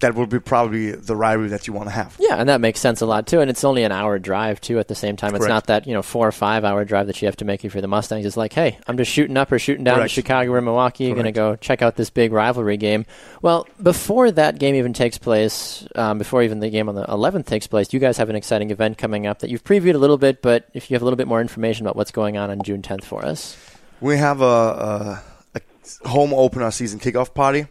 that 0.03 0.15
will 0.15 0.27
be 0.27 0.39
probably 0.39 0.91
the 0.91 1.15
rivalry 1.15 1.47
that 1.49 1.65
you 1.65 1.73
want 1.73 1.87
to 1.87 1.93
have. 1.95 2.15
Yeah, 2.19 2.35
and 2.35 2.49
that 2.49 2.59
makes 2.61 2.79
sense 2.79 2.99
a 3.01 3.05
lot 3.05 3.25
too. 3.25 3.39
And 3.39 3.49
it's 3.49 3.63
only 3.63 3.83
an 3.83 3.91
hour 3.91 4.19
drive 4.19 4.59
too. 4.59 4.77
At 4.77 4.89
the 4.89 4.95
same 4.95 5.15
time, 5.15 5.29
it's 5.33 5.39
Correct. 5.45 5.49
not 5.49 5.67
that 5.67 5.87
you 5.87 5.93
know 5.93 6.01
four 6.01 6.27
or 6.27 6.31
five 6.31 6.63
hour 6.65 6.83
drive 6.85 7.07
that 7.07 7.21
you 7.21 7.25
have 7.25 7.37
to 7.37 7.45
make 7.45 7.63
you 7.63 7.69
for 7.69 7.79
the 7.81 7.87
Mustangs. 7.87 8.25
It's 8.25 8.37
like, 8.37 8.51
hey, 8.53 8.77
I'm 8.85 8.97
just 8.97 9.09
shooting 9.09 9.37
up 9.37 9.51
or 9.51 9.59
shooting 9.59 9.83
down 9.83 9.95
Correct. 9.95 10.09
to 10.09 10.13
Chicago 10.13 10.51
or 10.51 10.61
Milwaukee. 10.61 11.05
You're 11.05 11.15
going 11.15 11.25
to 11.25 11.31
go 11.31 11.55
check 11.55 11.81
out 11.81 11.95
this 11.95 12.09
big 12.09 12.31
rivalry 12.33 12.77
game. 12.77 13.05
Well, 13.41 13.65
before 13.81 14.29
that 14.31 14.59
game 14.59 14.75
even 14.75 14.91
takes 14.93 15.17
place, 15.17 15.87
um, 15.95 16.17
before 16.17 16.43
even 16.43 16.59
the 16.59 16.69
game 16.69 16.89
on 16.89 16.95
the 16.95 17.05
11th 17.05 17.45
takes 17.45 17.67
place, 17.67 17.93
you 17.93 17.99
guys 17.99 18.17
have 18.17 18.29
an 18.29 18.35
exciting 18.35 18.71
event 18.71 18.97
coming 18.97 19.25
up 19.25 19.39
that 19.39 19.49
you've 19.49 19.63
previewed 19.63 19.95
a 19.95 19.99
little 19.99 20.17
bit. 20.17 20.41
But 20.41 20.67
if 20.73 20.91
you 20.91 20.95
have 20.95 21.01
a 21.01 21.05
little 21.05 21.17
bit 21.17 21.27
more 21.27 21.39
information 21.41 21.85
about 21.85 21.95
what's 21.95 22.11
going 22.11 22.37
on 22.37 22.49
on 22.49 22.61
June 22.61 22.81
10th 22.81 23.03
for 23.05 23.25
us, 23.25 23.57
We 24.01 24.17
have 24.17 24.41
a, 24.41 25.21
a, 25.55 25.59
a 26.03 26.07
home 26.09 26.33
opener 26.33 26.71
season 26.71 26.99
kickoff 26.99 27.33
party 27.33 27.67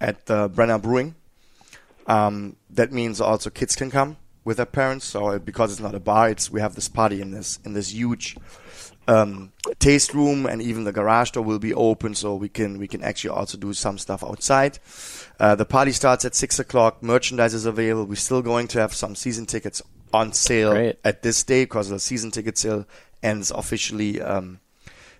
at 0.00 0.30
uh, 0.30 0.46
Brenner 0.48 0.78
Brewing. 0.78 1.14
Um, 2.06 2.56
that 2.70 2.92
means 2.92 3.20
also 3.20 3.50
kids 3.50 3.76
can 3.76 3.90
come 3.90 4.16
with 4.44 4.58
their 4.58 4.66
parents. 4.66 5.06
So 5.06 5.28
uh, 5.28 5.38
because 5.38 5.72
it's 5.72 5.80
not 5.80 5.94
a 5.94 6.00
bar, 6.00 6.30
it's 6.30 6.50
we 6.50 6.60
have 6.60 6.74
this 6.74 6.88
party 6.88 7.20
in 7.20 7.30
this 7.30 7.58
in 7.64 7.72
this 7.72 7.94
huge 7.94 8.36
um, 9.06 9.52
taste 9.78 10.14
room, 10.14 10.46
and 10.46 10.62
even 10.62 10.84
the 10.84 10.92
garage 10.92 11.32
door 11.32 11.44
will 11.44 11.58
be 11.58 11.74
open, 11.74 12.14
so 12.14 12.34
we 12.34 12.48
can 12.48 12.78
we 12.78 12.88
can 12.88 13.02
actually 13.02 13.30
also 13.30 13.58
do 13.58 13.72
some 13.72 13.98
stuff 13.98 14.22
outside. 14.22 14.78
Uh, 15.38 15.54
the 15.54 15.64
party 15.64 15.92
starts 15.92 16.24
at 16.24 16.34
six 16.34 16.58
o'clock. 16.58 17.02
Merchandise 17.02 17.54
is 17.54 17.66
available. 17.66 18.06
We're 18.06 18.16
still 18.16 18.42
going 18.42 18.68
to 18.68 18.80
have 18.80 18.94
some 18.94 19.14
season 19.14 19.46
tickets 19.46 19.82
on 20.12 20.32
sale 20.32 20.72
Great. 20.72 20.98
at 21.04 21.22
this 21.22 21.42
day 21.42 21.64
because 21.64 21.88
the 21.88 21.98
season 21.98 22.30
ticket 22.30 22.56
sale 22.56 22.86
ends 23.22 23.50
officially 23.50 24.20
um, 24.20 24.60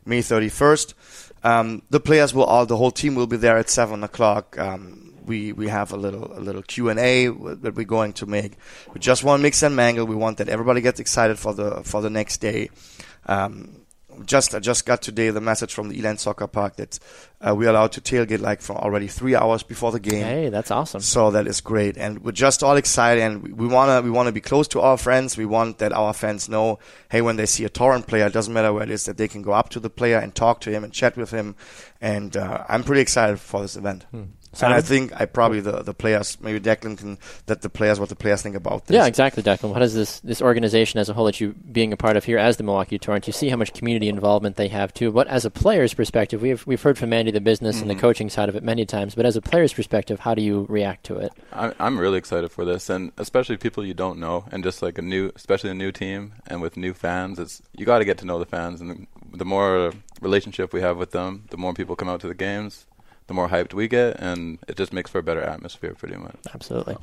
May 0.04 0.20
31st. 0.20 0.94
Um, 1.42 1.82
the 1.90 2.00
players 2.00 2.32
will 2.32 2.44
all, 2.44 2.64
the 2.64 2.76
whole 2.76 2.92
team 2.92 3.14
will 3.16 3.26
be 3.26 3.36
there 3.36 3.58
at 3.58 3.68
seven 3.68 4.04
o'clock. 4.04 4.56
Um, 4.58 5.03
we 5.24 5.52
we 5.52 5.68
have 5.68 5.92
a 5.92 5.96
little 5.96 6.32
a 6.36 6.40
little 6.40 6.62
Q 6.62 6.88
and 6.90 6.98
A 7.00 7.28
that 7.28 7.74
we're 7.74 7.84
going 7.84 8.12
to 8.14 8.26
make. 8.26 8.52
We 8.92 9.00
just 9.00 9.24
want 9.24 9.42
mix 9.42 9.62
and 9.62 9.74
mangle. 9.76 10.06
We 10.06 10.14
want 10.16 10.38
that 10.38 10.48
everybody 10.48 10.80
gets 10.80 11.00
excited 11.00 11.38
for 11.38 11.54
the 11.54 11.82
for 11.84 12.00
the 12.02 12.10
next 12.10 12.38
day. 12.38 12.70
Um, 13.26 13.80
just 14.24 14.54
I 14.54 14.60
just 14.60 14.86
got 14.86 15.02
today 15.02 15.30
the 15.30 15.40
message 15.40 15.74
from 15.74 15.88
the 15.88 16.00
Uihlein 16.00 16.20
Soccer 16.20 16.46
Park 16.46 16.76
that 16.76 17.00
uh, 17.40 17.52
we're 17.52 17.68
allowed 17.68 17.90
to 17.92 18.00
tailgate 18.00 18.38
like 18.40 18.62
from 18.62 18.76
already 18.76 19.08
three 19.08 19.34
hours 19.34 19.64
before 19.64 19.90
the 19.90 19.98
game. 19.98 20.22
hey, 20.24 20.48
that's 20.50 20.70
awesome. 20.70 21.00
So 21.00 21.32
that 21.32 21.48
is 21.48 21.60
great, 21.60 21.96
and 21.98 22.22
we're 22.24 22.30
just 22.30 22.62
all 22.62 22.76
excited, 22.76 23.20
and 23.24 23.42
we- 23.42 23.52
we 23.52 23.66
wanna 23.66 24.02
we 24.02 24.10
wanna 24.10 24.30
be 24.30 24.40
close 24.40 24.68
to 24.68 24.80
our 24.80 24.96
friends. 24.96 25.36
We 25.36 25.46
want 25.46 25.78
that 25.78 25.92
our 25.92 26.12
fans 26.14 26.48
know, 26.48 26.78
hey, 27.10 27.22
when 27.22 27.34
they 27.34 27.46
see 27.46 27.64
a 27.64 27.68
torrent 27.68 28.06
player, 28.06 28.26
it 28.26 28.32
doesn't 28.32 28.54
matter 28.54 28.72
where 28.72 28.84
it 28.84 28.90
is, 28.90 29.04
that 29.06 29.16
they 29.16 29.26
can 29.26 29.42
go 29.42 29.50
up 29.50 29.70
to 29.70 29.80
the 29.80 29.90
player 29.90 30.18
and 30.18 30.32
talk 30.32 30.60
to 30.60 30.70
him 30.70 30.84
and 30.84 30.92
chat 30.92 31.16
with 31.16 31.32
him. 31.32 31.56
And 32.00 32.36
uh, 32.36 32.64
I'm 32.68 32.84
pretty 32.84 33.02
excited 33.02 33.40
for 33.40 33.62
this 33.62 33.74
event. 33.74 34.04
And 34.62 34.72
I 34.72 34.80
think 34.80 35.12
I 35.18 35.26
probably 35.26 35.60
the, 35.60 35.82
the 35.82 35.94
players 35.94 36.38
maybe 36.40 36.60
Declan 36.60 36.98
can 36.98 37.18
let 37.48 37.62
the 37.62 37.68
players 37.68 38.00
what 38.00 38.08
the 38.08 38.16
players 38.16 38.42
think 38.42 38.56
about 38.56 38.86
this. 38.86 38.94
Yeah, 38.94 39.06
exactly, 39.06 39.42
Declan. 39.42 39.70
What 39.70 39.80
does 39.80 39.94
this 39.94 40.20
this 40.20 40.42
organization 40.42 41.00
as 41.00 41.08
a 41.08 41.14
whole 41.14 41.24
that 41.26 41.40
you 41.40 41.54
being 41.72 41.92
a 41.92 41.96
part 41.96 42.16
of 42.16 42.24
here 42.24 42.38
as 42.38 42.56
the 42.56 42.62
Milwaukee 42.62 42.98
Torrent? 42.98 43.26
You 43.26 43.32
see 43.32 43.48
how 43.48 43.56
much 43.56 43.72
community 43.72 44.08
involvement 44.08 44.56
they 44.56 44.68
have 44.68 44.92
too. 44.94 45.10
But 45.12 45.28
as 45.28 45.44
a 45.44 45.50
player's 45.50 45.94
perspective, 45.94 46.42
we've 46.42 46.66
we've 46.66 46.82
heard 46.82 46.98
from 46.98 47.12
Andy 47.12 47.30
the 47.30 47.40
business 47.40 47.80
and 47.80 47.90
the 47.90 47.94
mm-hmm. 47.94 48.00
coaching 48.00 48.30
side 48.30 48.48
of 48.48 48.56
it 48.56 48.62
many 48.62 48.86
times. 48.86 49.14
But 49.14 49.26
as 49.26 49.36
a 49.36 49.42
player's 49.42 49.72
perspective, 49.72 50.20
how 50.20 50.34
do 50.34 50.42
you 50.42 50.66
react 50.68 51.04
to 51.06 51.16
it? 51.16 51.32
I'm, 51.52 51.74
I'm 51.78 51.98
really 51.98 52.18
excited 52.18 52.50
for 52.50 52.64
this, 52.64 52.90
and 52.90 53.12
especially 53.16 53.56
people 53.56 53.84
you 53.84 53.94
don't 53.94 54.18
know, 54.18 54.44
and 54.52 54.62
just 54.62 54.82
like 54.82 54.98
a 54.98 55.02
new, 55.02 55.30
especially 55.34 55.70
a 55.70 55.74
new 55.74 55.92
team, 55.92 56.34
and 56.46 56.60
with 56.60 56.76
new 56.76 56.94
fans, 56.94 57.38
it's 57.38 57.62
you 57.76 57.86
got 57.86 57.98
to 57.98 58.04
get 58.04 58.18
to 58.18 58.26
know 58.26 58.38
the 58.38 58.46
fans, 58.46 58.80
and 58.80 58.90
the, 59.32 59.38
the 59.38 59.44
more 59.44 59.92
relationship 60.20 60.72
we 60.72 60.80
have 60.80 60.96
with 60.96 61.10
them, 61.10 61.44
the 61.50 61.56
more 61.56 61.74
people 61.74 61.96
come 61.96 62.08
out 62.08 62.20
to 62.20 62.28
the 62.28 62.34
games, 62.34 62.86
the 63.26 63.34
more 63.34 63.48
hyped 63.48 63.74
we 63.74 63.88
get, 63.88 64.16
and 64.20 64.58
it 64.68 64.76
just 64.76 64.92
makes 64.92 65.10
for 65.10 65.18
a 65.18 65.22
better 65.22 65.42
atmosphere, 65.42 65.94
pretty 65.94 66.16
much. 66.16 66.36
Absolutely. 66.54 66.96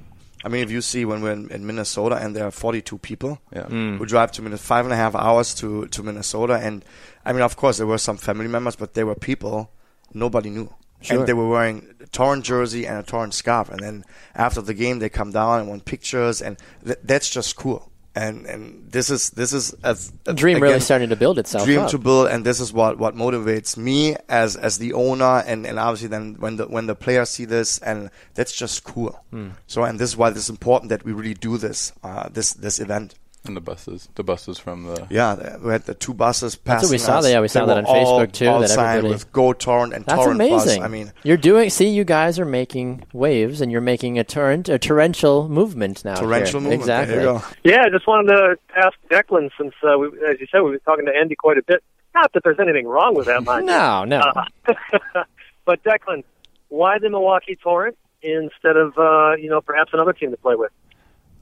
I 0.44 0.50
mean, 0.50 0.64
if 0.64 0.72
you 0.72 0.82
see 0.82 1.06
when 1.06 1.22
we're 1.22 1.34
in, 1.34 1.52
in 1.52 1.66
Minnesota 1.68 2.16
and 2.16 2.36
there 2.36 2.46
are 2.48 2.52
42 2.52 2.98
people 2.98 3.40
Yeah. 3.54 3.64
Mm. 3.64 3.98
who 4.00 4.06
drive 4.08 4.32
to 4.34 4.42
Minnesota, 4.42 4.68
five 4.68 4.86
and 4.86 4.94
a 4.94 4.98
half 4.98 5.14
hours 5.16 5.54
to, 5.56 5.86
to 5.88 6.02
Minnesota, 6.04 6.56
and 6.56 6.84
I 7.26 7.32
mean, 7.34 7.44
of 7.44 7.56
course, 7.58 7.78
there 7.78 7.86
were 7.88 8.00
some 8.00 8.18
family 8.18 8.48
members, 8.48 8.76
but 8.76 8.94
there 8.96 9.06
were 9.06 9.16
people 9.16 9.72
nobody 10.14 10.50
knew. 10.50 10.74
Sure. 11.02 11.20
And 11.20 11.28
they 11.28 11.34
were 11.34 11.48
wearing 11.50 11.94
a 12.00 12.06
torn 12.08 12.42
jersey 12.44 12.86
and 12.88 13.00
a 13.00 13.04
torn 13.04 13.32
scarf. 13.32 13.70
And 13.70 13.80
then 13.80 14.04
after 14.36 14.62
the 14.62 14.74
game, 14.76 15.00
they 15.00 15.10
come 15.10 15.32
down 15.32 15.60
and 15.60 15.68
want 15.70 15.86
pictures, 15.86 16.42
and 16.42 16.58
th- 16.86 17.00
that's 17.04 17.30
just 17.30 17.56
cool. 17.56 17.91
And 18.14 18.46
and 18.46 18.92
this 18.92 19.10
is 19.10 19.30
this 19.32 19.54
is 19.54 19.74
a, 19.84 19.98
a 20.26 20.34
Dream 20.34 20.62
really 20.62 20.82
starting 20.82 21.10
to 21.10 21.16
build 21.16 21.40
itself. 21.40 21.64
dream 21.64 21.82
up. 21.82 21.92
to 21.92 21.98
build, 21.98 22.28
and 22.28 22.46
this 22.46 22.60
is 22.60 22.74
what, 22.74 22.98
what 22.98 23.16
motivates 23.16 23.78
me 23.78 24.18
as 24.28 24.58
as 24.58 24.80
the 24.80 24.92
owner, 24.92 25.44
and, 25.48 25.66
and 25.66 25.80
obviously 25.80 26.10
then 26.10 26.36
when 26.40 26.58
the 26.58 26.68
when 26.68 26.88
the 26.88 26.96
players 26.96 27.30
see 27.30 27.46
this, 27.46 27.80
and 27.80 28.10
that's 28.34 28.52
just 28.52 28.84
cool. 28.84 29.18
Hmm. 29.30 29.52
So 29.66 29.84
and 29.84 29.98
this 29.98 30.10
is 30.10 30.18
why 30.18 30.30
it's 30.30 30.50
important 30.50 30.90
that 30.90 31.06
we 31.06 31.14
really 31.14 31.36
do 31.36 31.58
this 31.58 31.94
uh, 32.04 32.28
this 32.30 32.52
this 32.54 32.80
event. 32.82 33.16
And 33.44 33.58
the 33.58 33.62
buses, 33.62 34.08
the 34.14 34.24
buses 34.24 34.60
from 34.60 34.84
the 34.84 35.08
Yeah, 35.10 35.58
we 35.58 35.72
had 35.72 35.86
the 35.86 35.96
two 35.96 36.14
buses 36.14 36.54
That's 36.54 36.64
passing 36.84 36.88
what 36.90 36.92
we 36.92 36.98
saw. 37.00 37.18
us. 37.18 37.28
Yeah, 37.28 37.40
we 37.40 37.46
They 37.46 37.48
saw 37.48 37.66
that 37.66 37.78
on 37.80 37.86
all- 37.86 38.20
Facebook, 38.20 38.32
too, 38.34 38.48
All 38.48 38.60
that 38.60 38.70
signed 38.70 39.08
with 39.08 39.32
Go 39.32 39.52
Torrent 39.54 39.94
and 39.96 40.06
That's 40.06 40.16
Torrent 40.20 40.36
amazing. 40.40 40.80
Bus. 40.82 40.86
I 40.86 40.88
mean, 40.88 41.12
you're 41.24 41.38
doing. 41.38 41.72
See, 41.72 41.88
you 41.90 42.04
guys 42.04 42.38
are 42.38 42.46
making 42.46 43.04
waves, 43.14 43.60
and 43.60 43.72
you're 43.72 43.82
making 43.82 44.20
a 44.20 44.24
torrent, 44.24 44.70
a 44.70 44.78
torrential 44.78 45.50
movement 45.50 46.06
now. 46.06 46.16
torrential 46.16 46.60
here. 46.60 46.70
movement. 46.70 46.82
Exactly. 46.82 47.16
There 47.16 47.24
you 47.26 47.40
go. 47.40 47.44
Yeah, 47.64 47.82
I 47.86 47.90
just 47.90 48.06
wanted 48.06 48.28
to 48.32 48.58
ask 48.76 48.94
Declan, 49.10 49.50
since 49.58 49.74
uh, 49.84 49.98
we, 49.98 50.08
as 50.30 50.40
you 50.40 50.46
said, 50.52 50.62
we've 50.62 50.74
been 50.74 50.80
talking 50.82 51.06
to 51.08 51.12
Andy 51.16 51.34
quite 51.36 51.58
a 51.58 51.64
bit. 51.64 51.84
Not 52.14 52.32
that 52.34 52.44
there's 52.44 52.60
anything 52.60 52.88
wrong 52.88 53.16
with 53.16 53.26
that, 53.26 53.44
mind 53.44 53.62
you. 53.68 53.74
No, 53.74 54.04
no. 54.06 54.20
Uh, 54.20 54.74
but 55.66 55.84
Declan, 55.84 56.24
why 56.70 57.00
the 57.00 57.10
Milwaukee 57.10 57.56
Torrent 57.56 57.98
instead 58.22 58.78
of 58.78 58.96
uh, 59.00 59.36
you 59.38 59.50
know 59.50 59.62
perhaps 59.62 59.92
another 59.94 60.14
team 60.14 60.30
to 60.30 60.38
play 60.38 60.54
with? 60.54 60.72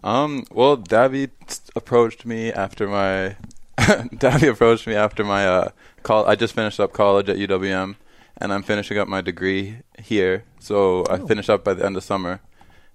Um. 0.03 0.45
Well, 0.51 0.77
Davy 0.77 1.29
approached 1.75 2.25
me 2.25 2.51
after 2.51 2.87
my 2.87 3.35
Davy 4.17 4.47
approached 4.47 4.87
me 4.87 4.95
after 4.95 5.23
my 5.23 5.47
uh 5.47 5.69
call. 6.03 6.25
I 6.25 6.35
just 6.35 6.53
finished 6.53 6.79
up 6.79 6.93
college 6.93 7.29
at 7.29 7.37
UWM, 7.37 7.95
and 8.37 8.53
I'm 8.53 8.63
finishing 8.63 8.97
up 8.97 9.07
my 9.07 9.21
degree 9.21 9.77
here. 9.97 10.45
So 10.59 11.05
I 11.09 11.17
finished 11.17 11.49
up 11.49 11.63
by 11.63 11.73
the 11.73 11.85
end 11.85 11.97
of 11.97 12.03
summer, 12.03 12.41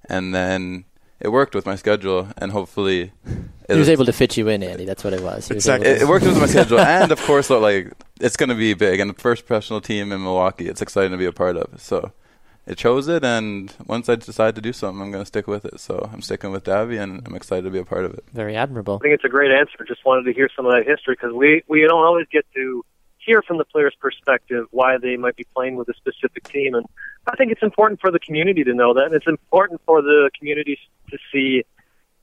and 0.09 0.34
then 0.34 0.84
it 1.20 1.28
worked 1.28 1.55
with 1.55 1.66
my 1.66 1.76
schedule, 1.76 2.28
and 2.38 2.52
hopefully, 2.52 3.12
it 3.68 3.74
he 3.74 3.78
was 3.78 3.88
able 3.88 4.05
to 4.07 4.12
fit 4.12 4.36
you 4.36 4.48
in, 4.48 4.62
Andy. 4.62 4.84
That's 4.84 5.05
what 5.05 5.12
it 5.12 5.22
was. 5.22 5.48
Was 5.48 5.50
Exactly. 5.50 5.90
It, 5.90 6.02
it 6.02 6.09
worked 6.09 6.24
with 6.24 6.38
my 6.38 6.46
schedule, 6.55 6.80
and 6.80 7.12
of 7.12 7.20
course, 7.22 7.50
like 7.50 7.92
it's 8.20 8.36
going 8.36 8.48
to 8.48 8.55
be 8.55 8.74
big, 8.74 9.00
and 9.00 9.11
the 9.11 9.14
first 9.14 9.46
professional 9.46 9.80
team 9.80 10.11
in 10.12 10.22
Milwaukee. 10.22 10.68
It's 10.68 10.82
exciting 10.82 11.12
to 11.12 11.18
be 11.18 11.26
a 11.26 11.32
part 11.32 11.57
of. 11.57 11.80
So. 11.80 12.12
It 12.67 12.79
chose 12.79 13.09
it, 13.09 13.23
and 13.25 13.75
once 13.87 14.09
I 14.09 14.15
decide 14.15 14.55
to 14.55 14.62
do 14.62 14.73
something, 14.73 15.03
I'm 15.03 15.11
going 15.11 15.23
to 15.23 15.27
stick 15.27 15.47
with 15.47 15.67
it. 15.67 15.81
So 15.81 16.09
I'm 16.11 16.23
sticking 16.23 16.51
with 16.51 16.65
Davy, 16.65 16.97
and 16.97 17.23
I'm 17.27 17.35
excited 17.35 17.65
to 17.65 17.71
be 17.71 17.79
a 17.79 17.85
part 17.85 18.07
of 18.07 18.15
it. 18.15 18.25
Very 18.33 18.57
admirable. 18.57 18.97
I 18.97 19.05
think 19.05 19.15
it's 19.15 19.25
a 19.25 19.29
great 19.29 19.51
answer. 19.51 19.85
Just 19.87 20.05
wanted 20.07 20.25
to 20.25 20.33
hear 20.33 20.49
some 20.57 20.65
of 20.65 20.73
that 20.73 20.87
history 20.87 21.15
because 21.15 21.35
we 21.35 21.62
we 21.69 21.83
don't 21.83 22.05
always 22.05 22.27
get 22.33 22.47
to 22.55 22.83
hear 23.19 23.43
from 23.43 23.59
the 23.59 23.65
player's 23.65 23.95
perspective 24.01 24.67
why 24.71 24.97
they 24.99 25.17
might 25.17 25.37
be 25.37 25.45
playing 25.55 25.77
with 25.77 25.89
a 25.89 25.95
specific 25.95 26.45
team, 26.45 26.75
and 26.75 26.87
I 27.27 27.37
think 27.37 27.53
it's 27.53 27.62
important 27.62 28.01
for 28.01 28.11
the 28.11 28.19
community 28.19 28.65
to 28.65 28.75
know 28.75 28.95
that, 28.95 29.05
and 29.05 29.15
it's 29.15 29.27
important 29.27 29.81
for 29.85 30.01
the 30.01 30.31
community 30.39 30.79
to 31.11 31.19
see 31.33 31.65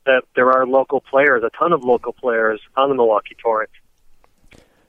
that 0.06 0.24
there 0.36 0.52
are 0.52 0.66
local 0.66 1.02
players, 1.02 1.44
a 1.44 1.50
ton 1.58 1.74
of 1.74 1.84
local 1.84 2.14
players 2.14 2.60
on 2.76 2.90
the 2.90 2.96
Milwaukee 2.96 3.36
Torrent. 3.42 3.70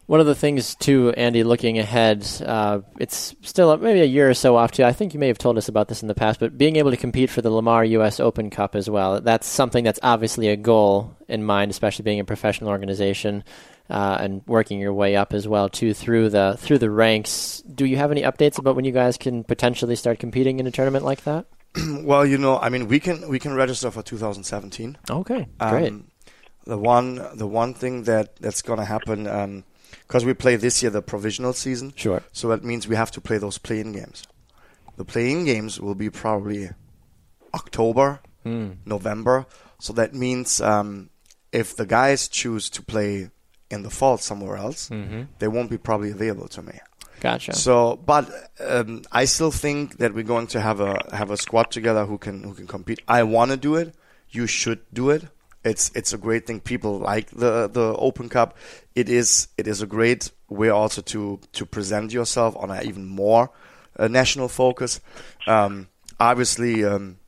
One 0.06 0.20
of 0.20 0.26
the 0.26 0.34
things, 0.34 0.74
too, 0.74 1.10
Andy, 1.10 1.44
looking 1.44 1.78
ahead, 1.78 2.26
uh, 2.44 2.80
it's 2.98 3.34
still 3.42 3.76
maybe 3.76 4.00
a 4.00 4.04
year 4.04 4.28
or 4.28 4.34
so 4.34 4.56
off, 4.56 4.72
too. 4.72 4.84
I 4.84 4.92
think 4.92 5.14
you 5.14 5.20
may 5.20 5.28
have 5.28 5.38
told 5.38 5.56
us 5.56 5.68
about 5.68 5.88
this 5.88 6.02
in 6.02 6.08
the 6.08 6.14
past, 6.14 6.40
but 6.40 6.58
being 6.58 6.76
able 6.76 6.90
to 6.90 6.96
compete 6.96 7.30
for 7.30 7.40
the 7.40 7.50
Lamar 7.50 7.84
U.S. 7.84 8.18
Open 8.18 8.50
Cup 8.50 8.74
as 8.74 8.90
well, 8.90 9.20
that's 9.20 9.46
something 9.46 9.84
that's 9.84 10.00
obviously 10.02 10.48
a 10.48 10.56
goal 10.56 11.16
in 11.28 11.44
mind, 11.44 11.70
especially 11.70 12.02
being 12.02 12.20
a 12.20 12.24
professional 12.24 12.68
organization 12.68 13.44
uh, 13.88 14.18
and 14.20 14.42
working 14.46 14.80
your 14.80 14.92
way 14.92 15.14
up 15.14 15.32
as 15.32 15.46
well, 15.46 15.68
too, 15.68 15.94
through 15.94 16.30
the 16.30 16.56
through 16.58 16.78
the 16.78 16.90
ranks. 16.90 17.62
Do 17.62 17.84
you 17.84 17.96
have 17.96 18.10
any 18.10 18.22
updates 18.22 18.58
about 18.58 18.74
when 18.74 18.84
you 18.84 18.92
guys 18.92 19.16
can 19.16 19.44
potentially 19.44 19.96
start 19.96 20.18
competing 20.18 20.58
in 20.58 20.66
a 20.66 20.70
tournament 20.70 21.04
like 21.04 21.24
that? 21.24 21.46
Well, 22.02 22.26
you 22.26 22.36
know, 22.36 22.58
I 22.58 22.68
mean, 22.68 22.88
we 22.88 23.00
can 23.00 23.28
we 23.28 23.38
can 23.38 23.54
register 23.54 23.90
for 23.90 24.02
2017. 24.02 24.98
Okay, 25.08 25.46
great. 25.58 25.88
Um, 25.88 26.08
the 26.64 26.76
one 26.76 27.24
the 27.34 27.46
one 27.46 27.72
thing 27.74 28.02
that 28.04 28.36
that's 28.36 28.62
gonna 28.62 28.84
happen 28.84 29.26
because 30.12 30.26
we 30.26 30.34
play 30.34 30.56
this 30.56 30.82
year 30.82 30.90
the 30.90 31.00
provisional 31.00 31.54
season, 31.54 31.94
Sure. 31.96 32.22
so 32.32 32.48
that 32.48 32.62
means 32.62 32.86
we 32.86 32.96
have 32.96 33.10
to 33.12 33.20
play 33.20 33.38
those 33.38 33.56
play-in 33.56 33.92
games. 33.92 34.24
The 34.98 35.04
play-in 35.06 35.46
games 35.46 35.80
will 35.80 35.94
be 35.94 36.10
probably 36.10 36.68
October, 37.54 38.20
Hmm. 38.44 38.72
November. 38.84 39.46
So 39.78 39.92
that 39.94 40.12
means 40.14 40.60
um, 40.60 41.10
if 41.52 41.76
the 41.76 41.86
guys 41.86 42.28
choose 42.28 42.68
to 42.70 42.82
play 42.82 43.30
in 43.70 43.82
the 43.84 43.90
fall 43.90 44.18
somewhere 44.18 44.56
else, 44.56 44.88
Mm-hmm. 44.90 45.22
they 45.38 45.48
won't 45.48 45.70
be 45.70 45.78
probably 45.78 46.10
available 46.10 46.48
to 46.48 46.62
me. 46.62 46.78
Gotcha. 47.20 47.54
So, 47.54 47.96
but 48.04 48.28
um, 48.60 49.02
I 49.12 49.24
still 49.26 49.52
think 49.52 49.98
that 49.98 50.12
we're 50.12 50.24
going 50.34 50.48
to 50.48 50.60
have 50.60 50.80
a 50.80 50.92
have 51.16 51.30
a 51.30 51.36
squad 51.36 51.70
together 51.70 52.04
who 52.04 52.18
can 52.18 52.42
who 52.42 52.52
can 52.52 52.66
compete. 52.66 53.00
I 53.06 53.22
want 53.22 53.50
to 53.52 53.56
do 53.56 53.76
it. 53.76 53.94
You 54.28 54.46
should 54.48 54.80
do 54.92 55.10
it. 55.10 55.22
It's 55.64 55.90
it's 55.94 56.12
a 56.12 56.18
great 56.18 56.46
thing. 56.46 56.60
People 56.60 56.98
like 56.98 57.30
the 57.30 57.68
the 57.68 57.94
Open 57.96 58.28
Cup. 58.28 58.56
It 58.94 59.08
is 59.08 59.48
it 59.56 59.66
is 59.66 59.82
a 59.82 59.86
great 59.86 60.30
way 60.48 60.70
also 60.70 61.02
to 61.02 61.38
to 61.52 61.66
present 61.66 62.12
yourself 62.12 62.56
on 62.56 62.70
an 62.70 62.84
even 62.86 63.06
more 63.06 63.50
uh, 63.98 64.08
national 64.08 64.48
focus. 64.48 65.00
Um, 65.46 65.88
obviously, 66.18 66.84
um, 66.84 67.18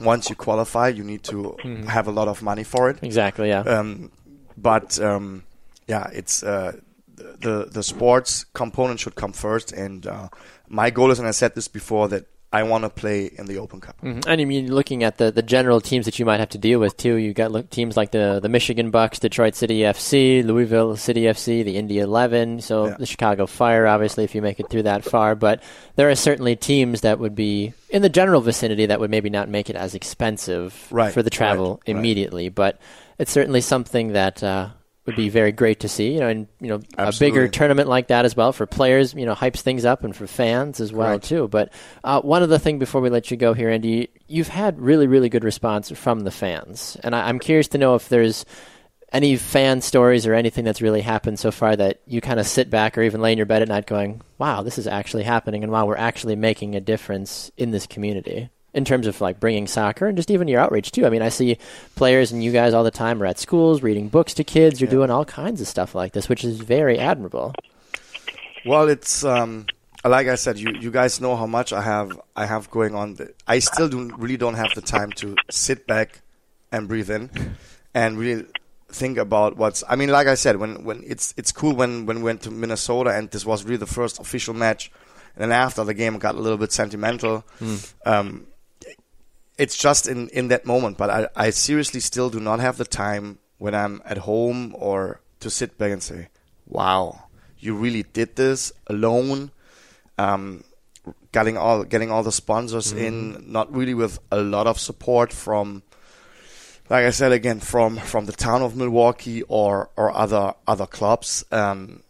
once 0.00 0.30
you 0.30 0.36
qualify, 0.36 0.88
you 0.88 1.04
need 1.04 1.22
to 1.24 1.56
have 1.88 2.08
a 2.08 2.12
lot 2.12 2.28
of 2.28 2.42
money 2.42 2.64
for 2.64 2.90
it. 2.90 2.98
exactly, 3.02 3.48
yeah. 3.48 3.60
Um, 3.60 4.10
but 4.56 4.98
um, 5.00 5.44
yeah, 5.86 6.08
it's 6.12 6.42
uh, 6.42 6.72
the 7.16 7.68
the 7.70 7.82
sports 7.82 8.44
component 8.54 9.00
should 9.00 9.14
come 9.14 9.32
first. 9.32 9.72
And 9.72 10.06
uh, 10.06 10.28
my 10.68 10.90
goal 10.90 11.10
is, 11.10 11.18
and 11.18 11.28
I 11.28 11.32
said 11.32 11.54
this 11.54 11.68
before, 11.68 12.08
that 12.08 12.26
I 12.54 12.62
want 12.62 12.84
to 12.84 12.88
play 12.90 13.26
in 13.36 13.46
the 13.46 13.58
Open 13.58 13.80
Cup. 13.80 13.96
Mhm. 14.02 14.24
And 14.26 14.40
I 14.40 14.44
mean, 14.44 14.72
looking 14.72 15.02
at 15.02 15.18
the, 15.18 15.30
the 15.32 15.42
general 15.42 15.80
teams 15.80 16.04
that 16.06 16.18
you 16.18 16.24
might 16.24 16.38
have 16.40 16.50
to 16.50 16.58
deal 16.58 16.78
with 16.78 16.96
too, 16.96 17.16
you've 17.16 17.34
got 17.34 17.50
look, 17.52 17.68
teams 17.70 17.96
like 17.96 18.12
the 18.12 18.38
the 18.40 18.48
Michigan 18.48 18.90
Bucks, 18.90 19.18
Detroit 19.18 19.54
City 19.54 19.80
FC, 19.80 20.42
Louisville 20.44 20.96
City 20.96 21.22
FC, 21.22 21.62
the 21.64 21.76
Indy 21.76 21.98
Eleven, 21.98 22.60
so 22.60 22.86
Yeah. 22.86 22.96
the 22.98 23.06
Chicago 23.06 23.46
Fire, 23.46 23.86
obviously, 23.86 24.24
if 24.24 24.34
you 24.34 24.42
make 24.42 24.60
it 24.60 24.70
through 24.70 24.84
that 24.84 25.04
far. 25.04 25.34
But 25.34 25.62
there 25.96 26.08
are 26.08 26.14
certainly 26.14 26.56
teams 26.56 27.00
that 27.02 27.18
would 27.18 27.34
be 27.34 27.72
in 27.90 28.02
the 28.02 28.08
general 28.08 28.40
vicinity 28.40 28.86
that 28.86 29.00
would 29.00 29.10
maybe 29.10 29.30
not 29.30 29.48
make 29.48 29.68
it 29.68 29.76
as 29.76 29.94
expensive 29.94 30.86
Right, 30.90 31.12
for 31.12 31.22
the 31.22 31.30
travel 31.30 31.80
right, 31.86 31.94
right. 31.94 31.96
immediately. 31.98 32.48
But 32.48 32.78
it's 33.18 33.30
certainly 33.32 33.60
something 33.60 34.12
that. 34.12 34.42
Uh, 34.42 34.68
would 35.06 35.16
be 35.16 35.28
very 35.28 35.52
great 35.52 35.80
to 35.80 35.88
see, 35.88 36.14
you 36.14 36.20
know, 36.20 36.28
and 36.28 36.48
you 36.60 36.68
know, 36.68 36.80
a 36.96 37.12
bigger 37.18 37.46
tournament 37.48 37.88
like 37.88 38.08
that 38.08 38.24
as 38.24 38.34
well 38.34 38.52
for 38.52 38.66
players, 38.66 39.12
you 39.14 39.26
know, 39.26 39.34
hypes 39.34 39.60
things 39.60 39.84
up 39.84 40.02
and 40.02 40.16
for 40.16 40.26
fans 40.26 40.80
as 40.80 40.92
well 40.92 41.10
Correct. 41.10 41.24
too. 41.24 41.48
But 41.48 41.72
uh, 42.02 42.22
one 42.22 42.42
other 42.42 42.58
thing 42.58 42.78
before 42.78 43.00
we 43.00 43.10
let 43.10 43.30
you 43.30 43.36
go 43.36 43.52
here, 43.52 43.68
Andy, 43.68 44.08
you've 44.28 44.48
had 44.48 44.80
really, 44.80 45.06
really 45.06 45.28
good 45.28 45.44
response 45.44 45.90
from 45.90 46.20
the 46.20 46.30
fans, 46.30 46.96
and 47.02 47.14
I, 47.14 47.28
I'm 47.28 47.38
curious 47.38 47.68
to 47.68 47.78
know 47.78 47.94
if 47.94 48.08
there's 48.08 48.46
any 49.12 49.36
fan 49.36 49.80
stories 49.80 50.26
or 50.26 50.34
anything 50.34 50.64
that's 50.64 50.82
really 50.82 51.02
happened 51.02 51.38
so 51.38 51.52
far 51.52 51.76
that 51.76 52.00
you 52.06 52.20
kind 52.20 52.40
of 52.40 52.46
sit 52.46 52.68
back 52.68 52.98
or 52.98 53.02
even 53.02 53.20
lay 53.20 53.30
in 53.30 53.38
your 53.38 53.46
bed 53.46 53.62
at 53.62 53.68
night 53.68 53.86
going, 53.86 54.22
"Wow, 54.38 54.62
this 54.62 54.78
is 54.78 54.86
actually 54.86 55.24
happening," 55.24 55.62
and 55.62 55.70
"Wow, 55.70 55.86
we're 55.86 55.96
actually 55.96 56.36
making 56.36 56.74
a 56.74 56.80
difference 56.80 57.50
in 57.56 57.70
this 57.70 57.86
community." 57.86 58.48
In 58.74 58.84
terms 58.84 59.06
of 59.06 59.20
like 59.20 59.38
bringing 59.38 59.68
soccer 59.68 60.06
and 60.06 60.16
just 60.16 60.30
even 60.30 60.48
your 60.48 60.60
outreach 60.60 60.90
too. 60.90 61.06
I 61.06 61.10
mean, 61.10 61.22
I 61.22 61.28
see 61.28 61.58
players 61.94 62.32
and 62.32 62.42
you 62.42 62.50
guys 62.50 62.74
all 62.74 62.82
the 62.82 62.90
time 62.90 63.22
are 63.22 63.26
at 63.26 63.38
schools 63.38 63.82
reading 63.82 64.08
books 64.08 64.34
to 64.34 64.42
kids. 64.44 64.80
You're 64.80 64.90
doing 64.90 65.10
all 65.10 65.24
kinds 65.24 65.60
of 65.60 65.68
stuff 65.68 65.94
like 65.94 66.12
this, 66.12 66.28
which 66.28 66.42
is 66.44 66.58
very 66.58 66.98
admirable. 66.98 67.54
Well, 68.66 68.88
it's 68.88 69.24
um, 69.24 69.66
like 70.04 70.26
I 70.26 70.34
said, 70.34 70.58
you, 70.58 70.72
you 70.80 70.90
guys 70.90 71.20
know 71.20 71.36
how 71.36 71.46
much 71.46 71.72
I 71.72 71.82
have 71.82 72.18
I 72.34 72.46
have 72.46 72.68
going 72.70 72.94
on. 72.94 73.16
I 73.46 73.60
still 73.60 73.88
do 73.88 74.10
really 74.18 74.36
don't 74.36 74.54
have 74.54 74.74
the 74.74 74.82
time 74.82 75.12
to 75.16 75.36
sit 75.50 75.86
back 75.86 76.22
and 76.72 76.88
breathe 76.88 77.10
in 77.10 77.30
and 77.94 78.18
really 78.18 78.46
think 78.88 79.18
about 79.18 79.56
what's. 79.56 79.84
I 79.88 79.96
mean, 79.96 80.08
like 80.08 80.26
I 80.26 80.34
said, 80.34 80.56
when 80.56 80.82
when 80.84 81.04
it's 81.06 81.32
it's 81.36 81.52
cool 81.52 81.74
when 81.76 82.06
when 82.06 82.16
we 82.18 82.24
went 82.24 82.42
to 82.42 82.50
Minnesota 82.50 83.10
and 83.10 83.30
this 83.30 83.46
was 83.46 83.64
really 83.64 83.76
the 83.76 83.86
first 83.86 84.18
official 84.18 84.54
match 84.54 84.90
And 85.36 85.42
then 85.42 85.52
after 85.52 85.84
the 85.84 85.94
game, 85.94 86.14
it 86.14 86.20
got 86.20 86.34
a 86.36 86.40
little 86.40 86.58
bit 86.58 86.72
sentimental. 86.72 87.44
Um, 88.06 88.46
it's 89.58 89.76
just 89.76 90.08
in, 90.08 90.28
in 90.28 90.48
that 90.48 90.66
moment. 90.66 90.98
But 90.98 91.10
I, 91.10 91.28
I 91.36 91.50
seriously 91.50 92.00
still 92.00 92.30
do 92.30 92.40
not 92.40 92.60
have 92.60 92.76
the 92.76 92.84
time 92.84 93.38
when 93.58 93.74
I'm 93.74 94.02
at 94.04 94.18
home 94.18 94.74
or 94.76 95.20
to 95.40 95.50
sit 95.50 95.78
back 95.78 95.92
and 95.92 96.02
say, 96.02 96.28
wow, 96.66 97.24
you 97.58 97.74
really 97.74 98.02
did 98.02 98.36
this 98.36 98.72
alone. 98.86 99.50
Um, 100.18 100.64
getting 101.32 101.56
all 101.56 101.84
getting 101.84 102.10
all 102.10 102.22
the 102.22 102.32
sponsors 102.32 102.92
in, 102.92 103.52
not 103.52 103.74
really 103.74 103.94
with 103.94 104.18
a 104.30 104.40
lot 104.40 104.66
of 104.66 104.78
support 104.78 105.32
from, 105.32 105.82
like 106.88 107.04
I 107.04 107.10
said 107.10 107.32
again, 107.32 107.60
from 107.60 107.96
from 107.98 108.26
the 108.26 108.32
town 108.32 108.62
of 108.62 108.76
Milwaukee 108.76 109.42
or 109.42 109.90
or 109.96 110.12
other 110.12 110.54
other 110.66 110.86
clubs. 110.86 111.44
Um, 111.50 112.02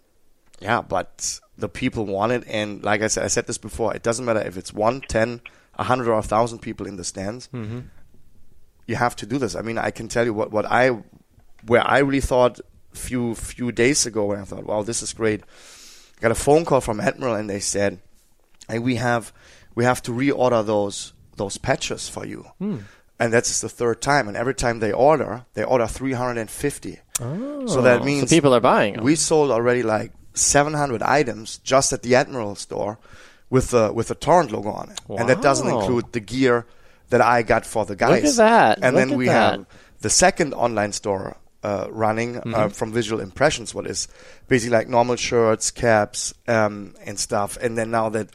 yeah, 0.60 0.82
but 0.82 1.40
the 1.56 1.68
people 1.68 2.04
want 2.06 2.32
it, 2.32 2.44
and 2.46 2.82
like 2.82 3.02
I 3.02 3.06
said, 3.06 3.24
I 3.24 3.28
said 3.28 3.46
this 3.46 3.58
before. 3.58 3.94
It 3.94 4.02
doesn't 4.02 4.24
matter 4.24 4.40
if 4.40 4.56
it's 4.56 4.72
one, 4.72 5.00
ten, 5.00 5.40
hundred, 5.82 6.08
or 6.08 6.18
a 6.18 6.22
thousand 6.22 6.60
people 6.60 6.86
in 6.86 6.96
the 6.96 7.04
stands. 7.04 7.48
Mm-hmm. 7.52 7.80
You 8.86 8.96
have 8.96 9.16
to 9.16 9.26
do 9.26 9.38
this. 9.38 9.56
I 9.56 9.62
mean, 9.62 9.78
I 9.78 9.90
can 9.90 10.08
tell 10.08 10.24
you 10.24 10.34
what 10.34 10.50
what 10.52 10.66
I 10.66 10.90
where 11.66 11.86
I 11.86 11.98
really 11.98 12.20
thought 12.20 12.60
few 12.92 13.34
few 13.34 13.72
days 13.72 14.06
ago 14.06 14.26
when 14.26 14.38
I 14.40 14.44
thought, 14.44 14.64
wow, 14.64 14.82
this 14.82 15.02
is 15.02 15.12
great. 15.12 15.42
I 15.42 16.20
got 16.20 16.30
a 16.30 16.34
phone 16.36 16.64
call 16.64 16.80
from 16.80 17.00
Admiral, 17.00 17.34
and 17.34 17.48
they 17.50 17.60
said, 17.60 18.00
hey, 18.68 18.78
we 18.78 18.96
have 18.96 19.32
we 19.74 19.84
have 19.84 20.02
to 20.02 20.12
reorder 20.12 20.64
those 20.64 21.12
those 21.36 21.58
patches 21.58 22.08
for 22.08 22.24
you. 22.26 22.44
Hmm. 22.58 22.78
And 23.18 23.32
that's 23.32 23.60
the 23.60 23.68
third 23.68 24.02
time. 24.02 24.26
And 24.28 24.36
every 24.36 24.54
time 24.54 24.80
they 24.80 24.92
order, 24.92 25.46
they 25.54 25.62
order 25.64 25.86
350. 25.86 26.98
Oh, 27.20 27.66
so 27.66 27.80
that 27.82 28.02
Oh, 28.02 28.04
means 28.04 28.28
so 28.28 28.36
people 28.36 28.52
are 28.54 28.60
buying 28.60 28.96
'em. 28.96 29.04
we 29.04 29.14
sold 29.14 29.50
already 29.52 29.82
like 29.84 30.12
700 30.34 31.00
items 31.02 31.58
just 31.58 31.92
at 31.92 32.02
the 32.02 32.16
Admiral 32.16 32.56
store 32.56 32.98
with 33.54 33.66
the 33.74 33.84
with 33.96 34.08
the 34.12 34.18
Torrent 34.26 34.50
logo 34.56 34.70
on 34.82 34.86
it, 34.94 35.00
and 35.18 35.28
that 35.30 35.40
doesn't 35.48 35.68
include 35.76 36.06
the 36.16 36.20
gear 36.32 36.56
that 37.10 37.20
I 37.20 37.42
got 37.52 37.62
for 37.72 37.82
the 37.90 37.96
guys. 38.04 38.22
Look 38.22 38.30
at 38.32 38.36
that. 38.36 38.78
And 38.82 38.96
Look 38.96 39.08
then 39.08 39.18
we 39.20 39.26
that. 39.26 39.32
have 39.58 39.66
the 40.00 40.10
second 40.10 40.50
online 40.54 40.92
store 41.00 41.36
uh, 41.62 41.86
running 42.04 42.30
Mm-hmm. 42.34 42.54
uh, 42.54 42.68
from 42.78 42.92
Visual 42.92 43.20
Impressions, 43.28 43.68
what 43.76 43.86
is 43.86 44.08
basically 44.48 44.76
like 44.78 44.88
normal 44.88 45.16
shirts, 45.16 45.70
caps, 45.70 46.34
um, 46.48 46.94
and 47.06 47.16
stuff. 47.18 47.56
And 47.62 47.78
then 47.78 47.90
now 47.90 48.08
that 48.16 48.28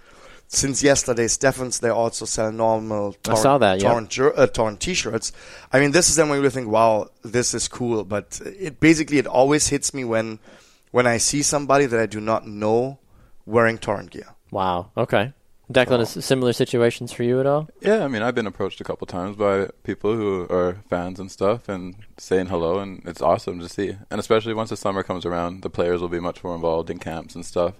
since 0.48 0.82
yesterday, 0.82 1.28
Stephens, 1.28 1.80
they 1.80 1.90
also 1.90 2.26
sell 2.26 2.52
normal 2.52 3.16
I 3.28 3.36
saw 3.36 3.58
that, 3.60 3.82
yeah. 3.82 3.90
torrent, 3.90 4.20
uh, 4.20 4.48
torrent 4.48 4.80
t-shirts. 4.80 5.32
I 5.74 5.80
mean, 5.82 5.92
this 5.92 6.10
is 6.10 6.16
then 6.16 6.30
when 6.30 6.42
you 6.42 6.50
think, 6.50 6.70
wow, 6.70 7.10
this 7.24 7.54
is 7.54 7.68
cool. 7.68 8.04
But 8.04 8.42
it 8.46 8.80
basically 8.80 9.18
it 9.20 9.28
always 9.28 9.68
hits 9.68 9.94
me 9.94 10.04
when 10.06 10.40
when 10.92 11.06
I 11.06 11.18
see 11.20 11.44
somebody 11.44 11.86
that 11.88 12.00
I 12.00 12.08
do 12.08 12.20
not 12.20 12.48
know 12.48 12.98
wearing 13.46 13.78
torrent 13.78 14.10
gear. 14.12 14.30
Wow. 14.52 14.92
Okay. 14.98 15.34
Declan, 15.72 16.02
is 16.02 16.26
similar 16.26 16.52
situations 16.52 17.12
for 17.12 17.22
you 17.22 17.40
at 17.40 17.46
all? 17.46 17.70
Yeah, 17.80 18.04
I 18.04 18.08
mean, 18.08 18.24
I've 18.24 18.34
been 18.34 18.48
approached 18.48 18.82
a 18.82 18.84
couple 18.84 19.06
times 19.06 19.36
by 19.36 19.68
people 19.84 20.16
who 20.16 20.48
are 20.50 20.78
fans 20.90 21.20
and 21.20 21.32
stuff 21.32 21.70
and 21.70 21.96
saying 22.18 22.48
hello, 22.48 22.80
and 22.80 23.04
it's 23.06 23.22
awesome 23.22 23.60
to 23.60 23.70
see. 23.70 23.96
And 24.10 24.20
especially 24.20 24.56
once 24.56 24.72
the 24.72 24.78
summer 24.78 25.04
comes 25.04 25.26
around, 25.26 25.62
the 25.62 25.70
players 25.70 26.02
will 26.02 26.10
be 26.10 26.20
much 26.20 26.44
more 26.44 26.56
involved 26.56 26.90
in 26.90 26.98
camps 26.98 27.36
and 27.36 27.46
stuff 27.46 27.76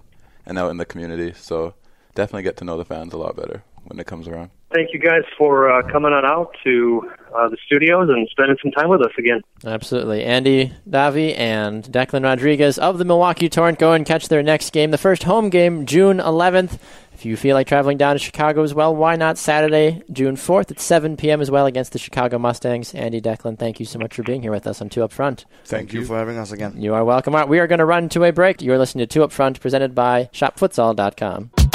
and 0.46 0.56
out 0.56 0.70
in 0.70 0.76
the 0.76 0.84
community. 0.84 1.32
So 1.34 1.74
definitely 2.14 2.44
get 2.44 2.56
to 2.58 2.64
know 2.64 2.76
the 2.76 2.84
fans 2.84 3.12
a 3.12 3.18
lot 3.18 3.34
better 3.34 3.64
when 3.84 3.98
it 3.98 4.06
comes 4.06 4.28
around. 4.28 4.50
Thank 4.72 4.90
you 4.92 5.00
guys 5.00 5.22
for 5.36 5.68
uh, 5.68 5.82
coming 5.90 6.12
on 6.12 6.24
out 6.24 6.54
to 6.62 7.10
uh, 7.34 7.48
the 7.48 7.56
studios 7.64 8.08
and 8.08 8.28
spending 8.30 8.56
some 8.62 8.72
time 8.72 8.88
with 8.88 9.02
us 9.02 9.12
again. 9.18 9.42
Absolutely. 9.64 10.24
Andy 10.24 10.72
Davi 10.88 11.36
and 11.36 11.84
Declan 11.84 12.24
Rodriguez 12.24 12.78
of 12.78 12.98
the 12.98 13.04
Milwaukee 13.04 13.48
Torrent 13.48 13.78
go 13.78 13.92
and 13.92 14.06
catch 14.06 14.28
their 14.28 14.42
next 14.42 14.70
game. 14.72 14.90
The 14.90 14.98
first 14.98 15.24
home 15.24 15.50
game, 15.50 15.86
June 15.86 16.18
11th. 16.18 16.78
If 17.12 17.26
you 17.26 17.36
feel 17.36 17.54
like 17.54 17.66
traveling 17.66 17.98
down 17.98 18.14
to 18.14 18.18
Chicago 18.18 18.62
as 18.62 18.72
well, 18.72 18.96
why 18.96 19.14
not 19.14 19.36
Saturday, 19.36 20.02
June 20.10 20.36
4th 20.36 20.70
at 20.70 20.80
7 20.80 21.18
p.m. 21.18 21.42
as 21.42 21.50
well 21.50 21.66
against 21.66 21.92
the 21.92 21.98
Chicago 21.98 22.38
Mustangs. 22.38 22.94
Andy 22.94 23.20
Declan, 23.20 23.58
thank 23.58 23.78
you 23.78 23.84
so 23.84 23.98
much 23.98 24.14
for 24.14 24.22
being 24.22 24.40
here 24.40 24.50
with 24.50 24.66
us 24.66 24.80
on 24.80 24.88
Two 24.88 25.02
Up 25.02 25.12
Front. 25.12 25.44
Thank, 25.66 25.92
you 25.92 26.06
for 26.06 26.16
having 26.16 26.38
us 26.38 26.50
again. 26.50 26.80
You 26.80 26.94
are 26.94 27.04
welcome. 27.04 27.34
All 27.34 27.42
right, 27.42 27.48
we 27.48 27.58
are 27.58 27.66
going 27.66 27.80
to 27.80 27.84
run 27.84 28.08
to 28.10 28.24
a 28.24 28.32
break. 28.32 28.62
You're 28.62 28.78
listening 28.78 29.06
to 29.06 29.06
Two 29.06 29.22
Up 29.22 29.32
Front, 29.32 29.60
presented 29.60 29.94
by 29.94 30.30
ShopFutsal.com. 30.32 31.69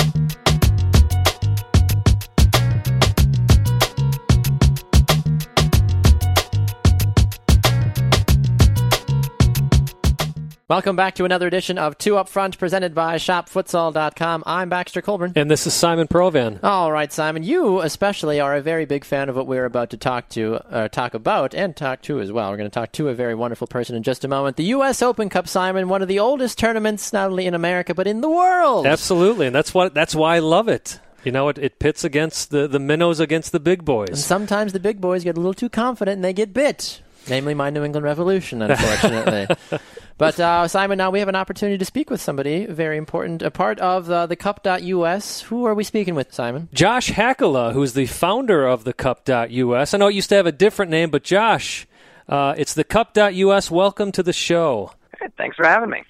Welcome 10.67 10.95
back 10.95 11.13
to 11.15 11.25
another 11.25 11.45
edition 11.45 11.77
of 11.77 11.95
Two 11.99 12.17
Up 12.17 12.27
Front, 12.27 12.57
presented 12.57 12.95
by 12.95 13.17
ShopFutsal.com. 13.17 14.41
I'm 14.47 14.67
Baxter 14.67 14.99
Colburn. 14.99 15.33
And 15.35 15.51
this 15.51 15.67
is 15.67 15.75
Simon 15.75 16.07
Provan. 16.07 16.59
All 16.63 16.91
right, 16.91 17.13
Simon, 17.13 17.43
you 17.43 17.81
especially 17.81 18.39
are 18.39 18.55
a 18.55 18.63
very 18.63 18.85
big 18.85 19.05
fan 19.05 19.29
of 19.29 19.35
what 19.35 19.45
we're 19.45 19.65
about 19.65 19.91
to 19.91 19.97
talk 19.97 20.27
to, 20.29 20.55
uh, 20.73 20.87
talk 20.87 21.13
about, 21.13 21.53
and 21.53 21.75
talk 21.75 22.01
to 22.01 22.19
as 22.19 22.31
well. 22.31 22.49
We're 22.49 22.57
going 22.57 22.71
to 22.71 22.73
talk 22.73 22.91
to 22.93 23.09
a 23.09 23.13
very 23.13 23.35
wonderful 23.35 23.67
person 23.67 23.95
in 23.95 24.01
just 24.01 24.25
a 24.25 24.27
moment. 24.27 24.57
The 24.57 24.63
U.S. 24.63 25.03
Open 25.03 25.29
Cup, 25.29 25.47
Simon, 25.47 25.87
one 25.87 26.01
of 26.01 26.07
the 26.07 26.17
oldest 26.17 26.57
tournaments 26.57 27.13
not 27.13 27.29
only 27.29 27.45
in 27.45 27.53
America 27.53 27.93
but 27.93 28.07
in 28.07 28.21
the 28.21 28.29
world. 28.29 28.87
Absolutely, 28.87 29.45
and 29.45 29.55
that's 29.55 29.71
what 29.71 29.93
that's 29.93 30.15
why 30.15 30.37
I 30.37 30.39
love 30.39 30.67
it. 30.67 30.99
You 31.23 31.31
know, 31.31 31.47
it, 31.49 31.59
it 31.59 31.77
pits 31.77 32.03
against 32.03 32.49
the 32.49 32.67
the 32.67 32.79
minnows 32.79 33.19
against 33.19 33.51
the 33.51 33.59
big 33.59 33.81
And 33.81 33.85
boys. 33.85 34.25
sometimes 34.25 34.73
the 34.73 34.79
big 34.79 34.99
boys 34.99 35.23
get 35.23 35.37
a 35.37 35.39
little 35.39 35.53
too 35.53 35.69
confident 35.69 36.15
and 36.15 36.23
they 36.25 36.33
get 36.33 36.53
bit. 36.55 37.03
Namely, 37.29 37.53
my 37.53 37.69
New 37.69 37.83
England 37.83 38.03
Revolution, 38.03 38.63
unfortunately. 38.63 39.47
but 40.17 40.39
uh, 40.39 40.67
Simon, 40.67 40.97
now 40.97 41.11
we 41.11 41.19
have 41.19 41.27
an 41.27 41.35
opportunity 41.35 41.77
to 41.77 41.85
speak 41.85 42.09
with 42.09 42.21
somebody 42.21 42.65
very 42.65 42.97
important, 42.97 43.41
a 43.41 43.51
part 43.51 43.79
of 43.79 44.09
uh, 44.09 44.25
the 44.27 44.35
Cup.us. 44.35 45.41
Who 45.41 45.65
are 45.65 45.73
we 45.73 45.83
speaking 45.83 46.15
with, 46.15 46.33
Simon? 46.33 46.69
Josh 46.73 47.11
Hakala, 47.11 47.73
who's 47.73 47.93
the 47.93 48.05
founder 48.05 48.65
of 48.65 48.83
the 48.83 48.93
Cup.us. 48.93 49.93
I 49.93 49.97
know 49.97 50.07
it 50.07 50.15
used 50.15 50.29
to 50.29 50.35
have 50.35 50.45
a 50.45 50.51
different 50.51 50.91
name, 50.91 51.09
but 51.09 51.23
Josh, 51.23 51.85
uh, 52.29 52.55
it's 52.57 52.73
the 52.73 52.83
Cup.us. 52.83 53.69
Welcome 53.69 54.11
to 54.13 54.23
the 54.23 54.33
show. 54.33 54.91
Thanks 55.37 55.55
for 55.55 55.65
having 55.65 55.89
me. 55.89 56.03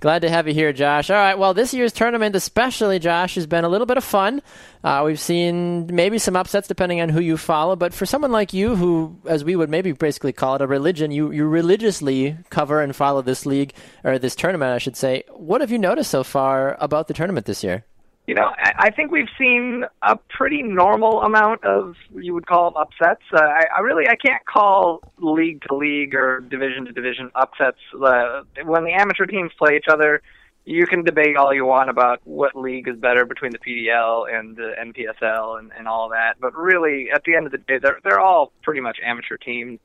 Glad 0.00 0.22
to 0.22 0.30
have 0.30 0.46
you 0.46 0.52
here, 0.52 0.72
Josh. 0.74 1.08
All 1.08 1.16
right, 1.16 1.38
well, 1.38 1.54
this 1.54 1.72
year's 1.72 1.92
tournament, 1.92 2.36
especially, 2.36 2.98
Josh, 2.98 3.34
has 3.36 3.46
been 3.46 3.64
a 3.64 3.68
little 3.68 3.86
bit 3.86 3.96
of 3.96 4.04
fun. 4.04 4.42
Uh, 4.84 5.02
we've 5.06 5.18
seen 5.18 5.86
maybe 5.94 6.18
some 6.18 6.36
upsets 6.36 6.68
depending 6.68 7.00
on 7.00 7.08
who 7.08 7.20
you 7.20 7.38
follow, 7.38 7.76
but 7.76 7.94
for 7.94 8.04
someone 8.04 8.30
like 8.30 8.52
you, 8.52 8.76
who, 8.76 9.16
as 9.26 9.42
we 9.42 9.56
would 9.56 9.70
maybe 9.70 9.92
basically 9.92 10.32
call 10.34 10.56
it 10.56 10.60
a 10.60 10.66
religion, 10.66 11.10
you, 11.10 11.30
you 11.32 11.46
religiously 11.46 12.36
cover 12.50 12.82
and 12.82 12.94
follow 12.94 13.22
this 13.22 13.46
league, 13.46 13.72
or 14.04 14.18
this 14.18 14.36
tournament, 14.36 14.72
I 14.74 14.78
should 14.78 14.96
say. 14.96 15.24
What 15.30 15.62
have 15.62 15.70
you 15.70 15.78
noticed 15.78 16.10
so 16.10 16.22
far 16.22 16.76
about 16.78 17.08
the 17.08 17.14
tournament 17.14 17.46
this 17.46 17.64
year? 17.64 17.84
You 18.26 18.34
know, 18.34 18.52
I, 18.58 18.72
I 18.78 18.90
think 18.90 19.12
we've 19.12 19.28
seen 19.38 19.84
a 20.02 20.16
pretty 20.16 20.62
normal 20.62 21.22
amount 21.22 21.64
of 21.64 21.94
you 22.12 22.34
would 22.34 22.46
call 22.46 22.70
them 22.70 22.76
upsets. 22.76 23.22
Uh, 23.32 23.38
I, 23.40 23.64
I 23.76 23.80
really 23.80 24.08
I 24.08 24.16
can't 24.16 24.44
call 24.44 25.00
league 25.18 25.62
to 25.68 25.76
league 25.76 26.14
or 26.14 26.40
division 26.40 26.86
to 26.86 26.92
division 26.92 27.30
upsets. 27.36 27.78
Uh, 27.94 28.42
when 28.64 28.84
the 28.84 28.92
amateur 28.92 29.26
teams 29.26 29.52
play 29.56 29.76
each 29.76 29.86
other, 29.88 30.22
you 30.64 30.86
can 30.86 31.04
debate 31.04 31.36
all 31.36 31.54
you 31.54 31.64
want 31.64 31.88
about 31.88 32.20
what 32.24 32.56
league 32.56 32.88
is 32.88 32.96
better 32.96 33.24
between 33.24 33.52
the 33.52 33.58
PDL 33.58 34.26
and 34.28 34.56
the 34.56 34.72
NPSL 34.80 35.60
and, 35.60 35.70
and 35.78 35.86
all 35.86 36.08
that. 36.08 36.34
But 36.40 36.56
really, 36.56 37.08
at 37.14 37.22
the 37.24 37.36
end 37.36 37.46
of 37.46 37.52
the 37.52 37.58
day, 37.58 37.78
they're 37.78 38.00
they're 38.02 38.20
all 38.20 38.52
pretty 38.62 38.80
much 38.80 38.98
amateur 39.04 39.36
teams. 39.36 39.78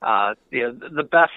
Uh, 0.00 0.34
you 0.52 0.62
know, 0.62 0.88
the 0.94 1.02
best 1.02 1.32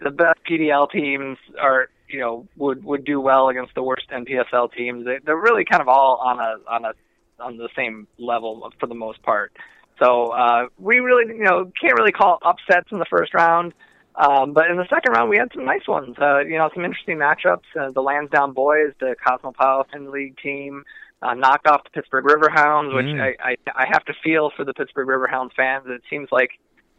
the 0.00 0.10
best 0.10 0.40
PDL 0.50 0.90
teams 0.90 1.38
are 1.60 1.88
you 2.08 2.20
know 2.20 2.46
would 2.56 2.84
would 2.84 3.04
do 3.04 3.20
well 3.20 3.48
against 3.48 3.74
the 3.74 3.82
worst 3.82 4.08
NPSL 4.10 4.72
teams. 4.72 5.04
They, 5.04 5.18
they're 5.24 5.36
really 5.36 5.64
kind 5.64 5.80
of 5.80 5.88
all 5.88 6.16
on 6.16 6.38
a 6.38 6.56
on 6.68 6.84
a 6.84 6.92
on 7.40 7.56
the 7.56 7.68
same 7.76 8.06
level 8.18 8.72
for 8.78 8.86
the 8.86 8.94
most 8.94 9.22
part. 9.22 9.52
So 9.98 10.28
uh, 10.28 10.66
we 10.78 10.98
really 10.98 11.34
you 11.34 11.44
know 11.44 11.70
can't 11.80 11.94
really 11.94 12.12
call 12.12 12.38
upsets 12.42 12.90
in 12.92 12.98
the 12.98 13.06
first 13.06 13.34
round. 13.34 13.74
Um, 14.16 14.52
but 14.52 14.70
in 14.70 14.76
the 14.76 14.86
second 14.88 15.12
round, 15.12 15.28
we 15.28 15.38
had 15.38 15.48
some 15.52 15.64
nice 15.64 15.88
ones. 15.88 16.16
Uh, 16.20 16.38
you 16.40 16.56
know, 16.56 16.70
some 16.72 16.84
interesting 16.84 17.18
matchups. 17.18 17.64
Uh, 17.76 17.90
the 17.90 18.00
Lansdowne 18.00 18.54
Bhoys, 18.54 18.94
the 19.00 19.16
Cosmopolitan 19.26 20.12
League 20.12 20.36
team, 20.38 20.84
uh, 21.20 21.34
knocked 21.34 21.66
off 21.66 21.82
the 21.82 21.90
Pittsburgh 21.90 22.24
Riverhounds, 22.24 22.94
which 22.94 23.20
I, 23.20 23.34
I 23.42 23.56
I 23.74 23.86
have 23.90 24.04
to 24.04 24.14
feel 24.22 24.50
for 24.56 24.64
the 24.64 24.72
Pittsburgh 24.72 25.08
Riverhounds 25.08 25.52
fans. 25.56 25.86
It 25.88 26.02
seems 26.08 26.28
like 26.30 26.50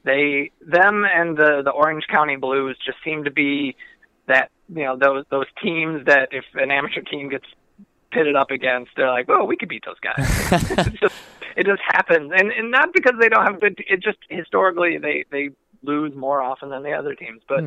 they 0.03 0.51
them 0.61 1.05
and 1.05 1.37
the 1.37 1.61
the 1.63 1.71
Orange 1.71 2.05
County 2.09 2.35
Blues 2.35 2.77
just 2.85 2.97
seem 3.03 3.23
to 3.23 3.31
be 3.31 3.75
that 4.27 4.49
you 4.69 4.83
know 4.83 4.97
those 4.97 5.25
those 5.29 5.47
teams 5.61 6.05
that 6.05 6.29
if 6.31 6.45
an 6.55 6.71
amateur 6.71 7.01
team 7.01 7.29
gets 7.29 7.45
pitted 8.11 8.35
up 8.35 8.51
against, 8.51 8.91
they're 8.95 9.09
like, 9.09 9.25
oh, 9.29 9.43
we 9.43 9.57
could 9.57 9.69
beat 9.69 9.83
those 9.85 9.99
guys. 9.99 10.15
it's 10.87 10.99
just 10.99 11.15
it 11.55 11.65
just 11.65 11.81
happens, 11.87 12.31
and 12.35 12.51
and 12.51 12.71
not 12.71 12.93
because 12.93 13.13
they 13.19 13.29
don't 13.29 13.45
have 13.45 13.59
good. 13.59 13.83
It 13.87 14.01
just 14.01 14.19
historically 14.29 14.97
they 14.97 15.25
they 15.31 15.49
lose 15.83 16.15
more 16.15 16.41
often 16.41 16.69
than 16.69 16.83
the 16.83 16.93
other 16.93 17.15
teams, 17.15 17.41
but. 17.47 17.63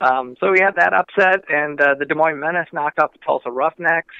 Um, 0.00 0.36
so 0.38 0.52
we 0.52 0.60
had 0.60 0.76
that 0.76 0.92
upset, 0.92 1.42
and 1.48 1.80
uh, 1.80 1.96
the 1.98 2.04
Des 2.04 2.14
Moines 2.14 2.38
Menace 2.38 2.68
knocked 2.72 3.00
off 3.00 3.12
the 3.12 3.18
Tulsa 3.18 3.50
Roughnecks, 3.50 4.14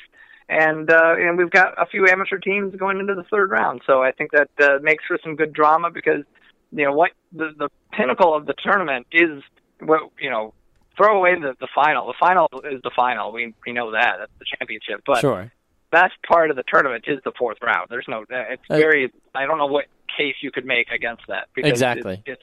and 0.49 0.91
uh, 0.91 1.15
and 1.17 1.37
we've 1.37 1.51
got 1.51 1.81
a 1.81 1.87
few 1.87 2.07
amateur 2.09 2.39
teams 2.39 2.75
going 2.75 2.99
into 2.99 3.15
the 3.15 3.25
third 3.25 3.51
round. 3.51 3.83
So 3.87 4.03
I 4.03 4.13
think 4.13 4.33
that 4.33 4.49
uh, 4.61 4.79
makes 4.83 5.05
for 5.07 5.19
some 5.23 5.37
good 5.37 5.53
drama 5.53 5.91
because 5.91 6.25
you 6.73 6.85
know 6.85 6.93
what 6.93 7.13
the 7.33 7.51
the 7.57 7.69
pinnacle 7.93 8.35
of 8.35 8.47
the 8.47 8.55
tournament 8.55 9.07
is 9.13 9.43
what 9.81 10.11
you 10.19 10.31
know. 10.31 10.55
Throw 10.99 11.17
away 11.17 11.35
the 11.41 11.55
the 11.61 11.69
final. 11.75 12.07
The 12.09 12.15
final 12.21 12.49
is 12.71 12.83
the 12.83 12.91
final. 12.95 13.33
We 13.33 13.55
we 13.67 13.73
know 13.73 13.93
that 13.93 14.17
that's 14.19 14.33
the 14.39 14.45
championship. 14.59 15.01
But 15.07 15.21
Sure. 15.21 15.51
best 15.91 16.15
part 16.31 16.51
of 16.51 16.57
the 16.57 16.65
tournament 16.71 17.05
is 17.07 17.21
the 17.25 17.33
fourth 17.39 17.57
round. 17.63 17.87
There's 17.89 18.07
no, 18.09 18.25
it's 18.29 18.63
Uh, 18.69 18.77
very. 18.77 19.11
I 19.35 19.47
don't 19.47 19.59
know 19.59 19.67
what 19.67 19.87
case 20.15 20.35
you 20.43 20.51
could 20.51 20.67
make 20.67 20.91
against 20.91 21.23
that. 21.29 21.49
Because 21.55 21.71
Exactly. 21.71 22.23
It's, 22.27 22.43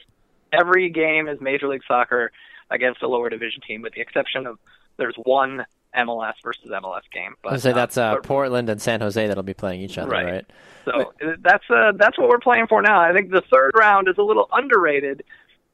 every 0.52 0.88
game 0.90 1.28
is 1.28 1.40
Major 1.40 1.68
League 1.68 1.82
Soccer 1.86 2.32
against 2.70 3.02
a 3.02 3.08
lower 3.08 3.28
division 3.28 3.60
team, 3.60 3.82
with 3.82 3.92
the 3.92 4.00
exception 4.00 4.46
of 4.46 4.58
there's 4.96 5.14
one 5.24 5.64
MLS 5.96 6.34
versus 6.42 6.70
MLS 6.70 7.02
game. 7.12 7.34
But 7.42 7.52
I'd 7.54 7.60
say 7.60 7.72
that's 7.72 7.96
uh, 7.98 8.14
but- 8.14 8.22
Portland 8.24 8.68
and 8.70 8.80
San 8.80 9.00
Jose 9.02 9.26
that'll 9.26 9.42
be 9.42 9.54
playing 9.54 9.82
each 9.82 9.98
other, 9.98 10.10
Right. 10.10 10.24
right? 10.26 10.46
So 10.86 10.92
uh, 11.22 11.34
that's 11.40 11.64
uh, 11.70 11.92
that's 11.96 12.16
what 12.18 12.28
we're 12.28 12.38
playing 12.38 12.66
for 12.68 12.80
now. 12.80 13.00
I 13.00 13.12
think 13.12 13.30
the 13.30 13.42
third 13.52 13.72
round 13.76 14.08
is 14.08 14.16
a 14.18 14.22
little 14.22 14.48
underrated 14.52 15.22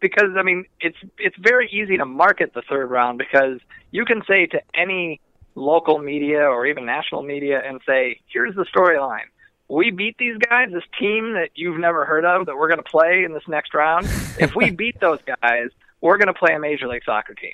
because 0.03 0.37
I 0.37 0.43
mean 0.43 0.67
it's 0.81 0.99
it's 1.19 1.37
very 1.39 1.71
easy 1.71 1.97
to 1.97 2.05
market 2.05 2.53
the 2.55 2.61
third 2.69 2.91
round 2.91 3.17
because 3.17 3.59
you 3.91 4.05
can 4.05 4.23
say 4.29 4.45
to 4.47 4.61
any 4.75 5.21
local 5.55 5.99
media 5.99 6.41
or 6.43 6.67
even 6.67 6.85
national 6.85 7.23
media 7.23 7.63
and 7.65 7.81
say, 7.87 8.21
here's 8.27 8.55
the 8.55 8.65
storyline. 8.65 9.29
We 9.69 9.91
beat 9.91 10.17
these 10.19 10.37
guys, 10.39 10.69
this 10.73 10.83
team 10.99 11.35
that 11.35 11.51
you've 11.55 11.79
never 11.79 12.05
heard 12.05 12.25
of 12.27 12.47
that 12.47 12.57
we're 12.57 12.69
going 12.69 12.83
to 12.83 12.91
play 12.91 13.25
in 13.25 13.33
this 13.33 13.47
next 13.49 13.73
round. 13.75 14.07
if 14.39 14.55
we 14.55 14.71
beat 14.83 15.01
those 15.01 15.19
guys, 15.43 15.69
we're 16.01 16.19
going 16.19 16.29
to 16.29 16.35
play 16.35 16.55
a 16.55 16.59
major 16.59 16.89
league 16.89 17.05
soccer 17.05 17.35
team, 17.35 17.53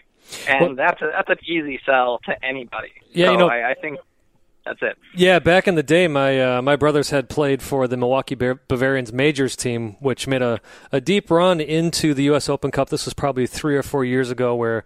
and 0.48 0.60
Well- 0.66 0.74
that's 0.76 1.02
a, 1.02 1.10
that's 1.12 1.28
an 1.30 1.38
easy 1.46 1.80
sell 1.84 2.20
to 2.26 2.44
anybody. 2.44 2.90
Yeah, 3.12 3.26
so 3.26 3.32
you 3.32 3.38
know- 3.38 3.48
I, 3.48 3.70
I 3.70 3.74
think 3.74 3.98
that's 4.68 4.82
it. 4.82 4.98
Yeah, 5.14 5.38
back 5.38 5.66
in 5.66 5.74
the 5.74 5.82
day, 5.82 6.08
my 6.08 6.58
uh, 6.58 6.62
my 6.62 6.76
brothers 6.76 7.10
had 7.10 7.28
played 7.28 7.62
for 7.62 7.88
the 7.88 7.96
Milwaukee 7.96 8.34
Ba- 8.34 8.58
Bavarians 8.68 9.12
majors 9.12 9.56
team, 9.56 9.96
which 10.00 10.26
made 10.26 10.42
a, 10.42 10.60
a 10.92 11.00
deep 11.00 11.30
run 11.30 11.60
into 11.60 12.14
the 12.14 12.24
U.S. 12.24 12.48
Open 12.48 12.70
Cup. 12.70 12.90
This 12.90 13.04
was 13.04 13.14
probably 13.14 13.46
three 13.46 13.76
or 13.76 13.82
four 13.82 14.04
years 14.04 14.30
ago. 14.30 14.54
Where 14.54 14.84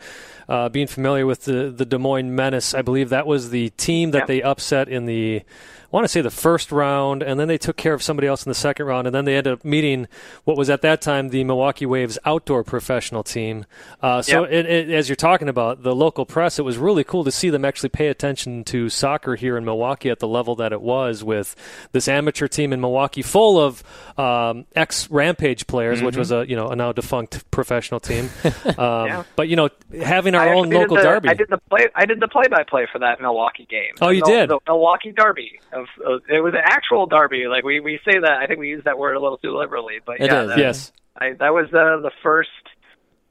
uh, 0.53 0.69
being 0.69 0.87
familiar 0.87 1.25
with 1.27 1.45
the 1.45 1.71
the 1.75 1.85
Des 1.87 1.99
Moines 1.99 2.35
Menace, 2.37 2.75
I 2.75 2.83
believe 2.83 3.09
that 3.09 3.27
was 3.27 3.51
the 3.51 3.71
team 3.71 4.11
that 4.13 4.19
Yeah. 4.23 4.27
they 4.27 4.43
upset 4.43 4.89
in 4.89 5.07
the. 5.07 5.43
I 5.43 5.95
want 5.97 6.05
to 6.05 6.09
say 6.09 6.23
the 6.23 6.31
first 6.31 6.73
round, 6.73 7.23
and 7.23 7.39
then 7.39 7.49
they 7.49 7.59
took 7.59 7.77
care 7.77 7.93
of 7.93 8.03
somebody 8.03 8.27
else 8.27 8.47
in 8.47 8.49
the 8.51 8.55
second 8.55 8.87
round, 8.87 9.07
and 9.07 9.15
then 9.15 9.27
they 9.27 9.37
ended 9.37 9.53
up 9.53 9.63
meeting 9.63 10.09
what 10.45 10.57
was 10.57 10.71
at 10.71 10.81
that 10.81 11.03
time 11.03 11.29
the 11.29 11.45
Milwaukee 11.45 11.85
Waves 11.85 12.19
outdoor 12.25 12.65
professional 12.65 13.23
team. 13.23 13.67
Uh, 14.01 14.23
so, 14.23 14.45
it, 14.45 14.65
it, 14.65 14.89
as 14.91 15.11
you're 15.11 15.17
talking 15.17 15.51
about 15.51 15.83
the 15.83 15.95
local 15.95 16.25
press, 16.25 16.59
it 16.59 16.63
was 16.63 16.79
really 16.79 17.05
cool 17.05 17.25
to 17.25 17.31
see 17.31 17.51
them 17.51 17.63
actually 17.67 17.91
pay 17.91 18.09
attention 18.09 18.65
to 18.65 18.89
soccer 18.89 19.37
here 19.37 19.59
in 19.59 19.67
Milwaukee 19.67 20.09
at 20.09 20.19
the 20.19 20.27
level 20.27 20.55
that 20.57 20.73
it 20.73 20.81
was 20.81 21.23
with 21.23 21.55
this 21.93 22.09
amateur 22.09 22.49
team 22.49 22.73
in 22.73 22.81
Milwaukee, 22.81 23.21
full 23.21 23.61
of 23.61 23.83
um, 24.19 24.65
ex 24.75 25.11
Rampage 25.11 25.67
players, 25.67 26.01
which 26.03 26.17
was 26.17 26.33
a 26.33 26.47
you 26.49 26.57
know 26.57 26.69
a 26.69 26.77
now 26.77 26.93
defunct 26.93 27.51
professional 27.51 28.01
team. 28.01 28.31
Um, 28.79 29.07
Yeah. 29.07 29.23
But 29.37 29.49
you 29.49 29.57
know, 29.57 29.69
having 30.03 30.35
our 30.35 30.42
I 30.49 30.55
own 30.55 30.69
did 30.71 30.79
local 30.79 30.97
the- 30.97 31.03
derby. 31.03 31.29
I 31.29 31.35
did 31.35 31.49
the 31.51 31.59
play. 31.71 31.89
I 31.95 32.07
did 32.07 32.21
the 32.21 32.29
play-by-play 32.29 32.87
for 32.93 32.99
that 33.01 33.21
Milwaukee 33.21 33.67
game. 33.69 33.95
Oh, 34.01 34.09
you 34.11 34.21
the, 34.23 34.27
did? 34.31 34.51
the 34.51 34.59
Milwaukee 34.67 35.13
Derby. 35.13 35.61
Of, 35.73 35.87
of 36.05 36.23
it 36.29 36.41
was 36.41 36.55
an 36.55 36.63
actual 36.65 37.07
derby. 37.07 37.47
Like 37.47 37.65
we 37.65 37.81
we 37.81 37.99
say 38.05 38.19
that. 38.19 38.33
I 38.41 38.47
think 38.47 38.59
we 38.61 38.69
use 38.69 38.85
that 38.85 38.99
word 38.99 39.17
a 39.17 39.21
little 39.21 39.39
too 39.39 39.57
liberally, 39.57 40.01
but 40.05 40.21
It 40.21 40.27
yeah, 40.31 40.43
is, 40.43 40.49
that, 40.49 40.59
yes. 40.59 40.93
I, 41.17 41.33
that 41.35 41.53
was 41.53 41.67
uh, 41.69 42.01
the 42.03 42.11
first. 42.23 42.51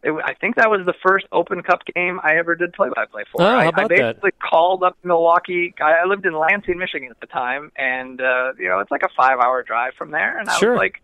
It, 0.03 0.11
I 0.25 0.33
think 0.33 0.55
that 0.55 0.69
was 0.71 0.81
the 0.85 0.95
first 1.05 1.27
Open 1.31 1.61
Cup 1.61 1.81
game 1.95 2.19
I 2.23 2.37
ever 2.37 2.55
did 2.55 2.73
play-by-play 2.73 3.23
for. 3.31 3.41
Oh, 3.43 3.45
I, 3.45 3.63
how 3.63 3.69
about 3.69 3.91
I 3.91 3.95
that? 3.97 4.15
basically 4.15 4.31
called 4.49 4.81
up 4.83 4.97
Milwaukee. 5.03 5.75
I, 5.79 6.03
I 6.03 6.05
lived 6.05 6.25
in 6.25 6.33
Lansing, 6.33 6.77
Michigan 6.79 7.09
at 7.11 7.19
the 7.19 7.27
time, 7.27 7.71
and 7.75 8.19
uh, 8.19 8.53
you 8.57 8.67
know 8.67 8.79
it's 8.79 8.89
like 8.91 9.03
a 9.03 9.09
five-hour 9.15 9.63
drive 9.63 9.93
from 9.97 10.09
there. 10.11 10.39
And 10.39 10.49
I 10.49 10.57
Sure. 10.57 10.71
was 10.71 10.79
like, 10.79 11.01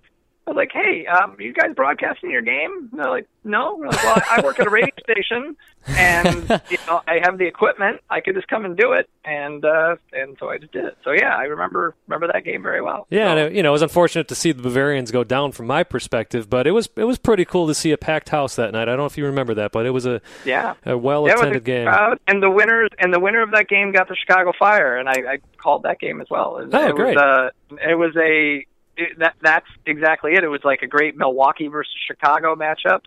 I 0.48 0.52
was 0.52 0.56
like, 0.58 0.72
hey, 0.74 1.06
um, 1.06 1.36
you 1.40 1.54
guys 1.54 1.76
broadcasting 1.76 2.32
your 2.32 2.42
game? 2.42 2.90
And 2.92 3.00
they're 3.00 3.10
like, 3.12 3.28
no. 3.44 3.76
We're 3.76 3.88
like, 3.90 4.02
well, 4.04 4.22
I 4.32 4.42
work 4.42 4.60
at 4.60 4.66
a 4.66 4.70
radio 4.70 4.94
station, 5.04 5.58
and 5.90 6.62
you 6.70 6.78
know, 6.88 7.02
I 7.08 7.20
have 7.24 7.38
the 7.38 7.46
equipment. 7.46 8.02
I 8.10 8.22
could 8.22 8.36
just 8.36 8.48
come 8.48 8.66
and 8.66 8.76
do 8.78 8.94
it, 8.94 9.10
and 9.26 9.64
uh, 9.64 9.96
and 10.14 10.36
so 10.40 10.50
I 10.50 10.58
just 10.58 10.72
did 10.74 10.86
it. 10.86 10.98
So 11.04 11.12
yeah, 11.12 11.36
I 11.36 11.44
remember 11.44 11.96
remember 12.08 12.28
that 12.34 12.44
game 12.44 12.62
very 12.64 12.82
well. 12.82 13.08
Yeah, 13.10 13.26
So- 13.26 13.30
and 13.32 13.40
it, 13.40 13.54
you 13.56 13.64
know, 13.64 13.70
it 13.70 13.74
was 13.74 13.82
unfortunate 13.82 14.28
to 14.30 14.36
see 14.36 14.52
the 14.52 14.62
Bavarians 14.64 15.12
go 15.12 15.24
down 15.24 15.52
from 15.52 15.68
my 15.68 15.84
perspective, 15.84 16.50
but 16.50 16.68
it 16.68 16.72
was 16.72 16.90
it 16.96 17.04
was 17.06 17.18
pretty 17.18 17.46
cool 17.46 17.68
to 17.68 17.74
see 17.74 17.92
a 17.92 17.98
packed 17.98 18.30
house 18.30 18.56
that 18.56 18.72
night. 18.74 18.84
I 18.84 18.86
don't 18.86 18.98
know 18.98 19.06
if 19.06 19.18
you 19.18 19.26
remember 19.26 19.54
that, 19.56 19.72
but 19.72 19.86
it 19.86 19.92
was 19.92 20.06
a, 20.06 20.22
yeah. 20.46 20.74
a 20.86 20.98
well 20.98 21.28
Yeah, 21.28 21.36
attended 21.36 21.58
a 21.58 21.60
game. 21.62 21.86
crowd, 21.88 22.20
and 22.28 22.42
the 22.44 22.50
winners 22.52 22.90
and 23.00 23.14
the 23.14 23.20
winner 23.20 23.42
of 23.42 23.52
that 23.52 23.68
game 23.68 23.92
got 23.92 24.08
the 24.08 24.16
Chicago 24.16 24.52
Fire, 24.58 24.98
and 24.98 25.08
I, 25.10 25.14
I 25.34 25.38
called 25.58 25.84
that 25.84 26.00
game 26.00 26.22
as 26.22 26.28
well. 26.30 26.58
It, 26.58 26.70
Oh, 26.74 26.88
it 26.88 26.96
great. 26.96 27.16
Was, 27.16 27.52
uh, 27.72 27.78
it 27.90 27.96
was 27.96 28.16
a 28.18 28.66
it, 29.00 29.20
that 29.20 29.36
that's 29.42 29.68
exactly 29.86 30.34
it. 30.34 30.44
It 30.44 30.48
was 30.48 30.62
like 30.64 30.82
a 30.82 30.88
great 30.88 31.16
Milwaukee 31.18 31.68
versus 31.68 31.94
Chicago 32.08 32.56
matchup, 32.56 33.02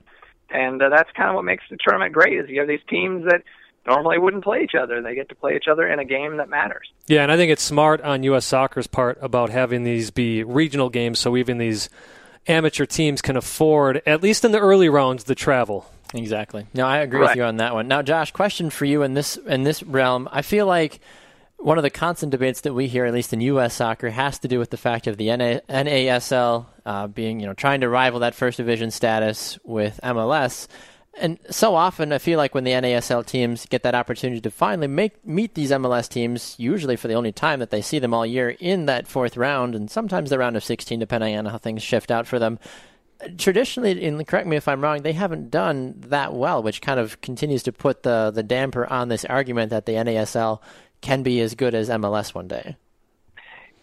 and 0.50 0.82
uh, 0.82 0.88
that's 0.88 1.10
kind 1.12 1.28
of 1.28 1.34
what 1.36 1.44
makes 1.44 1.64
the 1.70 1.76
tournament 1.76 2.12
great. 2.12 2.38
Is 2.38 2.48
you 2.48 2.60
have 2.60 2.68
these 2.68 2.80
teams 2.88 3.24
that 3.24 3.42
normally 3.86 4.18
wouldn't 4.18 4.44
play 4.44 4.62
each 4.62 4.74
other. 4.80 5.02
They 5.02 5.14
get 5.14 5.28
to 5.30 5.34
play 5.34 5.56
each 5.56 5.68
other 5.70 5.86
in 5.86 5.98
a 5.98 6.04
game 6.04 6.36
that 6.36 6.48
matters. 6.48 6.88
Yeah, 7.06 7.22
and 7.22 7.32
I 7.32 7.36
think 7.36 7.50
it's 7.50 7.62
smart 7.62 8.00
on 8.02 8.22
U.S. 8.24 8.44
Soccer's 8.44 8.86
part 8.86 9.18
about 9.20 9.50
having 9.50 9.84
these 9.84 10.10
be 10.10 10.44
regional 10.44 10.90
games, 10.90 11.18
so 11.18 11.36
even 11.36 11.58
these 11.58 11.88
amateur 12.46 12.86
teams 12.86 13.22
can 13.22 13.36
afford, 13.36 14.02
at 14.06 14.22
least 14.22 14.44
in 14.44 14.52
the 14.52 14.60
early 14.60 14.88
rounds, 14.88 15.24
the 15.24 15.34
travel. 15.34 15.90
Exactly. 16.14 16.66
No, 16.74 16.86
I 16.86 16.98
agree 16.98 17.20
with 17.20 17.36
you 17.36 17.44
on 17.44 17.58
that 17.58 17.74
one. 17.74 17.86
Now, 17.86 18.02
Josh, 18.02 18.32
question 18.32 18.70
for 18.70 18.84
you 18.84 19.02
in 19.02 19.14
this 19.14 19.36
in 19.36 19.62
this 19.62 19.82
realm. 19.82 20.28
I 20.32 20.42
feel 20.42 20.66
like 20.66 21.00
one 21.60 21.78
of 21.78 21.82
the 21.82 21.90
constant 21.90 22.30
debates 22.30 22.62
that 22.62 22.74
we 22.74 22.86
hear, 22.86 23.04
at 23.04 23.12
least 23.12 23.32
in 23.32 23.40
U.S. 23.42 23.74
soccer, 23.74 24.10
has 24.10 24.38
to 24.40 24.48
do 24.48 24.58
with 24.58 24.70
the 24.70 24.76
fact 24.76 25.06
of 25.06 25.16
the 25.16 25.26
NA, 25.36 25.60
NASL 25.68 26.66
uh, 26.86 27.06
being, 27.06 27.40
you 27.40 27.46
know, 27.46 27.54
trying 27.54 27.80
to 27.82 27.88
rival 27.88 28.20
that 28.20 28.34
first 28.34 28.56
division 28.56 28.90
status 28.90 29.58
with 29.62 30.00
MLS. 30.02 30.66
And 31.18 31.38
so 31.50 31.74
often, 31.74 32.12
I 32.12 32.18
feel 32.18 32.38
like 32.38 32.54
when 32.54 32.64
the 32.64 32.70
NASL 32.70 33.26
teams 33.26 33.66
get 33.66 33.82
that 33.82 33.94
opportunity 33.94 34.40
to 34.40 34.50
finally 34.50 34.86
make 34.86 35.26
meet 35.26 35.54
these 35.54 35.70
MLS 35.70 36.08
teams, 36.08 36.54
usually 36.58 36.96
for 36.96 37.08
the 37.08 37.14
only 37.14 37.32
time 37.32 37.58
that 37.58 37.70
they 37.70 37.82
see 37.82 37.98
them 37.98 38.14
all 38.14 38.24
year 38.24 38.50
in 38.58 38.86
that 38.86 39.06
fourth 39.06 39.36
round, 39.36 39.74
and 39.74 39.90
sometimes 39.90 40.30
the 40.30 40.38
round 40.38 40.56
of 40.56 40.64
16, 40.64 40.98
depending 40.98 41.36
on 41.36 41.46
how 41.46 41.58
things 41.58 41.82
shift 41.82 42.10
out 42.10 42.26
for 42.26 42.38
them 42.38 42.58
traditionally, 43.36 44.02
and 44.06 44.26
correct 44.26 44.46
me 44.46 44.56
if 44.56 44.66
I'm 44.66 44.80
wrong, 44.80 45.02
they 45.02 45.12
haven't 45.12 45.50
done 45.50 45.94
that 46.06 46.32
well, 46.32 46.62
which 46.62 46.80
kind 46.80 46.98
of 46.98 47.20
continues 47.20 47.62
to 47.64 47.72
put 47.72 48.02
the 48.02 48.30
the 48.30 48.42
damper 48.42 48.90
on 48.90 49.08
this 49.08 49.24
argument 49.24 49.70
that 49.70 49.86
the 49.86 49.92
NASL 49.92 50.60
can 51.00 51.22
be 51.22 51.40
as 51.40 51.54
good 51.54 51.74
as 51.74 51.88
MLS 51.88 52.34
one 52.34 52.48
day. 52.48 52.76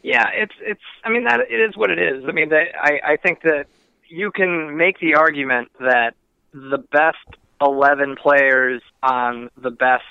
Yeah, 0.04 0.30
it's 0.34 0.54
it's. 0.62 0.82
I 1.04 1.10
mean 1.10 1.26
that 1.26 1.42
it 1.50 1.60
is 1.60 1.76
what 1.76 1.90
it 1.90 2.00
is. 2.00 2.24
I 2.28 2.32
mean, 2.32 2.50
that 2.50 2.68
I 2.80 3.14
I 3.14 3.18
think 3.18 3.42
that 3.42 3.68
you 4.08 4.32
can 4.32 4.78
make 4.78 5.00
the 5.00 5.16
argument 5.16 5.70
that 5.80 6.14
the 6.54 6.78
best 6.78 7.18
eleven 7.62 8.16
players 8.16 8.82
on 9.04 9.50
the 9.58 9.72
best 9.72 10.04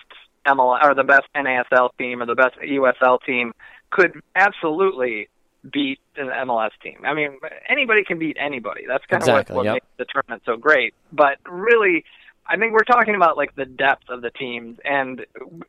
ML 0.46 0.82
or 0.84 0.94
the 0.94 1.04
best 1.04 1.26
NASL 1.34 1.90
team 1.98 2.22
or 2.22 2.26
the 2.26 2.34
best 2.34 2.56
USL 2.56 3.18
team 3.24 3.52
could 3.90 4.20
absolutely 4.34 5.28
beat 5.72 5.98
an 6.16 6.26
MLS 6.26 6.70
team. 6.82 7.00
I 7.04 7.14
mean, 7.14 7.38
anybody 7.68 8.04
can 8.04 8.18
beat 8.18 8.36
anybody. 8.38 8.84
That's 8.86 9.04
kind 9.06 9.22
Exactly, 9.22 9.52
of 9.52 9.56
what, 9.56 9.64
what 9.64 9.64
yep. 9.64 9.74
makes 9.74 9.86
the 9.96 10.06
tournament 10.12 10.42
so 10.46 10.56
great. 10.56 10.94
But 11.12 11.38
really, 11.48 12.04
I 12.46 12.56
think 12.56 12.72
we're 12.72 12.84
talking 12.84 13.14
about 13.14 13.36
like 13.36 13.54
the 13.54 13.64
depth 13.64 14.08
of 14.08 14.22
the 14.22 14.30
teams, 14.30 14.78
and 14.84 15.24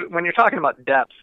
when 0.09 0.23
you're 0.23 0.33
talking 0.33 0.59
about 0.59 0.83
depth, 0.85 1.13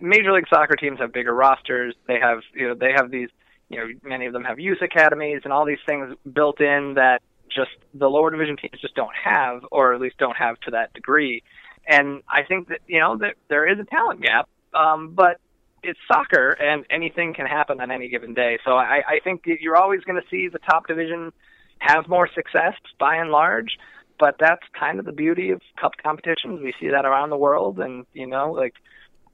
Major 0.00 0.32
League 0.32 0.48
Soccer 0.48 0.76
teams 0.76 0.98
have 1.00 1.12
bigger 1.12 1.34
rosters. 1.34 1.94
They 2.06 2.18
have 2.20 2.40
you 2.54 2.68
know 2.68 2.74
they 2.74 2.92
have 2.94 3.10
these 3.10 3.28
you 3.68 3.78
know 3.78 3.86
many 4.02 4.26
of 4.26 4.32
them 4.32 4.44
have 4.44 4.58
youth 4.58 4.78
academies 4.82 5.42
and 5.44 5.52
all 5.52 5.64
these 5.64 5.78
things 5.86 6.14
built 6.32 6.60
in 6.60 6.94
that 6.94 7.20
just 7.48 7.70
the 7.94 8.08
lower 8.08 8.30
division 8.30 8.56
teams 8.56 8.80
just 8.80 8.94
don't 8.94 9.14
have, 9.24 9.64
or 9.70 9.94
at 9.94 10.00
least 10.00 10.18
don't 10.18 10.36
have 10.36 10.58
to 10.60 10.72
that 10.72 10.92
degree. 10.92 11.42
And 11.86 12.22
I 12.28 12.42
think 12.46 12.68
that 12.68 12.80
you 12.86 13.00
know 13.00 13.16
that 13.18 13.34
there 13.48 13.66
is 13.70 13.78
a 13.78 13.84
talent 13.84 14.22
gap, 14.22 14.48
um, 14.74 15.14
but 15.14 15.40
it's 15.82 15.98
soccer 16.10 16.50
and 16.50 16.84
anything 16.90 17.34
can 17.34 17.46
happen 17.46 17.80
on 17.80 17.90
any 17.90 18.08
given 18.08 18.34
day. 18.34 18.58
So 18.64 18.72
I, 18.72 19.00
I 19.06 19.18
think 19.22 19.42
you're 19.46 19.76
always 19.76 20.00
going 20.02 20.20
to 20.20 20.28
see 20.28 20.48
the 20.48 20.58
top 20.58 20.88
division 20.88 21.32
have 21.78 22.08
more 22.08 22.28
success 22.34 22.74
by 22.98 23.16
and 23.16 23.30
large. 23.30 23.78
But 24.18 24.34
that's 24.40 24.62
kind 24.78 24.98
of 24.98 25.04
the 25.04 25.12
beauty 25.12 25.50
of 25.50 25.60
cup 25.80 25.92
competitions. 26.02 26.60
We 26.60 26.74
see 26.80 26.88
that 26.88 27.04
around 27.04 27.30
the 27.30 27.36
world, 27.36 27.78
and 27.78 28.04
you 28.12 28.26
know, 28.26 28.50
like 28.50 28.74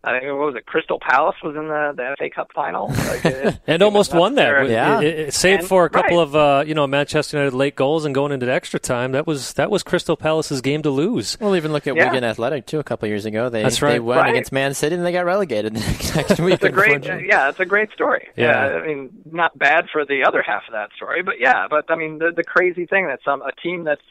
I 0.05 0.19
think 0.21 0.25
what 0.33 0.47
was 0.47 0.55
it? 0.57 0.67
Crystal 0.67 0.99
Palace 1.01 1.37
was 1.43 1.57
in 1.57 1.69
the, 1.69 1.93
the 1.97 2.15
FA 2.19 2.29
Cup 2.31 2.51
final, 2.55 2.89
like, 3.09 3.25
it- 3.25 3.59
And 3.67 3.83
almost 3.83 4.13
won 4.15 4.35
that. 4.35 4.45
their- 4.45 4.63
It- 4.65 4.71
Yeah. 4.71 5.01
it- 5.01 5.19
it- 5.29 5.35
save 5.35 5.61
And- 5.61 5.69
for 5.69 5.85
a 5.87 5.91
couple 5.91 6.19
right. 6.19 6.23
of 6.23 6.37
uh, 6.37 6.65
you 6.67 6.75
know 6.75 6.87
Manchester 6.87 7.37
United 7.39 7.57
late 7.57 7.75
goals 7.75 8.05
and 8.05 8.15
going 8.15 8.31
into 8.33 8.51
extra 8.53 8.79
time. 8.79 9.13
That 9.13 9.27
was 9.27 9.55
that 9.55 9.71
was 9.71 9.83
Crystal 9.83 10.17
Palace's 10.17 10.61
game 10.61 10.83
to 10.83 10.91
lose. 10.91 11.39
We'll 11.41 11.57
even 11.57 11.73
look 11.73 11.87
at 11.87 11.97
Yeah. 11.97 12.07
Wigan 12.07 12.25
Athletic 12.25 12.67
too. 12.67 12.79
A 12.79 12.85
couple 12.85 13.09
years 13.09 13.25
ago, 13.25 13.49
they 13.49 13.63
That's 13.63 13.81
they 13.81 13.87
right. 13.87 14.03
won 14.05 14.19
Right. 14.19 14.31
against 14.31 14.53
Man 14.53 14.75
City 14.75 14.95
and 14.97 15.05
they 15.07 15.13
got 15.13 15.25
relegated 15.25 15.73
next 16.17 16.39
week. 16.41 16.55
it's 16.55 16.65
a 16.65 16.71
great, 16.71 16.93
unfortunately. 16.97 17.29
yeah, 17.29 17.49
it's 17.49 17.61
a 17.61 17.65
great 17.67 17.91
story. 17.93 18.29
Yeah. 18.37 18.67
I 18.83 18.87
mean, 18.87 19.11
not 19.31 19.59
bad 19.59 19.87
for 19.93 20.05
the 20.05 20.25
other 20.27 20.43
half 20.43 20.63
of 20.69 20.73
that 20.73 20.91
story, 20.97 21.23
but 21.23 21.41
yeah, 21.41 21.67
but 21.69 21.91
I 21.91 21.97
mean, 21.97 22.19
the 22.19 22.31
the 22.35 22.45
crazy 22.45 22.85
thing 22.87 23.07
that 23.09 23.21
some 23.25 23.43
a 23.43 23.53
team 23.63 23.85
that's 23.85 24.03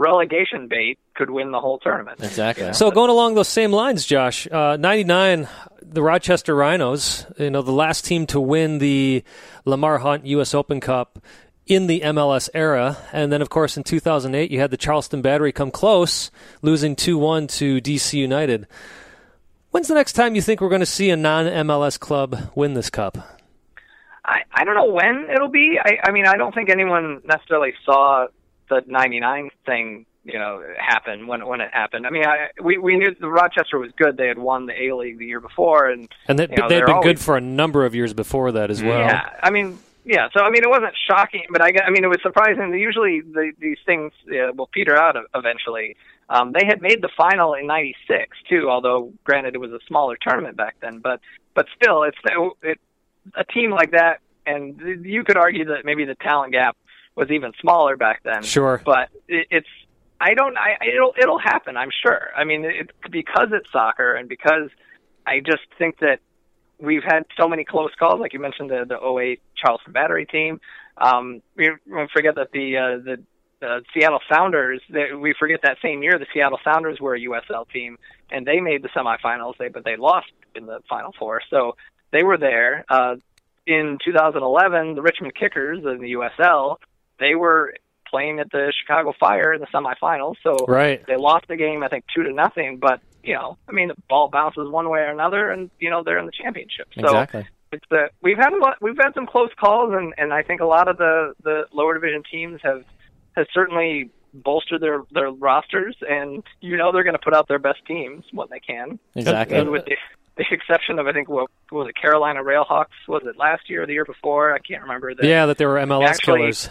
relegation 0.00 0.66
bait 0.66 0.98
could 1.14 1.30
win 1.30 1.52
the 1.52 1.60
whole 1.60 1.78
tournament. 1.78 2.20
Exactly. 2.20 2.72
So 2.72 2.90
going 2.90 3.10
along 3.10 3.34
those 3.34 3.48
same 3.48 3.70
lines, 3.70 4.06
Josh, 4.06 4.48
uh, 4.50 4.76
'99, 4.78 5.46
the 5.82 6.02
Rochester 6.02 6.56
Rhinos, 6.56 7.26
you 7.38 7.50
know, 7.50 7.62
the 7.62 7.70
last 7.70 8.06
team 8.06 8.26
to 8.28 8.40
win 8.40 8.78
the 8.78 9.22
Lamar 9.64 9.98
Hunt 9.98 10.24
U.S. 10.26 10.54
Open 10.54 10.80
Cup 10.80 11.22
in 11.66 11.86
the 11.86 12.00
MLS 12.00 12.48
era, 12.54 12.96
and 13.12 13.30
then 13.30 13.42
of 13.42 13.50
course 13.50 13.76
in 13.76 13.84
2008 13.84 14.50
you 14.50 14.58
had 14.58 14.70
the 14.70 14.76
Charleston 14.76 15.22
Battery 15.22 15.52
come 15.52 15.70
close, 15.70 16.30
losing 16.62 16.96
2-1 16.96 17.48
to 17.58 17.80
DC 17.80 18.14
United. 18.14 18.66
When's 19.70 19.86
the 19.86 19.94
next 19.94 20.14
time 20.14 20.34
you 20.34 20.42
think 20.42 20.60
we're 20.60 20.68
going 20.68 20.80
to 20.80 20.86
see 20.86 21.10
a 21.10 21.16
non 21.16 21.44
MLS 21.44 22.00
club 22.00 22.50
win 22.56 22.74
this 22.74 22.90
cup? 22.90 23.18
I, 24.24 24.40
I 24.52 24.64
don't 24.64 24.74
know 24.74 24.90
when 24.90 25.28
it'll 25.32 25.48
be. 25.48 25.78
I, 25.82 26.08
I 26.08 26.12
mean, 26.12 26.26
I 26.26 26.36
don't 26.36 26.54
think 26.54 26.70
anyone 26.70 27.20
necessarily 27.24 27.74
saw 27.84 28.26
the 28.70 28.82
99 28.86 29.50
thing, 29.66 30.06
you 30.24 30.38
know, 30.38 30.62
happened 30.78 31.28
when 31.28 31.46
when 31.46 31.60
it 31.60 31.70
happened. 31.72 32.06
I 32.06 32.10
mean, 32.10 32.24
I, 32.24 32.48
we 32.62 32.78
we 32.78 32.96
knew 32.96 33.14
the 33.18 33.28
Rochester 33.28 33.78
was 33.78 33.90
good. 33.96 34.16
They 34.16 34.28
had 34.28 34.38
won 34.38 34.66
the 34.66 34.82
A 34.82 34.94
League 34.94 35.18
the 35.18 35.26
year 35.26 35.40
before, 35.40 35.90
and 35.90 36.08
and 36.28 36.38
they, 36.38 36.46
you 36.48 36.56
know, 36.56 36.68
they'd 36.68 36.80
been 36.80 36.94
always, 36.94 37.04
good 37.04 37.20
for 37.20 37.36
a 37.36 37.40
number 37.40 37.84
of 37.84 37.94
years 37.94 38.14
before 38.14 38.52
that 38.52 38.70
as 38.70 38.82
well. 38.82 38.98
Yeah, 38.98 39.28
I 39.42 39.50
mean, 39.50 39.78
yeah. 40.04 40.28
So 40.32 40.40
I 40.40 40.50
mean, 40.50 40.62
it 40.62 40.70
wasn't 40.70 40.94
shocking, 41.08 41.44
but 41.50 41.62
I, 41.62 41.72
I 41.84 41.90
mean, 41.90 42.04
it 42.04 42.08
was 42.08 42.20
surprising. 42.22 42.72
Usually, 42.74 43.20
the, 43.20 43.52
these 43.58 43.78
things 43.84 44.12
uh, 44.28 44.52
will 44.54 44.68
peter 44.68 44.96
out 44.96 45.16
eventually. 45.34 45.96
Um, 46.28 46.52
they 46.52 46.64
had 46.64 46.80
made 46.80 47.02
the 47.02 47.10
final 47.16 47.54
in 47.54 47.66
'96 47.66 48.36
too, 48.48 48.70
although 48.70 49.12
granted 49.24 49.54
it 49.54 49.58
was 49.58 49.72
a 49.72 49.80
smaller 49.86 50.16
tournament 50.20 50.56
back 50.56 50.76
then. 50.80 50.98
But 50.98 51.20
but 51.54 51.66
still, 51.80 52.04
it's 52.04 52.18
it, 52.62 52.78
a 53.34 53.44
team 53.44 53.70
like 53.70 53.92
that, 53.92 54.20
and 54.46 55.04
you 55.04 55.24
could 55.24 55.36
argue 55.36 55.66
that 55.66 55.84
maybe 55.84 56.04
the 56.04 56.14
talent 56.14 56.52
gap 56.52 56.76
was 57.14 57.30
even 57.30 57.52
smaller 57.60 57.96
back 57.96 58.22
then. 58.24 58.42
Sure, 58.42 58.80
but 58.84 59.08
it, 59.28 59.46
it's 59.50 59.68
I 60.20 60.34
don't 60.34 60.56
I 60.56 60.76
it'll 60.86 61.14
it'll 61.20 61.38
happen. 61.38 61.76
I'm 61.76 61.90
sure. 62.02 62.30
I 62.36 62.44
mean, 62.44 62.64
it, 62.64 62.90
because 63.10 63.48
it's 63.52 63.70
soccer, 63.72 64.14
and 64.14 64.28
because 64.28 64.70
I 65.26 65.40
just 65.40 65.62
think 65.78 65.98
that 66.00 66.20
we've 66.78 67.04
had 67.04 67.24
so 67.38 67.48
many 67.48 67.64
close 67.64 67.90
calls, 67.98 68.20
like 68.20 68.32
you 68.32 68.40
mentioned 68.40 68.70
the 68.70 68.84
the 68.86 69.00
08 69.00 69.40
Charleston 69.56 69.92
Battery 69.92 70.26
team. 70.26 70.60
Um, 70.96 71.40
we 71.56 71.70
won't 71.86 72.10
forget 72.10 72.34
that 72.34 72.52
the 72.52 72.76
uh, 72.76 73.04
the 73.04 73.22
the 73.60 73.82
Seattle 73.92 74.20
Sounders, 74.32 74.80
they, 74.88 75.12
we 75.12 75.34
forget 75.38 75.60
that 75.62 75.76
same 75.82 76.02
year 76.02 76.18
the 76.18 76.26
Seattle 76.32 76.58
Sounders 76.64 76.98
were 76.98 77.14
a 77.14 77.20
USL 77.20 77.68
team 77.70 77.98
and 78.30 78.46
they 78.46 78.60
made 78.60 78.82
the 78.82 78.88
semifinals, 78.88 79.54
they 79.58 79.68
but 79.68 79.84
they 79.84 79.96
lost 79.96 80.32
in 80.54 80.66
the 80.66 80.80
final 80.88 81.12
four. 81.18 81.42
So 81.50 81.76
they 82.10 82.22
were 82.22 82.38
there. 82.38 82.84
Uh, 82.88 83.16
in 83.66 83.98
2011, 84.04 84.94
the 84.94 85.02
Richmond 85.02 85.34
Kickers 85.34 85.78
in 85.78 86.00
the 86.00 86.12
USL, 86.12 86.78
they 87.20 87.34
were 87.34 87.74
playing 88.10 88.40
at 88.40 88.50
the 88.50 88.72
Chicago 88.80 89.14
Fire 89.18 89.52
in 89.52 89.60
the 89.60 89.66
semifinals. 89.68 90.34
So 90.42 90.66
right. 90.66 91.04
they 91.06 91.16
lost 91.16 91.46
the 91.48 91.56
game, 91.56 91.82
I 91.82 91.88
think 91.88 92.04
two 92.14 92.24
to 92.24 92.32
nothing. 92.32 92.78
But 92.78 93.00
you 93.22 93.34
know, 93.34 93.56
I 93.68 93.72
mean, 93.72 93.88
the 93.88 93.94
ball 94.08 94.28
bounces 94.28 94.68
one 94.68 94.88
way 94.88 95.00
or 95.00 95.10
another, 95.10 95.50
and 95.50 95.70
you 95.78 95.90
know 95.90 96.02
they're 96.02 96.18
in 96.18 96.26
the 96.26 96.32
championship. 96.32 96.88
So 96.94 97.06
exactly. 97.06 97.46
It's 97.72 97.84
the 97.88 98.10
we've 98.20 98.36
had 98.36 98.52
a 98.52 98.58
lot, 98.58 98.76
we've 98.80 98.96
had 98.96 99.14
some 99.14 99.26
close 99.26 99.50
calls, 99.58 99.92
and 99.94 100.12
and 100.18 100.32
I 100.32 100.42
think 100.42 100.60
a 100.60 100.66
lot 100.66 100.88
of 100.88 100.96
the 100.96 101.34
the 101.44 101.66
lower 101.72 101.94
division 101.94 102.22
teams 102.30 102.60
have 102.64 102.84
has 103.36 103.46
certainly 103.54 104.10
bolstered 104.34 104.80
their 104.80 105.02
their 105.12 105.30
rosters, 105.30 105.96
and 106.08 106.42
you 106.60 106.76
know 106.76 106.90
they're 106.92 107.04
going 107.04 107.14
to 107.14 107.22
put 107.22 107.34
out 107.34 107.46
their 107.48 107.58
best 107.58 107.84
teams 107.86 108.24
when 108.32 108.48
they 108.50 108.60
can. 108.60 108.98
Exactly. 109.14 109.56
And 109.56 109.70
with 109.70 109.84
the, 109.84 109.96
the 110.36 110.44
exception 110.50 110.98
of 110.98 111.06
I 111.06 111.12
think 111.12 111.28
what 111.28 111.50
was 111.70 111.88
it 111.88 111.94
Carolina 112.00 112.42
Railhawks 112.42 113.06
was 113.06 113.22
it 113.24 113.36
last 113.36 113.68
year 113.70 113.84
or 113.84 113.86
the 113.86 113.92
year 113.92 114.04
before 114.04 114.52
I 114.52 114.58
can't 114.58 114.82
remember. 114.82 115.14
That 115.14 115.24
yeah, 115.24 115.46
that 115.46 115.58
they 115.58 115.66
were 115.66 115.76
MLS 115.76 116.08
actually, 116.08 116.40
killers. 116.40 116.70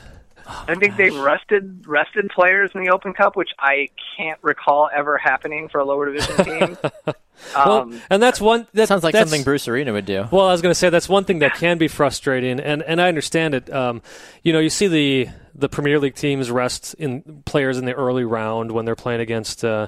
I 0.68 0.76
think 0.76 0.98
they've 0.98 1.16
rested 1.16 1.88
rested 1.88 2.30
players 2.30 2.72
in 2.74 2.84
the 2.84 2.90
Open 2.92 3.14
Cup, 3.14 3.36
which 3.36 3.52
I 3.60 3.90
can't 4.18 4.40
recall 4.42 4.90
ever 4.94 5.18
happening 5.18 5.70
for 5.70 5.80
a 5.80 5.86
lower 5.86 6.12
division 6.12 6.46
team. 6.46 6.78
well, 7.56 7.82
um, 7.82 8.02
and 8.10 8.22
that's 8.22 8.42
one 8.42 8.68
that 8.74 8.88
sounds 8.88 9.04
like 9.04 9.16
something 9.16 9.44
Bruce 9.44 9.68
Arena 9.68 9.94
would 9.94 10.06
do. 10.06 10.28
Well, 10.32 10.48
I 10.48 10.52
was 10.52 10.62
going 10.62 10.72
to 10.72 10.80
say 10.80 10.90
that's 10.90 11.10
one 11.10 11.26
thing 11.26 11.40
that 11.40 11.56
can 11.56 11.78
be 11.78 11.88
frustrating, 11.88 12.60
and 12.60 12.82
and 12.84 13.02
I 13.02 13.08
understand 13.08 13.54
it. 13.54 13.72
Um, 13.72 14.02
you 14.44 14.54
know, 14.54 14.60
you 14.60 14.70
see 14.70 14.88
the 14.88 15.30
the 15.54 15.70
Premier 15.70 16.00
League 16.00 16.16
teams 16.16 16.50
rest 16.50 16.94
in 16.96 17.44
players 17.46 17.78
in 17.78 17.86
the 17.86 17.94
early 17.94 18.24
round 18.24 18.72
when 18.72 18.86
they're 18.86 18.96
playing 18.96 19.22
against. 19.22 19.64
Uh, 19.64 19.88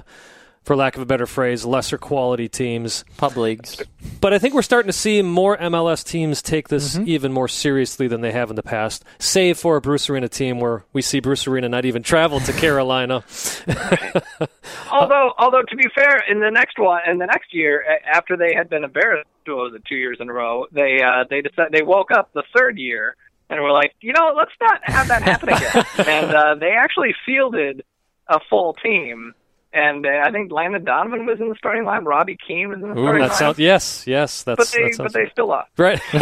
for 0.64 0.76
lack 0.76 0.96
of 0.96 1.02
a 1.02 1.06
better 1.06 1.26
phrase, 1.26 1.64
lesser 1.64 1.98
quality 1.98 2.48
teams. 2.48 3.04
Pub 3.16 3.36
leagues. 3.36 3.82
But 4.20 4.32
I 4.32 4.38
think 4.38 4.54
we're 4.54 4.62
starting 4.62 4.88
to 4.88 4.92
see 4.92 5.22
more 5.22 5.56
MLS 5.56 6.04
teams 6.04 6.42
take 6.42 6.68
this 6.68 6.82
Mm-hmm. 6.92 7.08
even 7.08 7.32
more 7.32 7.48
seriously 7.48 8.08
than 8.08 8.20
they 8.20 8.32
have 8.32 8.50
in 8.50 8.56
the 8.56 8.62
past, 8.62 9.04
save 9.18 9.56
for 9.56 9.76
a 9.76 9.80
Bruce 9.80 10.10
Arena 10.10 10.28
team 10.28 10.60
where 10.60 10.84
we 10.92 11.00
see 11.00 11.20
Bruce 11.20 11.46
Arena 11.46 11.68
not 11.68 11.84
even 11.84 12.02
travel 12.02 12.40
to 12.40 12.52
Carolina. 12.52 13.24
although, 14.90 15.32
although 15.38 15.62
to 15.62 15.76
be 15.76 15.86
fair, 15.94 16.22
in 16.28 16.40
the 16.40 16.50
next 16.50 16.78
one, 16.78 17.00
in 17.08 17.18
the 17.18 17.26
next 17.26 17.54
year, 17.54 17.84
after 18.12 18.36
they 18.36 18.54
had 18.54 18.68
been 18.68 18.84
embarrassed 18.84 19.28
two 19.44 19.70
the 19.72 19.80
two 19.88 19.94
years 19.96 20.18
in 20.20 20.28
a 20.28 20.32
row, 20.32 20.66
they 20.72 21.00
uh, 21.02 21.24
they 21.30 21.40
decided 21.40 21.72
they 21.72 21.82
woke 21.82 22.10
up 22.10 22.32
the 22.32 22.42
third 22.54 22.78
year 22.78 23.16
and 23.48 23.62
were 23.62 23.72
like, 23.72 23.92
you 24.00 24.12
know, 24.12 24.32
let's 24.36 24.52
not 24.60 24.80
have 24.84 25.08
that 25.08 25.22
happen 25.22 25.50
again. 25.50 25.84
and 26.06 26.34
uh, 26.34 26.54
they 26.54 26.70
actually 26.72 27.14
fielded 27.26 27.84
a 28.28 28.38
full 28.48 28.74
team. 28.74 29.34
And 29.74 30.04
uh, 30.04 30.10
I 30.24 30.30
think 30.30 30.52
Landon 30.52 30.84
Donovan 30.84 31.24
was 31.26 31.40
in 31.40 31.48
the 31.48 31.54
starting 31.56 31.84
line. 31.84 32.04
Robbie 32.04 32.36
Keane 32.46 32.68
was 32.68 32.76
in 32.82 32.82
the 32.82 32.88
Ooh, 32.90 33.04
starting 33.04 33.22
that 33.22 33.28
line. 33.30 33.38
sounds 33.38 33.58
yes, 33.58 34.06
yes. 34.06 34.42
That's 34.42 34.58
but 34.58 34.76
they, 34.76 34.82
that 34.84 34.94
sounds 34.94 35.12
but 35.12 35.18
they 35.18 35.30
still 35.30 35.48
lost. 35.48 35.70
right. 35.78 36.00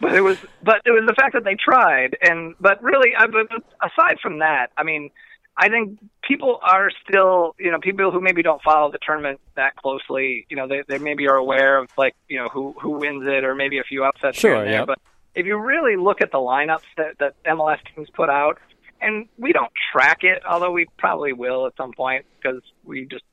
but 0.00 0.14
it 0.14 0.20
was 0.20 0.36
but 0.62 0.80
it 0.84 0.90
was 0.90 1.04
the 1.06 1.14
fact 1.14 1.32
that 1.34 1.44
they 1.44 1.54
tried 1.54 2.16
and 2.22 2.54
but 2.60 2.82
really 2.82 3.10
I, 3.16 3.26
but 3.26 3.46
aside 3.82 4.18
from 4.20 4.38
that 4.38 4.68
i 4.76 4.82
mean 4.82 5.10
i 5.56 5.68
think 5.68 5.98
people 6.22 6.58
are 6.62 6.90
still 7.06 7.54
you 7.58 7.70
know 7.70 7.78
people 7.80 8.10
who 8.10 8.20
maybe 8.20 8.42
don't 8.42 8.62
follow 8.62 8.90
the 8.90 8.98
tournament 9.04 9.40
that 9.56 9.76
closely 9.76 10.46
you 10.48 10.56
know 10.56 10.66
they 10.68 10.82
they 10.88 10.98
maybe 10.98 11.26
are 11.28 11.36
aware 11.36 11.78
of 11.78 11.88
like 11.96 12.14
you 12.28 12.38
know 12.38 12.48
who 12.48 12.74
who 12.80 12.90
wins 12.90 13.24
it 13.26 13.44
or 13.44 13.54
maybe 13.54 13.78
a 13.78 13.82
few 13.84 14.04
upsets 14.04 14.38
Sure, 14.38 14.50
here 14.54 14.60
and 14.62 14.70
there 14.72 14.78
yeah. 14.80 14.84
but 14.84 14.98
if 15.34 15.46
you 15.46 15.56
really 15.56 15.96
look 15.96 16.20
at 16.20 16.30
the 16.32 16.38
lineups 16.38 16.80
that 16.96 17.18
that 17.18 17.34
mls 17.44 17.78
teams 17.94 18.08
put 18.10 18.30
out 18.30 18.58
and 19.02 19.28
we 19.38 19.52
don't 19.52 19.72
track 19.92 20.18
it 20.22 20.42
although 20.48 20.70
we 20.70 20.86
probably 20.98 21.32
will 21.32 21.66
at 21.66 21.76
some 21.76 21.92
point 21.92 22.24
because 22.40 22.62
we 22.84 23.04
just 23.04 23.24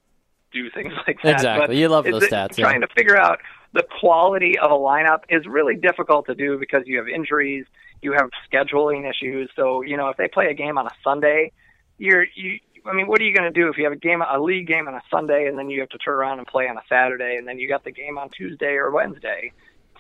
do 0.52 0.70
things 0.72 0.94
like 1.08 1.18
that 1.24 1.34
Exactly. 1.34 1.68
But 1.68 1.76
You 1.76 1.90
love 1.90 2.06
those 2.06 2.24
stats, 2.24 2.58
yeah. 2.58 2.66
trying 2.66 2.82
to 2.82 2.88
figure 2.96 3.18
out 3.18 3.40
the 3.74 3.84
quality 4.00 4.58
of 4.58 4.72
a 4.72 4.76
lineup 4.76 5.20
is 5.30 5.46
really 5.46 5.76
difficult 5.76 6.26
to 6.26 6.36
do 6.36 6.58
because 6.58 6.84
you 6.86 6.98
have 6.98 7.08
injuries, 7.08 7.66
you 8.02 8.14
have 8.14 8.30
scheduling 8.52 9.10
issues. 9.10 9.50
So, 9.56 9.82
you 9.82 9.96
know, 9.96 10.10
if 10.10 10.18
they 10.18 10.28
play 10.28 10.48
a 10.48 10.54
game 10.54 10.78
on 10.78 10.88
a 10.88 10.92
Sunday, 11.04 11.52
you're 11.98 12.26
you 12.36 12.60
I 12.86 12.94
mean, 12.94 13.08
what 13.08 13.22
are 13.22 13.26
you 13.26 13.36
going 13.36 13.52
to 13.52 13.60
do 13.60 13.68
if 13.68 13.78
you 13.78 13.84
have 13.84 13.94
a 13.94 13.98
game 13.98 14.22
a 14.22 14.40
league 14.40 14.68
game 14.68 14.88
on 14.88 14.96
a 14.96 15.02
Sunday 15.12 15.48
and 15.48 15.58
then 15.58 15.70
you 15.70 15.82
have 15.82 15.90
to 15.90 15.98
turn 15.98 16.16
around 16.16 16.40
and 16.40 16.48
play 16.48 16.68
on 16.68 16.78
a 16.78 16.84
Saturday 16.88 17.36
and 17.38 17.48
then 17.48 17.60
you 17.60 17.68
got 17.68 17.84
the 17.84 17.92
game 17.92 18.18
on 18.18 18.30
Tuesday 18.30 18.76
or 18.76 18.90
Wednesday? 18.92 19.52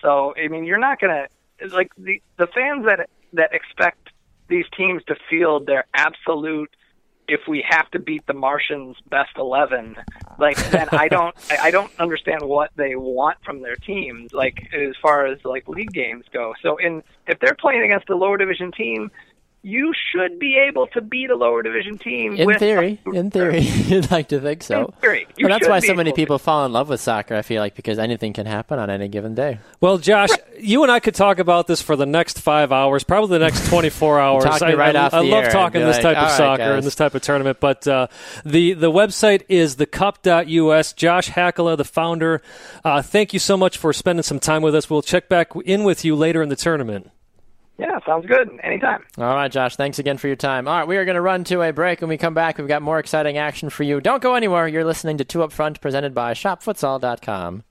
So, 0.01 0.33
I 0.41 0.47
mean, 0.47 0.63
you're 0.63 0.79
not 0.79 0.99
going 0.99 1.13
to 1.13 1.75
like 1.75 1.91
the 1.97 2.21
the 2.37 2.47
fans 2.47 2.85
that 2.85 3.09
that 3.33 3.53
expect 3.53 4.08
these 4.49 4.65
teams 4.75 5.03
to 5.05 5.15
field 5.29 5.65
their 5.65 5.85
absolute 5.93 6.69
if 7.29 7.41
we 7.47 7.63
have 7.69 7.89
to 7.91 7.99
beat 7.99 8.25
the 8.25 8.33
Martians 8.33 8.97
best 9.09 9.29
eleven, 9.37 9.95
like 10.39 10.57
then 10.71 10.87
I 10.91 11.07
don't 11.07 11.35
I 11.61 11.69
don't 11.71 11.91
understand 11.99 12.41
what 12.41 12.71
they 12.75 12.95
want 12.95 13.37
from 13.45 13.61
their 13.61 13.75
teams, 13.75 14.33
like 14.33 14.67
as 14.73 14.95
far 15.01 15.27
as 15.27 15.37
like 15.45 15.67
league 15.67 15.93
games 15.93 16.25
go. 16.33 16.53
So 16.61 16.77
in 16.77 17.03
if 17.27 17.39
they're 17.39 17.55
playing 17.55 17.83
against 17.83 18.09
a 18.09 18.15
lower 18.15 18.37
division 18.37 18.71
team, 18.71 19.11
you 19.61 19.93
should 20.11 20.39
be 20.39 20.57
able 20.57 20.87
to 20.87 21.01
beat 21.01 21.29
a 21.29 21.35
lower 21.35 21.61
division 21.61 21.97
team. 21.97 22.35
In 22.37 22.47
with 22.47 22.59
theory, 22.59 22.99
in 23.13 23.29
theory, 23.29 23.59
you'd 23.87 24.09
like 24.09 24.29
to 24.29 24.39
think 24.39 24.63
so. 24.63 24.85
In 24.85 24.91
theory, 25.01 25.27
you 25.37 25.45
and 25.45 25.53
that's 25.53 25.67
why 25.67 25.79
so 25.79 25.93
many 25.93 26.09
able 26.09 26.15
to. 26.15 26.21
people 26.21 26.39
fall 26.39 26.65
in 26.65 26.71
love 26.71 26.89
with 26.89 27.01
soccer. 27.01 27.35
I 27.35 27.41
feel 27.41 27.61
like 27.61 27.75
because 27.75 27.99
anything 27.99 28.33
can 28.33 28.45
happen 28.45 28.79
on 28.79 28.89
any 28.89 29.07
given 29.09 29.35
day. 29.35 29.59
Well, 29.81 29.97
Josh, 29.97 30.29
you 30.59 30.83
and 30.83 30.91
I 30.91 30.99
could 30.99 31.15
talk 31.15 31.39
about 31.39 31.67
this 31.67 31.81
for 31.81 31.95
the 31.95 32.05
next 32.05 32.39
five 32.39 32.71
hours, 32.71 33.03
probably 33.03 33.37
the 33.37 33.45
next 33.45 33.67
24 33.67 34.19
hours. 34.21 34.43
Talk 34.45 34.61
me 34.61 34.67
I, 34.67 34.73
right 34.75 34.95
I, 34.95 35.05
off 35.05 35.13
I 35.13 35.21
the 35.23 35.27
love 35.27 35.51
talking 35.51 35.81
Be 35.81 35.85
this 35.85 35.97
like, 35.97 36.03
type 36.03 36.17
of 36.17 36.23
"All 36.23 36.29
right, 36.29 36.37
soccer 36.37 36.63
guys." 36.63 36.75
and 36.77 36.83
this 36.83 36.95
type 36.95 37.15
of 37.15 37.21
tournament. 37.21 37.59
But 37.59 37.87
uh, 37.87 38.07
the 38.45 38.73
the 38.73 38.91
website 38.91 39.43
is 39.49 39.75
thecup.us. 39.75 40.93
Josh 40.93 41.29
Hakala, 41.29 41.75
the 41.77 41.85
founder, 41.85 42.41
uh, 42.85 43.01
thank 43.01 43.33
you 43.33 43.39
so 43.39 43.57
much 43.57 43.77
for 43.77 43.91
spending 43.91 44.23
some 44.23 44.39
time 44.39 44.61
with 44.61 44.75
us. 44.75 44.89
We'll 44.89 45.01
check 45.01 45.27
back 45.27 45.51
in 45.65 45.83
with 45.83 46.05
you 46.05 46.15
later 46.15 46.41
in 46.41 46.49
the 46.49 46.55
tournament. 46.55 47.11
Yeah, 47.79 47.97
sounds 48.05 48.25
good. 48.25 48.49
Anytime. 48.61 49.03
All 49.17 49.23
right, 49.35 49.49
Josh. 49.49 49.77
Thanks 49.77 49.99
again 49.99 50.17
for 50.17 50.27
your 50.27 50.35
time. 50.35 50.67
All 50.67 50.77
right, 50.77 50.87
we 50.87 50.97
are 50.97 51.05
going 51.05 51.15
to 51.15 51.21
run 51.21 51.45
to 51.45 51.61
a 51.61 51.71
break. 51.71 52.01
When 52.01 52.09
we 52.09 52.17
come 52.17 52.33
back, 52.33 52.57
we've 52.57 52.67
got 52.67 52.81
more 52.81 52.99
exciting 52.99 53.37
action 53.37 53.69
for 53.69 53.83
you. 53.83 54.01
Don't 54.01 54.21
go 54.21 54.35
anywhere. 54.35 54.67
You're 54.67 54.83
listening 54.83 55.17
to 55.19 55.23
Two 55.23 55.43
Up 55.43 55.53
Front, 55.53 55.79
presented 55.79 56.13
by 56.13 56.33
ShopFutsal.com. 56.33 57.63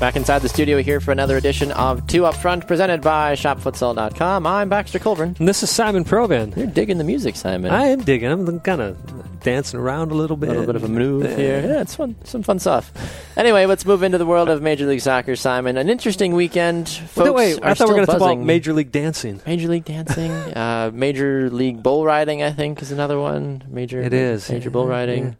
Back 0.00 0.16
inside 0.16 0.40
the 0.40 0.48
studio 0.48 0.82
here 0.82 1.00
for 1.00 1.12
another 1.12 1.36
edition 1.36 1.70
of 1.72 2.06
Two 2.08 2.26
Up 2.26 2.34
Front, 2.34 2.66
presented 2.66 3.00
by 3.00 3.34
ShopFutsal.com. 3.34 4.46
I'm 4.46 4.68
Baxter 4.68 4.98
Colburn. 4.98 5.34
And 5.38 5.48
this 5.48 5.62
is 5.62 5.70
Simon 5.70 6.04
Provan. 6.04 6.54
You're 6.56 6.66
digging 6.66 6.98
the 6.98 7.04
music, 7.04 7.36
Simon. 7.36 7.70
I 7.70 7.86
am 7.86 8.00
digging. 8.02 8.28
I'm 8.30 8.60
kind 8.60 8.82
of 8.82 9.40
dancing 9.40 9.78
around 9.80 10.10
a 10.10 10.14
little 10.14 10.36
bit. 10.36 10.50
A 10.50 10.52
little 10.52 10.66
bit 10.66 10.76
of 10.76 10.84
a 10.84 10.88
move 10.88 11.24
here. 11.38 11.60
Yeah, 11.60 11.80
it's 11.80 11.94
fun. 11.94 12.16
Some 12.24 12.42
fun 12.42 12.58
stuff. 12.58 12.92
Anyway, 13.38 13.64
let's 13.66 13.86
move 13.86 14.02
into 14.02 14.18
the 14.18 14.26
world 14.26 14.50
of 14.50 14.60
Major 14.60 14.84
League 14.86 15.00
Soccer, 15.00 15.36
Simon. 15.36 15.78
An 15.78 15.88
interesting 15.88 16.34
weekend. 16.34 16.88
Folks 16.88 17.30
Wait, 17.30 17.34
wait, 17.34 17.62
are 17.62 17.70
I 17.70 17.74
thought 17.74 17.88
we 17.88 17.94
were 17.94 18.04
going 18.04 18.06
to 18.06 18.12
talk 18.12 18.20
about. 18.20 18.38
Major 18.40 18.72
League 18.74 18.92
Dancing. 18.92 19.40
Major 19.46 19.68
League 19.68 19.84
Dancing, 19.86 20.32
uh, 20.56 20.90
Major 20.92 21.48
League 21.50 21.82
Bull 21.82 22.04
Riding, 22.04 22.42
I 22.42 22.50
think, 22.50 22.82
is 22.82 22.90
another 22.90 23.18
one. 23.18 23.62
Major 23.68 24.02
It 24.02 24.12
is. 24.12 24.50
Major 24.50 24.68
Yeah, 24.68 24.72
Bull 24.72 24.86
Riding, 24.88 25.24
yeah. 25.24 25.34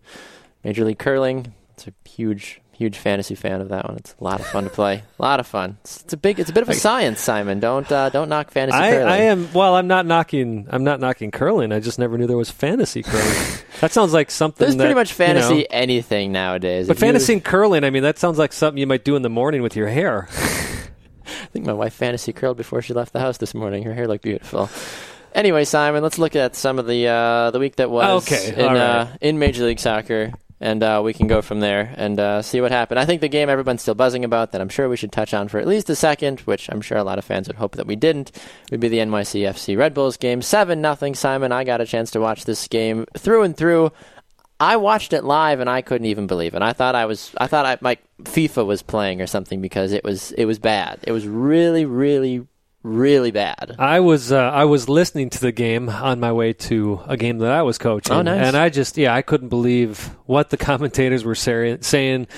Major 0.62 0.85
League 0.85 0.98
Curling. 1.01 1.52
It's 1.74 1.89
a 1.89 1.93
huge, 2.09 2.60
huge 2.76 2.98
fantasy 2.98 3.34
fan 3.34 3.60
of 3.60 3.68
that 3.70 3.86
one. 3.88 3.96
It's 3.96 4.14
a 4.20 4.24
lot 4.24 4.40
of 4.40 4.46
fun 4.46 4.64
to 4.64 4.70
play. 4.70 5.02
A 5.18 5.22
lot 5.22 5.40
of 5.40 5.46
fun. 5.46 5.78
It's, 5.82 6.02
it's 6.02 6.12
a 6.12 6.16
big. 6.16 6.38
It's 6.40 6.51
a 6.51 6.52
bit 6.52 6.62
of 6.62 6.68
a 6.68 6.74
science, 6.74 7.20
Simon. 7.20 7.60
Don't 7.60 7.90
uh, 7.90 8.10
don't 8.10 8.28
knock 8.28 8.51
fantasy 8.51 8.76
I, 8.78 8.90
curling. 8.90 9.09
I 9.09 9.16
am 9.18 9.52
well. 9.52 9.74
I'm 9.76 9.86
not 9.86 10.06
knocking. 10.06 10.66
I'm 10.70 10.84
not 10.84 11.01
knocking 11.01 11.30
curling. 11.30 11.72
I 11.72 11.80
just 11.80 11.98
never 11.98 12.18
knew 12.18 12.26
there 12.26 12.36
was 12.36 12.51
fantasy 12.51 13.02
curling. 13.02 13.59
that 13.80 13.92
sounds 13.92 14.12
like 14.12 14.30
something. 14.30 14.64
There's 14.64 14.76
that, 14.76 14.82
pretty 14.82 14.94
much 14.94 15.10
you 15.10 15.16
fantasy 15.16 15.59
know- 15.60 15.66
anything 15.70 16.32
nowadays. 16.32 16.86
but 16.88 16.96
If 16.96 17.01
you- 17.02 17.06
fantasy 17.06 17.32
and 17.34 17.44
curling. 17.44 17.84
I 17.84 17.90
mean, 17.90 18.02
that 18.02 18.18
sounds 18.18 18.38
like 18.38 18.52
something 18.52 18.78
you 18.78 18.86
might 18.86 19.05
do 19.05 19.16
in 19.16 19.22
the 19.22 19.30
morning 19.30 19.62
with 19.62 19.76
your 19.76 19.88
hair. 19.88 20.28
I 21.26 21.46
think 21.55 21.64
my 21.66 21.72
wife 21.72 21.94
fantasy 21.94 22.32
curled 22.32 22.56
before 22.56 22.82
she 22.82 22.92
left 22.92 23.12
the 23.12 23.20
house 23.20 23.38
this 23.38 23.55
morning. 23.55 23.82
Her 23.84 23.94
hair 23.94 24.06
looked 24.09 24.24
beautiful. 24.24 24.68
Anyway, 25.34 25.64
Simon, 25.64 26.02
let's 26.02 26.18
look 26.18 26.36
at 26.36 26.55
some 26.55 26.78
of 26.78 26.86
the 26.86 27.09
uh, 27.09 27.51
the 27.51 27.59
week 27.59 27.76
that 27.76 27.90
was 27.90 28.24
Okay, 28.30 28.55
in 28.55 28.60
all 28.60 28.66
right. 28.68 28.76
uh, 28.78 29.06
in 29.20 29.38
Major 29.38 29.64
League 29.64 29.80
Soccer, 29.80 30.32
and 30.60 30.82
uh, 30.82 31.01
we 31.05 31.12
can 31.12 31.26
go 31.26 31.43
from 31.43 31.60
there 31.60 31.93
and 31.97 32.18
uh, 32.18 32.43
see 32.43 32.60
what 32.60 32.72
happened. 32.72 32.98
I 32.98 33.05
think 33.05 33.20
the 33.20 33.28
game 33.28 33.48
everyone's 33.48 33.82
still 33.82 33.94
buzzing 33.94 34.24
about 34.24 34.52
that 34.52 34.60
I'm 34.60 34.68
sure 34.68 34.89
we 34.89 34.97
should 34.97 35.12
touch 35.12 35.35
on 35.35 35.48
for 35.48 35.59
at 35.59 35.66
least 35.66 35.90
a 35.90 35.97
second, 35.97 36.40
which 36.40 36.68
I'm 36.70 36.81
sure 36.81 36.98
a 36.98 37.05
lot 37.05 37.18
of 37.18 37.24
fans 37.24 37.48
would 37.48 37.56
hope 37.56 37.76
that 37.76 37.86
we 37.86 37.97
didn't, 37.97 38.32
would 38.70 38.81
be 38.81 38.89
the 38.89 38.98
NYCFC 38.98 39.76
Red 39.76 39.94
Bulls 39.94 40.16
game. 40.16 40.43
Seven 40.43 40.81
nothing. 40.81 41.14
Simon, 41.14 41.52
I 41.52 41.64
got 41.64 41.81
a 41.81 41.86
chance 41.86 42.10
to 42.12 42.20
watch 42.20 42.44
this 42.44 42.68
game 42.68 43.06
through 43.16 43.43
and 43.43 43.56
through. 43.56 43.93
I 44.60 44.76
watched 44.76 45.12
it 45.12 45.24
live 45.24 45.60
and 45.60 45.68
I 45.68 45.82
couldn't 45.82 46.06
even 46.06 46.26
believe 46.26 46.55
it. 46.55 46.62
I 46.62 46.72
thought 46.72 46.94
I 46.94 47.06
was 47.06 47.35
I 47.36 47.48
thought 47.48 47.66
I 47.66 47.76
my 47.81 47.98
FIFA 48.22 48.64
was 48.64 48.82
playing 48.82 49.20
or 49.20 49.26
something 49.26 49.60
because 49.60 49.93
it 49.93 50.05
was 50.05 50.32
it 50.32 50.44
was 50.44 50.59
bad. 50.59 51.01
It 51.02 51.12
was 51.12 51.26
really 51.26 51.85
really 51.85 52.47
really 52.85 53.32
bad. 53.32 53.74
I 53.78 53.98
was 53.98 54.31
uh, 54.31 54.36
I 54.39 54.66
was 54.66 54.89
listening 54.89 55.31
to 55.31 55.40
the 55.40 55.51
game 55.51 55.89
on 55.89 56.20
my 56.20 56.31
way 56.31 56.52
to 56.52 57.01
a 57.06 57.16
game 57.16 57.39
that 57.39 57.51
I 57.51 57.62
was 57.62 57.78
coaching. 57.78 58.15
Oh, 58.15 58.23
nice. 58.23 58.47
And 58.47 58.56
I 58.56 58.69
just 58.69 58.97
yeah 58.97 59.12
I 59.12 59.23
couldn't 59.23 59.48
believe 59.48 60.15
what 60.27 60.51
the 60.51 60.56
commentators 60.69 61.24
were 61.24 61.35
say- 61.35 61.78
saying. 61.81 62.28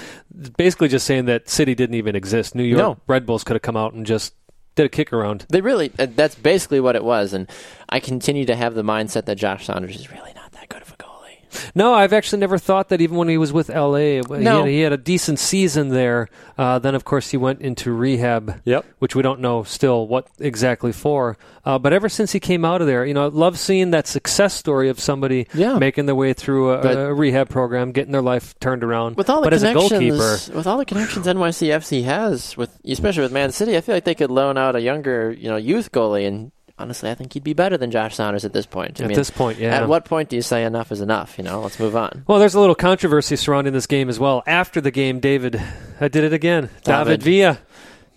Basically, 0.57 0.89
just 0.89 1.07
saying 1.07 1.27
that 1.27 1.49
City 1.49 1.75
didn't 1.75 1.97
even 1.97 2.15
exist. 2.17 2.55
New 2.55 2.63
York 2.63 2.79
No. 2.79 2.99
Red 3.07 3.27
Bulls 3.27 3.45
could 3.45 3.57
have 3.57 3.63
come 3.63 3.77
out 3.77 3.93
and 3.93 4.07
just 4.07 4.35
did 4.75 4.87
a 4.87 4.89
kick 4.89 5.13
around. 5.13 5.47
They 5.49 5.61
really 5.61 5.91
uh, 5.99 6.07
that's 6.15 6.35
basically 6.35 6.81
what 6.81 6.97
it 6.97 7.05
was 7.05 7.33
and 7.33 7.51
I 7.89 8.01
continue 8.01 8.45
to 8.47 8.57
have 8.57 8.75
the 8.75 8.83
mindset 8.85 9.25
that 9.27 9.37
Josh 9.37 9.67
Saunders 9.67 9.97
is 9.97 10.11
really 10.13 10.33
not 10.35 10.53
that 10.53 10.69
good 10.69 10.83
of 10.83 10.93
a 10.93 10.97
goalie. 10.97 11.43
No, 11.75 11.95
I've 11.95 12.13
actually 12.13 12.41
never 12.41 12.59
thought 12.59 12.89
that. 12.91 13.01
Even 13.01 13.17
when 13.17 13.29
he 13.29 13.39
was 13.39 13.53
with 13.53 13.69
LA, 13.69 13.97
he, 13.97 14.21
No. 14.29 14.63
had, 14.63 14.69
he 14.69 14.81
had 14.81 14.93
a 14.93 14.97
decent 14.97 15.39
season 15.39 15.89
there. 15.91 16.29
Uh, 16.59 16.79
then, 16.79 16.95
of 16.95 17.05
course, 17.05 17.31
he 17.31 17.37
went 17.37 17.61
into 17.61 17.93
rehab. 17.93 18.61
Yep. 18.65 18.85
Which 18.99 19.15
we 19.15 19.23
don't 19.23 19.41
know 19.41 19.63
still 19.63 20.07
what 20.07 20.27
exactly 20.39 20.93
for. 20.93 21.37
Uh, 21.65 21.79
but 21.79 21.93
ever 21.93 22.09
since 22.09 22.33
he 22.33 22.41
came 22.41 22.65
out 22.65 22.81
of 22.81 22.87
there, 22.87 23.05
you 23.05 23.13
know, 23.15 23.25
I 23.25 23.29
love 23.29 23.59
seeing 23.59 23.91
that 23.91 24.07
success 24.07 24.55
story 24.55 24.89
of 24.89 25.01
somebody 25.01 25.47
Yeah. 25.55 25.79
making 25.79 26.07
their 26.07 26.15
way 26.15 26.33
through 26.33 26.71
a, 26.73 26.83
But- 26.83 26.97
a 26.99 27.13
rehab 27.15 27.49
program, 27.49 27.93
getting 27.93 28.13
their 28.13 28.23
life 28.23 28.55
turned 28.61 28.83
around. 28.85 29.17
With 29.17 29.29
all 29.29 29.41
the 29.41 29.47
but 29.47 29.53
as 29.53 29.63
a 29.63 29.73
connections, 29.73 30.17
goalkeeper, 30.19 30.57
with 30.57 30.67
all 30.67 30.79
the 30.79 30.85
connections 30.85 31.27
NYCFC 31.27 32.05
has, 32.05 32.57
with 32.57 32.71
especially 32.87 33.23
with 33.23 33.33
Man 33.33 33.53
City, 33.53 33.77
I 33.77 33.81
feel 33.81 33.95
like 33.95 34.05
they 34.05 34.15
could 34.15 34.31
loan 34.31 34.57
out 34.57 34.77
a 34.77 34.81
younger, 34.81 35.33
you 35.33 35.49
know, 35.49 35.57
youth 35.57 35.91
goalie, 35.93 36.27
and 36.27 36.53
honestly, 36.79 37.11
I 37.11 37.15
think 37.15 37.33
he'd 37.33 37.45
be 37.45 37.53
better 37.55 37.77
than 37.77 37.91
Josh 37.91 38.15
Saunders 38.17 38.45
at 38.45 38.53
this 38.53 38.67
point. 38.67 39.01
I 39.01 39.05
at 39.05 39.09
mean, 39.09 39.17
this 39.17 39.31
point, 39.31 39.59
yeah. 39.59 39.75
At 39.77 39.89
what 39.89 40.05
point 40.05 40.29
do 40.29 40.37
you 40.37 40.43
say 40.43 40.65
enough 40.65 40.93
is 40.93 41.01
enough? 41.01 41.39
You 41.39 41.45
know, 41.45 41.61
let's 41.61 41.79
move 41.81 41.97
on. 41.97 42.25
Well, 42.27 42.39
there's 42.39 42.55
a 42.55 42.61
little 42.61 42.75
controversy 42.75 43.37
surrounding 43.37 43.73
this 43.73 43.87
game 43.87 44.09
as 44.09 44.19
well. 44.19 44.43
After 44.47 44.81
the 44.81 44.91
game, 44.91 45.21
David, 45.21 45.61
I 46.01 46.09
did 46.09 46.25
it 46.25 46.33
again. 46.33 46.71
David. 46.85 47.21
David 47.21 47.23
Villa. 47.23 47.59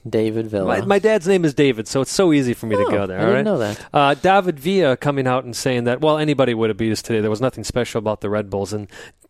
David 0.10 0.48
Villa. 0.48 0.66
My, 0.66 0.86
my 0.86 1.00
dad's 1.00 1.28
name 1.28 1.44
is 1.44 1.54
David, 1.54 1.88
so 1.88 2.02
it's 2.02 2.12
so 2.12 2.32
easy 2.32 2.54
for 2.54 2.66
me 2.68 2.76
Oh, 2.78 2.86
to 2.86 2.92
go 2.92 3.06
there. 3.06 3.18
I 3.20 3.22
didn't 3.22 3.36
right? 3.36 3.46
know 3.46 3.58
that. 3.58 3.86
Uh, 3.94 4.14
David 4.14 4.58
Villa 4.60 4.96
coming 4.96 5.28
out 5.28 5.44
and 5.44 5.54
saying 5.56 5.84
that, 5.84 6.00
well, 6.02 6.18
anybody 6.18 6.54
would 6.54 6.70
have 6.70 6.78
beat 6.78 6.92
us 6.92 7.02
today. 7.02 7.20
There 7.20 7.30
was 7.30 7.42
nothing 7.42 7.64
special 7.66 8.00
about 8.00 8.22
the 8.22 8.30
Red 8.30 8.50
Bulls. 8.50 8.72
And 8.72 8.88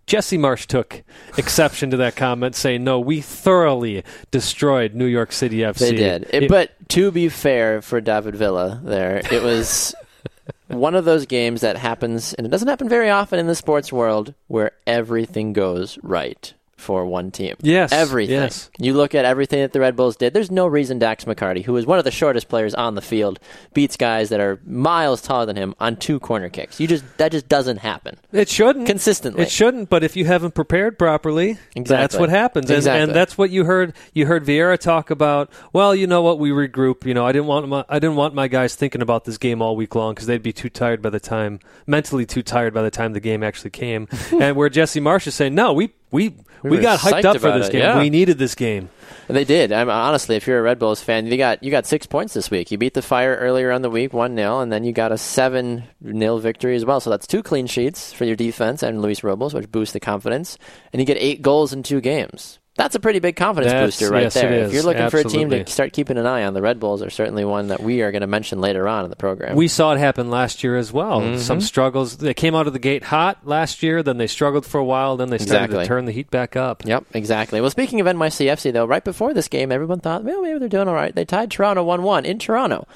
Jesse 0.10 0.38
Marsch 0.40 0.66
took 0.66 1.04
exception 1.38 1.92
to 1.92 1.98
that 1.98 2.16
comment, 2.16 2.56
saying, 2.56 2.84
no, 2.84 3.00
we 3.00 3.22
thoroughly 3.22 4.04
destroyed 4.32 4.96
New 4.96 5.06
York 5.06 5.32
City 5.32 5.60
FC. 5.60 5.80
They 5.80 5.92
did. 5.96 6.24
It- 6.34 6.44
It- 6.44 6.50
but 6.50 6.72
to 6.90 7.12
be 7.12 7.30
fair 7.30 7.82
for 7.84 8.02
David 8.02 8.36
Villa, 8.36 8.82
there 8.84 9.22
it 9.32 9.44
was 9.44 9.94
one 10.68 10.96
of 10.96 11.06
those 11.06 11.28
games 11.28 11.62
that 11.62 11.78
happens, 11.78 12.34
and 12.34 12.48
it 12.48 12.50
doesn't 12.50 12.68
happen 12.68 12.90
very 12.90 13.10
often 13.12 13.38
in 13.38 13.46
the 13.46 13.54
sports 13.56 13.94
world, 13.94 14.34
where 14.48 14.72
everything 14.88 15.54
goes 15.54 16.00
right 16.02 16.54
for 16.80 17.06
one 17.06 17.32
team. 17.32 17.56
Yes, 17.62 17.92
everything. 17.92 18.36
yes. 18.36 18.70
You 18.80 18.94
look 18.94 19.14
at 19.14 19.26
everything 19.26 19.62
that 19.62 19.74
the 19.74 19.80
Red 19.80 19.96
Bulls 19.96 20.16
did. 20.16 20.34
There's 20.34 20.50
no 20.52 20.66
reason 20.68 20.98
Dax 21.00 21.26
McCarty, 21.26 21.64
who 21.64 21.76
is 21.78 21.86
one 21.86 21.98
of 22.00 22.06
the 22.06 22.12
shortest 22.12 22.48
players 22.50 22.74
on 22.74 22.96
the 22.96 23.02
field, 23.02 23.40
beats 23.74 23.98
guys 23.98 24.30
that 24.30 24.40
are 24.40 24.60
miles 24.66 25.22
taller 25.22 25.46
than 25.46 25.56
him 25.56 25.76
on 25.80 25.96
two 25.98 26.20
corner 26.20 26.50
kicks. 26.50 26.80
You 26.80 26.88
just 26.88 27.04
that 27.18 27.32
just 27.32 27.48
doesn't 27.48 27.78
happen 27.78 28.18
it 28.32 28.50
shouldn't. 28.50 28.88
consistently. 28.88 29.44
It 29.44 29.52
shouldn't, 29.52 29.90
but 29.90 30.04
if 30.04 30.16
you 30.16 30.26
haven't 30.26 30.56
prepared 30.56 30.98
properly, 30.98 31.58
Exactly. 31.76 31.86
that's 32.04 32.18
what 32.18 32.30
happens. 32.30 32.70
And, 32.70 32.78
Exactly. 32.78 33.02
and 33.04 33.14
that's 33.16 33.38
what 33.38 33.50
you 33.50 33.66
heard. 33.66 33.94
You 34.14 34.26
heard 34.26 34.46
Vieira 34.46 34.78
talk 34.78 35.10
about. 35.10 35.52
Well, 35.74 35.94
you 35.94 36.08
know 36.08 36.22
what? 36.22 36.40
We 36.40 36.52
regroup. 36.52 37.06
You 37.06 37.14
know, 37.14 37.26
I 37.26 37.32
didn't 37.32 37.48
want 37.48 37.68
my, 37.68 37.86
I 37.90 38.00
didn't 38.00 38.16
want 38.16 38.34
my 38.34 38.48
guys 38.48 38.76
thinking 38.76 39.02
about 39.02 39.26
this 39.26 39.38
game 39.38 39.62
all 39.62 39.76
week 39.76 39.96
long 39.96 40.14
because 40.14 40.28
they'd 40.28 40.42
be 40.42 40.54
too 40.54 40.70
tired 40.70 41.02
by 41.02 41.10
the 41.10 41.20
time, 41.20 41.60
mentally 41.86 42.26
too 42.26 42.42
tired 42.44 42.74
by 42.74 42.82
the 42.82 42.92
time 42.92 43.14
the 43.14 43.20
game 43.20 43.44
actually 43.44 43.70
came. 43.72 44.08
and 44.40 44.56
where 44.56 44.70
Jesse 44.70 45.00
Marsch 45.02 45.28
is 45.28 45.36
saying, 45.36 45.56
no, 45.56 45.74
we 45.74 45.92
we 46.12 46.36
We 46.64 46.72
we, 46.72 46.80
got 46.80 47.00
hyped 47.00 47.26
up 47.26 47.40
for 47.40 47.52
this 47.52 47.70
it, 47.70 47.74
game. 47.74 47.82
yeah. 47.82 48.00
We 48.00 48.10
needed 48.10 48.38
this 48.38 48.56
game. 48.56 48.90
They 49.28 49.46
did. 49.46 49.72
I'm 49.72 49.90
honestly, 49.90 50.36
if 50.36 50.48
you're 50.48 50.60
a 50.60 50.62
Red 50.64 50.80
Bulls 50.80 51.02
fan, 51.02 51.28
you 51.28 51.38
got 51.38 51.64
you 51.64 51.70
got 51.72 51.86
six 51.86 52.06
points 52.08 52.34
this 52.34 52.50
week. 52.50 52.72
You 52.72 52.78
beat 52.78 52.96
the 52.96 53.02
Fire 53.02 53.36
earlier 53.36 53.72
on 53.72 53.82
the 53.84 53.90
week, 53.90 54.12
one 54.12 54.36
0 54.36 54.60
and 54.60 54.72
then 54.72 54.84
you 54.84 54.92
got 54.92 55.12
a 55.12 55.18
seven 55.18 55.84
0 56.04 56.38
victory 56.40 56.76
as 56.76 56.84
well. 56.84 57.00
So 57.00 57.10
that's 57.12 57.28
two 57.28 57.44
clean 57.44 57.68
sheets 57.68 58.12
for 58.12 58.26
your 58.26 58.36
defense 58.36 58.82
and 58.84 59.02
Luis 59.02 59.24
Robles, 59.24 59.54
which 59.54 59.72
boosts 59.72 59.94
the 59.94 60.00
confidence. 60.00 60.58
And 60.92 61.00
you 61.00 61.06
get 61.06 61.18
eight 61.18 61.42
goals 61.42 61.74
in 61.74 61.84
two 61.84 62.02
games. 62.02 62.59
That's 62.80 62.96
a 62.96 63.00
pretty 63.02 63.20
big 63.20 63.36
confidence 63.36 63.74
That's- 63.74 63.88
booster 63.88 64.10
right 64.10 64.24
yes, 64.24 64.36
there. 64.36 64.54
If 64.54 64.72
you're 64.72 64.84
looking 64.84 65.10
for 65.10 65.18
a 65.18 65.26
team 65.26 65.50
to 65.50 65.68
start 65.68 65.92
keeping 65.92 66.18
an 66.18 66.26
eye 66.26 66.46
on, 66.46 66.54
the 66.54 66.62
Red 66.62 66.80
Bulls 66.80 67.02
are 67.04 67.10
certainly 67.10 67.44
one 67.44 67.68
that 67.68 67.84
we 67.84 68.04
are 68.04 68.12
going 68.14 68.22
to 68.22 68.28
mention 68.28 68.62
later 68.62 68.88
on 68.88 69.04
in 69.04 69.10
the 69.10 69.18
program. 69.18 69.58
We 69.58 69.68
saw 69.68 69.92
it 69.92 69.98
happen 69.98 70.30
last 70.30 70.64
year 70.64 70.78
as 70.78 70.90
well. 70.94 71.20
Mm-hmm. 71.20 71.40
Some 71.40 71.60
struggles. 71.60 72.16
They 72.16 72.34
came 72.34 72.56
out 72.56 72.68
of 72.68 72.74
the 72.74 72.80
gate 72.80 73.04
hot 73.04 73.46
last 73.46 73.84
year, 73.84 74.02
then 74.02 74.18
they 74.18 74.28
struggled 74.28 74.66
for 74.66 74.78
a 74.78 74.86
while, 74.86 75.18
then 75.18 75.30
they 75.30 75.40
started 75.40 75.66
Exactly. 75.66 75.84
to 75.84 75.88
turn 75.90 76.06
the 76.06 76.14
heat 76.14 76.32
back 76.32 76.56
up. 76.56 76.86
Yep, 76.86 77.08
exactly. 77.14 77.60
Well, 77.60 77.70
speaking 77.70 78.00
of 78.00 78.08
NYCFC, 78.08 78.72
though, 78.72 78.86
right 78.86 79.04
before 79.04 79.34
this 79.34 79.50
game, 79.50 79.74
everyone 79.74 80.00
thought, 80.00 80.24
well, 80.24 80.42
maybe 80.42 80.58
they're 80.60 80.70
doing 80.70 80.88
all 80.88 80.96
right. 80.96 81.14
They 81.14 81.26
tied 81.26 81.52
Toronto 81.52 81.84
1 81.84 82.02
1 82.02 82.24
in 82.24 82.40
Toronto. 82.40 82.88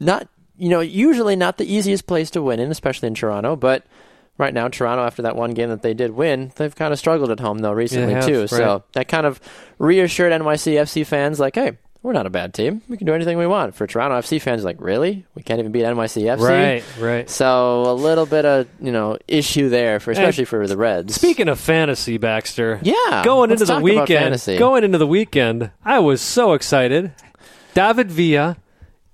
Not, 0.00 0.28
you 0.56 0.70
know, 0.70 0.80
usually 0.80 1.36
not 1.36 1.58
the 1.58 1.70
easiest 1.70 2.06
place 2.06 2.30
to 2.30 2.40
win 2.40 2.58
in, 2.58 2.70
especially 2.70 3.08
in 3.08 3.14
Toronto, 3.16 3.54
but 3.54 3.84
right 4.38 4.52
now, 4.54 4.68
Toronto, 4.68 5.04
after 5.04 5.22
that 5.22 5.36
one 5.36 5.52
game 5.52 5.68
that 5.70 5.82
they 5.82 5.94
did 5.94 6.12
win, 6.12 6.52
they've 6.56 6.74
kind 6.74 6.92
of 6.92 6.98
struggled 6.98 7.30
at 7.30 7.40
home, 7.40 7.58
though, 7.58 7.72
recently, 7.72 8.14
have, 8.14 8.26
too. 8.26 8.40
right. 8.40 8.50
So 8.50 8.84
that 8.92 9.08
kind 9.08 9.26
of 9.26 9.40
reassured 9.78 10.32
NYCFC 10.32 11.06
fans, 11.06 11.38
like, 11.40 11.54
hey, 11.54 11.78
we're 12.02 12.12
not 12.12 12.26
a 12.26 12.30
bad 12.30 12.52
team. 12.52 12.82
We 12.88 12.96
can 12.96 13.06
do 13.06 13.14
anything 13.14 13.38
we 13.38 13.46
want. 13.46 13.76
For 13.76 13.86
Toronto 13.86 14.18
FC 14.18 14.40
fans, 14.40 14.64
like, 14.64 14.80
really? 14.80 15.24
We 15.36 15.42
can't 15.44 15.60
even 15.60 15.70
beat 15.70 15.84
NYCFC? 15.84 16.40
Right, 16.40 16.84
right. 16.98 17.30
So 17.30 17.82
a 17.82 17.94
little 17.94 18.26
bit 18.26 18.44
of, 18.44 18.66
you 18.80 18.90
know, 18.90 19.18
issue 19.28 19.68
there, 19.68 20.00
for 20.00 20.10
especially 20.10 20.44
for 20.46 20.66
the 20.66 20.76
Reds. 20.76 21.14
Speaking 21.14 21.48
of 21.48 21.60
fantasy, 21.60 22.18
Baxter. 22.18 22.80
Yeah, 22.82 23.22
Going 23.24 23.52
into 23.52 23.64
the 23.66 23.78
weekend. 23.78 24.42
Going 24.58 24.82
into 24.82 24.98
the 24.98 25.06
weekend, 25.06 25.70
I 25.84 26.00
was 26.00 26.20
so 26.20 26.54
excited. 26.54 27.12
David 27.74 28.10
Villa, 28.10 28.56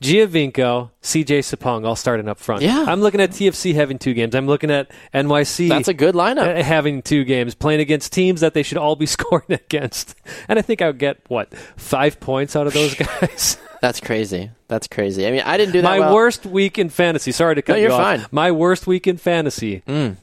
Giovinco, 0.01 0.91
CJ 1.03 1.41
Sapong 1.41 1.85
all 1.87 1.97
starting 1.97 2.29
up 2.29 2.39
front. 2.39 2.63
Yeah. 2.63 2.85
I'm 2.87 3.01
looking 3.01 3.21
at 3.21 3.31
TFC 3.31 3.75
having 3.75 3.99
two 3.99 4.15
games. 4.15 4.35
I'm 4.35 4.47
looking 4.47 4.71
at 4.71 4.91
NYC 5.13 5.69
That's 5.69 5.89
a 5.89 5.95
good 5.95 6.15
lineup. 6.15 6.59
uh, 6.59 6.63
having 6.63 7.03
two 7.03 7.25
games, 7.25 7.55
playing 7.55 7.81
against 7.81 8.13
teams 8.13 8.41
that 8.41 8.55
they 8.55 8.63
should 8.63 8.79
all 8.79 8.97
be 8.97 9.07
scoring 9.17 9.45
against. 9.51 10.15
And 10.49 10.59
I 10.59 10.63
think 10.63 10.83
I 10.83 10.87
would 10.87 10.99
get 10.99 11.19
what 11.29 11.53
five 11.77 12.21
points 12.21 12.55
out 12.55 12.67
of 12.67 12.75
those 12.75 12.95
guys. 13.21 13.59
That's 13.81 14.01
crazy. 14.01 14.51
That's 14.69 14.87
crazy. 14.89 15.27
I 15.27 15.31
mean, 15.31 15.43
I 15.45 15.57
didn't 15.57 15.73
do 15.73 15.83
that 15.83 15.89
My 15.89 16.01
well. 16.01 16.15
worst 16.15 16.47
week 16.47 16.79
in 16.79 16.89
fantasy. 16.91 17.33
Sorry 17.33 17.55
to 17.55 17.63
cut 17.63 17.73
No, 17.75 17.77
you 17.79 17.83
you're 17.85 17.93
off. 17.93 18.01
fine. 18.03 18.27
My 18.31 18.51
worst 18.53 18.87
week 18.87 19.07
in 19.07 19.17
fantasy. 19.17 19.83
Mm. 19.87 20.17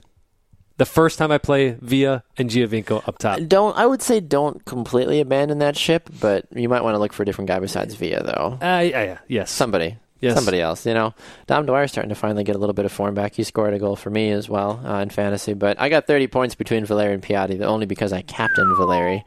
The 0.77 0.85
first 0.85 1.17
time 1.17 1.31
I 1.31 1.37
play 1.37 1.77
Villa 1.81 2.23
and 2.37 2.49
Giovinco 2.49 3.07
up 3.07 3.17
top. 3.17 3.39
Don't 3.47 3.77
I 3.77 3.85
would 3.85 4.01
say 4.01 4.19
don't 4.19 4.63
completely 4.65 5.21
abandon 5.21 5.59
that 5.59 5.77
ship, 5.77 6.09
but 6.19 6.45
you 6.53 6.67
might 6.67 6.83
want 6.83 6.95
to 6.95 6.99
look 6.99 7.13
for 7.13 7.23
a 7.23 7.25
different 7.25 7.47
guy 7.47 7.59
besides 7.59 7.95
Villa, 7.95 8.23
though. 8.23 8.57
Uh, 8.61 8.81
yeah, 8.81 9.19
yes. 9.27 9.51
Somebody. 9.51 9.97
Yes. 10.21 10.35
Somebody 10.35 10.59
else, 10.59 10.85
you 10.85 10.93
know. 10.93 11.13
Dom 11.45 11.65
Dwyer's 11.65 11.91
starting 11.91 12.09
to 12.09 12.15
finally 12.15 12.43
get 12.43 12.55
a 12.55 12.59
little 12.59 12.73
bit 12.73 12.85
of 12.85 12.91
form 12.91 13.13
back. 13.13 13.35
He 13.35 13.43
scored 13.43 13.73
a 13.73 13.79
goal 13.79 13.95
for 13.95 14.09
me 14.09 14.31
as 14.31 14.49
well 14.49 14.81
uh, 14.85 14.99
in 14.99 15.09
fantasy, 15.09 15.53
but 15.53 15.79
I 15.79 15.89
got 15.89 16.07
30 16.07 16.27
points 16.27 16.55
between 16.55 16.85
Valeri 16.85 17.13
and 17.13 17.21
Piatti, 17.21 17.61
only 17.61 17.85
because 17.85 18.11
I 18.11 18.21
captained 18.21 18.75
Valeri. 18.77 19.23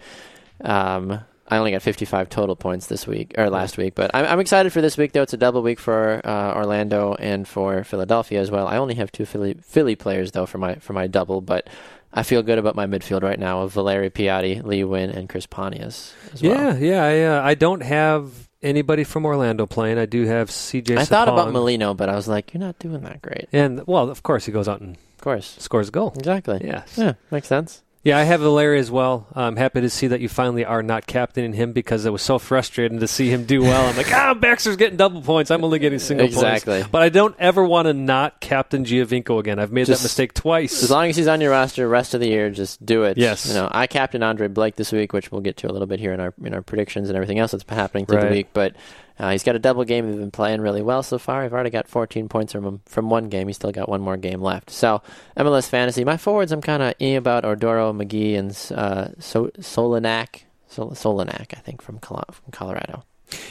Um, 0.62 1.20
I 1.50 1.56
only 1.56 1.70
got 1.70 1.80
55 1.82 2.28
total 2.28 2.56
points 2.56 2.86
this 2.88 3.06
week 3.06 3.34
or 3.38 3.48
last 3.48 3.78
week, 3.78 3.94
but 3.94 4.10
I'm, 4.14 4.26
I'm 4.26 4.40
excited 4.40 4.70
for 4.72 4.82
this 4.82 4.98
week 4.98 5.12
though. 5.12 5.22
It's 5.22 5.32
a 5.32 5.38
double 5.38 5.62
week 5.62 5.80
for 5.80 6.20
uh, 6.24 6.54
Orlando 6.54 7.14
and 7.14 7.48
for 7.48 7.84
Philadelphia 7.84 8.40
as 8.40 8.50
well. 8.50 8.66
I 8.66 8.76
only 8.76 8.96
have 8.96 9.10
two 9.10 9.24
Philly 9.24 9.54
Philly 9.62 9.96
players 9.96 10.32
though 10.32 10.46
for 10.46 10.58
my 10.58 10.74
for 10.76 10.92
my 10.92 11.06
double, 11.06 11.40
but 11.40 11.68
I 12.12 12.22
feel 12.22 12.42
good 12.42 12.58
about 12.58 12.74
my 12.74 12.86
midfield 12.86 13.22
right 13.22 13.38
now 13.38 13.62
of 13.62 13.72
Valeri 13.72 14.10
Piatti, 14.10 14.62
Lee 14.62 14.80
Nguyen, 14.82 15.14
and 15.16 15.28
Chris 15.28 15.46
Pontius 15.46 16.14
as 16.32 16.42
well. 16.42 16.52
Yeah, 16.52 16.76
yeah. 16.78 17.04
I, 17.04 17.36
uh, 17.38 17.42
I 17.42 17.54
don't 17.54 17.82
have 17.82 18.48
anybody 18.62 19.04
from 19.04 19.24
Orlando 19.26 19.66
playing. 19.66 19.98
I 19.98 20.06
do 20.06 20.24
have 20.26 20.48
CJ. 20.50 20.96
I 20.98 21.04
thought 21.04 21.28
about 21.28 21.52
Molino, 21.52 21.94
but 21.94 22.08
I 22.08 22.14
was 22.16 22.26
like, 22.26 22.52
you're 22.54 22.60
not 22.60 22.78
doing 22.78 23.02
that 23.02 23.22
great. 23.22 23.48
And 23.52 23.86
well, 23.86 24.10
of 24.10 24.22
course, 24.22 24.46
he 24.46 24.52
goes 24.52 24.68
out 24.68 24.80
and 24.80 24.96
Of 24.96 25.20
course, 25.22 25.56
scores 25.58 25.88
a 25.88 25.92
goal. 25.92 26.12
exactly. 26.16 26.60
Yes. 26.64 26.94
Yeah, 26.96 27.14
makes 27.30 27.46
sense. 27.48 27.82
Yeah, 28.08 28.18
I 28.18 28.22
have 28.22 28.40
Larry 28.40 28.78
as 28.78 28.90
well. 28.90 29.26
I'm 29.34 29.56
happy 29.56 29.82
to 29.82 29.90
see 29.90 30.06
that 30.06 30.20
you 30.20 30.28
finally 30.28 30.64
are 30.64 30.82
not 30.82 31.06
captaining 31.06 31.52
him 31.52 31.72
because 31.72 32.06
it 32.06 32.10
was 32.12 32.22
so 32.22 32.38
frustrating 32.38 33.00
to 33.00 33.06
see 33.06 33.28
him 33.28 33.44
do 33.44 33.60
well. 33.62 33.86
I'm 33.86 33.96
like, 33.96 34.10
ah, 34.12 34.32
Baxter's 34.34 34.76
getting 34.76 34.96
double 34.96 35.20
points. 35.20 35.50
I'm 35.50 35.62
only 35.62 35.78
getting 35.78 35.98
single 35.98 36.26
points. 36.26 36.36
Exactly. 36.38 36.78
points. 36.78 36.88
But 36.90 37.02
I 37.02 37.10
don't 37.10 37.34
ever 37.38 37.62
want 37.62 37.86
to 37.86 37.92
not 37.92 38.40
captain 38.40 38.84
Giovinco 38.84 39.38
again. 39.38 39.58
I've 39.58 39.72
made 39.72 39.86
Just- 39.86 40.00
that 40.02 40.06
mistake 40.06 40.32
twice. 40.32 40.82
As 40.82 40.90
long 40.90 41.06
as 41.10 41.16
he's 41.16 41.28
on 41.28 41.40
your 41.42 41.50
roster, 41.50 41.86
rest 41.86 42.14
of 42.14 42.20
the 42.20 42.28
year, 42.28 42.48
just 42.50 42.84
do 42.84 43.04
it. 43.04 43.18
Yes. 43.18 43.46
You 43.46 43.54
know, 43.54 43.68
I 43.70 43.86
captain 43.86 44.22
Andre 44.22 44.48
Blake 44.48 44.76
this 44.76 44.90
week, 44.90 45.12
which 45.12 45.30
we'll 45.30 45.42
get 45.42 45.58
to 45.58 45.68
a 45.70 45.72
little 45.72 45.86
bit 45.86 46.00
here 46.00 46.12
in 46.14 46.20
our 46.20 46.32
in 46.42 46.54
our 46.54 46.62
predictions 46.62 47.08
and 47.10 47.16
everything 47.16 47.38
else 47.38 47.50
that's 47.52 47.64
happening 47.68 48.06
through 48.06 48.16
Right. 48.18 48.28
the 48.30 48.34
week. 48.34 48.48
But 48.54 48.74
uh, 49.18 49.30
he's 49.30 49.42
got 49.42 49.56
a 49.56 49.58
double 49.58 49.84
game. 49.84 50.06
He's 50.06 50.16
been 50.16 50.30
playing 50.30 50.60
really 50.60 50.82
well 50.82 51.02
so 51.02 51.18
far. 51.18 51.42
I've 51.42 51.52
already 51.52 51.70
got 51.70 51.88
14 51.88 52.28
points 52.28 52.52
from 52.52 52.64
him 52.64 52.80
from 52.86 53.10
one 53.10 53.28
game. 53.28 53.48
He's 53.48 53.56
still 53.56 53.72
got 53.72 53.88
one 53.88 54.00
more 54.00 54.16
game 54.16 54.40
left. 54.40 54.70
So 54.70 55.02
MLS 55.36 55.68
fantasy. 55.68 56.04
My 56.04 56.16
forwards, 56.16 56.52
I'm 56.52 56.60
kind 56.60 56.82
of 56.82 56.94
e 57.00 57.14
about 57.14 57.44
Ordoro, 57.44 57.92
McGee, 57.92 58.38
and 58.38 58.50
uh, 58.78 59.08
so- 59.18 59.50
Solanac. 59.58 60.42
Sol- 60.68 60.90
Solanac, 60.90 61.54
I 61.56 61.60
think, 61.60 61.80
from, 61.80 61.98
Colo- 61.98 62.24
from 62.30 62.52
Colorado. 62.52 63.02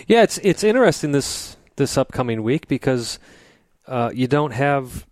Yeah, 0.08 0.24
it's 0.24 0.38
it's 0.40 0.64
interesting 0.64 1.12
this 1.12 1.58
this 1.76 1.98
upcoming 1.98 2.44
week 2.44 2.68
because 2.68 3.20
uh, 3.88 4.12
you 4.14 4.28
don't 4.28 4.52
have. 4.52 5.06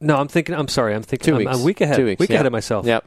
No, 0.00 0.16
I'm 0.16 0.28
thinking. 0.28 0.54
I'm 0.54 0.68
sorry. 0.68 0.94
I'm 0.94 1.02
thinking. 1.02 1.26
Two 1.26 1.32
I'm, 1.32 1.38
weeks. 1.38 1.52
I'm 1.52 1.60
a 1.60 1.64
week 1.64 1.80
ahead. 1.80 1.96
Two 1.96 2.06
weeks, 2.06 2.20
week 2.20 2.30
yeah. 2.30 2.36
ahead 2.36 2.46
of 2.46 2.52
myself. 2.52 2.86
Yep. 2.86 3.04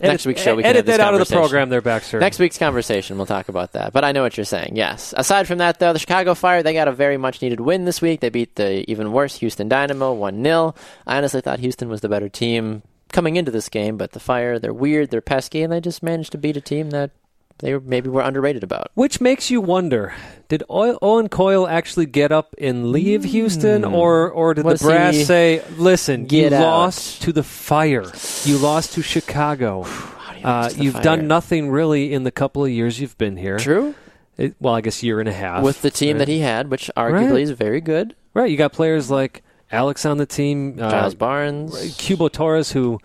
Edit, 0.00 0.14
Next 0.14 0.26
week's 0.26 0.40
show, 0.40 0.54
we 0.56 0.62
can 0.62 0.70
edit 0.70 0.86
that 0.86 1.00
out 1.00 1.12
of 1.12 1.20
the 1.20 1.26
program, 1.26 1.68
there, 1.68 1.82
Baxter. 1.82 2.18
Next 2.20 2.38
week's 2.38 2.56
conversation, 2.56 3.18
we'll 3.18 3.26
talk 3.26 3.50
about 3.50 3.72
that. 3.72 3.92
But 3.92 4.02
I 4.02 4.12
know 4.12 4.22
what 4.22 4.34
you're 4.34 4.46
saying. 4.46 4.74
Yes. 4.74 5.12
Aside 5.14 5.46
from 5.46 5.58
that, 5.58 5.78
though, 5.78 5.92
the 5.92 5.98
Chicago 5.98 6.34
Fire 6.34 6.62
they 6.62 6.72
got 6.72 6.88
a 6.88 6.92
very 6.92 7.18
much 7.18 7.42
needed 7.42 7.60
win 7.60 7.84
this 7.84 8.00
week. 8.00 8.20
They 8.20 8.30
beat 8.30 8.56
the 8.56 8.90
even 8.90 9.12
worse 9.12 9.36
Houston 9.36 9.68
Dynamo 9.68 10.14
one 10.14 10.42
0 10.42 10.74
I 11.06 11.18
honestly 11.18 11.42
thought 11.42 11.58
Houston 11.58 11.90
was 11.90 12.00
the 12.00 12.08
better 12.08 12.30
team 12.30 12.82
coming 13.12 13.36
into 13.36 13.50
this 13.50 13.68
game, 13.68 13.98
but 13.98 14.12
the 14.12 14.20
Fire 14.20 14.58
they're 14.58 14.72
weird, 14.72 15.10
they're 15.10 15.20
pesky, 15.20 15.62
and 15.62 15.70
they 15.70 15.80
just 15.80 16.02
managed 16.02 16.32
to 16.32 16.38
beat 16.38 16.56
a 16.56 16.62
team 16.62 16.90
that 16.90 17.10
they 17.60 17.76
maybe 17.78 18.08
were 18.08 18.22
underrated 18.22 18.62
about. 18.62 18.90
Which 18.94 19.20
makes 19.20 19.50
you 19.50 19.60
wonder: 19.60 20.12
Did 20.48 20.62
Oil, 20.70 20.98
Owen 21.02 21.28
Coyle 21.28 21.66
actually 21.68 22.06
get 22.06 22.32
up 22.32 22.54
and 22.58 22.90
leave 22.92 23.24
Houston, 23.24 23.84
or 23.84 24.30
or 24.30 24.54
did 24.54 24.62
Hmm. 24.62 24.68
Was 24.68 24.80
the 24.80 24.86
brass 24.88 25.16
say, 25.26 25.62
"Listen, 25.76 26.26
you 26.30 26.46
out." 26.46 26.52
lost 26.52 27.22
to 27.22 27.32
the 27.32 27.42
Fire, 27.42 28.10
you 28.44 28.58
lost 28.58 28.94
to 28.94 29.02
Chicago, 29.02 29.84
uh, 30.44 30.64
lose 30.64 30.74
to 30.74 30.82
you've 30.82 30.94
Fire? 30.94 31.02
done 31.02 31.26
nothing 31.28 31.70
really 31.70 32.12
in 32.12 32.24
the 32.24 32.30
couple 32.30 32.64
of 32.64 32.70
years 32.70 33.00
you've 33.00 33.16
been 33.18 33.36
here." 33.36 33.58
True. 33.58 33.94
It- 34.38 34.54
well, 34.58 34.74
I 34.74 34.80
guess 34.80 35.02
year 35.02 35.20
and 35.20 35.28
a 35.28 35.32
half 35.34 35.62
With 35.62 35.82
the 35.82 35.90
team 35.90 36.12
right? 36.16 36.18
that 36.20 36.28
he 36.28 36.38
had, 36.40 36.70
which 36.70 36.90
arguably 36.96 37.32
Right. 37.32 37.42
is 37.42 37.50
very 37.50 37.80
good. 37.82 38.14
Right, 38.32 38.50
you 38.50 38.56
got 38.56 38.72
players 38.72 39.10
like 39.10 39.42
Alex 39.70 40.06
on 40.06 40.16
the 40.16 40.24
team, 40.24 40.78
uh, 40.80 41.10
Barnes. 41.10 41.74
Cubo 41.98 42.32
Torres, 42.32 42.72
who, 42.72 42.98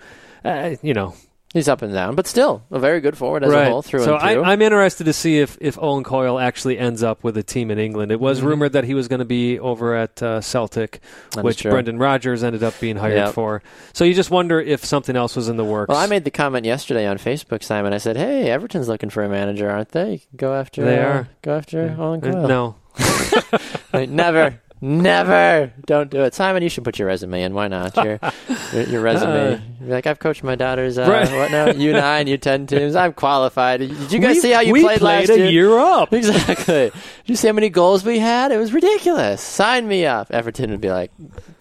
uh, 0.46 0.76
you 0.82 0.94
know, 0.94 1.14
He's 1.56 1.70
up 1.70 1.82
and 1.82 1.94
down, 1.94 2.16
but 2.16 2.28
still 2.28 2.64
a 2.70 2.80
very 2.80 3.00
good 3.00 3.18
forward 3.18 3.42
as 3.46 3.50
right. 3.54 3.68
a 3.68 3.70
whole 3.70 3.82
through 3.82 4.04
so 4.04 4.16
and 4.18 4.22
through. 4.30 4.44
I, 4.44 4.52
I'm 4.52 4.62
interested 4.62 5.06
to 5.06 5.14
see 5.14 5.40
if, 5.40 5.58
if 5.62 5.82
Owen 5.82 6.04
Coyle 6.04 6.38
actually 6.38 6.78
ends 6.78 7.02
up 7.02 7.24
with 7.24 7.38
a 7.38 7.44
team 7.44 7.72
in 7.72 7.80
England. 7.80 8.12
It 8.12 8.20
was 8.20 8.42
Mhm. 8.42 8.44
rumored 8.48 8.74
that 8.74 8.84
he 8.84 8.94
was 8.94 9.08
going 9.08 9.20
to 9.20 9.26
be 9.26 9.58
over 9.58 9.96
at 9.96 10.22
uh, 10.22 10.42
Celtic, 10.42 11.00
That 11.32 11.46
which. 11.46 11.64
Brendan 11.64 11.98
Rodgers 11.98 12.44
ended 12.44 12.62
up 12.62 12.78
being 12.82 12.98
hired 12.98 13.16
Yep. 13.28 13.34
for. 13.36 13.64
So 13.94 14.04
you 14.04 14.14
just 14.14 14.32
wonder 14.32 14.60
if 14.60 14.84
something 14.84 15.16
else 15.16 15.38
was 15.38 15.48
in 15.48 15.56
the 15.56 15.64
works. 15.64 15.88
Well, 15.88 15.98
I 15.98 16.08
made 16.08 16.26
the 16.26 16.30
comment 16.32 16.66
yesterday 16.66 17.08
on 17.08 17.18
Facebook, 17.20 17.64
Simon. 17.64 17.94
I 17.94 18.00
said, 18.00 18.18
"Hey, 18.18 18.50
Everton's 18.52 18.90
looking 18.90 19.10
for 19.10 19.24
a 19.24 19.30
manager, 19.30 19.70
aren't 19.70 19.94
they? 19.94 20.24
Go 20.36 20.54
after. 20.54 20.84
They 20.84 21.00
uh, 21.00 21.08
are. 21.08 21.30
Go 21.42 21.56
after 21.56 21.96
Owen 21.98 22.20
Uh, 22.22 22.32
Coyle." 22.34 22.48
no. 22.50 22.76
Like, 23.94 24.10
never, 24.10 24.60
never. 24.82 25.72
Don't 25.86 26.10
do 26.10 26.22
it, 26.24 26.34
Simon. 26.34 26.64
You 26.64 26.70
should 26.70 26.84
put 26.84 27.00
your 27.00 27.08
resume 27.08 27.42
in. 27.44 27.54
Why 27.54 27.68
not? 27.68 27.96
Your 27.98 28.20
your, 28.74 28.84
your 28.84 29.02
resume. 29.02 29.62
You're 29.82 29.90
like, 29.90 30.08
I've 30.08 30.20
coached 30.20 30.44
my 30.44 30.56
daughter's 30.56 30.98
uh, 30.98 31.10
Right. 31.10 31.32
what 31.32 31.52
now? 31.52 31.72
U 31.72 31.94
nine, 31.94 32.28
U 32.28 32.38
ten 32.38 32.68
teams. 32.68 32.96
I'm 32.96 33.14
qualified. 33.14 33.80
Did 33.80 34.12
you 34.12 34.20
guys 34.20 34.36
We- 34.36 34.42
see 34.42 34.52
how 34.52 34.62
you 34.62 34.74
we 34.74 34.84
played, 34.84 35.02
last 35.02 35.30
a 35.30 35.38
year? 35.38 35.50
year 35.52 35.78
up. 35.78 36.14
Exactly. 36.14 36.90
Did 36.92 36.94
you 37.26 37.36
see 37.36 37.48
how 37.48 37.54
many 37.54 37.70
goals 37.70 38.04
we 38.06 38.20
had? 38.20 38.52
It 38.52 38.58
was 38.58 38.74
ridiculous. 38.74 39.42
Sign 39.42 39.88
me 39.88 40.06
up. 40.06 40.28
Everton 40.32 40.72
would 40.72 40.82
be 40.82 40.90
like, 40.92 41.12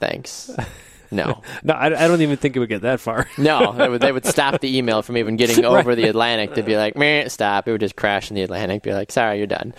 thanks. 0.00 0.50
No. 1.10 1.42
No, 1.62 1.74
I, 1.74 1.86
I 1.86 2.08
don't 2.08 2.22
even 2.22 2.36
think 2.36 2.56
it 2.56 2.58
would 2.58 2.68
get 2.68 2.82
that 2.82 2.98
far. 2.98 3.28
No, 3.38 3.72
they 3.72 3.88
would, 3.88 4.00
they 4.00 4.10
would 4.10 4.26
stop 4.26 4.60
the 4.60 4.76
email 4.76 5.00
from 5.02 5.16
even 5.16 5.36
getting 5.36 5.64
Right. 5.64 5.78
over 5.80 5.94
the 5.94 6.08
Atlantic. 6.08 6.54
They'd 6.54 6.64
be 6.66 6.76
like, 6.76 6.94
stop. 7.30 7.68
It 7.68 7.72
would 7.72 7.80
just 7.80 7.94
crash 7.94 8.30
in 8.30 8.34
the 8.34 8.42
Atlantic. 8.42 8.82
Be 8.82 8.92
like, 8.92 9.12
sorry, 9.12 9.38
you're 9.38 9.46
done. 9.46 9.74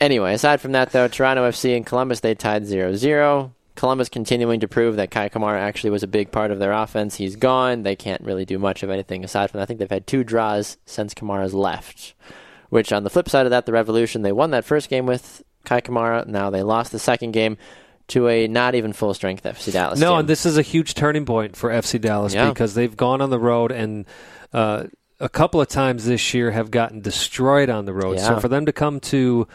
Anyway, 0.00 0.34
aside 0.34 0.60
from 0.60 0.72
that, 0.72 0.92
though, 0.92 1.08
Toronto 1.08 1.48
FC 1.48 1.76
and 1.76 1.86
Columbus, 1.86 2.20
they 2.20 2.34
tied 2.34 2.66
0 2.66 2.94
0. 2.96 3.52
Columbus 3.76 4.08
continuing 4.08 4.60
to 4.60 4.68
prove 4.68 4.96
that 4.96 5.10
Kei 5.10 5.28
Kamara 5.28 5.58
actually 5.58 5.90
was 5.90 6.02
a 6.02 6.06
big 6.06 6.32
part 6.32 6.50
of 6.50 6.58
their 6.58 6.72
offense. 6.72 7.16
He's 7.16 7.36
gone. 7.36 7.82
They 7.82 7.94
can't 7.96 8.22
really 8.22 8.44
do 8.46 8.58
much 8.58 8.82
of 8.82 8.90
anything 8.90 9.22
aside 9.22 9.50
from 9.50 9.58
that. 9.58 9.64
I 9.64 9.66
think 9.66 9.80
they've 9.80 9.90
had 9.90 10.06
two 10.06 10.24
draws 10.24 10.78
since 10.86 11.12
Kamara's 11.14 11.54
left. 11.54 12.14
Which, 12.70 12.92
on 12.92 13.04
the 13.04 13.10
flip 13.10 13.28
side 13.28 13.46
of 13.46 13.50
that, 13.50 13.66
the 13.66 13.72
Revolution, 13.72 14.22
they 14.22 14.32
won 14.32 14.50
that 14.50 14.64
first 14.64 14.88
game 14.88 15.06
with 15.06 15.42
Kei 15.64 15.80
Kamara. 15.80 16.26
Now 16.26 16.50
they 16.50 16.62
lost 16.62 16.90
the 16.90 16.98
second 16.98 17.32
game 17.32 17.58
to 18.08 18.28
a 18.28 18.46
not 18.48 18.74
even 18.74 18.92
full 18.92 19.14
strength 19.14 19.44
FC 19.44 19.72
Dallas. 19.72 19.98
No, 19.98 20.10
team. 20.12 20.20
and 20.20 20.28
this 20.28 20.46
is 20.46 20.56
a 20.56 20.62
huge 20.62 20.94
turning 20.94 21.24
point 21.26 21.56
for 21.56 21.70
FC 21.70 22.00
Dallas 22.00 22.32
Yeah. 22.34 22.48
because 22.48 22.74
they've 22.74 22.96
gone 22.96 23.20
on 23.20 23.30
the 23.30 23.38
road 23.38 23.72
and 23.72 24.06
uh, 24.52 24.84
a 25.20 25.28
couple 25.28 25.60
of 25.60 25.68
times 25.68 26.04
this 26.04 26.32
year 26.32 26.50
have 26.50 26.70
gotten 26.70 27.00
destroyed 27.00 27.68
on 27.68 27.84
the 27.84 27.92
road. 27.92 28.20
So 28.20 28.38
for 28.38 28.48
them 28.48 28.66
to 28.66 28.72
come 28.72 29.00
to 29.00 29.48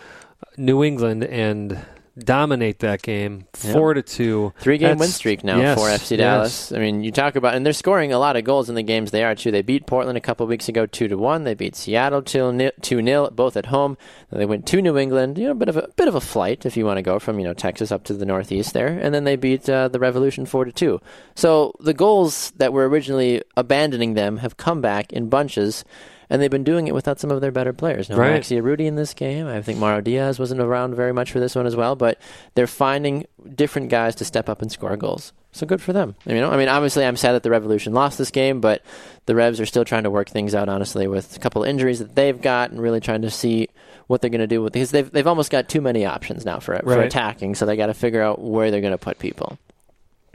New 0.57 0.84
England 0.84 1.23
and 1.23 1.84
dominate 2.18 2.80
that 2.80 3.01
game, 3.01 3.45
four 3.53 3.93
to 3.93 4.01
two, 4.01 4.53
Three 4.59 4.77
game 4.77 4.97
win 4.97 5.09
streak 5.09 5.43
now 5.43 5.57
yes, 5.57 5.77
for 5.77 5.88
FC 5.88 6.11
yes. 6.11 6.19
Dallas. 6.19 6.72
I 6.72 6.80
mean, 6.80 7.03
you 7.03 7.11
talk 7.11 7.35
about, 7.35 7.55
and 7.55 7.65
they're 7.65 7.73
scoring 7.73 8.11
a 8.11 8.19
lot 8.19 8.35
of 8.35 8.43
goals 8.43 8.69
in 8.69 8.76
the 8.76 8.84
games 8.84 9.11
they 9.11 9.23
are 9.23 9.35
too. 9.35 9.51
They 9.51 9.61
beat 9.61 9.85
Portland 9.85 10.18
a 10.18 10.22
couple 10.22 10.45
weeks 10.47 10.68
ago, 10.68 10.85
two 10.85 11.07
to 11.07 11.18
one. 11.18 11.43
They 11.43 11.53
beat 11.53 11.76
Seattle 11.76 12.22
two 12.22 13.01
nil 13.01 13.31
both 13.31 13.57
at 13.57 13.68
home. 13.68 13.97
Then 14.30 14.39
they 14.39 14.45
went 14.45 14.65
to 14.68 14.81
New 14.81 14.97
England. 14.97 15.38
You 15.38 15.45
know, 15.45 15.51
a 15.51 15.55
bit 15.55 15.69
of 15.69 15.77
a 15.77 15.88
bit 15.95 16.07
of 16.07 16.15
a 16.15 16.22
flight 16.22 16.65
if 16.65 16.76
you 16.76 16.85
want 16.85 16.97
to 16.97 17.03
go 17.03 17.19
from 17.19 17.39
you 17.39 17.45
know 17.45 17.53
Texas 17.53 17.91
up 17.91 18.03
to 18.05 18.13
the 18.13 18.26
Northeast 18.26 18.73
there, 18.73 18.88
and 18.88 19.13
then 19.13 19.23
they 19.23 19.35
beat 19.35 19.69
uh, 19.69 19.88
the 19.88 19.99
Revolution 19.99 20.45
four 20.45 20.65
to 20.65 20.72
two. 20.72 21.01
So 21.35 21.73
the 21.80 21.93
goals 21.93 22.51
that 22.57 22.73
were 22.73 22.88
originally 22.88 23.41
abandoning 23.55 24.13
them 24.15 24.38
have 24.38 24.57
come 24.57 24.81
back 24.81 25.13
in 25.13 25.30
bunches. 25.30 25.85
And 26.31 26.41
they've 26.41 26.49
been 26.49 26.63
doing 26.63 26.87
it 26.87 26.93
without 26.95 27.19
some 27.19 27.29
of 27.29 27.41
their 27.41 27.51
better 27.51 27.73
players. 27.73 28.09
No 28.09 28.15
Right. 28.15 28.41
Maxi 28.41 28.59
Urruti 28.59 28.85
in 28.87 28.95
this 28.95 29.13
game. 29.13 29.47
I 29.47 29.61
think 29.61 29.77
Mauro 29.77 29.99
Diaz 30.01 30.39
wasn't 30.39 30.61
around 30.61 30.95
very 30.95 31.11
much 31.11 31.31
for 31.31 31.39
this 31.41 31.53
one 31.55 31.65
as 31.67 31.75
well. 31.75 31.95
But 31.97 32.17
they're 32.55 32.67
finding 32.67 33.25
different 33.53 33.89
guys 33.89 34.15
to 34.15 34.25
step 34.25 34.47
up 34.47 34.61
and 34.61 34.71
score 34.71 34.95
goals. 34.95 35.33
So 35.51 35.67
good 35.67 35.81
for 35.81 35.91
them. 35.91 36.15
You 36.25 36.35
know, 36.35 36.49
I 36.49 36.55
mean, 36.55 36.69
obviously, 36.69 37.05
I'm 37.05 37.17
sad 37.17 37.33
that 37.33 37.43
the 37.43 37.49
Revolution 37.51 37.93
lost 37.93 38.17
this 38.17 38.31
game, 38.31 38.61
but 38.61 38.81
the 39.25 39.35
Revs 39.35 39.59
are 39.59 39.65
still 39.65 39.83
trying 39.83 40.03
to 40.03 40.09
work 40.09 40.29
things 40.29 40.55
out. 40.55 40.69
Honestly, 40.69 41.05
with 41.07 41.35
a 41.35 41.39
couple 41.39 41.63
injuries 41.63 41.99
that 41.99 42.15
they've 42.15 42.41
got, 42.41 42.71
and 42.71 42.81
really 42.81 43.01
trying 43.01 43.23
to 43.23 43.29
see 43.29 43.67
what 44.07 44.21
they're 44.21 44.29
going 44.29 44.39
to 44.39 44.47
do 44.47 44.61
with 44.61 44.71
because 44.73 44.91
they've 44.91 45.11
they've 45.11 45.27
almost 45.27 45.51
got 45.51 45.67
too 45.67 45.81
many 45.81 46.05
options 46.05 46.45
now 46.45 46.59
for 46.59 46.77
for 46.79 46.85
Right. 46.85 47.05
attacking. 47.07 47.55
So 47.55 47.65
they 47.65 47.75
got 47.75 47.87
to 47.87 47.93
figure 47.93 48.21
out 48.21 48.39
where 48.41 48.71
they're 48.71 48.79
going 48.81 48.91
to 48.91 48.97
put 48.97 49.19
people. 49.19 49.57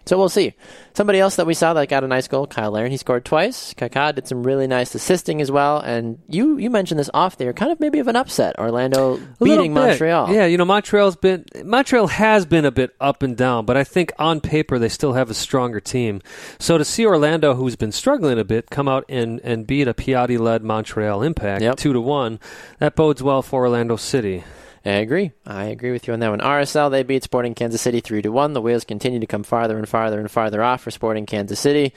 So 0.07 0.17
we'll 0.17 0.29
see. 0.29 0.55
Somebody 0.95 1.19
else 1.19 1.35
that 1.37 1.47
we 1.47 1.55
saw 1.55 1.75
that 1.75 1.89
got 1.89 2.05
a 2.05 2.07
nice 2.09 2.29
goal, 2.29 2.47
Kyle 2.47 2.71
Larin. 2.71 2.93
He 2.93 2.97
scored 2.97 3.25
twice. 3.25 3.75
Kaká 3.75 4.15
did 4.15 4.29
some 4.29 4.45
really 4.45 4.67
nice 4.69 4.95
assisting 4.95 5.41
as 5.41 5.51
well. 5.51 5.81
And 5.81 6.19
you 6.29 6.57
you 6.59 6.71
mentioned 6.71 7.01
this 7.01 7.11
off 7.13 7.37
there, 7.37 7.53
kind 7.53 7.73
of 7.73 7.81
maybe 7.81 7.99
of 7.99 8.07
an 8.09 8.15
upset. 8.17 8.57
Orlando 8.59 9.17
A 9.17 9.45
beating. 9.45 9.75
Montreal. 9.75 10.33
Yeah, 10.33 10.47
you 10.47 10.57
know 10.59 10.65
Montreal's 10.65 11.17
been 11.17 11.45
Montreal 11.65 12.07
has 12.07 12.47
been 12.47 12.65
a 12.65 12.71
bit 12.71 12.95
up 13.01 13.23
and 13.23 13.37
down, 13.37 13.67
but 13.67 13.77
I 13.77 13.83
think 13.85 14.13
on 14.19 14.41
paper 14.41 14.79
they 14.79 14.89
still 14.89 15.15
have 15.15 15.29
a 15.29 15.35
stronger 15.35 15.81
team. 15.81 16.23
So 16.59 16.79
to 16.79 16.85
see 16.85 17.05
Orlando, 17.05 17.55
who's 17.55 17.77
been 17.77 17.93
struggling 17.93 18.39
a 18.39 18.45
bit, 18.45 18.71
come 18.71 18.89
out 18.89 19.05
and, 19.09 19.41
and 19.43 19.67
beat 19.67 19.89
a 19.89 19.95
Piatti-led 19.95 20.63
Montreal 20.63 21.23
Impact 21.23 21.63
Yep. 21.63 21.77
two 21.77 21.93
to 21.93 22.01
one, 22.01 22.39
that 22.79 22.95
bodes 22.95 23.23
well 23.23 23.43
for 23.43 23.63
Orlando 23.65 23.97
City. 23.97 24.45
I 24.87 24.99
agree. 24.99 25.33
I 25.45 25.65
agree 25.65 25.91
with 25.91 26.07
you 26.07 26.13
on 26.15 26.21
that 26.21 26.31
one. 26.31 26.41
RSL 26.41 26.91
they 26.91 27.03
beat 27.03 27.25
Sporting 27.25 27.55
Kansas 27.55 27.83
City 27.83 28.01
three 28.01 28.23
to 28.23 28.31
one. 28.31 28.53
The 28.53 28.63
wheels 28.63 28.85
continue 28.85 29.19
to 29.21 29.27
come 29.27 29.43
farther 29.43 29.77
and 29.77 29.89
farther 29.89 30.21
and 30.21 30.31
farther 30.31 30.63
off 30.63 30.83
for 30.83 30.91
Sporting 30.91 31.27
Kansas 31.27 31.59
City. 31.61 31.93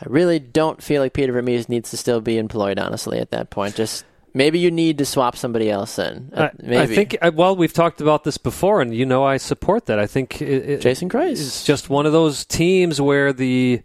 I 0.00 0.04
really 0.08 0.38
don't 0.40 0.82
feel 0.82 1.00
like 1.02 1.12
Peter 1.12 1.32
Vermes 1.32 1.68
needs 1.68 1.90
to 1.90 1.96
still 1.96 2.20
be 2.20 2.36
employed. 2.38 2.78
Honestly, 2.78 3.18
at 3.20 3.30
that 3.30 3.50
point, 3.50 3.76
just 3.76 4.04
maybe 4.34 4.58
you 4.58 4.70
need 4.72 4.98
to 4.98 5.04
swap 5.06 5.36
somebody 5.36 5.70
else 5.70 5.98
in. 5.98 6.32
Uh, 6.34 6.42
I, 6.42 6.50
maybe 6.60 6.76
I 6.78 6.86
think 6.86 7.16
uh, 7.22 7.30
well 7.32 7.54
we've 7.54 7.72
talked 7.72 8.00
about 8.00 8.24
this 8.24 8.38
before, 8.38 8.82
and 8.82 8.92
you 8.92 9.06
know 9.06 9.22
I 9.24 9.36
support 9.36 9.86
that. 9.86 10.00
I 10.00 10.06
think 10.06 10.42
it, 10.42 10.68
it- 10.70 10.80
Jason 10.80 11.08
Kreis. 11.08 11.32
is 11.34 11.62
just 11.64 11.88
one 11.90 12.06
of 12.06 12.12
those 12.12 12.44
teams 12.44 13.00
where 13.00 13.32
the 13.32 13.82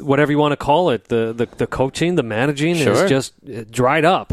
whatever 0.00 0.32
you 0.32 0.38
want 0.38 0.52
to 0.52 0.56
call 0.56 0.90
it, 0.90 1.04
the 1.04 1.32
the, 1.32 1.46
the 1.58 1.66
coaching, 1.68 2.16
the 2.16 2.22
managing 2.24 2.74
Sure. 2.76 2.92
is 3.04 3.08
just 3.08 3.34
uh, 3.48 3.62
dried 3.70 4.04
up. 4.04 4.32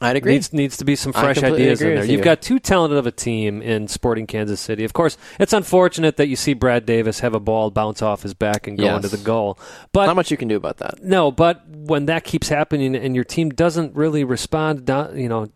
I'd 0.00 0.16
agree. 0.16 0.32
Needs 0.34 0.52
needs 0.52 0.76
to 0.76 0.84
be 0.84 0.94
some 0.94 1.12
fresh 1.14 1.42
ideas 1.42 1.80
in 1.80 1.94
there. 1.94 2.04
You've 2.04 2.18
you. 2.18 2.22
got 2.24 2.42
too 2.42 2.58
talented 2.58 2.98
of 2.98 3.06
a 3.06 3.10
team 3.10 3.62
in 3.62 3.88
Sporting 3.88 4.26
Kansas 4.26 4.60
City. 4.60 4.84
Of 4.84 4.92
course, 4.92 5.16
it's 5.40 5.54
unfortunate 5.54 6.18
that 6.18 6.28
you 6.28 6.36
see 6.36 6.52
Brad 6.52 6.84
Davis 6.84 7.20
have 7.20 7.34
a 7.34 7.40
ball 7.40 7.70
bounce 7.70 8.02
off 8.02 8.22
his 8.22 8.34
back 8.34 8.66
and 8.66 8.76
go 8.76 8.84
Yes. 8.84 8.96
into 9.04 9.16
the 9.16 9.22
goal. 9.24 9.58
But 9.92 10.06
Not 10.06 10.16
much 10.16 10.30
you 10.30 10.36
can 10.36 10.48
do 10.48 10.56
about 10.56 10.76
that. 10.78 11.02
no, 11.02 11.30
but 11.30 11.66
when 11.68 12.06
that 12.06 12.24
keeps 12.24 12.48
happening 12.50 12.94
and 12.94 13.14
your 13.14 13.24
team 13.24 13.48
doesn't 13.48 13.94
really 13.96 14.22
respond, 14.22 14.86
you 15.14 15.28
know, 15.30 15.48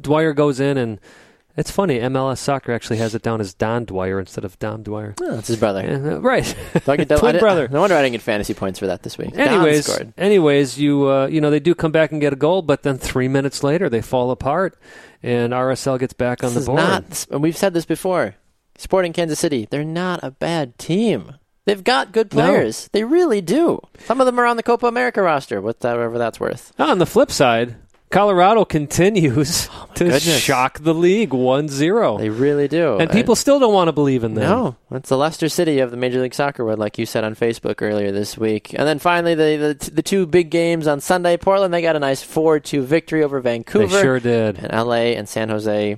Dwyer 0.00 0.32
goes 0.34 0.60
in 0.60 0.78
and 0.78 1.00
It's 1.56 1.70
funny. 1.70 1.98
MLS 1.98 2.38
Soccer 2.38 2.72
actually 2.72 2.98
has 2.98 3.14
it 3.14 3.22
down 3.22 3.40
as 3.40 3.52
Don 3.54 3.84
Dwyer 3.84 4.18
instead 4.20 4.44
of 4.44 4.58
Dom 4.58 4.82
Dwyer. 4.82 5.14
Oh, 5.20 5.34
that's 5.34 5.48
his 5.48 5.56
brother. 5.58 5.82
Yeah, 5.82 6.18
right. 6.20 6.44
Do 6.84 6.92
I 6.92 6.96
get 6.96 7.08
Twin 7.18 7.32
did- 7.32 7.40
brother. 7.40 7.68
No 7.68 7.80
wonder 7.80 7.96
I 7.96 8.02
didn't 8.02 8.12
get 8.12 8.22
fantasy 8.22 8.54
points 8.54 8.78
for 8.78 8.86
that 8.86 9.02
this 9.02 9.18
week. 9.18 9.36
Anyways, 9.36 10.00
anyways, 10.16 10.78
you 10.78 11.08
uh, 11.10 11.26
you 11.26 11.40
know 11.40 11.50
they 11.50 11.60
do 11.60 11.74
come 11.74 11.92
back 11.92 12.12
and 12.12 12.20
get 12.20 12.32
a 12.32 12.36
goal, 12.36 12.62
but 12.62 12.82
then 12.82 12.98
three 12.98 13.28
minutes 13.28 13.62
later 13.62 13.88
they 13.88 14.00
fall 14.00 14.30
apart, 14.30 14.78
and 15.22 15.52
RSL 15.52 15.98
gets 15.98 16.12
back 16.12 16.42
on 16.44 16.54
This 16.54 16.64
the 16.64 16.70
board. 16.70 16.78
not, 16.80 17.26
and 17.30 17.42
we've 17.42 17.56
said 17.56 17.74
this 17.74 17.84
before. 17.84 18.36
Sporting 18.78 19.12
Kansas 19.12 19.38
City, 19.38 19.66
they're 19.70 19.84
not 19.84 20.20
a 20.22 20.30
bad 20.30 20.78
team. 20.78 21.34
They've 21.66 21.84
got 21.84 22.12
good 22.12 22.32
No. 22.34 22.46
players. 22.46 22.88
They 22.92 23.04
really 23.04 23.42
do. 23.42 23.80
Some 24.06 24.20
of 24.20 24.26
them 24.26 24.40
are 24.40 24.46
on 24.46 24.56
the 24.56 24.62
Copa 24.62 24.86
America 24.86 25.20
roster, 25.20 25.60
whatever 25.60 26.16
that's 26.16 26.40
worth. 26.40 26.72
on 26.78 26.98
the 26.98 27.04
flip 27.06 27.30
side, 27.30 27.76
Colorado 28.10 28.64
continues 28.64 29.68
oh 29.72 29.88
to 29.94 30.04
Oh 30.04 30.08
goodness. 30.08 30.40
shock 30.40 30.80
the 30.80 30.92
league 30.92 31.30
1-0. 31.30 32.18
They 32.18 32.28
really 32.28 32.66
do. 32.66 32.98
and 32.98 33.08
people 33.10 33.36
still 33.36 33.60
don't 33.60 33.72
want 33.72 33.88
to 33.88 33.92
believe 33.92 34.24
in 34.24 34.34
them. 34.34 34.42
No, 34.44 34.76
it's 34.90 35.08
the 35.08 35.16
Leicester 35.16 35.48
City 35.48 35.78
of 35.78 35.90
the 35.92 35.96
Major 35.96 36.20
League 36.20 36.34
Soccer 36.34 36.64
world, 36.64 36.78
like 36.80 36.98
you 36.98 37.06
said 37.06 37.22
on 37.22 37.34
Facebook 37.36 37.80
earlier 37.80 38.10
this 38.10 38.36
week. 38.36 38.72
And 38.74 38.86
then 38.86 38.98
finally, 38.98 39.34
the 39.36 39.76
the, 39.78 39.90
the 39.92 40.02
two 40.02 40.26
big 40.26 40.50
games 40.50 40.86
on 40.88 41.00
Sunday. 41.00 41.36
Portland 41.36 41.72
they 41.72 41.82
got 41.82 41.94
a 41.96 42.00
nice 42.00 42.22
four 42.22 42.58
two 42.58 42.82
victory 42.82 43.22
over 43.22 43.40
Vancouver. 43.40 43.86
They 43.86 44.02
sure 44.02 44.20
did. 44.20 44.58
And 44.58 44.72
LA 44.72 45.14
and 45.16 45.28
San 45.28 45.48
Jose 45.48 45.96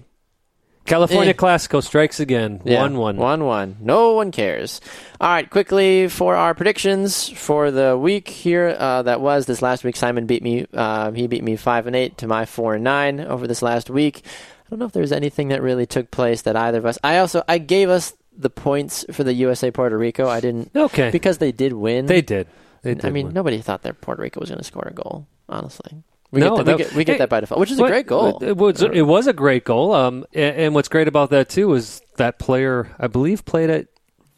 California 0.85 1.31
Eh. 1.31 1.35
Classico 1.35 1.83
strikes 1.83 2.19
again. 2.21 2.61
Yeah, 2.65 2.83
1-1. 2.87 3.17
1 3.17 3.45
1. 3.45 3.77
No 3.81 4.13
one 4.15 4.31
cares. 4.33 4.81
All 5.21 5.29
right, 5.31 5.49
quickly 5.49 6.09
for 6.09 6.35
our 6.35 6.55
predictions 6.55 7.29
for 7.31 7.71
the 7.71 7.97
week 7.97 8.29
here. 8.29 8.77
Uh, 8.79 9.03
that 9.03 9.21
was 9.21 9.47
this 9.47 9.63
last 9.63 9.85
week. 9.85 9.97
Simon 9.97 10.27
beat 10.27 10.43
me. 10.43 10.67
Uh, 10.75 11.13
he 11.13 11.27
beat 11.29 11.45
me 11.45 11.57
5 11.57 11.87
and 11.87 11.95
8 11.97 12.19
to 12.19 12.27
my 12.27 12.45
4 12.47 12.75
and 12.75 12.85
9 12.85 13.21
over 13.21 13.47
this 13.47 13.63
last 13.63 13.89
week. 13.91 14.23
I 14.25 14.71
don't 14.71 14.79
know 14.81 14.87
if 14.87 14.93
there's 14.93 15.13
anything 15.13 15.49
that 15.49 15.63
really 15.63 15.87
took 15.87 16.11
place 16.11 16.43
that 16.43 16.57
either 16.57 16.79
of 16.79 16.87
us. 16.87 16.99
I 17.05 17.19
also 17.19 17.43
I 17.47 17.59
gave 17.59 17.89
us 17.89 18.15
the 18.37 18.51
points 18.51 19.05
for 19.13 19.23
the 19.23 19.35
USA 19.35 19.71
Puerto 19.71 19.97
Rico. 19.99 20.29
I 20.29 20.41
didn't 20.41 20.71
Okay. 20.75 21.11
because 21.11 21.39
they 21.39 21.53
did 21.53 21.75
win. 21.75 22.07
They 22.07 22.23
did. 22.23 22.49
They 22.83 22.95
did 22.95 23.05
I 23.05 23.11
mean, 23.11 23.27
win. 23.27 23.35
nobody 23.35 23.61
thought 23.61 23.83
that 23.83 24.01
Puerto 24.01 24.23
Rico 24.23 24.41
was 24.41 24.49
going 24.49 24.59
to 24.59 24.65
score 24.65 24.89
a 24.89 24.93
goal. 24.93 25.27
Honestly, 25.49 26.03
we 26.33 26.41
No, 26.41 26.57
get, 26.57 26.67
that, 26.67 26.77
we 26.77 26.85
get, 26.85 26.95
we 26.95 27.05
get 27.05 27.13
hey, 27.13 27.19
that 27.19 27.29
by 27.29 27.41
default, 27.41 27.61
which 27.61 27.71
is 27.71 27.79
a 27.79 27.87
great 27.87 28.07
goal. 28.07 28.43
It 28.43 28.57
was, 28.57 28.83
it 28.83 29.03
was 29.03 29.27
a 29.27 29.33
great 29.33 29.65
goal. 29.65 29.93
Um, 29.93 30.25
and, 30.33 30.57
and 30.57 30.75
what's 30.75 30.89
great 30.89 31.07
about 31.07 31.31
that 31.31 31.49
too 31.49 31.73
is 31.75 32.03
that 32.17 32.39
player, 32.39 32.89
I 32.99 33.07
believe, 33.07 33.45
played 33.45 33.71
at 33.71 33.87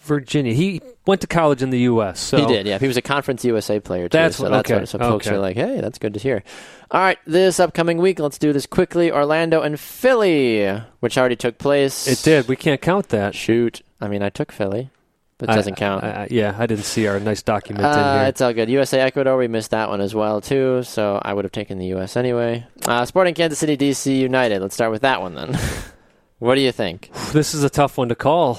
Virginia. 0.01 0.53
He 0.53 0.83
went 1.07 1.21
to 1.23 1.27
college 1.27 1.63
in 1.63 1.71
the 1.71 1.81
U.S. 1.81 2.21
So 2.21 2.39
he 2.39 2.47
did, 2.47 2.67
yeah. 2.67 2.79
He 2.79 2.87
was 2.87 2.97
a 2.97 3.03
Conference 3.03 3.45
USA 3.45 3.81
player 3.81 4.09
too. 4.09 4.19
That's 4.19 4.37
so 4.37 4.49
that's 4.49 4.71
okay, 4.71 4.81
what 4.81 4.89
so 4.89 4.99
folks 4.99 5.27
okay. 5.27 5.37
are 5.37 5.39
like, 5.39 5.57
hey, 5.57 5.81
that's 5.81 5.99
good 5.99 6.15
to 6.15 6.21
hear. 6.21 6.43
All 6.91 7.01
right, 7.01 7.19
this 7.27 7.59
upcoming 7.59 7.99
week, 7.99 8.19
let's 8.19 8.39
do 8.39 8.53
this 8.53 8.67
quickly. 8.67 9.11
Orlando 9.11 9.63
and 9.63 9.81
Philly, 9.81 10.67
which 11.01 11.17
already 11.17 11.37
took 11.37 11.59
place. 11.59 12.07
It 12.07 12.23
did. 12.23 12.49
We 12.49 12.57
can't 12.57 12.81
count 12.81 13.09
that. 13.09 13.35
Shoot, 13.35 13.83
I 14.01 14.09
mean, 14.09 14.23
I 14.23 14.29
took 14.29 14.53
Philly, 14.53 14.91
but 15.39 15.49
it 15.51 15.55
doesn't 15.55 15.75
count. 15.77 16.05
I- 16.05 16.09
I- 16.09 16.29
yeah, 16.31 16.55
I 16.59 16.67
didn't 16.67 16.85
see 16.85 17.07
our 17.07 17.19
nice 17.21 17.43
document 17.43 17.85
in 17.85 17.91
Uh, 17.93 18.19
here. 18.21 18.29
it's 18.29 18.41
all 18.41 18.53
good. 18.53 18.69
USA 18.71 19.01
Ecuador, 19.01 19.37
we 19.37 19.49
missed 19.49 19.71
that 19.73 19.89
one 19.89 20.01
as 20.01 20.15
well 20.15 20.41
too. 20.41 20.83
So 20.85 21.19
I 21.23 21.33
would 21.35 21.45
have 21.45 21.53
taken 21.53 21.79
the 21.79 21.87
US 21.95 22.17
anyway. 22.17 22.65
Uh, 22.87 23.05
Sporting 23.05 23.35
Kansas 23.35 23.59
City, 23.59 23.77
DC 23.77 24.17
United. 24.19 24.63
Let's 24.63 24.75
start 24.75 24.91
with 24.91 25.03
that 25.03 25.21
one 25.21 25.35
then. 25.35 25.59
what 26.39 26.55
do 26.55 26.61
you 26.61 26.73
think? 26.73 27.11
This 27.33 27.55
is 27.55 27.63
a 27.65 27.71
tough 27.71 27.99
one 27.99 28.09
to 28.09 28.15
call. 28.15 28.59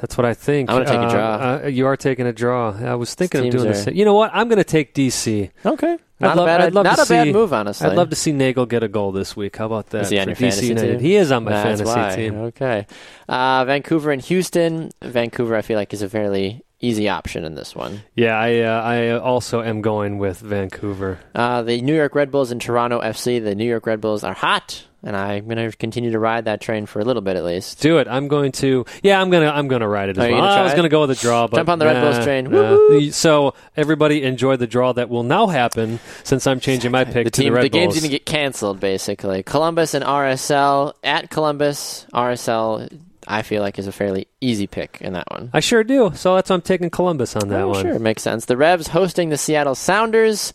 That's 0.00 0.16
what 0.16 0.24
I 0.24 0.34
think. 0.34 0.70
I'm 0.70 0.76
gonna 0.76 0.84
take 0.86 0.94
a 1.00 1.02
Uh, 1.06 1.10
draw. 1.10 1.64
Uh, 1.64 1.66
you 1.68 1.86
are 1.86 1.96
taking 1.96 2.26
a 2.26 2.32
draw. 2.32 2.72
I 2.80 2.94
was 2.94 3.14
thinking 3.14 3.44
of 3.46 3.50
doing 3.50 3.64
are- 3.66 3.68
the 3.70 3.74
same. 3.74 3.94
You 3.94 4.04
know 4.04 4.14
what? 4.14 4.30
I'm 4.32 4.48
going 4.48 4.58
to 4.58 4.64
take 4.64 4.94
DC. 4.94 5.50
Okay, 5.66 5.92
I'd 5.92 5.98
not 6.20 6.36
love- 6.36 6.44
a 6.44 6.46
bad, 6.46 6.60
I'd 6.60 6.74
love 6.74 6.84
not 6.84 6.96
to 6.98 7.02
a 7.02 7.06
bad 7.06 7.32
move, 7.32 7.52
honestly. 7.52 7.88
I'd 7.88 7.96
love 7.96 8.10
to 8.10 8.16
see 8.16 8.32
Neagle 8.32 8.66
get 8.66 8.82
a 8.84 8.88
goal 8.88 9.10
this 9.12 9.36
week. 9.36 9.56
How 9.56 9.66
about 9.66 9.90
that? 9.90 10.02
Is 10.02 10.10
he 10.10 10.18
on 10.20 10.28
your 10.28 10.36
DC 10.36 10.38
fantasy 10.38 10.66
United? 10.68 10.90
team? 10.92 11.00
He 11.00 11.16
is 11.16 11.32
on 11.32 11.44
my 11.44 11.50
That's 11.50 11.80
fantasy 11.80 12.00
why. 12.00 12.16
team. 12.16 12.34
Okay. 12.42 12.86
Uh, 13.28 13.64
Vancouver 13.64 14.12
and 14.12 14.22
Houston. 14.22 14.90
Vancouver, 15.02 15.56
I 15.56 15.62
feel 15.62 15.76
like, 15.76 15.92
is 15.92 16.02
a 16.02 16.08
fairly 16.08 16.62
easy 16.80 17.08
option 17.08 17.44
in 17.44 17.54
this 17.54 17.74
one. 17.74 18.02
Yeah, 18.14 18.38
I 18.38 18.60
uh, 18.60 18.82
I 18.82 19.10
also 19.18 19.62
am 19.62 19.80
going 19.82 20.18
with 20.18 20.38
Vancouver. 20.40 21.18
Uh, 21.34 21.62
the 21.62 21.80
New 21.82 21.94
York 21.94 22.14
Red 22.14 22.30
Bulls 22.30 22.50
and 22.50 22.60
Toronto 22.60 23.00
FC. 23.00 23.42
The 23.42 23.54
New 23.54 23.66
York 23.68 23.86
Red 23.86 24.00
Bulls 24.00 24.22
are 24.24 24.34
hot, 24.34 24.84
and 25.02 25.16
I'm 25.16 25.46
going 25.48 25.70
to 25.70 25.76
continue 25.76 26.12
to 26.12 26.18
ride 26.18 26.44
that 26.46 26.60
train 26.60 26.86
for 26.86 27.00
a 27.00 27.04
little 27.04 27.22
bit 27.22 27.36
at 27.36 27.44
least. 27.44 27.80
Do 27.80 27.98
it. 27.98 28.06
I'm 28.08 28.28
going 28.28 28.52
to. 28.52 28.84
Yeah, 29.02 29.20
I'm 29.20 29.30
gonna. 29.30 29.48
I'm 29.50 29.66
gonna 29.68 29.88
ride 29.88 30.08
it 30.10 30.18
as 30.18 30.30
well. 30.30 30.40
gonna 30.40 30.42
I 30.52 30.62
was 30.64 30.74
gonna 30.74 30.88
go 30.88 31.00
with 31.02 31.10
a 31.10 31.14
draw, 31.20 31.46
but 31.48 31.56
Jump 31.56 31.68
on 31.68 31.78
the 31.78 31.86
Red 31.86 32.00
Bulls 32.00 32.24
train. 32.24 32.50
nah. 32.50 33.10
So 33.10 33.54
everybody 33.76 34.22
enjoy 34.22 34.56
the 34.56 34.66
draw 34.66 34.92
that 34.92 35.08
will 35.08 35.24
now 35.24 35.46
happen 35.48 35.98
since 36.24 36.46
I'm 36.46 36.60
changing 36.60 36.92
my 36.92 37.04
pick 37.04 37.24
The 37.24 37.30
to 37.30 37.42
the 37.42 37.50
Red 37.50 37.60
Bulls. 37.60 37.64
the 37.64 37.68
game's 37.70 38.02
to 38.02 38.08
get 38.08 38.24
canceled, 38.26 38.78
basically. 38.80 39.42
Columbus 39.42 39.94
and 39.94 40.04
RSL 40.04 40.94
at 41.02 41.30
Columbus. 41.30 42.06
RSL, 42.14 42.88
I 43.30 43.42
feel 43.42 43.60
like, 43.62 43.78
is 43.78 43.86
a 43.86 43.92
fairly 43.92 44.26
easy 44.40 44.66
pick 44.66 44.98
in 45.02 45.12
that 45.12 45.30
one. 45.30 45.50
I 45.52 45.60
sure 45.60 45.84
do. 45.84 46.12
So 46.14 46.34
that's 46.34 46.48
why 46.50 46.54
I'm 46.54 46.62
taking 46.62 46.88
Columbus 46.90 47.36
on 47.36 47.48
that 47.50 47.60
Oh, 47.62 47.68
one. 47.68 47.82
Sure, 47.84 47.98
makes 47.98 48.22
sense. 48.22 48.46
The 48.46 48.56
Revs 48.56 48.88
hosting 48.88 49.28
the 49.28 49.36
Seattle 49.36 49.74
Sounders. 49.74 50.52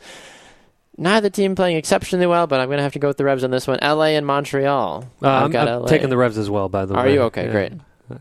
Neither 0.97 1.29
team 1.29 1.55
playing 1.55 1.77
exceptionally 1.77 2.25
well, 2.27 2.45
but 2.47 2.59
I'm 2.59 2.67
going 2.67 2.77
to 2.77 2.83
have 2.83 2.93
to 2.93 2.99
go 2.99 3.07
with 3.07 3.17
the 3.17 3.23
Revs 3.25 3.43
on 3.43 3.51
this 3.51 3.67
one. 3.67 3.79
LA 3.81 4.13
and 4.17 4.25
Montreal. 4.25 5.05
Uh, 5.21 5.27
I'm, 5.27 5.55
I'm 5.55 5.81
LA. 5.81 5.87
taking 5.87 6.09
the 6.09 6.17
Revs 6.17 6.37
as 6.37 6.49
well. 6.49 6.67
By 6.69 6.85
the 6.85 6.93
Are 6.95 7.03
way, 7.05 7.11
Are 7.11 7.13
you 7.13 7.21
okay? 7.23 7.45
Yeah. 7.45 7.51
Great. 7.51 7.73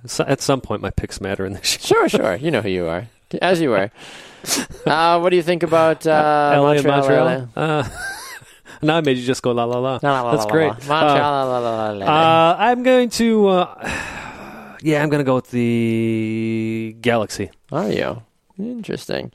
So 0.06 0.24
at 0.26 0.40
some 0.40 0.60
point, 0.60 0.80
my 0.80 0.90
picks 0.90 1.20
matter 1.20 1.44
in 1.44 1.54
this. 1.54 1.78
Sure, 1.82 2.08
sure. 2.08 2.36
You 2.36 2.50
know 2.50 2.60
who 2.62 2.68
you 2.70 2.86
are, 2.86 3.08
as 3.40 3.60
you 3.60 3.72
are. 3.74 3.90
Uh, 4.84 5.20
what 5.20 5.30
do 5.30 5.36
you 5.36 5.42
think 5.42 5.62
about 5.62 6.04
uh, 6.04 6.10
LA 6.60 6.74
Montreal? 6.82 7.28
and 7.28 7.54
Montreal. 7.54 7.80
Uh, 7.84 7.88
now 8.82 8.96
I 8.96 9.00
made 9.00 9.16
you 9.16 9.24
just 9.24 9.40
go 9.40 9.52
la 9.52 9.62
la 9.64 9.78
la. 9.78 10.00
La, 10.02 10.22
la, 10.22 10.32
That's 10.32 10.46
la, 10.46 10.50
great. 10.50 10.66
la, 10.66 10.74
la. 10.74 11.00
Montreal. 11.06 11.30
la, 11.30 11.44
la, 11.44 11.58
la, 11.58 11.90
la, 11.90 11.90
la. 11.92 12.06
Uh, 12.50 12.56
I'm 12.58 12.82
going 12.82 13.08
to. 13.10 13.48
Yeah, 14.82 15.02
I'm 15.02 15.08
going 15.08 15.20
to 15.20 15.24
go 15.24 15.36
with 15.36 15.50
the 15.50 16.96
Galaxy. 17.00 17.50
Are 17.70 17.90
you? 17.90 18.22
Interesting. 18.58 19.32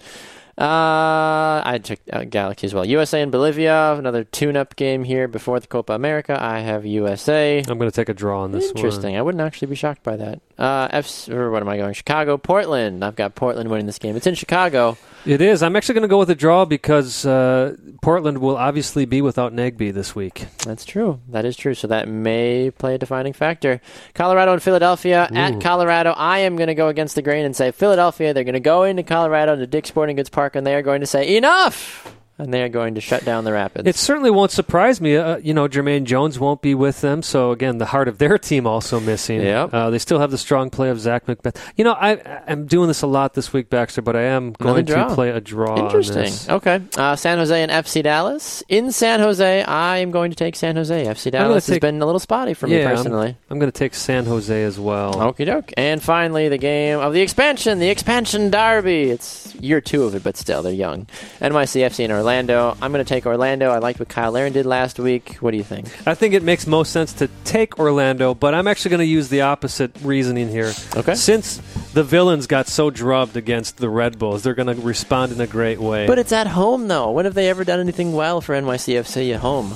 Uh, 0.57 1.61
I 1.63 1.79
took 1.83 1.99
uh, 2.11 2.23
Galaxy 2.23 2.65
as 2.65 2.73
well. 2.73 2.83
USA 2.83 3.21
and 3.21 3.31
Bolivia, 3.31 3.93
another 3.93 4.23
tune-up 4.23 4.75
game 4.75 5.03
here 5.03 5.27
before 5.27 5.59
the 5.59 5.67
Copa 5.67 5.93
America. 5.93 6.37
I 6.41 6.59
have 6.59 6.85
USA. 6.85 7.59
I'm 7.59 7.77
going 7.77 7.91
to 7.91 7.95
take 7.95 8.09
a 8.09 8.13
draw 8.13 8.41
on 8.41 8.51
this 8.51 8.69
Interesting. 8.69 9.15
I 9.15 9.21
wouldn't 9.21 9.41
actually 9.41 9.67
be 9.67 9.75
shocked 9.75 10.01
by 10.03 10.17
that. 10.17 10.41
Uh, 10.57 10.87
F. 10.91 11.29
Or 11.29 11.51
what 11.51 11.61
am 11.61 11.69
I 11.69 11.77
going? 11.77 11.93
Chicago, 11.93 12.37
Portland. 12.37 13.03
I've 13.05 13.15
got 13.15 13.35
Portland 13.35 13.69
winning 13.69 13.85
this 13.85 13.99
game. 13.99 14.15
It's 14.15 14.25
in 14.27 14.35
Chicago. 14.35 14.97
It 15.25 15.41
is. 15.41 15.61
I'm 15.61 15.75
actually 15.75 15.95
going 15.95 16.03
to 16.03 16.07
go 16.07 16.19
with 16.19 16.29
a 16.29 16.35
draw 16.35 16.65
because 16.65 17.25
uh, 17.25 17.75
Portland 18.01 18.37
will 18.37 18.55
obviously 18.55 19.05
be 19.05 19.21
without 19.21 19.53
Nagbe 19.53 19.93
this 19.93 20.15
week. 20.15 20.47
That's 20.59 20.85
true. 20.85 21.19
That 21.29 21.43
is 21.43 21.57
true. 21.57 21.73
So 21.73 21.87
that 21.87 22.07
may 22.07 22.71
play 22.71 22.95
a 22.95 22.97
defining 22.97 23.33
factor. 23.33 23.81
Colorado 24.13 24.53
and 24.53 24.63
Philadelphia 24.63 25.27
at 25.33 25.59
Colorado. 25.61 26.11
I 26.11 26.39
am 26.39 26.55
going 26.55 26.67
to 26.67 26.75
go 26.75 26.87
against 26.87 27.15
the 27.15 27.21
grain 27.21 27.45
and 27.45 27.55
say 27.55 27.71
Philadelphia. 27.71 28.33
They're 28.33 28.43
going 28.45 28.53
to 28.53 28.59
go 28.59 28.83
into 28.83 29.03
Colorado 29.03 29.55
to 29.57 29.67
Dick's 29.67 29.89
Sporting 29.89 30.15
Goods 30.15 30.29
Park, 30.29 30.55
and 30.55 30.65
they 30.65 30.75
are 30.75 30.81
going 30.81 31.01
to 31.01 31.07
say 31.07 31.35
enough, 31.35 32.15
and 32.37 32.53
they 32.53 32.63
are 32.63 32.69
going 32.69 32.95
to 32.95 33.01
shut 33.01 33.25
down 33.25 33.43
the 33.43 33.51
Rapids. 33.53 33.87
It 33.87 33.95
certainly 33.95 34.29
won't 34.31 34.51
surprise 34.51 35.01
me. 35.01 35.15
Uh, 35.15 35.37
you 35.37 35.53
know, 35.53 35.67
Jermaine 35.67 36.03
Jones 36.03 36.39
won't 36.39 36.61
be 36.61 36.75
with 36.75 37.01
them, 37.01 37.21
so 37.23 37.51
again, 37.51 37.77
the 37.77 37.85
heart 37.85 38.07
of 38.07 38.17
their 38.17 38.37
team 38.37 38.67
also 38.67 38.99
missing. 38.99 39.41
Yep. 39.41 39.73
Uh, 39.73 39.89
they 39.89 39.99
still 39.99 40.19
have 40.19 40.31
the 40.31 40.37
strong 40.37 40.69
play 40.69 40.89
of 40.89 40.99
Zac 40.99 41.25
MacMath. 41.25 41.55
You 41.75 41.83
know, 41.83 41.93
I, 41.93 42.41
I'm 42.47 42.65
doing 42.67 42.87
this 42.87 43.01
a 43.01 43.07
lot 43.07 43.33
this 43.33 43.51
week, 43.53 43.69
Baxter, 43.69 44.01
but 44.01 44.15
I 44.15 44.23
am 44.23 44.53
going 44.53 44.85
to 44.85 45.13
play 45.15 45.29
a 45.29 45.41
draw. 45.41 45.73
on 45.79 45.85
Interesting. 45.85 46.33
Okay. 46.55 46.81
Uh, 46.95 47.15
San 47.15 47.37
Jose 47.37 47.61
and 47.63 47.71
FC 47.71 48.03
Dallas. 48.03 48.63
In 48.69 48.91
San 48.91 49.19
Jose, 49.19 49.63
I 49.63 49.97
am 49.97 50.11
going 50.11 50.29
to 50.31 50.35
take 50.37 50.55
San 50.55 50.75
Jose. 50.75 51.05
FC 51.05 51.31
Dallas 51.31 51.65
has 51.67 51.79
been 51.79 52.01
a 52.01 52.05
little 52.05 52.19
spotty 52.19 52.53
for 52.53 52.67
me 52.67 52.77
Yeah, 52.77 52.87
I'm- 52.87 52.95
personally. 52.97 53.37
I'm 53.49 53.59
going 53.59 53.71
to 53.71 53.77
take 53.77 53.95
San 53.95 54.25
Jose 54.25 54.63
as 54.63 54.79
well. 54.79 55.15
Okie 55.15 55.45
doke. 55.45 55.73
And 55.77 56.03
finally, 56.03 56.49
the 56.49 56.57
game 56.57 56.99
of 56.99 57.13
the 57.13 57.21
expansion, 57.21 57.79
the 57.79 57.89
expansion 57.89 58.49
derby. 58.51 59.03
It's 59.09 59.55
year 59.55 59.81
two 59.81 60.03
of 60.03 60.13
it, 60.13 60.23
but 60.23 60.37
still, 60.37 60.61
they're 60.61 60.71
young. 60.73 61.07
NYCFC 61.41 62.03
and 62.03 62.13
Orlando. 62.13 62.26
I'm 62.27 62.91
going 62.91 62.93
to 62.93 63.03
take 63.05 63.25
Orlando. 63.25 63.69
I 63.71 63.79
liked 63.79 63.99
what 63.99 64.09
Kyle 64.09 64.31
Larin 64.31 64.53
did 64.53 64.65
last 64.65 64.99
week. 64.99 65.35
What 65.35 65.51
do 65.51 65.57
you 65.57 65.63
think? 65.63 65.87
I 66.07 66.13
think 66.13 66.33
it 66.33 66.43
makes 66.43 66.67
most 66.67 66.91
sense 66.91 67.13
to 67.13 67.29
take 67.43 67.79
Orlando, 67.79 68.33
but 68.33 68.53
I'm 68.53 68.67
actually 68.67 68.89
going 68.89 68.99
to 68.99 69.05
use 69.05 69.29
the 69.29 69.41
opposite 69.41 69.91
reasoning 70.01 70.49
here. 70.49 70.73
Okay. 70.95 71.15
Since 71.15 71.57
the 71.93 72.03
villains 72.03 72.47
got 72.47 72.67
so 72.67 72.89
drubbed 72.89 73.37
against 73.37 73.77
the 73.77 73.89
Red 73.89 74.19
Bulls, 74.19 74.43
they're 74.43 74.53
going 74.53 74.75
to 74.75 74.81
respond 74.81 75.31
in 75.31 75.41
a 75.41 75.47
great 75.47 75.79
way. 75.79 76.05
But 76.07 76.19
it's 76.19 76.31
at 76.31 76.47
home, 76.47 76.87
though. 76.87 77.11
When 77.11 77.25
have 77.25 77.33
they 77.33 77.49
ever 77.49 77.63
done 77.63 77.79
anything 77.79 78.13
well 78.13 78.41
for 78.41 78.53
NYCFC 78.55 79.33
at 79.33 79.39
home? 79.39 79.73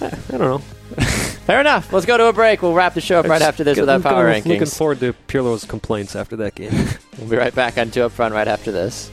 Eh, 0.00 0.06
I 0.06 0.30
don't 0.30 0.40
know. 0.40 0.58
Fair 0.98 1.60
enough. 1.60 1.92
Let's 1.92 2.06
go 2.06 2.16
to 2.16 2.26
a 2.26 2.32
break. 2.32 2.62
We'll 2.62 2.74
wrap 2.74 2.94
the 2.94 3.00
show 3.00 3.18
up 3.20 3.26
right 3.26 3.42
after 3.42 3.64
this 3.64 3.78
with 3.78 3.88
our 3.90 4.00
power 4.00 4.28
looking- 4.32 4.52
Looking 4.52 4.66
rankings. 4.66 4.76
forward 4.76 5.00
to 5.00 5.12
Pirlo's 5.12 5.64
complaints 5.64 6.14
after 6.16 6.36
that 6.36 6.54
game. 6.54 6.72
We'll 7.18 7.30
be 7.30 7.36
right 7.36 7.52
back 7.52 7.78
on 7.78 7.90
Two 7.90 8.04
Up 8.04 8.12
Front 8.12 8.32
right 8.32 8.46
after 8.46 8.70
this. 8.70 9.10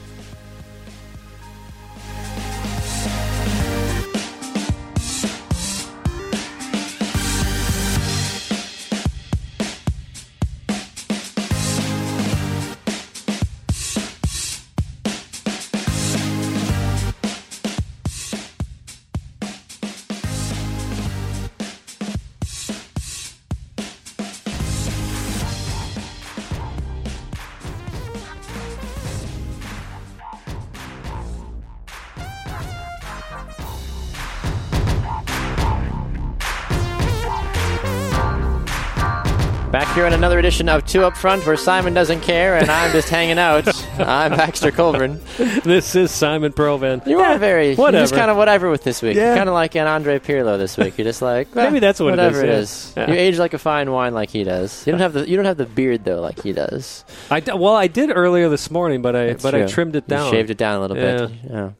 Another 40.26 40.40
edition 40.40 40.68
of 40.68 40.84
Two 40.84 41.04
Up 41.04 41.16
Front, 41.16 41.46
where 41.46 41.56
Simon 41.56 41.94
doesn't 41.94 42.20
care 42.22 42.56
and 42.56 42.68
I'm 42.68 42.90
just 42.90 43.08
hanging 43.08 43.38
out. 43.38 43.68
I'm 44.00 44.32
Baxter 44.32 44.72
Colburn. 44.72 45.20
this 45.36 45.94
is 45.94 46.10
Simon 46.10 46.50
Provan. 46.52 47.06
You 47.06 47.20
are 47.20 47.38
very 47.38 47.76
whatever. 47.76 48.02
Just 48.02 48.14
kind 48.16 48.28
of 48.28 48.36
whatever 48.36 48.68
with 48.68 48.82
this 48.82 49.02
week. 49.02 49.16
Yeah. 49.16 49.36
Kind 49.36 49.48
of 49.48 49.54
like 49.54 49.76
an 49.76 49.86
Andre 49.86 50.18
Pirlo 50.18 50.58
this 50.58 50.76
week. 50.76 50.98
You're 50.98 51.04
just 51.04 51.22
like 51.22 51.54
Maybe 51.54 51.78
that's 51.78 52.00
what 52.00 52.10
whatever 52.10 52.44
is, 52.44 52.44
yeah. 52.44 52.50
it 52.50 52.58
is. 52.58 52.92
Yeah. 52.96 53.10
You 53.10 53.14
age 53.20 53.38
like 53.38 53.54
a 53.54 53.58
fine 53.58 53.92
wine, 53.92 54.14
like 54.14 54.30
he 54.30 54.42
does. 54.42 54.84
You 54.84 54.90
don't 54.90 55.00
have 55.00 55.12
the 55.12 55.28
you 55.28 55.36
don't 55.36 55.44
have 55.44 55.58
the 55.58 55.66
beard 55.66 56.04
though, 56.04 56.20
like 56.20 56.42
he 56.42 56.52
does. 56.52 57.04
I 57.30 57.38
d- 57.38 57.52
well, 57.52 57.76
I 57.76 57.86
did 57.86 58.10
earlier 58.12 58.48
this 58.48 58.68
morning, 58.68 59.02
but 59.02 59.14
I 59.14 59.26
That's 59.26 59.44
but 59.44 59.54
I 59.54 59.66
trimmed 59.66 59.94
it 59.94 60.06
You 60.08 60.16
down. 60.16 60.32
shaved 60.32 60.50
it 60.50 60.58
down 60.58 60.78
a 60.78 60.80
little 60.80 60.96
bit. 60.96 61.30
Yeah. 61.48 61.70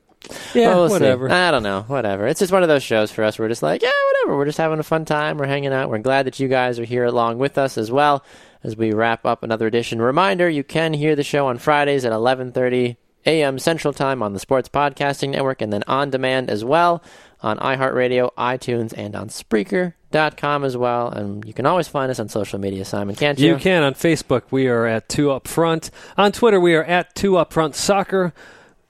Yeah. 0.54 0.68
Well, 0.68 0.80
we'll 0.80 0.88
see. 0.88 0.92
whatever. 0.94 1.30
I 1.30 1.50
don't 1.50 1.62
know. 1.62 1.82
Whatever. 1.82 2.26
It's 2.26 2.40
just 2.40 2.52
one 2.52 2.62
of 2.62 2.68
those 2.68 2.82
shows 2.82 3.10
for 3.10 3.24
us. 3.24 3.38
We're 3.38 3.48
just 3.48 3.62
like, 3.62 3.82
yeah, 3.82 3.90
whatever. 4.12 4.36
We're 4.36 4.46
just 4.46 4.58
having 4.58 4.78
a 4.78 4.82
fun 4.84 5.04
time. 5.04 5.38
We're 5.38 5.46
hanging 5.46 5.72
out. 5.72 5.90
We're 5.90 5.98
glad 5.98 6.26
that 6.26 6.40
you 6.40 6.48
guys 6.48 6.78
are 6.78 6.84
here 6.84 7.04
along 7.04 7.38
with 7.38 7.58
us 7.58 7.76
as 7.78 7.90
well 7.90 8.24
as 8.62 8.76
we 8.76 8.92
wrap 8.92 9.24
up 9.26 9.42
another 9.42 9.66
edition. 9.66 10.00
Reminder: 10.00 10.48
you 10.48 10.64
can 10.64 10.92
hear 10.92 11.14
the 11.16 11.22
show 11.24 11.46
on 11.46 11.58
Fridays 11.58 12.04
at 12.04 12.12
11:30 12.12 12.96
a.m. 13.26 13.58
Central 13.58 13.92
Time 13.92 14.22
on 14.22 14.32
the 14.32 14.38
Sports 14.38 14.68
Podcasting 14.68 15.30
Network, 15.30 15.60
and 15.60 15.72
then 15.72 15.82
on 15.86 16.10
demand 16.10 16.48
as 16.50 16.64
well 16.64 17.02
on 17.42 17.58
iHeartRadio, 17.58 18.32
iTunes, 18.34 18.94
and 18.96 19.14
on 19.14 19.28
Spreaker.com 19.28 20.64
as 20.64 20.76
well. 20.76 21.08
And 21.08 21.44
you 21.44 21.52
can 21.52 21.66
always 21.66 21.86
find 21.88 22.10
us 22.10 22.18
on 22.18 22.28
social 22.28 22.58
media, 22.58 22.84
Simon, 22.84 23.14
can't 23.14 23.38
you? 23.38 23.48
You 23.52 23.56
can 23.58 23.82
on 23.82 23.94
Facebook. 23.94 24.42
We 24.50 24.68
are 24.68 24.86
at 24.86 25.08
Two 25.08 25.30
Up 25.30 25.46
Front. 25.46 25.90
On 26.16 26.32
Twitter, 26.32 26.58
we 26.58 26.74
are 26.74 26.84
at 26.84 27.14
Two 27.14 27.36
Up 27.36 27.52
Front 27.52 27.74
Soccer. 27.74 28.32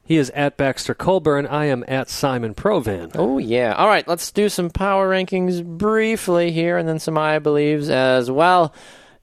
He 0.06 0.16
is 0.16 0.30
at 0.30 0.56
Baxter 0.56 0.94
Colburn. 0.94 1.46
I 1.46 1.66
am 1.66 1.84
at 1.88 2.08
Simon 2.08 2.54
Provan. 2.54 3.10
Oh 3.16 3.38
yeah. 3.38 3.74
All 3.74 3.88
right, 3.88 4.06
let's 4.06 4.30
do 4.32 4.48
some 4.48 4.70
power 4.70 5.10
rankings 5.10 5.64
briefly 5.64 6.52
here, 6.52 6.78
and 6.78 6.88
then 6.88 6.98
some 6.98 7.18
I 7.18 7.38
believes 7.40 7.90
as 7.90 8.30
well. 8.30 8.72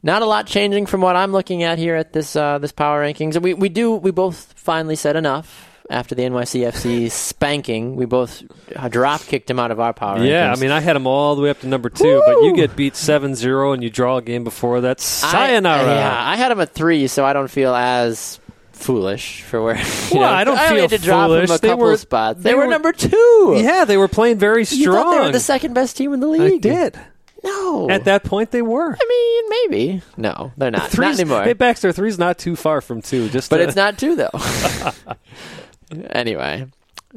Not 0.05 0.21
a 0.21 0.25
lot 0.25 0.45
changing 0.47 0.85
from 0.87 0.99
what 0.99 1.15
I'm 1.15 1.31
looking 1.31 1.63
at 1.63 1.77
here 1.79 1.95
at 1.95 2.11
this 2.11 2.35
uh, 2.35 2.57
this 2.59 2.73
power 2.73 3.01
rankings. 3.01 3.41
We 3.41 3.53
we 3.53 3.69
do 3.69 3.95
we 3.95 4.11
both 4.11 4.53
finally 4.57 4.97
said 4.97 5.15
enough 5.15 5.69
after 5.89 6.15
the 6.15 6.23
NYCFC 6.23 7.09
spanking. 7.11 7.95
We 7.95 8.05
both 8.05 8.43
uh, 8.75 8.89
drop 8.89 9.21
kicked 9.21 9.49
him 9.49 9.59
out 9.59 9.71
of 9.71 9.79
our 9.79 9.93
power 9.93 10.21
Yeah, 10.21 10.49
rankings. 10.49 10.57
I 10.57 10.61
mean, 10.61 10.71
I 10.71 10.81
had 10.81 10.95
him 10.97 11.07
all 11.07 11.35
the 11.35 11.41
way 11.41 11.49
up 11.49 11.59
to 11.61 11.67
number 11.67 11.89
two, 11.89 12.21
but 12.25 12.41
you 12.43 12.53
get 12.55 12.75
beat 12.75 12.93
7-0 12.93 13.73
and 13.73 13.83
you 13.83 13.89
draw 13.89 14.17
a 14.17 14.21
game 14.21 14.43
before 14.43 14.81
that. 14.81 14.99
Sayonara. 14.99 15.83
I, 15.83 15.95
yeah, 15.95 16.29
I 16.31 16.35
had 16.35 16.51
him 16.51 16.59
at 16.61 16.73
three, 16.73 17.07
so 17.07 17.25
I 17.25 17.33
don't 17.33 17.49
feel 17.49 17.73
as 17.75 18.39
foolish 18.73 19.41
for 19.43 19.61
where. 19.63 19.75
you 20.11 20.19
Well, 20.19 20.21
know, 20.21 20.35
I 20.35 20.43
don't 20.43 20.57
only 20.57 20.69
feel 20.73 20.81
had 20.81 20.89
to 20.91 20.97
drop 20.97 21.27
foolish. 21.29 21.49
him 21.49 21.55
a 21.55 21.59
They 21.59 21.73
were- 21.73 21.97
spots. 21.97 22.41
They, 22.43 22.49
they 22.51 22.55
were, 22.55 22.65
were- 22.65 22.69
number 22.71 22.91
two. 22.91 23.53
Yeah, 23.57 23.85
they 23.85 23.97
were 23.97 24.07
playing 24.07 24.37
very 24.39 24.61
you 24.61 24.65
strong. 24.65 24.95
thought 25.03 25.11
they 25.19 25.25
were 25.27 25.31
the 25.31 25.39
second 25.39 25.73
best 25.73 25.95
team 25.97 26.13
in 26.13 26.19
the 26.19 26.27
I 26.27 26.31
league. 26.37 26.61
did. 26.61 26.99
No, 27.45 27.89
At 27.89 28.05
that 28.05 28.23
point, 28.23 28.51
they 28.51 28.61
were. 28.61 28.95
I 28.99 29.05
mean, 29.09 29.49
maybe. 29.69 30.01
No, 30.15 30.53
they're 30.55 30.71
not. 30.71 30.89
Three's, 30.89 31.17
not 31.17 31.19
anymore. 31.19 31.43
Hey, 31.43 31.51
Baxter, 31.51 31.91
three's 31.91 32.17
not 32.17 32.37
too 32.37 32.55
far 32.55 32.79
from 32.79 33.01
two. 33.01 33.27
Just 33.29 33.49
but 33.49 33.57
to- 33.57 33.63
it's 33.63 33.75
not 33.75 33.97
two, 33.97 34.15
though. 34.15 34.29
anyway. 36.11 36.67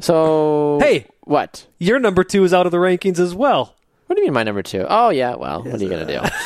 So. 0.00 0.78
Hey! 0.82 1.06
What? 1.22 1.66
Your 1.78 1.98
number 1.98 2.24
two 2.24 2.44
is 2.44 2.52
out 2.52 2.66
of 2.66 2.72
the 2.72 2.78
rankings 2.78 3.18
as 3.18 3.34
well. 3.34 3.74
What 4.06 4.16
do 4.16 4.20
you 4.22 4.26
mean 4.26 4.34
my 4.34 4.42
number 4.42 4.62
two? 4.62 4.84
Oh, 4.88 5.10
yeah, 5.10 5.34
well, 5.36 5.62
what 5.64 5.74
are 5.80 5.82
you 5.82 5.88
going 5.88 6.06
to 6.06 6.20
do? 6.20 6.20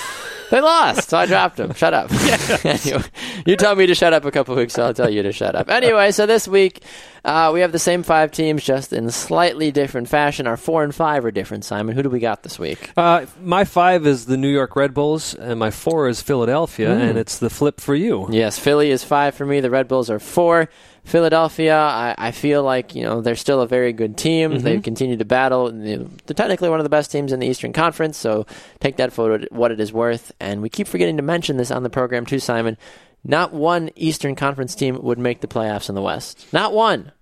they 0.51 0.61
lost, 0.61 1.09
so 1.11 1.17
I 1.19 1.27
dropped 1.27 1.57
them. 1.57 1.73
Shut 1.75 1.95
up. 1.95 2.11
anyway, 2.65 3.03
you 3.47 3.57
told 3.57 3.79
me 3.79 3.87
to 3.87 3.95
shut 3.95 4.13
up 4.13 4.25
a 4.25 4.31
couple 4.31 4.55
weeks, 4.57 4.75
so 4.75 4.85
I'll 4.85 4.95
tell 4.95 5.11
you 5.11 5.23
to 5.23 5.33
shut 5.33 5.55
up. 5.55 5.71
Anyway, 5.71 6.11
so 6.13 6.27
this 6.27 6.47
week 6.47 6.83
uh, 7.25 7.51
we 7.55 7.61
have 7.61 7.73
the 7.73 7.79
same 7.79 8.03
five 8.03 8.31
teams, 8.33 8.63
just 8.65 8.93
in 8.93 9.11
slightly 9.11 9.71
different 9.71 10.09
fashion. 10.09 10.47
Our 10.47 10.57
four 10.57 10.83
and 10.85 10.95
five 10.95 11.25
are 11.25 11.31
different, 11.31 11.65
Simon. 11.65 11.95
Who 11.95 12.03
do 12.03 12.11
we 12.11 12.19
got 12.21 12.43
this 12.43 12.59
week? 12.59 12.91
Uh, 12.97 13.27
my 13.43 13.65
five 13.65 14.07
is 14.07 14.27
the 14.27 14.37
New 14.37 14.49
York 14.49 14.77
Red 14.77 14.93
Bulls, 14.95 15.35
and 15.35 15.59
my 15.59 15.71
four 15.71 16.09
is 16.09 16.21
Philadelphia, 16.23 16.89
Mm. 16.91 17.11
and 17.11 17.19
it's 17.19 17.39
the 17.39 17.51
flip 17.51 17.81
for 17.81 17.95
you. 17.95 18.27
Yes, 18.31 18.59
Philly 18.59 18.91
is 18.91 19.05
five 19.05 19.35
for 19.35 19.47
me. 19.47 19.61
The 19.61 19.71
Red 19.71 19.87
Bulls 19.89 20.11
are 20.11 20.19
four. 20.19 20.69
Philadelphia, 21.05 21.77
I, 21.77 22.15
I 22.19 22.31
feel 22.31 22.63
like 22.63 22.95
you 22.95 23.03
know 23.03 23.21
they're 23.21 23.37
still 23.37 23.61
a 23.63 23.67
very 23.67 23.93
good 23.93 24.17
team. 24.17 24.53
Mm-hmm. 24.53 24.63
They 24.65 24.81
continue 24.81 25.17
to 25.17 25.25
battle. 25.25 25.71
They're 25.73 26.05
technically 26.35 26.69
one 26.69 26.79
of 26.81 26.85
the 26.85 26.91
best 26.91 27.11
teams 27.11 27.33
in 27.33 27.41
the 27.41 27.47
Eastern 27.47 27.73
Conference, 27.73 28.17
so 28.17 28.47
take 28.81 28.97
that 28.99 29.13
for 29.13 29.39
what 29.51 29.73
it 29.73 29.81
is 29.81 29.93
worth. 29.93 30.33
And 30.41 30.63
we 30.63 30.69
keep 30.69 30.87
forgetting 30.87 31.17
to 31.17 31.23
mention 31.23 31.57
this 31.57 31.71
on 31.71 31.83
the 31.83 31.91
program 31.91 32.27
too, 32.27 32.39
Simon. 32.39 32.77
Not 33.25 33.53
one 33.53 33.91
Eastern 33.97 34.35
Conference 34.35 34.75
team 34.75 35.01
would 35.03 35.19
make 35.19 35.41
the 35.41 35.47
playoffs 35.49 35.89
in 35.89 35.95
the 35.95 36.03
West. 36.03 36.47
Not 36.53 36.73
one. 36.73 37.13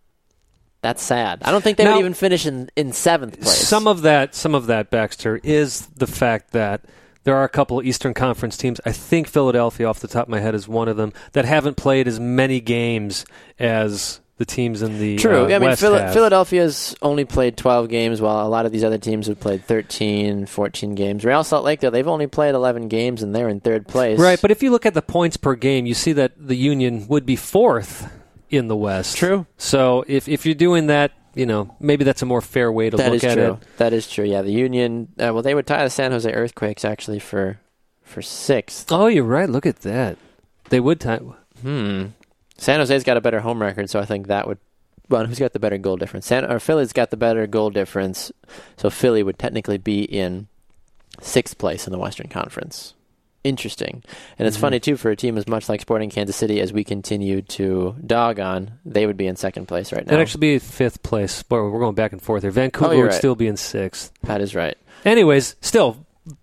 That's 0.80 1.02
sad. 1.02 1.42
I 1.44 1.50
don't 1.50 1.62
think 1.62 1.76
they 1.76 1.84
Now- 1.84 1.94
would 1.94 2.00
even 2.00 2.14
finish 2.14 2.46
in, 2.46 2.70
in 2.76 2.92
seventh 2.92 3.40
place. 3.40 3.66
Some 3.66 3.88
of 3.88 4.02
that, 4.02 4.34
some 4.34 4.54
of 4.54 4.66
that, 4.66 4.90
Baxter, 4.90 5.40
is 5.42 5.86
the 5.96 6.06
fact 6.06 6.52
that 6.52 6.82
there 7.28 7.36
are 7.36 7.44
a 7.44 7.48
couple 7.50 7.78
of 7.78 7.84
Eastern 7.84 8.14
Conference 8.14 8.56
teams. 8.56 8.80
I 8.86 8.92
think 8.92 9.28
Philadelphia, 9.28 9.86
off 9.86 10.00
the 10.00 10.08
top 10.08 10.22
of 10.22 10.28
my 10.30 10.40
head, 10.40 10.54
is 10.54 10.66
one 10.66 10.88
of 10.88 10.96
them 10.96 11.12
that 11.32 11.44
haven't 11.44 11.76
played 11.76 12.08
as 12.08 12.18
many 12.18 12.58
games 12.58 13.26
as 13.58 14.20
the 14.38 14.46
teams 14.46 14.80
in 14.80 14.98
the 14.98 15.16
True. 15.16 15.42
uh, 15.42 15.54
I 15.54 15.58
mean, 15.58 15.68
have. 15.68 15.78
Philadelphia's 15.78 16.96
only 17.02 17.26
played 17.26 17.58
12 17.58 17.90
games, 17.90 18.22
while 18.22 18.46
a 18.46 18.48
lot 18.48 18.64
of 18.64 18.72
these 18.72 18.82
other 18.82 18.96
teams 18.96 19.26
have 19.26 19.38
played 19.38 19.62
13, 19.62 20.46
14 20.46 20.94
games. 20.94 21.22
Real 21.22 21.44
Salt 21.44 21.66
Lake, 21.66 21.80
though, 21.80 21.90
they've 21.90 22.08
only 22.08 22.28
played 22.28 22.54
11 22.54 22.88
games, 22.88 23.22
and 23.22 23.36
they're 23.36 23.50
in 23.50 23.60
third 23.60 23.86
place. 23.86 24.18
Right, 24.18 24.40
but 24.40 24.50
if 24.50 24.62
you 24.62 24.70
look 24.70 24.86
at 24.86 24.94
the 24.94 25.02
points 25.02 25.36
per 25.36 25.54
game, 25.54 25.84
you 25.84 25.92
see 25.92 26.14
that 26.14 26.32
the 26.38 26.56
Union 26.56 27.08
would 27.08 27.26
be 27.26 27.36
fourth 27.36 28.10
in 28.48 28.68
the 28.68 28.76
West. 28.76 29.18
True. 29.18 29.44
So 29.58 30.02
if 30.08 30.28
if 30.28 30.46
you're 30.46 30.54
doing 30.54 30.86
that, 30.86 31.12
you 31.38 31.46
know, 31.46 31.76
maybe 31.78 32.02
that's 32.02 32.20
a 32.20 32.26
more 32.26 32.40
fair 32.40 32.70
way 32.72 32.90
to 32.90 32.96
that 32.96 33.12
look 33.12 33.22
at 33.22 33.34
true. 33.34 33.52
it. 33.52 33.76
That 33.76 33.92
is 33.92 34.10
true. 34.10 34.24
Yeah, 34.24 34.42
the 34.42 34.50
Union. 34.50 35.06
Uh, 35.12 35.30
well, 35.32 35.42
they 35.42 35.54
would 35.54 35.68
tie 35.68 35.84
the 35.84 35.90
San 35.90 36.10
Jose 36.10 36.30
Earthquakes 36.30 36.84
actually 36.84 37.20
for 37.20 37.60
for 38.02 38.22
sixth. 38.22 38.90
Oh, 38.90 39.06
you're 39.06 39.22
right. 39.22 39.48
Look 39.48 39.64
at 39.64 39.82
that. 39.82 40.18
They 40.70 40.80
would 40.80 40.98
tie. 40.98 41.20
Hmm. 41.62 42.06
San 42.56 42.80
Jose's 42.80 43.04
got 43.04 43.16
a 43.16 43.20
better 43.20 43.38
home 43.38 43.62
record, 43.62 43.88
so 43.88 44.00
I 44.00 44.04
think 44.04 44.26
that 44.26 44.48
would. 44.48 44.58
Well, 45.08 45.26
who's 45.26 45.38
got 45.38 45.52
the 45.52 45.60
better 45.60 45.78
goal 45.78 45.96
difference? 45.96 46.26
San 46.26 46.44
or 46.44 46.58
Philly's 46.58 46.92
got 46.92 47.10
the 47.10 47.16
better 47.16 47.46
goal 47.46 47.70
difference, 47.70 48.32
so 48.76 48.90
Philly 48.90 49.22
would 49.22 49.38
technically 49.38 49.78
be 49.78 50.02
in 50.02 50.48
sixth 51.20 51.56
place 51.56 51.86
in 51.86 51.92
the 51.92 51.98
Western 52.00 52.28
Conference. 52.28 52.94
Interesting, 53.44 54.02
and 54.38 54.48
it's 54.48 54.56
Mhm. 54.56 54.60
funny 54.60 54.80
too 54.80 54.96
for 54.96 55.10
a 55.10 55.16
team 55.16 55.38
as 55.38 55.46
much 55.46 55.68
like 55.68 55.80
Sporting 55.80 56.10
Kansas 56.10 56.34
City 56.36 56.60
as 56.60 56.72
we 56.72 56.82
continue 56.84 57.40
to 57.42 57.94
dog 58.04 58.40
on. 58.40 58.72
They 58.84 59.06
would 59.06 59.16
be 59.16 59.26
in 59.28 59.36
second 59.36 59.68
place 59.68 59.92
right 59.92 60.04
now. 60.04 60.10
That'd 60.10 60.22
actually 60.26 60.40
be 60.40 60.58
fifth 60.58 61.02
place. 61.04 61.42
But 61.44 61.62
we're 61.62 61.78
going 61.78 61.94
back 61.94 62.12
and 62.12 62.20
forth 62.20 62.42
here. 62.42 62.50
Vancouver 62.50 62.94
Oh, 62.94 62.96
would 62.96 63.04
right. 63.04 63.14
still 63.14 63.36
be 63.36 63.46
in 63.46 63.56
sixth. 63.56 64.10
that 64.24 64.40
is 64.40 64.54
right. 64.56 64.76
Anyways, 65.04 65.54
still 65.60 65.98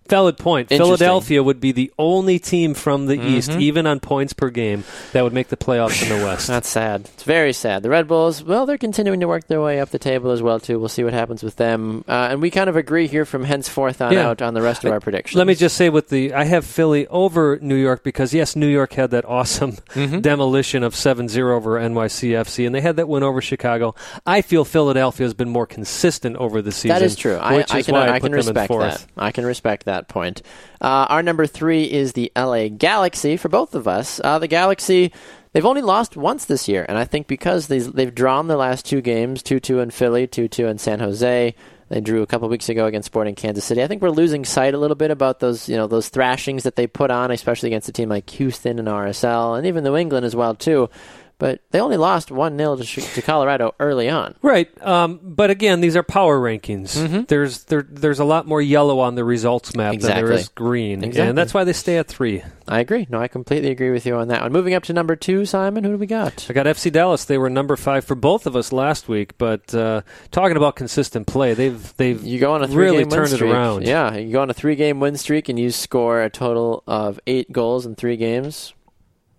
valid 0.08 0.36
point. 0.38 0.68
Philadelphia 0.68 1.42
would 1.42 1.60
be 1.60 1.72
the 1.72 1.92
only 1.98 2.38
team 2.38 2.74
from 2.74 3.06
the 3.06 3.20
East, 3.20 3.50
Mhm. 3.50 3.60
even 3.60 3.86
on 3.86 3.98
points 4.00 4.32
per 4.32 4.50
game, 4.50 4.84
that 5.12 5.24
would 5.24 5.32
make 5.32 5.48
the 5.48 5.56
playoffs 5.56 6.02
in 6.02 6.08
the 6.16 6.24
West. 6.24 6.46
That's 6.46 6.68
sad. 6.68 7.02
It's 7.14 7.24
very 7.24 7.52
sad. 7.52 7.82
The 7.82 7.90
Red 7.90 8.06
Bulls, 8.06 8.42
well, 8.44 8.66
they're 8.66 8.78
continuing 8.78 9.20
to 9.20 9.26
work 9.28 9.48
their 9.48 9.60
way 9.60 9.80
up 9.80 9.90
the 9.90 9.98
table 9.98 10.30
as 10.30 10.42
well 10.42 10.60
too. 10.60 10.78
We'll 10.78 10.88
see 10.88 11.02
what 11.04 11.12
happens 11.12 11.42
with 11.42 11.56
them, 11.56 12.04
uh, 12.08 12.28
and 12.30 12.40
we 12.40 12.50
kind 12.50 12.68
of 12.68 12.76
agree 12.76 13.08
here 13.08 13.24
from 13.24 13.44
henceforth 13.44 14.00
on 14.00 14.12
Yeah. 14.12 14.28
out 14.28 14.42
on 14.42 14.54
the 14.54 14.62
rest 14.62 14.84
of 14.84 14.90
I- 14.90 14.94
our 14.94 15.00
predictions. 15.00 15.36
Let 15.38 15.46
me 15.46 15.54
just 15.54 15.76
say 15.76 15.88
with 15.90 16.08
the 16.08 16.32
I 16.34 16.44
have 16.44 16.64
Philly 16.64 17.06
over 17.08 17.58
New 17.60 17.74
York 17.74 18.02
because 18.04 18.32
yes, 18.32 18.54
New 18.54 18.66
York 18.68 18.92
had 18.94 19.10
that 19.10 19.24
awesome 19.26 19.72
Mhm. 19.94 20.22
demolition 20.22 20.82
of 20.84 20.94
7-0 20.94 21.52
over 21.56 21.78
NYCFC 21.78 22.64
and 22.64 22.74
they 22.74 22.80
had 22.80 22.96
that 22.96 23.08
win 23.08 23.22
over 23.22 23.40
Chicago. 23.40 23.94
I 24.24 24.40
feel 24.40 24.64
Philadelphia 24.64 25.24
has 25.26 25.34
been 25.34 25.50
more 25.50 25.66
consistent 25.66 26.36
over 26.36 26.62
the 26.62 26.72
season. 26.72 26.90
That 26.90 27.02
is 27.02 27.16
true. 27.16 27.36
I, 27.36 27.56
which 27.56 27.74
I 27.74 27.78
is 27.78 27.86
can, 27.86 27.94
why 27.94 28.06
I, 28.06 28.14
I 28.14 28.20
can 28.20 28.20
put 28.20 28.22
them 28.22 28.32
in 28.32 28.36
respect 28.68 28.68
that. 28.68 29.04
I 29.16 29.32
can 29.32 29.44
respect 29.44 29.75
that 29.84 30.08
point. 30.08 30.42
Uh, 30.80 31.06
our 31.08 31.22
number 31.22 31.46
three 31.46 31.90
is 31.90 32.12
the 32.12 32.32
LA 32.36 32.68
Galaxy 32.68 33.36
for 33.36 33.48
both 33.48 33.74
of 33.74 33.86
us. 33.86 34.20
Uh, 34.22 34.38
the 34.38 34.48
Galaxy, 34.48 35.12
they've 35.52 35.66
only 35.66 35.82
lost 35.82 36.16
once 36.16 36.44
this 36.44 36.68
year, 36.68 36.84
and 36.88 36.98
I 36.98 37.04
think 37.04 37.26
because 37.26 37.66
they've 37.68 38.14
drawn 38.14 38.48
the 38.48 38.56
last 38.56 38.86
two 38.86 39.00
games 39.00 39.42
2 39.42 39.60
2 39.60 39.80
in 39.80 39.90
Philly, 39.90 40.26
2 40.26 40.48
2 40.48 40.66
in 40.66 40.78
San 40.78 41.00
Jose. 41.00 41.54
They 41.88 42.00
drew 42.00 42.22
a 42.22 42.26
couple 42.26 42.48
weeks 42.48 42.68
ago 42.68 42.86
against 42.86 43.06
Sporting 43.06 43.36
Kansas 43.36 43.64
City. 43.64 43.80
I 43.80 43.86
think 43.86 44.02
we're 44.02 44.10
losing 44.10 44.44
sight 44.44 44.74
a 44.74 44.78
little 44.78 44.96
bit 44.96 45.12
about 45.12 45.38
those, 45.38 45.68
you 45.68 45.76
know, 45.76 45.86
those 45.86 46.08
thrashings 46.08 46.64
that 46.64 46.74
they 46.74 46.88
put 46.88 47.12
on, 47.12 47.30
especially 47.30 47.68
against 47.68 47.88
a 47.88 47.92
team 47.92 48.08
like 48.08 48.28
Houston 48.30 48.80
and 48.80 48.88
RSL, 48.88 49.56
and 49.56 49.68
even 49.68 49.84
New 49.84 49.96
England 49.96 50.26
as 50.26 50.34
well 50.34 50.54
too. 50.56 50.90
But 51.38 51.60
they 51.70 51.80
only 51.80 51.98
lost 51.98 52.30
one 52.30 52.56
0 52.56 52.76
to, 52.76 53.20
Colorado 53.22 53.74
early 53.78 54.08
on. 54.08 54.36
Right, 54.40 54.70
um, 54.82 55.20
but 55.22 55.50
again, 55.50 55.82
these 55.82 55.94
are 55.94 56.02
power 56.02 56.40
rankings. 56.40 56.96
Mhm. 56.96 57.28
There's 57.28 57.64
there, 57.64 57.84
there's 57.86 58.18
a 58.20 58.24
lot 58.24 58.46
more 58.46 58.62
yellow 58.62 59.00
on 59.00 59.16
the 59.16 59.24
results 59.24 59.74
map 59.76 59.98
than 59.98 60.10
there 60.16 60.32
is 60.32 60.48
green, 60.48 61.04
Exactly. 61.04 61.28
and 61.28 61.36
that's 61.36 61.52
why 61.52 61.64
they 61.64 61.74
stay 61.74 61.98
at 61.98 62.08
three. 62.08 62.42
I 62.66 62.80
agree. 62.80 63.06
No, 63.10 63.20
I 63.20 63.28
completely 63.28 63.70
agree 63.70 63.90
with 63.90 64.06
you 64.06 64.16
on 64.16 64.28
that 64.28 64.40
one. 64.40 64.50
Moving 64.50 64.72
up 64.72 64.84
to 64.84 64.94
number 64.94 65.14
two, 65.14 65.44
Simon, 65.44 65.84
who 65.84 65.90
do 65.90 65.96
we 65.98 66.06
got? 66.06 66.46
I 66.48 66.54
got 66.54 66.64
FC 66.66 66.90
Dallas. 66.90 67.26
They 67.26 67.36
were 67.36 67.50
number 67.50 67.76
five 67.76 68.06
for 68.06 68.14
both 68.14 68.46
of 68.46 68.56
us 68.56 68.72
last 68.72 69.06
week, 69.06 69.36
but 69.36 69.74
uh, 69.74 70.00
talking 70.30 70.56
about 70.56 70.74
consistent 70.74 71.26
play, 71.26 71.52
they've 71.52 71.94
they've 71.98 72.22
You 72.24 72.40
go 72.40 72.54
on 72.54 72.64
a 72.64 72.66
really 72.68 73.04
turned 73.04 73.34
it 73.34 73.42
around. 73.42 73.86
Yeah, 73.86 74.16
you 74.16 74.32
go 74.32 74.40
on 74.40 74.48
a 74.48 74.54
three 74.54 74.74
game 74.74 75.00
win 75.00 75.18
streak 75.18 75.50
and 75.50 75.58
you 75.58 75.70
score 75.70 76.22
a 76.22 76.30
total 76.30 76.82
of 76.86 77.20
eight 77.26 77.52
goals 77.52 77.84
in 77.84 77.94
three 77.94 78.16
games. 78.16 78.72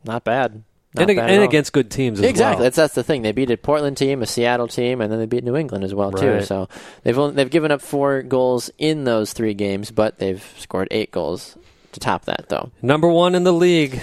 Not 0.05 0.23
bad. 0.23 0.61
Not 0.93 1.01
and, 1.03 1.11
ag- 1.11 1.17
bad 1.17 1.29
at 1.29 1.35
and 1.35 1.43
against 1.43 1.73
good 1.73 1.91
teams 1.91 2.19
as 2.19 2.25
exactly. 2.25 2.55
well. 2.55 2.63
That's 2.63 2.77
that's 2.77 2.95
the 2.95 3.03
thing. 3.03 3.21
They 3.21 3.31
beat 3.31 3.51
a 3.51 3.57
Portland 3.57 3.97
team, 3.97 4.21
a 4.21 4.25
Seattle 4.25 4.67
team, 4.67 5.01
and 5.01 5.11
then 5.11 5.19
they 5.19 5.25
beat 5.25 5.43
New 5.43 5.55
England 5.55 5.83
as 5.83 5.93
well 5.93 6.11
too. 6.11 6.41
So 6.43 6.69
they've 7.03 7.17
only, 7.17 7.35
they've 7.35 7.49
given 7.49 7.71
up 7.71 7.81
four 7.81 8.23
goals 8.23 8.69
in 8.77 9.03
those 9.03 9.33
three 9.33 9.53
games, 9.53 9.91
but 9.91 10.17
they've 10.17 10.43
scored 10.57 10.87
eight 10.91 11.11
goals 11.11 11.57
to 11.91 11.99
top 11.99 12.25
that, 12.25 12.49
though. 12.49 12.71
Number 12.81 13.07
one 13.07 13.35
in 13.35 13.43
the 13.43 13.53
league, 13.53 14.01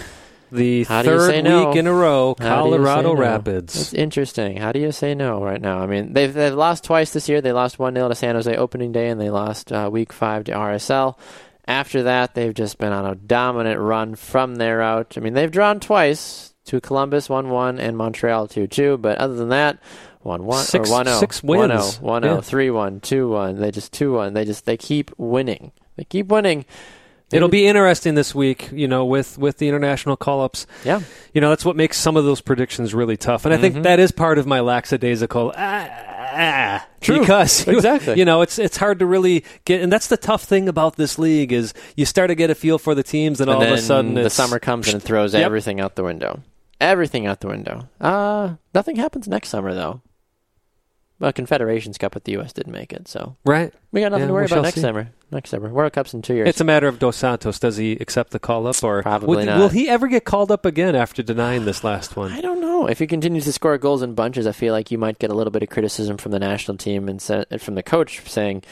the 0.52 0.84
How 0.84 1.02
third 1.02 1.30
say 1.30 1.42
no? 1.42 1.68
week 1.68 1.76
in 1.76 1.86
a 1.86 1.92
row, 1.92 2.34
Colorado 2.38 3.14
no? 3.14 3.20
Rapids. 3.20 3.74
It's 3.74 3.94
interesting. 3.94 4.56
How 4.56 4.72
do 4.72 4.78
you 4.78 4.92
say 4.92 5.14
no 5.14 5.42
right 5.42 5.60
now? 5.60 5.80
I 5.80 5.86
mean, 5.86 6.12
they've 6.12 6.32
they've 6.32 6.54
lost 6.54 6.84
twice 6.84 7.12
this 7.12 7.28
year. 7.28 7.40
They 7.40 7.52
lost 7.52 7.78
one 7.78 7.94
0 7.94 8.08
to 8.08 8.14
San 8.14 8.34
Jose 8.34 8.54
opening 8.56 8.92
day, 8.92 9.08
and 9.08 9.20
they 9.20 9.30
lost 9.30 9.72
uh, 9.72 9.88
week 9.92 10.12
five 10.12 10.44
to 10.44 10.52
RSL. 10.52 11.18
After 11.66 12.04
that, 12.04 12.34
they've 12.34 12.54
just 12.54 12.78
been 12.78 12.92
on 12.92 13.06
a 13.06 13.14
dominant 13.14 13.80
run 13.80 14.14
from 14.14 14.56
there 14.56 14.82
out. 14.82 15.14
I 15.16 15.20
mean, 15.20 15.32
they've 15.32 15.50
drawn 15.50 15.80
twice 15.80 16.53
to 16.66 16.80
Columbus 16.80 17.28
one 17.28 17.50
one 17.50 17.78
and 17.78 17.96
Montreal 17.96 18.46
two 18.48 18.66
two, 18.66 18.96
but 18.98 19.18
other 19.18 19.34
than 19.34 19.48
that. 19.50 19.78
One 20.22 20.46
one 20.46 20.64
Six- 20.64 20.88
or 20.88 20.92
one 20.92 21.04
zero, 21.04 21.18
six 21.18 21.42
one 21.42 21.68
zero, 21.68 21.80
wins. 21.82 22.00
one 22.00 22.22
zero, 22.22 22.34
Yeah. 22.36 22.40
three 22.40 22.70
one, 22.70 23.00
two 23.00 23.28
one. 23.28 23.60
They 23.60 23.70
just 23.70 23.92
two 23.92 24.14
one. 24.14 24.32
They 24.32 24.46
just 24.46 24.64
they 24.64 24.78
keep 24.78 25.10
winning. 25.18 25.70
They 25.96 26.04
keep 26.04 26.28
winning. 26.28 26.64
It'll 27.30 27.48
be 27.50 27.66
interesting 27.66 28.14
this 28.14 28.34
week, 28.34 28.70
you 28.72 28.88
know, 28.88 29.04
with 29.04 29.36
with 29.36 29.58
the 29.58 29.68
international 29.68 30.16
call-ups. 30.16 30.66
Yeah. 30.84 31.00
You 31.34 31.40
know, 31.42 31.50
that's 31.50 31.64
what 31.64 31.76
makes 31.76 31.98
some 31.98 32.16
of 32.16 32.24
those 32.24 32.40
predictions 32.40 32.94
really 32.94 33.16
tough. 33.18 33.44
And 33.44 33.52
I 33.52 33.58
think 33.58 33.74
Mhm. 33.76 33.82
that 33.82 33.98
is 34.00 34.12
part 34.12 34.38
of 34.38 34.46
my 34.46 34.60
lackadaisical 34.60 35.52
ah, 35.56 35.88
ah 36.16 36.86
True. 37.02 37.20
because 37.20 37.66
Exactly. 37.68 38.18
you 38.18 38.24
know, 38.24 38.40
it's 38.40 38.58
it's 38.58 38.76
hard 38.78 39.00
to 39.00 39.06
really 39.06 39.44
get 39.66 39.82
and 39.82 39.92
that's 39.92 40.06
the 40.06 40.16
tough 40.16 40.44
thing 40.44 40.68
about 40.70 40.96
this 40.96 41.18
league 41.18 41.52
is 41.52 41.74
you 41.96 42.06
start 42.06 42.28
to 42.28 42.34
get 42.34 42.48
a 42.50 42.54
feel 42.54 42.78
for 42.78 42.94
the 42.94 43.02
teams 43.02 43.40
and, 43.42 43.50
and 43.50 43.56
all 43.58 43.62
of 43.62 43.70
a 43.72 43.78
sudden 43.78 44.14
the 44.14 44.30
summer 44.30 44.58
comes 44.58 44.88
and 44.88 45.02
it 45.02 45.04
throws 45.04 45.34
Yep. 45.34 45.44
everything 45.44 45.80
out 45.80 45.96
the 45.96 46.04
window. 46.04 46.40
Everything 46.84 47.26
out 47.26 47.40
the 47.40 47.48
window. 47.48 47.88
Uh 48.00 48.54
nothing 48.74 48.96
happens 48.96 49.26
next 49.28 49.48
summer 49.48 49.72
though. 49.74 50.02
Well, 51.20 51.32
Confederations 51.32 51.96
Cup 51.96 52.14
with 52.14 52.24
the 52.24 52.32
U.S. 52.32 52.52
didn't 52.52 52.72
make 52.72 52.92
it, 52.92 53.06
so 53.06 53.36
Right. 53.46 53.72
we 53.92 54.00
got 54.00 54.10
nothing 54.10 54.22
Yeah, 54.24 54.26
to 54.28 54.32
worry 54.32 54.46
about 54.46 54.62
next 54.62 54.74
see. 54.74 54.80
summer. 54.80 55.10
Next 55.30 55.50
summer, 55.50 55.68
World 55.68 55.92
Cup's 55.92 56.12
in 56.12 56.22
two 56.22 56.34
years. 56.34 56.48
It's 56.48 56.60
a 56.60 56.64
matter 56.64 56.88
of 56.88 56.98
Dos 56.98 57.16
Santos. 57.16 57.58
Does 57.60 57.76
he 57.76 57.92
accept 57.92 58.32
the 58.32 58.38
call 58.40 58.66
up, 58.66 58.82
or 58.82 59.00
Probably 59.02 59.28
would- 59.38 59.46
not. 59.46 59.58
will 59.58 59.68
he 59.68 59.88
ever 59.88 60.08
get 60.08 60.24
called 60.24 60.50
up 60.50 60.66
again 60.66 60.94
after 60.96 61.22
denying 61.22 61.64
this 61.64 61.82
last 61.84 62.16
one? 62.16 62.32
I 62.32 62.40
don't 62.40 62.60
know. 62.60 62.86
If 62.88 62.98
he 62.98 63.06
continues 63.06 63.44
to 63.44 63.52
score 63.52 63.78
goals 63.78 64.02
in 64.02 64.14
bunches, 64.14 64.46
I 64.46 64.52
feel 64.52 64.72
like 64.74 64.90
you 64.90 64.98
might 64.98 65.18
get 65.20 65.30
a 65.30 65.34
little 65.34 65.52
bit 65.52 65.62
of 65.62 65.70
criticism 65.70 66.18
from 66.18 66.32
the 66.32 66.40
national 66.40 66.76
team 66.78 67.08
and 67.08 67.24
and 67.50 67.62
from 67.62 67.74
the 67.76 67.82
coach 67.82 68.20
saying, 68.28 68.64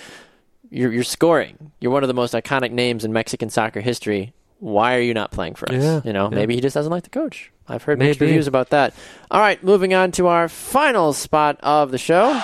"You're 0.68 0.93
you're 0.93 1.05
scoring. 1.05 1.70
You're 1.80 1.93
one 1.93 2.02
of 2.05 2.09
the 2.09 2.14
most 2.14 2.34
iconic 2.34 2.72
names 2.72 3.05
in 3.05 3.12
Mexican 3.12 3.51
soccer 3.51 3.80
history. 3.80 4.34
Why 4.59 4.97
are 4.97 5.01
you 5.01 5.14
not 5.14 5.30
playing 5.30 5.55
for 5.55 5.68
us? 5.72 5.82
Yeah, 5.82 6.01
you 6.05 6.12
know, 6.12 6.28
yeah. 6.30 6.36
maybe 6.36 6.55
he 6.55 6.60
just 6.60 6.74
doesn't 6.74 6.93
like 6.93 7.05
the 7.05 7.10
coach. 7.10 7.51
I've 7.73 7.82
heard 7.82 7.99
mixed 7.99 8.20
reviews 8.20 8.47
about 8.47 8.70
that. 8.70 8.94
All 9.31 9.40
right, 9.40 9.62
moving 9.65 9.94
on 9.94 10.12
to 10.12 10.27
our 10.27 10.49
final 10.49 11.12
spot 11.12 11.59
of 11.62 11.90
the 11.90 11.99
show. 11.99 12.40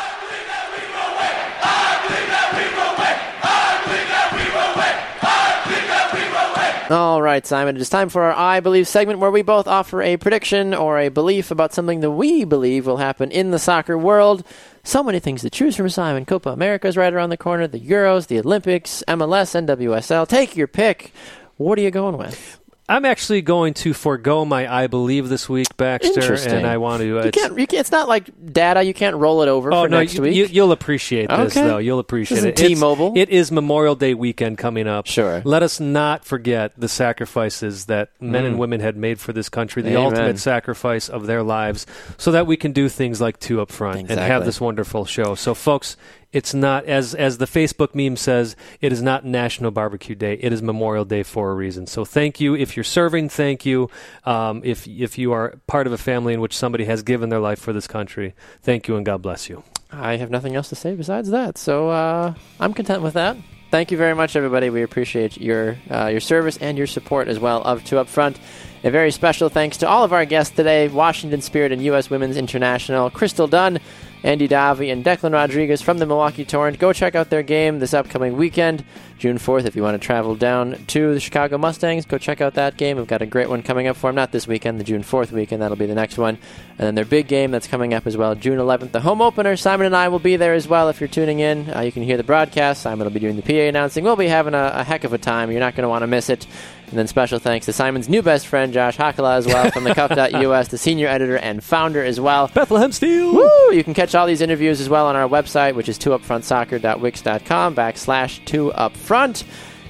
All 6.91 7.21
right, 7.21 7.47
Simon, 7.47 7.77
it 7.77 7.83
is 7.83 7.91
time 7.91 8.09
for 8.09 8.23
our 8.23 8.33
I 8.33 8.61
Believe 8.61 8.89
segment 8.89 9.19
where 9.19 9.31
we 9.31 9.43
both 9.43 9.69
offer 9.69 10.01
a 10.01 10.17
prediction 10.17 10.73
or 10.73 10.99
a 10.99 11.11
belief 11.11 11.51
about 11.51 11.75
something 11.75 12.01
that 12.01 12.13
we 12.13 12.45
believe 12.45 12.87
will 12.87 12.97
happen 12.97 13.31
in 13.31 13.51
the 13.51 13.59
soccer 13.59 13.99
world. 13.99 14.43
So 14.85 15.03
many 15.03 15.21
things 15.21 15.43
to 15.43 15.51
choose 15.51 15.77
from, 15.77 15.91
Simon. 15.91 16.25
Copa 16.25 16.49
America 16.49 16.89
is 16.89 16.97
right 16.97 17.13
around 17.13 17.29
the 17.29 17.37
corner, 17.37 17.67
the 17.67 17.79
Euros, 17.79 18.29
the 18.29 18.39
Olympics, 18.39 19.05
MLS, 19.07 19.55
NWSL. 19.67 20.27
Take 20.27 20.57
your 20.57 20.67
pick. 20.67 21.13
What 21.59 21.79
are 21.79 21.83
you 21.83 21.91
going 21.91 22.17
with? 22.17 22.58
I'm 22.91 23.05
actually 23.05 23.43
going 23.43 23.75
to 23.75 23.93
forego 23.93 24.47
my 24.47 24.67
I 24.73 24.87
believe 24.87 25.29
this 25.29 25.47
week, 25.47 25.67
Baxter, 25.77 26.33
and 26.49 26.67
I 26.67 26.79
want 26.79 27.01
to. 27.03 27.07
You 27.07 27.19
it's- 27.19 27.35
can't, 27.35 27.59
you 27.59 27.67
can't, 27.67 27.81
it's 27.81 27.91
not 27.93 28.09
like 28.09 28.31
data. 28.53 28.83
You 28.83 28.95
can't 28.95 29.17
roll 29.17 29.43
it 29.43 29.49
over 29.49 29.71
Oh 29.73 29.83
for 29.85 29.89
no, 29.91 29.99
next 29.99 30.15
you, 30.15 30.23
week. 30.23 30.35
You, 30.35 30.47
you'll 30.47 30.73
appreciate 30.73 31.29
this 31.29 31.55
Okay. 31.57 31.67
though. 31.67 31.77
You'll 31.79 31.99
appreciate 31.99 32.45
it. 32.45 32.57
T-Mobile. 32.57 33.13
It 33.15 33.29
is 33.29 33.53
Memorial 33.53 33.95
Day 33.95 34.15
weekend 34.15 34.57
coming 34.57 34.87
up. 34.89 35.07
Sure. 35.07 35.43
Let 35.45 35.63
us 35.63 35.81
not 35.81 36.25
forget 36.25 36.73
the 36.79 36.89
sacrifices 36.89 37.87
that 37.87 38.11
men 38.21 38.45
Mm. 38.45 38.47
and 38.47 38.59
women 38.59 38.81
had 38.81 38.97
made 38.97 39.21
for 39.21 39.35
this 39.35 39.49
country, 39.51 39.83
the 39.83 39.91
Amen. 39.91 40.05
ultimate 40.05 40.39
sacrifice 40.39 41.09
of 41.11 41.27
their 41.27 41.43
lives, 41.43 41.87
so 42.17 42.31
that 42.33 42.47
we 42.47 42.57
can 42.57 42.73
do 42.73 42.89
things 42.89 43.21
like 43.21 43.39
two 43.39 43.61
up 43.61 43.71
front 43.71 44.11
and 44.11 44.19
have 44.19 44.47
this 44.47 44.61
wonderful 44.61 45.05
show. 45.05 45.35
So, 45.35 45.53
folks. 45.55 45.97
It's 46.33 46.53
not 46.53 46.85
as 46.85 47.15
as 47.15 47.39
the 47.39 47.47
Facebook 47.47 47.95
meme 47.95 48.17
says. 48.17 48.55
It 48.81 48.93
is 48.93 49.01
not 49.01 49.25
National 49.25 49.71
Barbecue 49.71 50.15
Day. 50.15 50.35
It 50.35 50.53
is 50.53 50.63
Memorial 50.63 51.07
Day 51.07 51.23
for 51.23 51.51
a 51.51 51.55
reason. 51.55 51.87
So 51.87 52.05
thank 52.05 52.39
you 52.39 52.55
if 52.55 52.77
you're 52.77 52.85
serving. 52.85 53.31
Thank 53.31 53.65
you 53.65 53.89
um, 54.25 54.61
if 54.65 54.87
if 54.87 55.17
you 55.17 55.33
are 55.33 55.55
part 55.67 55.87
of 55.87 55.93
a 55.93 55.99
family 55.99 56.35
in 56.35 56.41
which 56.41 56.57
somebody 56.57 56.85
has 56.85 57.03
given 57.03 57.31
their 57.31 57.41
life 57.41 57.59
for 57.59 57.73
this 57.73 57.87
country. 57.87 58.35
Thank 58.61 58.89
you 58.89 58.97
and 58.97 59.07
God 59.07 59.23
bless 59.23 59.49
you. 59.49 59.63
I 59.91 60.17
have 60.17 60.31
nothing 60.31 60.55
else 60.55 60.69
to 60.69 60.75
say 60.75 60.95
besides 60.95 61.31
that. 61.31 61.57
So 61.57 61.89
uh, 61.89 62.35
I'm 62.61 62.75
content 62.75 63.03
with 63.03 63.15
that. 63.15 63.39
Thank 63.71 63.91
you 63.91 63.99
very 63.99 64.15
much, 64.15 64.35
everybody. 64.35 64.71
We 64.71 64.83
appreciate 64.83 65.39
your 65.39 65.77
uh, 65.91 66.07
your 66.07 66.21
service 66.21 66.57
and 66.59 66.77
your 66.77 66.87
support 66.87 67.29
as 67.29 67.39
well 67.39 67.63
of 67.63 67.85
Two 67.85 67.99
Up 67.99 68.09
Front. 68.09 68.39
A 68.85 68.91
very 68.91 69.11
special 69.11 69.49
thanks 69.49 69.79
to 69.79 69.89
all 69.89 70.05
of 70.05 70.13
our 70.13 70.25
guests 70.25 70.55
today: 70.55 70.87
Washington 70.87 71.41
Spirit 71.41 71.73
and 71.73 71.83
U.S. 71.83 72.11
Women's 72.11 72.37
International, 72.37 73.11
Crystal 73.11 73.49
Dunn, 73.49 73.81
Andy 74.23 74.47
Davi, 74.47 74.93
and 74.93 75.05
Declan 75.05 75.33
Rodriguez 75.33 75.83
from 75.83 75.99
the 75.99 76.07
Milwaukee 76.07 76.45
Torrent. 76.45 76.79
Go 76.79 76.93
check 76.93 77.17
out 77.17 77.29
their 77.29 77.43
game 77.43 77.81
this 77.81 77.93
upcoming 77.93 78.37
weekend, 78.37 78.85
June 79.19 79.39
4th. 79.39 79.65
If 79.65 79.75
you 79.77 79.83
want 79.83 80.01
to 80.01 80.05
travel 80.05 80.35
down 80.37 80.85
to 80.89 81.15
the 81.15 81.19
Chicago 81.21 81.59
Mustangs, 81.59 82.05
go 82.07 82.19
check 82.19 82.41
out 82.41 82.55
that 82.55 82.77
game. 82.77 82.97
We've 82.97 83.07
got 83.07 83.23
a 83.23 83.27
great 83.27 83.49
one 83.49 83.63
coming 83.63 83.89
up 83.89 83.97
for 83.97 84.09
them. 84.09 84.17
Not 84.17 84.31
this 84.31 84.47
weekend, 84.47 84.79
the 84.79 84.85
June 84.85 85.03
4th 85.03 85.33
weekend. 85.33 85.63
That'll 85.63 85.77
be 85.77 85.87
the 85.87 85.95
next 85.95 86.17
one. 86.17 86.39
And 86.79 86.87
then 86.87 86.95
their 86.95 87.05
big 87.05 87.27
game 87.27 87.51
that's 87.51 87.67
coming 87.67 87.95
up 87.95 88.07
as 88.07 88.17
well, 88.17 88.35
June 88.35 88.59
11th, 88.59 88.93
the 88.93 89.01
home 89.01 89.23
opener. 89.23 89.57
Simon 89.57 89.87
and 89.87 89.97
I 89.97 90.09
will 90.09 90.19
be 90.19 90.37
there 90.37 90.55
as 90.55 90.69
well. 90.69 90.89
If 90.89 91.01
you're 91.01 91.09
tuning 91.09 91.41
in, 91.41 91.71
uh, 91.75 91.81
you 91.81 91.91
can 91.93 92.03
hear 92.03 92.17
the 92.17 92.25
broadcast. 92.25 92.83
Simon 92.83 93.05
will 93.05 93.13
be 93.13 93.21
doing 93.21 93.37
the 93.37 93.43
PA 93.43 93.69
announcing. 93.69 94.05
We'll 94.05 94.17
be 94.17 94.29
having 94.29 94.55
a, 94.55 94.73
a 94.75 94.85
heck 94.85 95.05
of 95.05 95.13
a 95.13 95.19
time. 95.19 95.51
You're 95.51 95.61
not 95.61 95.75
going 95.75 95.83
to 95.83 95.89
want 95.89 96.03
to 96.03 96.09
miss 96.09 96.31
it. 96.31 96.47
And 96.91 96.99
then 96.99 97.07
special 97.07 97.39
thanks 97.39 97.67
to 97.67 97.73
Simon's 97.73 98.09
new 98.09 98.23
best 98.23 98.47
friend, 98.47 98.73
Josh 98.73 98.97
Hakala, 98.97 99.37
as 99.37 99.47
well, 99.47 99.71
from 99.71 99.85
the 99.85 99.95
Cup.us, 99.95 100.69
the 100.69 100.79
senior 100.79 101.07
editor 101.07 101.37
and 101.37 101.63
founder 101.63 102.03
as 102.03 102.19
well. 102.19 102.49
Bethlehem 102.55 102.93
Steel. 102.93 103.35
Woo! 103.35 103.73
You 103.73 103.85
can 103.85 103.93
catch 103.93 104.15
all 104.15 104.27
these 104.27 104.41
interviews 104.41 104.81
as 104.81 104.89
well 104.89 105.07
on 105.07 105.15
our 105.15 105.29
website, 105.29 105.75
which 105.75 105.89
is 105.91 105.99
2upfrontsoccer.wix.com 105.99 107.75
backslash 107.75 108.43
2upfront. 108.45 109.45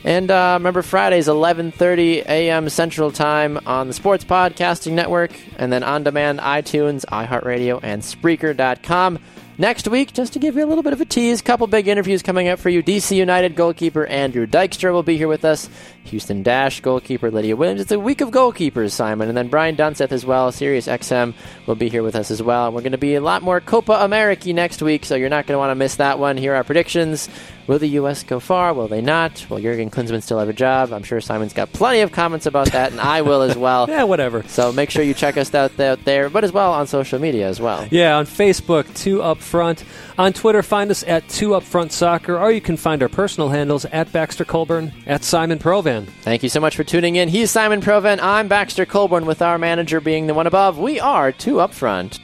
And 0.05 0.31
uh, 0.31 0.57
remember, 0.59 0.83
Fridays, 0.83 1.29
11.30 1.29 2.27
a.m. 2.27 2.69
Central 2.69 3.11
Time 3.13 3.59
on 3.67 3.89
the 3.89 3.93
Sports 3.93 4.25
Podcasting 4.25 4.93
Network, 4.93 5.33
and 5.57 5.73
then 5.73 5.83
on 5.83 6.03
demand, 6.03 6.41
iTunes, 6.41 7.05
iHeartRadio, 7.07 7.81
and 7.83 8.03
Spreaker.com. 8.03 9.19
Next 9.61 9.89
week, 9.89 10.13
just 10.13 10.35
to 10.35 10.39
give 10.39 10.55
you 10.55 10.65
a 10.65 10.69
little 10.69 10.85
bit 10.85 10.93
of 10.93 11.01
a 11.01 11.05
tease, 11.05 11.43
couple 11.43 11.67
big 11.67 11.89
interviews 11.89 12.23
coming 12.23 12.47
up 12.47 12.61
for 12.61 12.69
you. 12.69 12.81
DC 12.81 13.17
United 13.17 13.57
goalkeeper 13.57 14.07
Andrew 14.07 14.47
Dykstra 14.47 14.93
will 14.93 15.03
be 15.03 15.17
here 15.17 15.27
with 15.27 15.45
us. 15.45 15.69
Houston 16.09 16.43
Dash 16.43 16.81
goalkeeper 16.81 17.31
Lydia 17.31 17.57
Williams. 17.57 17.81
It's 17.81 17.93
a 17.93 17.99
week 17.99 18.21
of 18.21 18.31
goalkeepers, 18.31 18.93
Simon. 18.93 19.29
And 19.29 19.37
then 19.37 19.49
Brian 19.49 19.77
Dunseth 19.77 20.13
as 20.13 20.27
well, 20.27 20.53
Sirius 20.53 20.87
XM, 20.87 21.35
will 21.67 21.75
be 21.75 21.89
here 21.89 22.03
with 22.03 22.17
us 22.17 22.31
as 22.31 22.43
well. 22.43 22.67
And 22.67 22.75
we're 22.75 22.83
going 22.83 22.93
to 22.93 22.99
be 22.99 23.15
a 23.15 23.21
lot 23.21 23.43
more 23.43 23.61
Copa 23.61 23.93
America 23.93 24.53
next 24.53 24.83
week, 24.83 25.05
so 25.05 25.15
you're 25.15 25.29
not 25.29 25.47
going 25.47 25.55
to 25.55 25.59
want 25.59 25.71
to 25.71 25.75
miss 25.75 25.97
that 25.97 26.19
one. 26.19 26.37
Here 26.37 26.53
are 26.53 26.57
our 26.57 26.65
predictions. 26.65 27.29
Will 27.67 27.79
the 27.79 27.89
U.S. 28.01 28.23
go 28.23 28.41
far? 28.41 28.73
Will 28.73 28.89
they 28.89 29.03
not? 29.03 29.45
Will 29.51 29.61
Jurgen 29.61 29.91
Klinsmann 29.91 30.23
still 30.23 30.39
have 30.39 30.49
a 30.49 30.55
job? 30.55 30.91
I'm 30.91 31.03
sure 31.03 31.21
Simon's 31.21 31.53
got 31.53 31.71
plenty 31.71 32.01
of 32.01 32.13
comments 32.13 32.47
about 32.47 32.73
that, 32.73 32.93
and 32.93 33.01
I 33.01 33.21
will 33.21 33.43
as 33.43 33.57
well. 33.57 33.87
Yeah, 33.99 34.05
whatever. 34.05 34.43
So 34.45 34.71
make 34.73 34.91
sure 34.91 35.03
you 35.03 35.13
check 35.13 35.37
us 35.37 35.53
out 35.55 35.79
out 35.81 36.05
there, 36.05 36.31
but 36.31 36.45
as 36.45 36.53
well 36.53 36.73
on 36.73 36.87
social 36.87 37.19
media 37.19 37.49
as 37.49 37.61
well. 37.61 37.87
Yeah, 37.91 38.17
on 38.17 38.27
Facebook, 38.27 38.93
Two 38.95 39.23
Up 39.23 39.39
Front. 39.39 39.85
On 40.17 40.33
Twitter, 40.33 40.63
find 40.63 40.91
us 40.91 41.03
at 41.05 41.29
Two 41.29 41.55
Up 41.55 41.63
Front 41.63 41.93
Soccer, 41.93 42.39
or 42.39 42.51
you 42.53 42.61
can 42.61 42.77
find 42.77 43.03
our 43.03 43.09
personal 43.09 43.49
handles 43.49 43.85
at 43.87 44.13
Baxter 44.13 44.45
Colburn, 44.45 44.93
at 45.07 45.25
Simon 45.25 45.59
Provan. 45.59 45.98
Thank 46.07 46.43
you 46.43 46.49
so 46.49 46.61
much 46.61 46.77
for 46.77 46.85
tuning 46.85 47.17
in. 47.17 47.29
He's 47.29 47.51
Simon 47.51 47.81
Provan. 47.81 48.19
I'm 48.21 48.49
Baxter 48.49 48.87
Colburn, 48.87 49.27
with 49.27 49.43
our 49.43 49.59
manager 49.59 50.01
being 50.01 50.27
the 50.27 50.35
one 50.35 50.47
above. 50.47 50.79
We 50.79 51.01
are 51.01 51.33
two 51.33 51.61
up 51.61 51.73
front. 51.73 52.21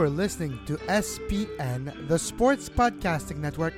Were 0.00 0.08
listening 0.08 0.56
to 0.64 0.78
SPN, 0.88 2.08
the 2.08 2.18
Sports 2.18 2.70
Podcasting 2.70 3.36
Network. 3.36 3.74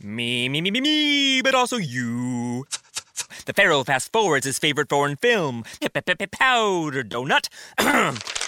Me, 0.00 0.48
me, 0.48 0.62
me, 0.62 0.70
me, 0.70 0.80
me, 0.80 1.42
but 1.42 1.54
also 1.54 1.76
you. 1.76 2.64
The 3.44 3.52
Pharaoh 3.52 3.84
fast 3.84 4.10
forwards 4.10 4.46
his 4.46 4.58
favorite 4.58 4.88
foreign 4.88 5.16
film, 5.16 5.64
Powder 5.82 7.04
Donut. 7.04 7.48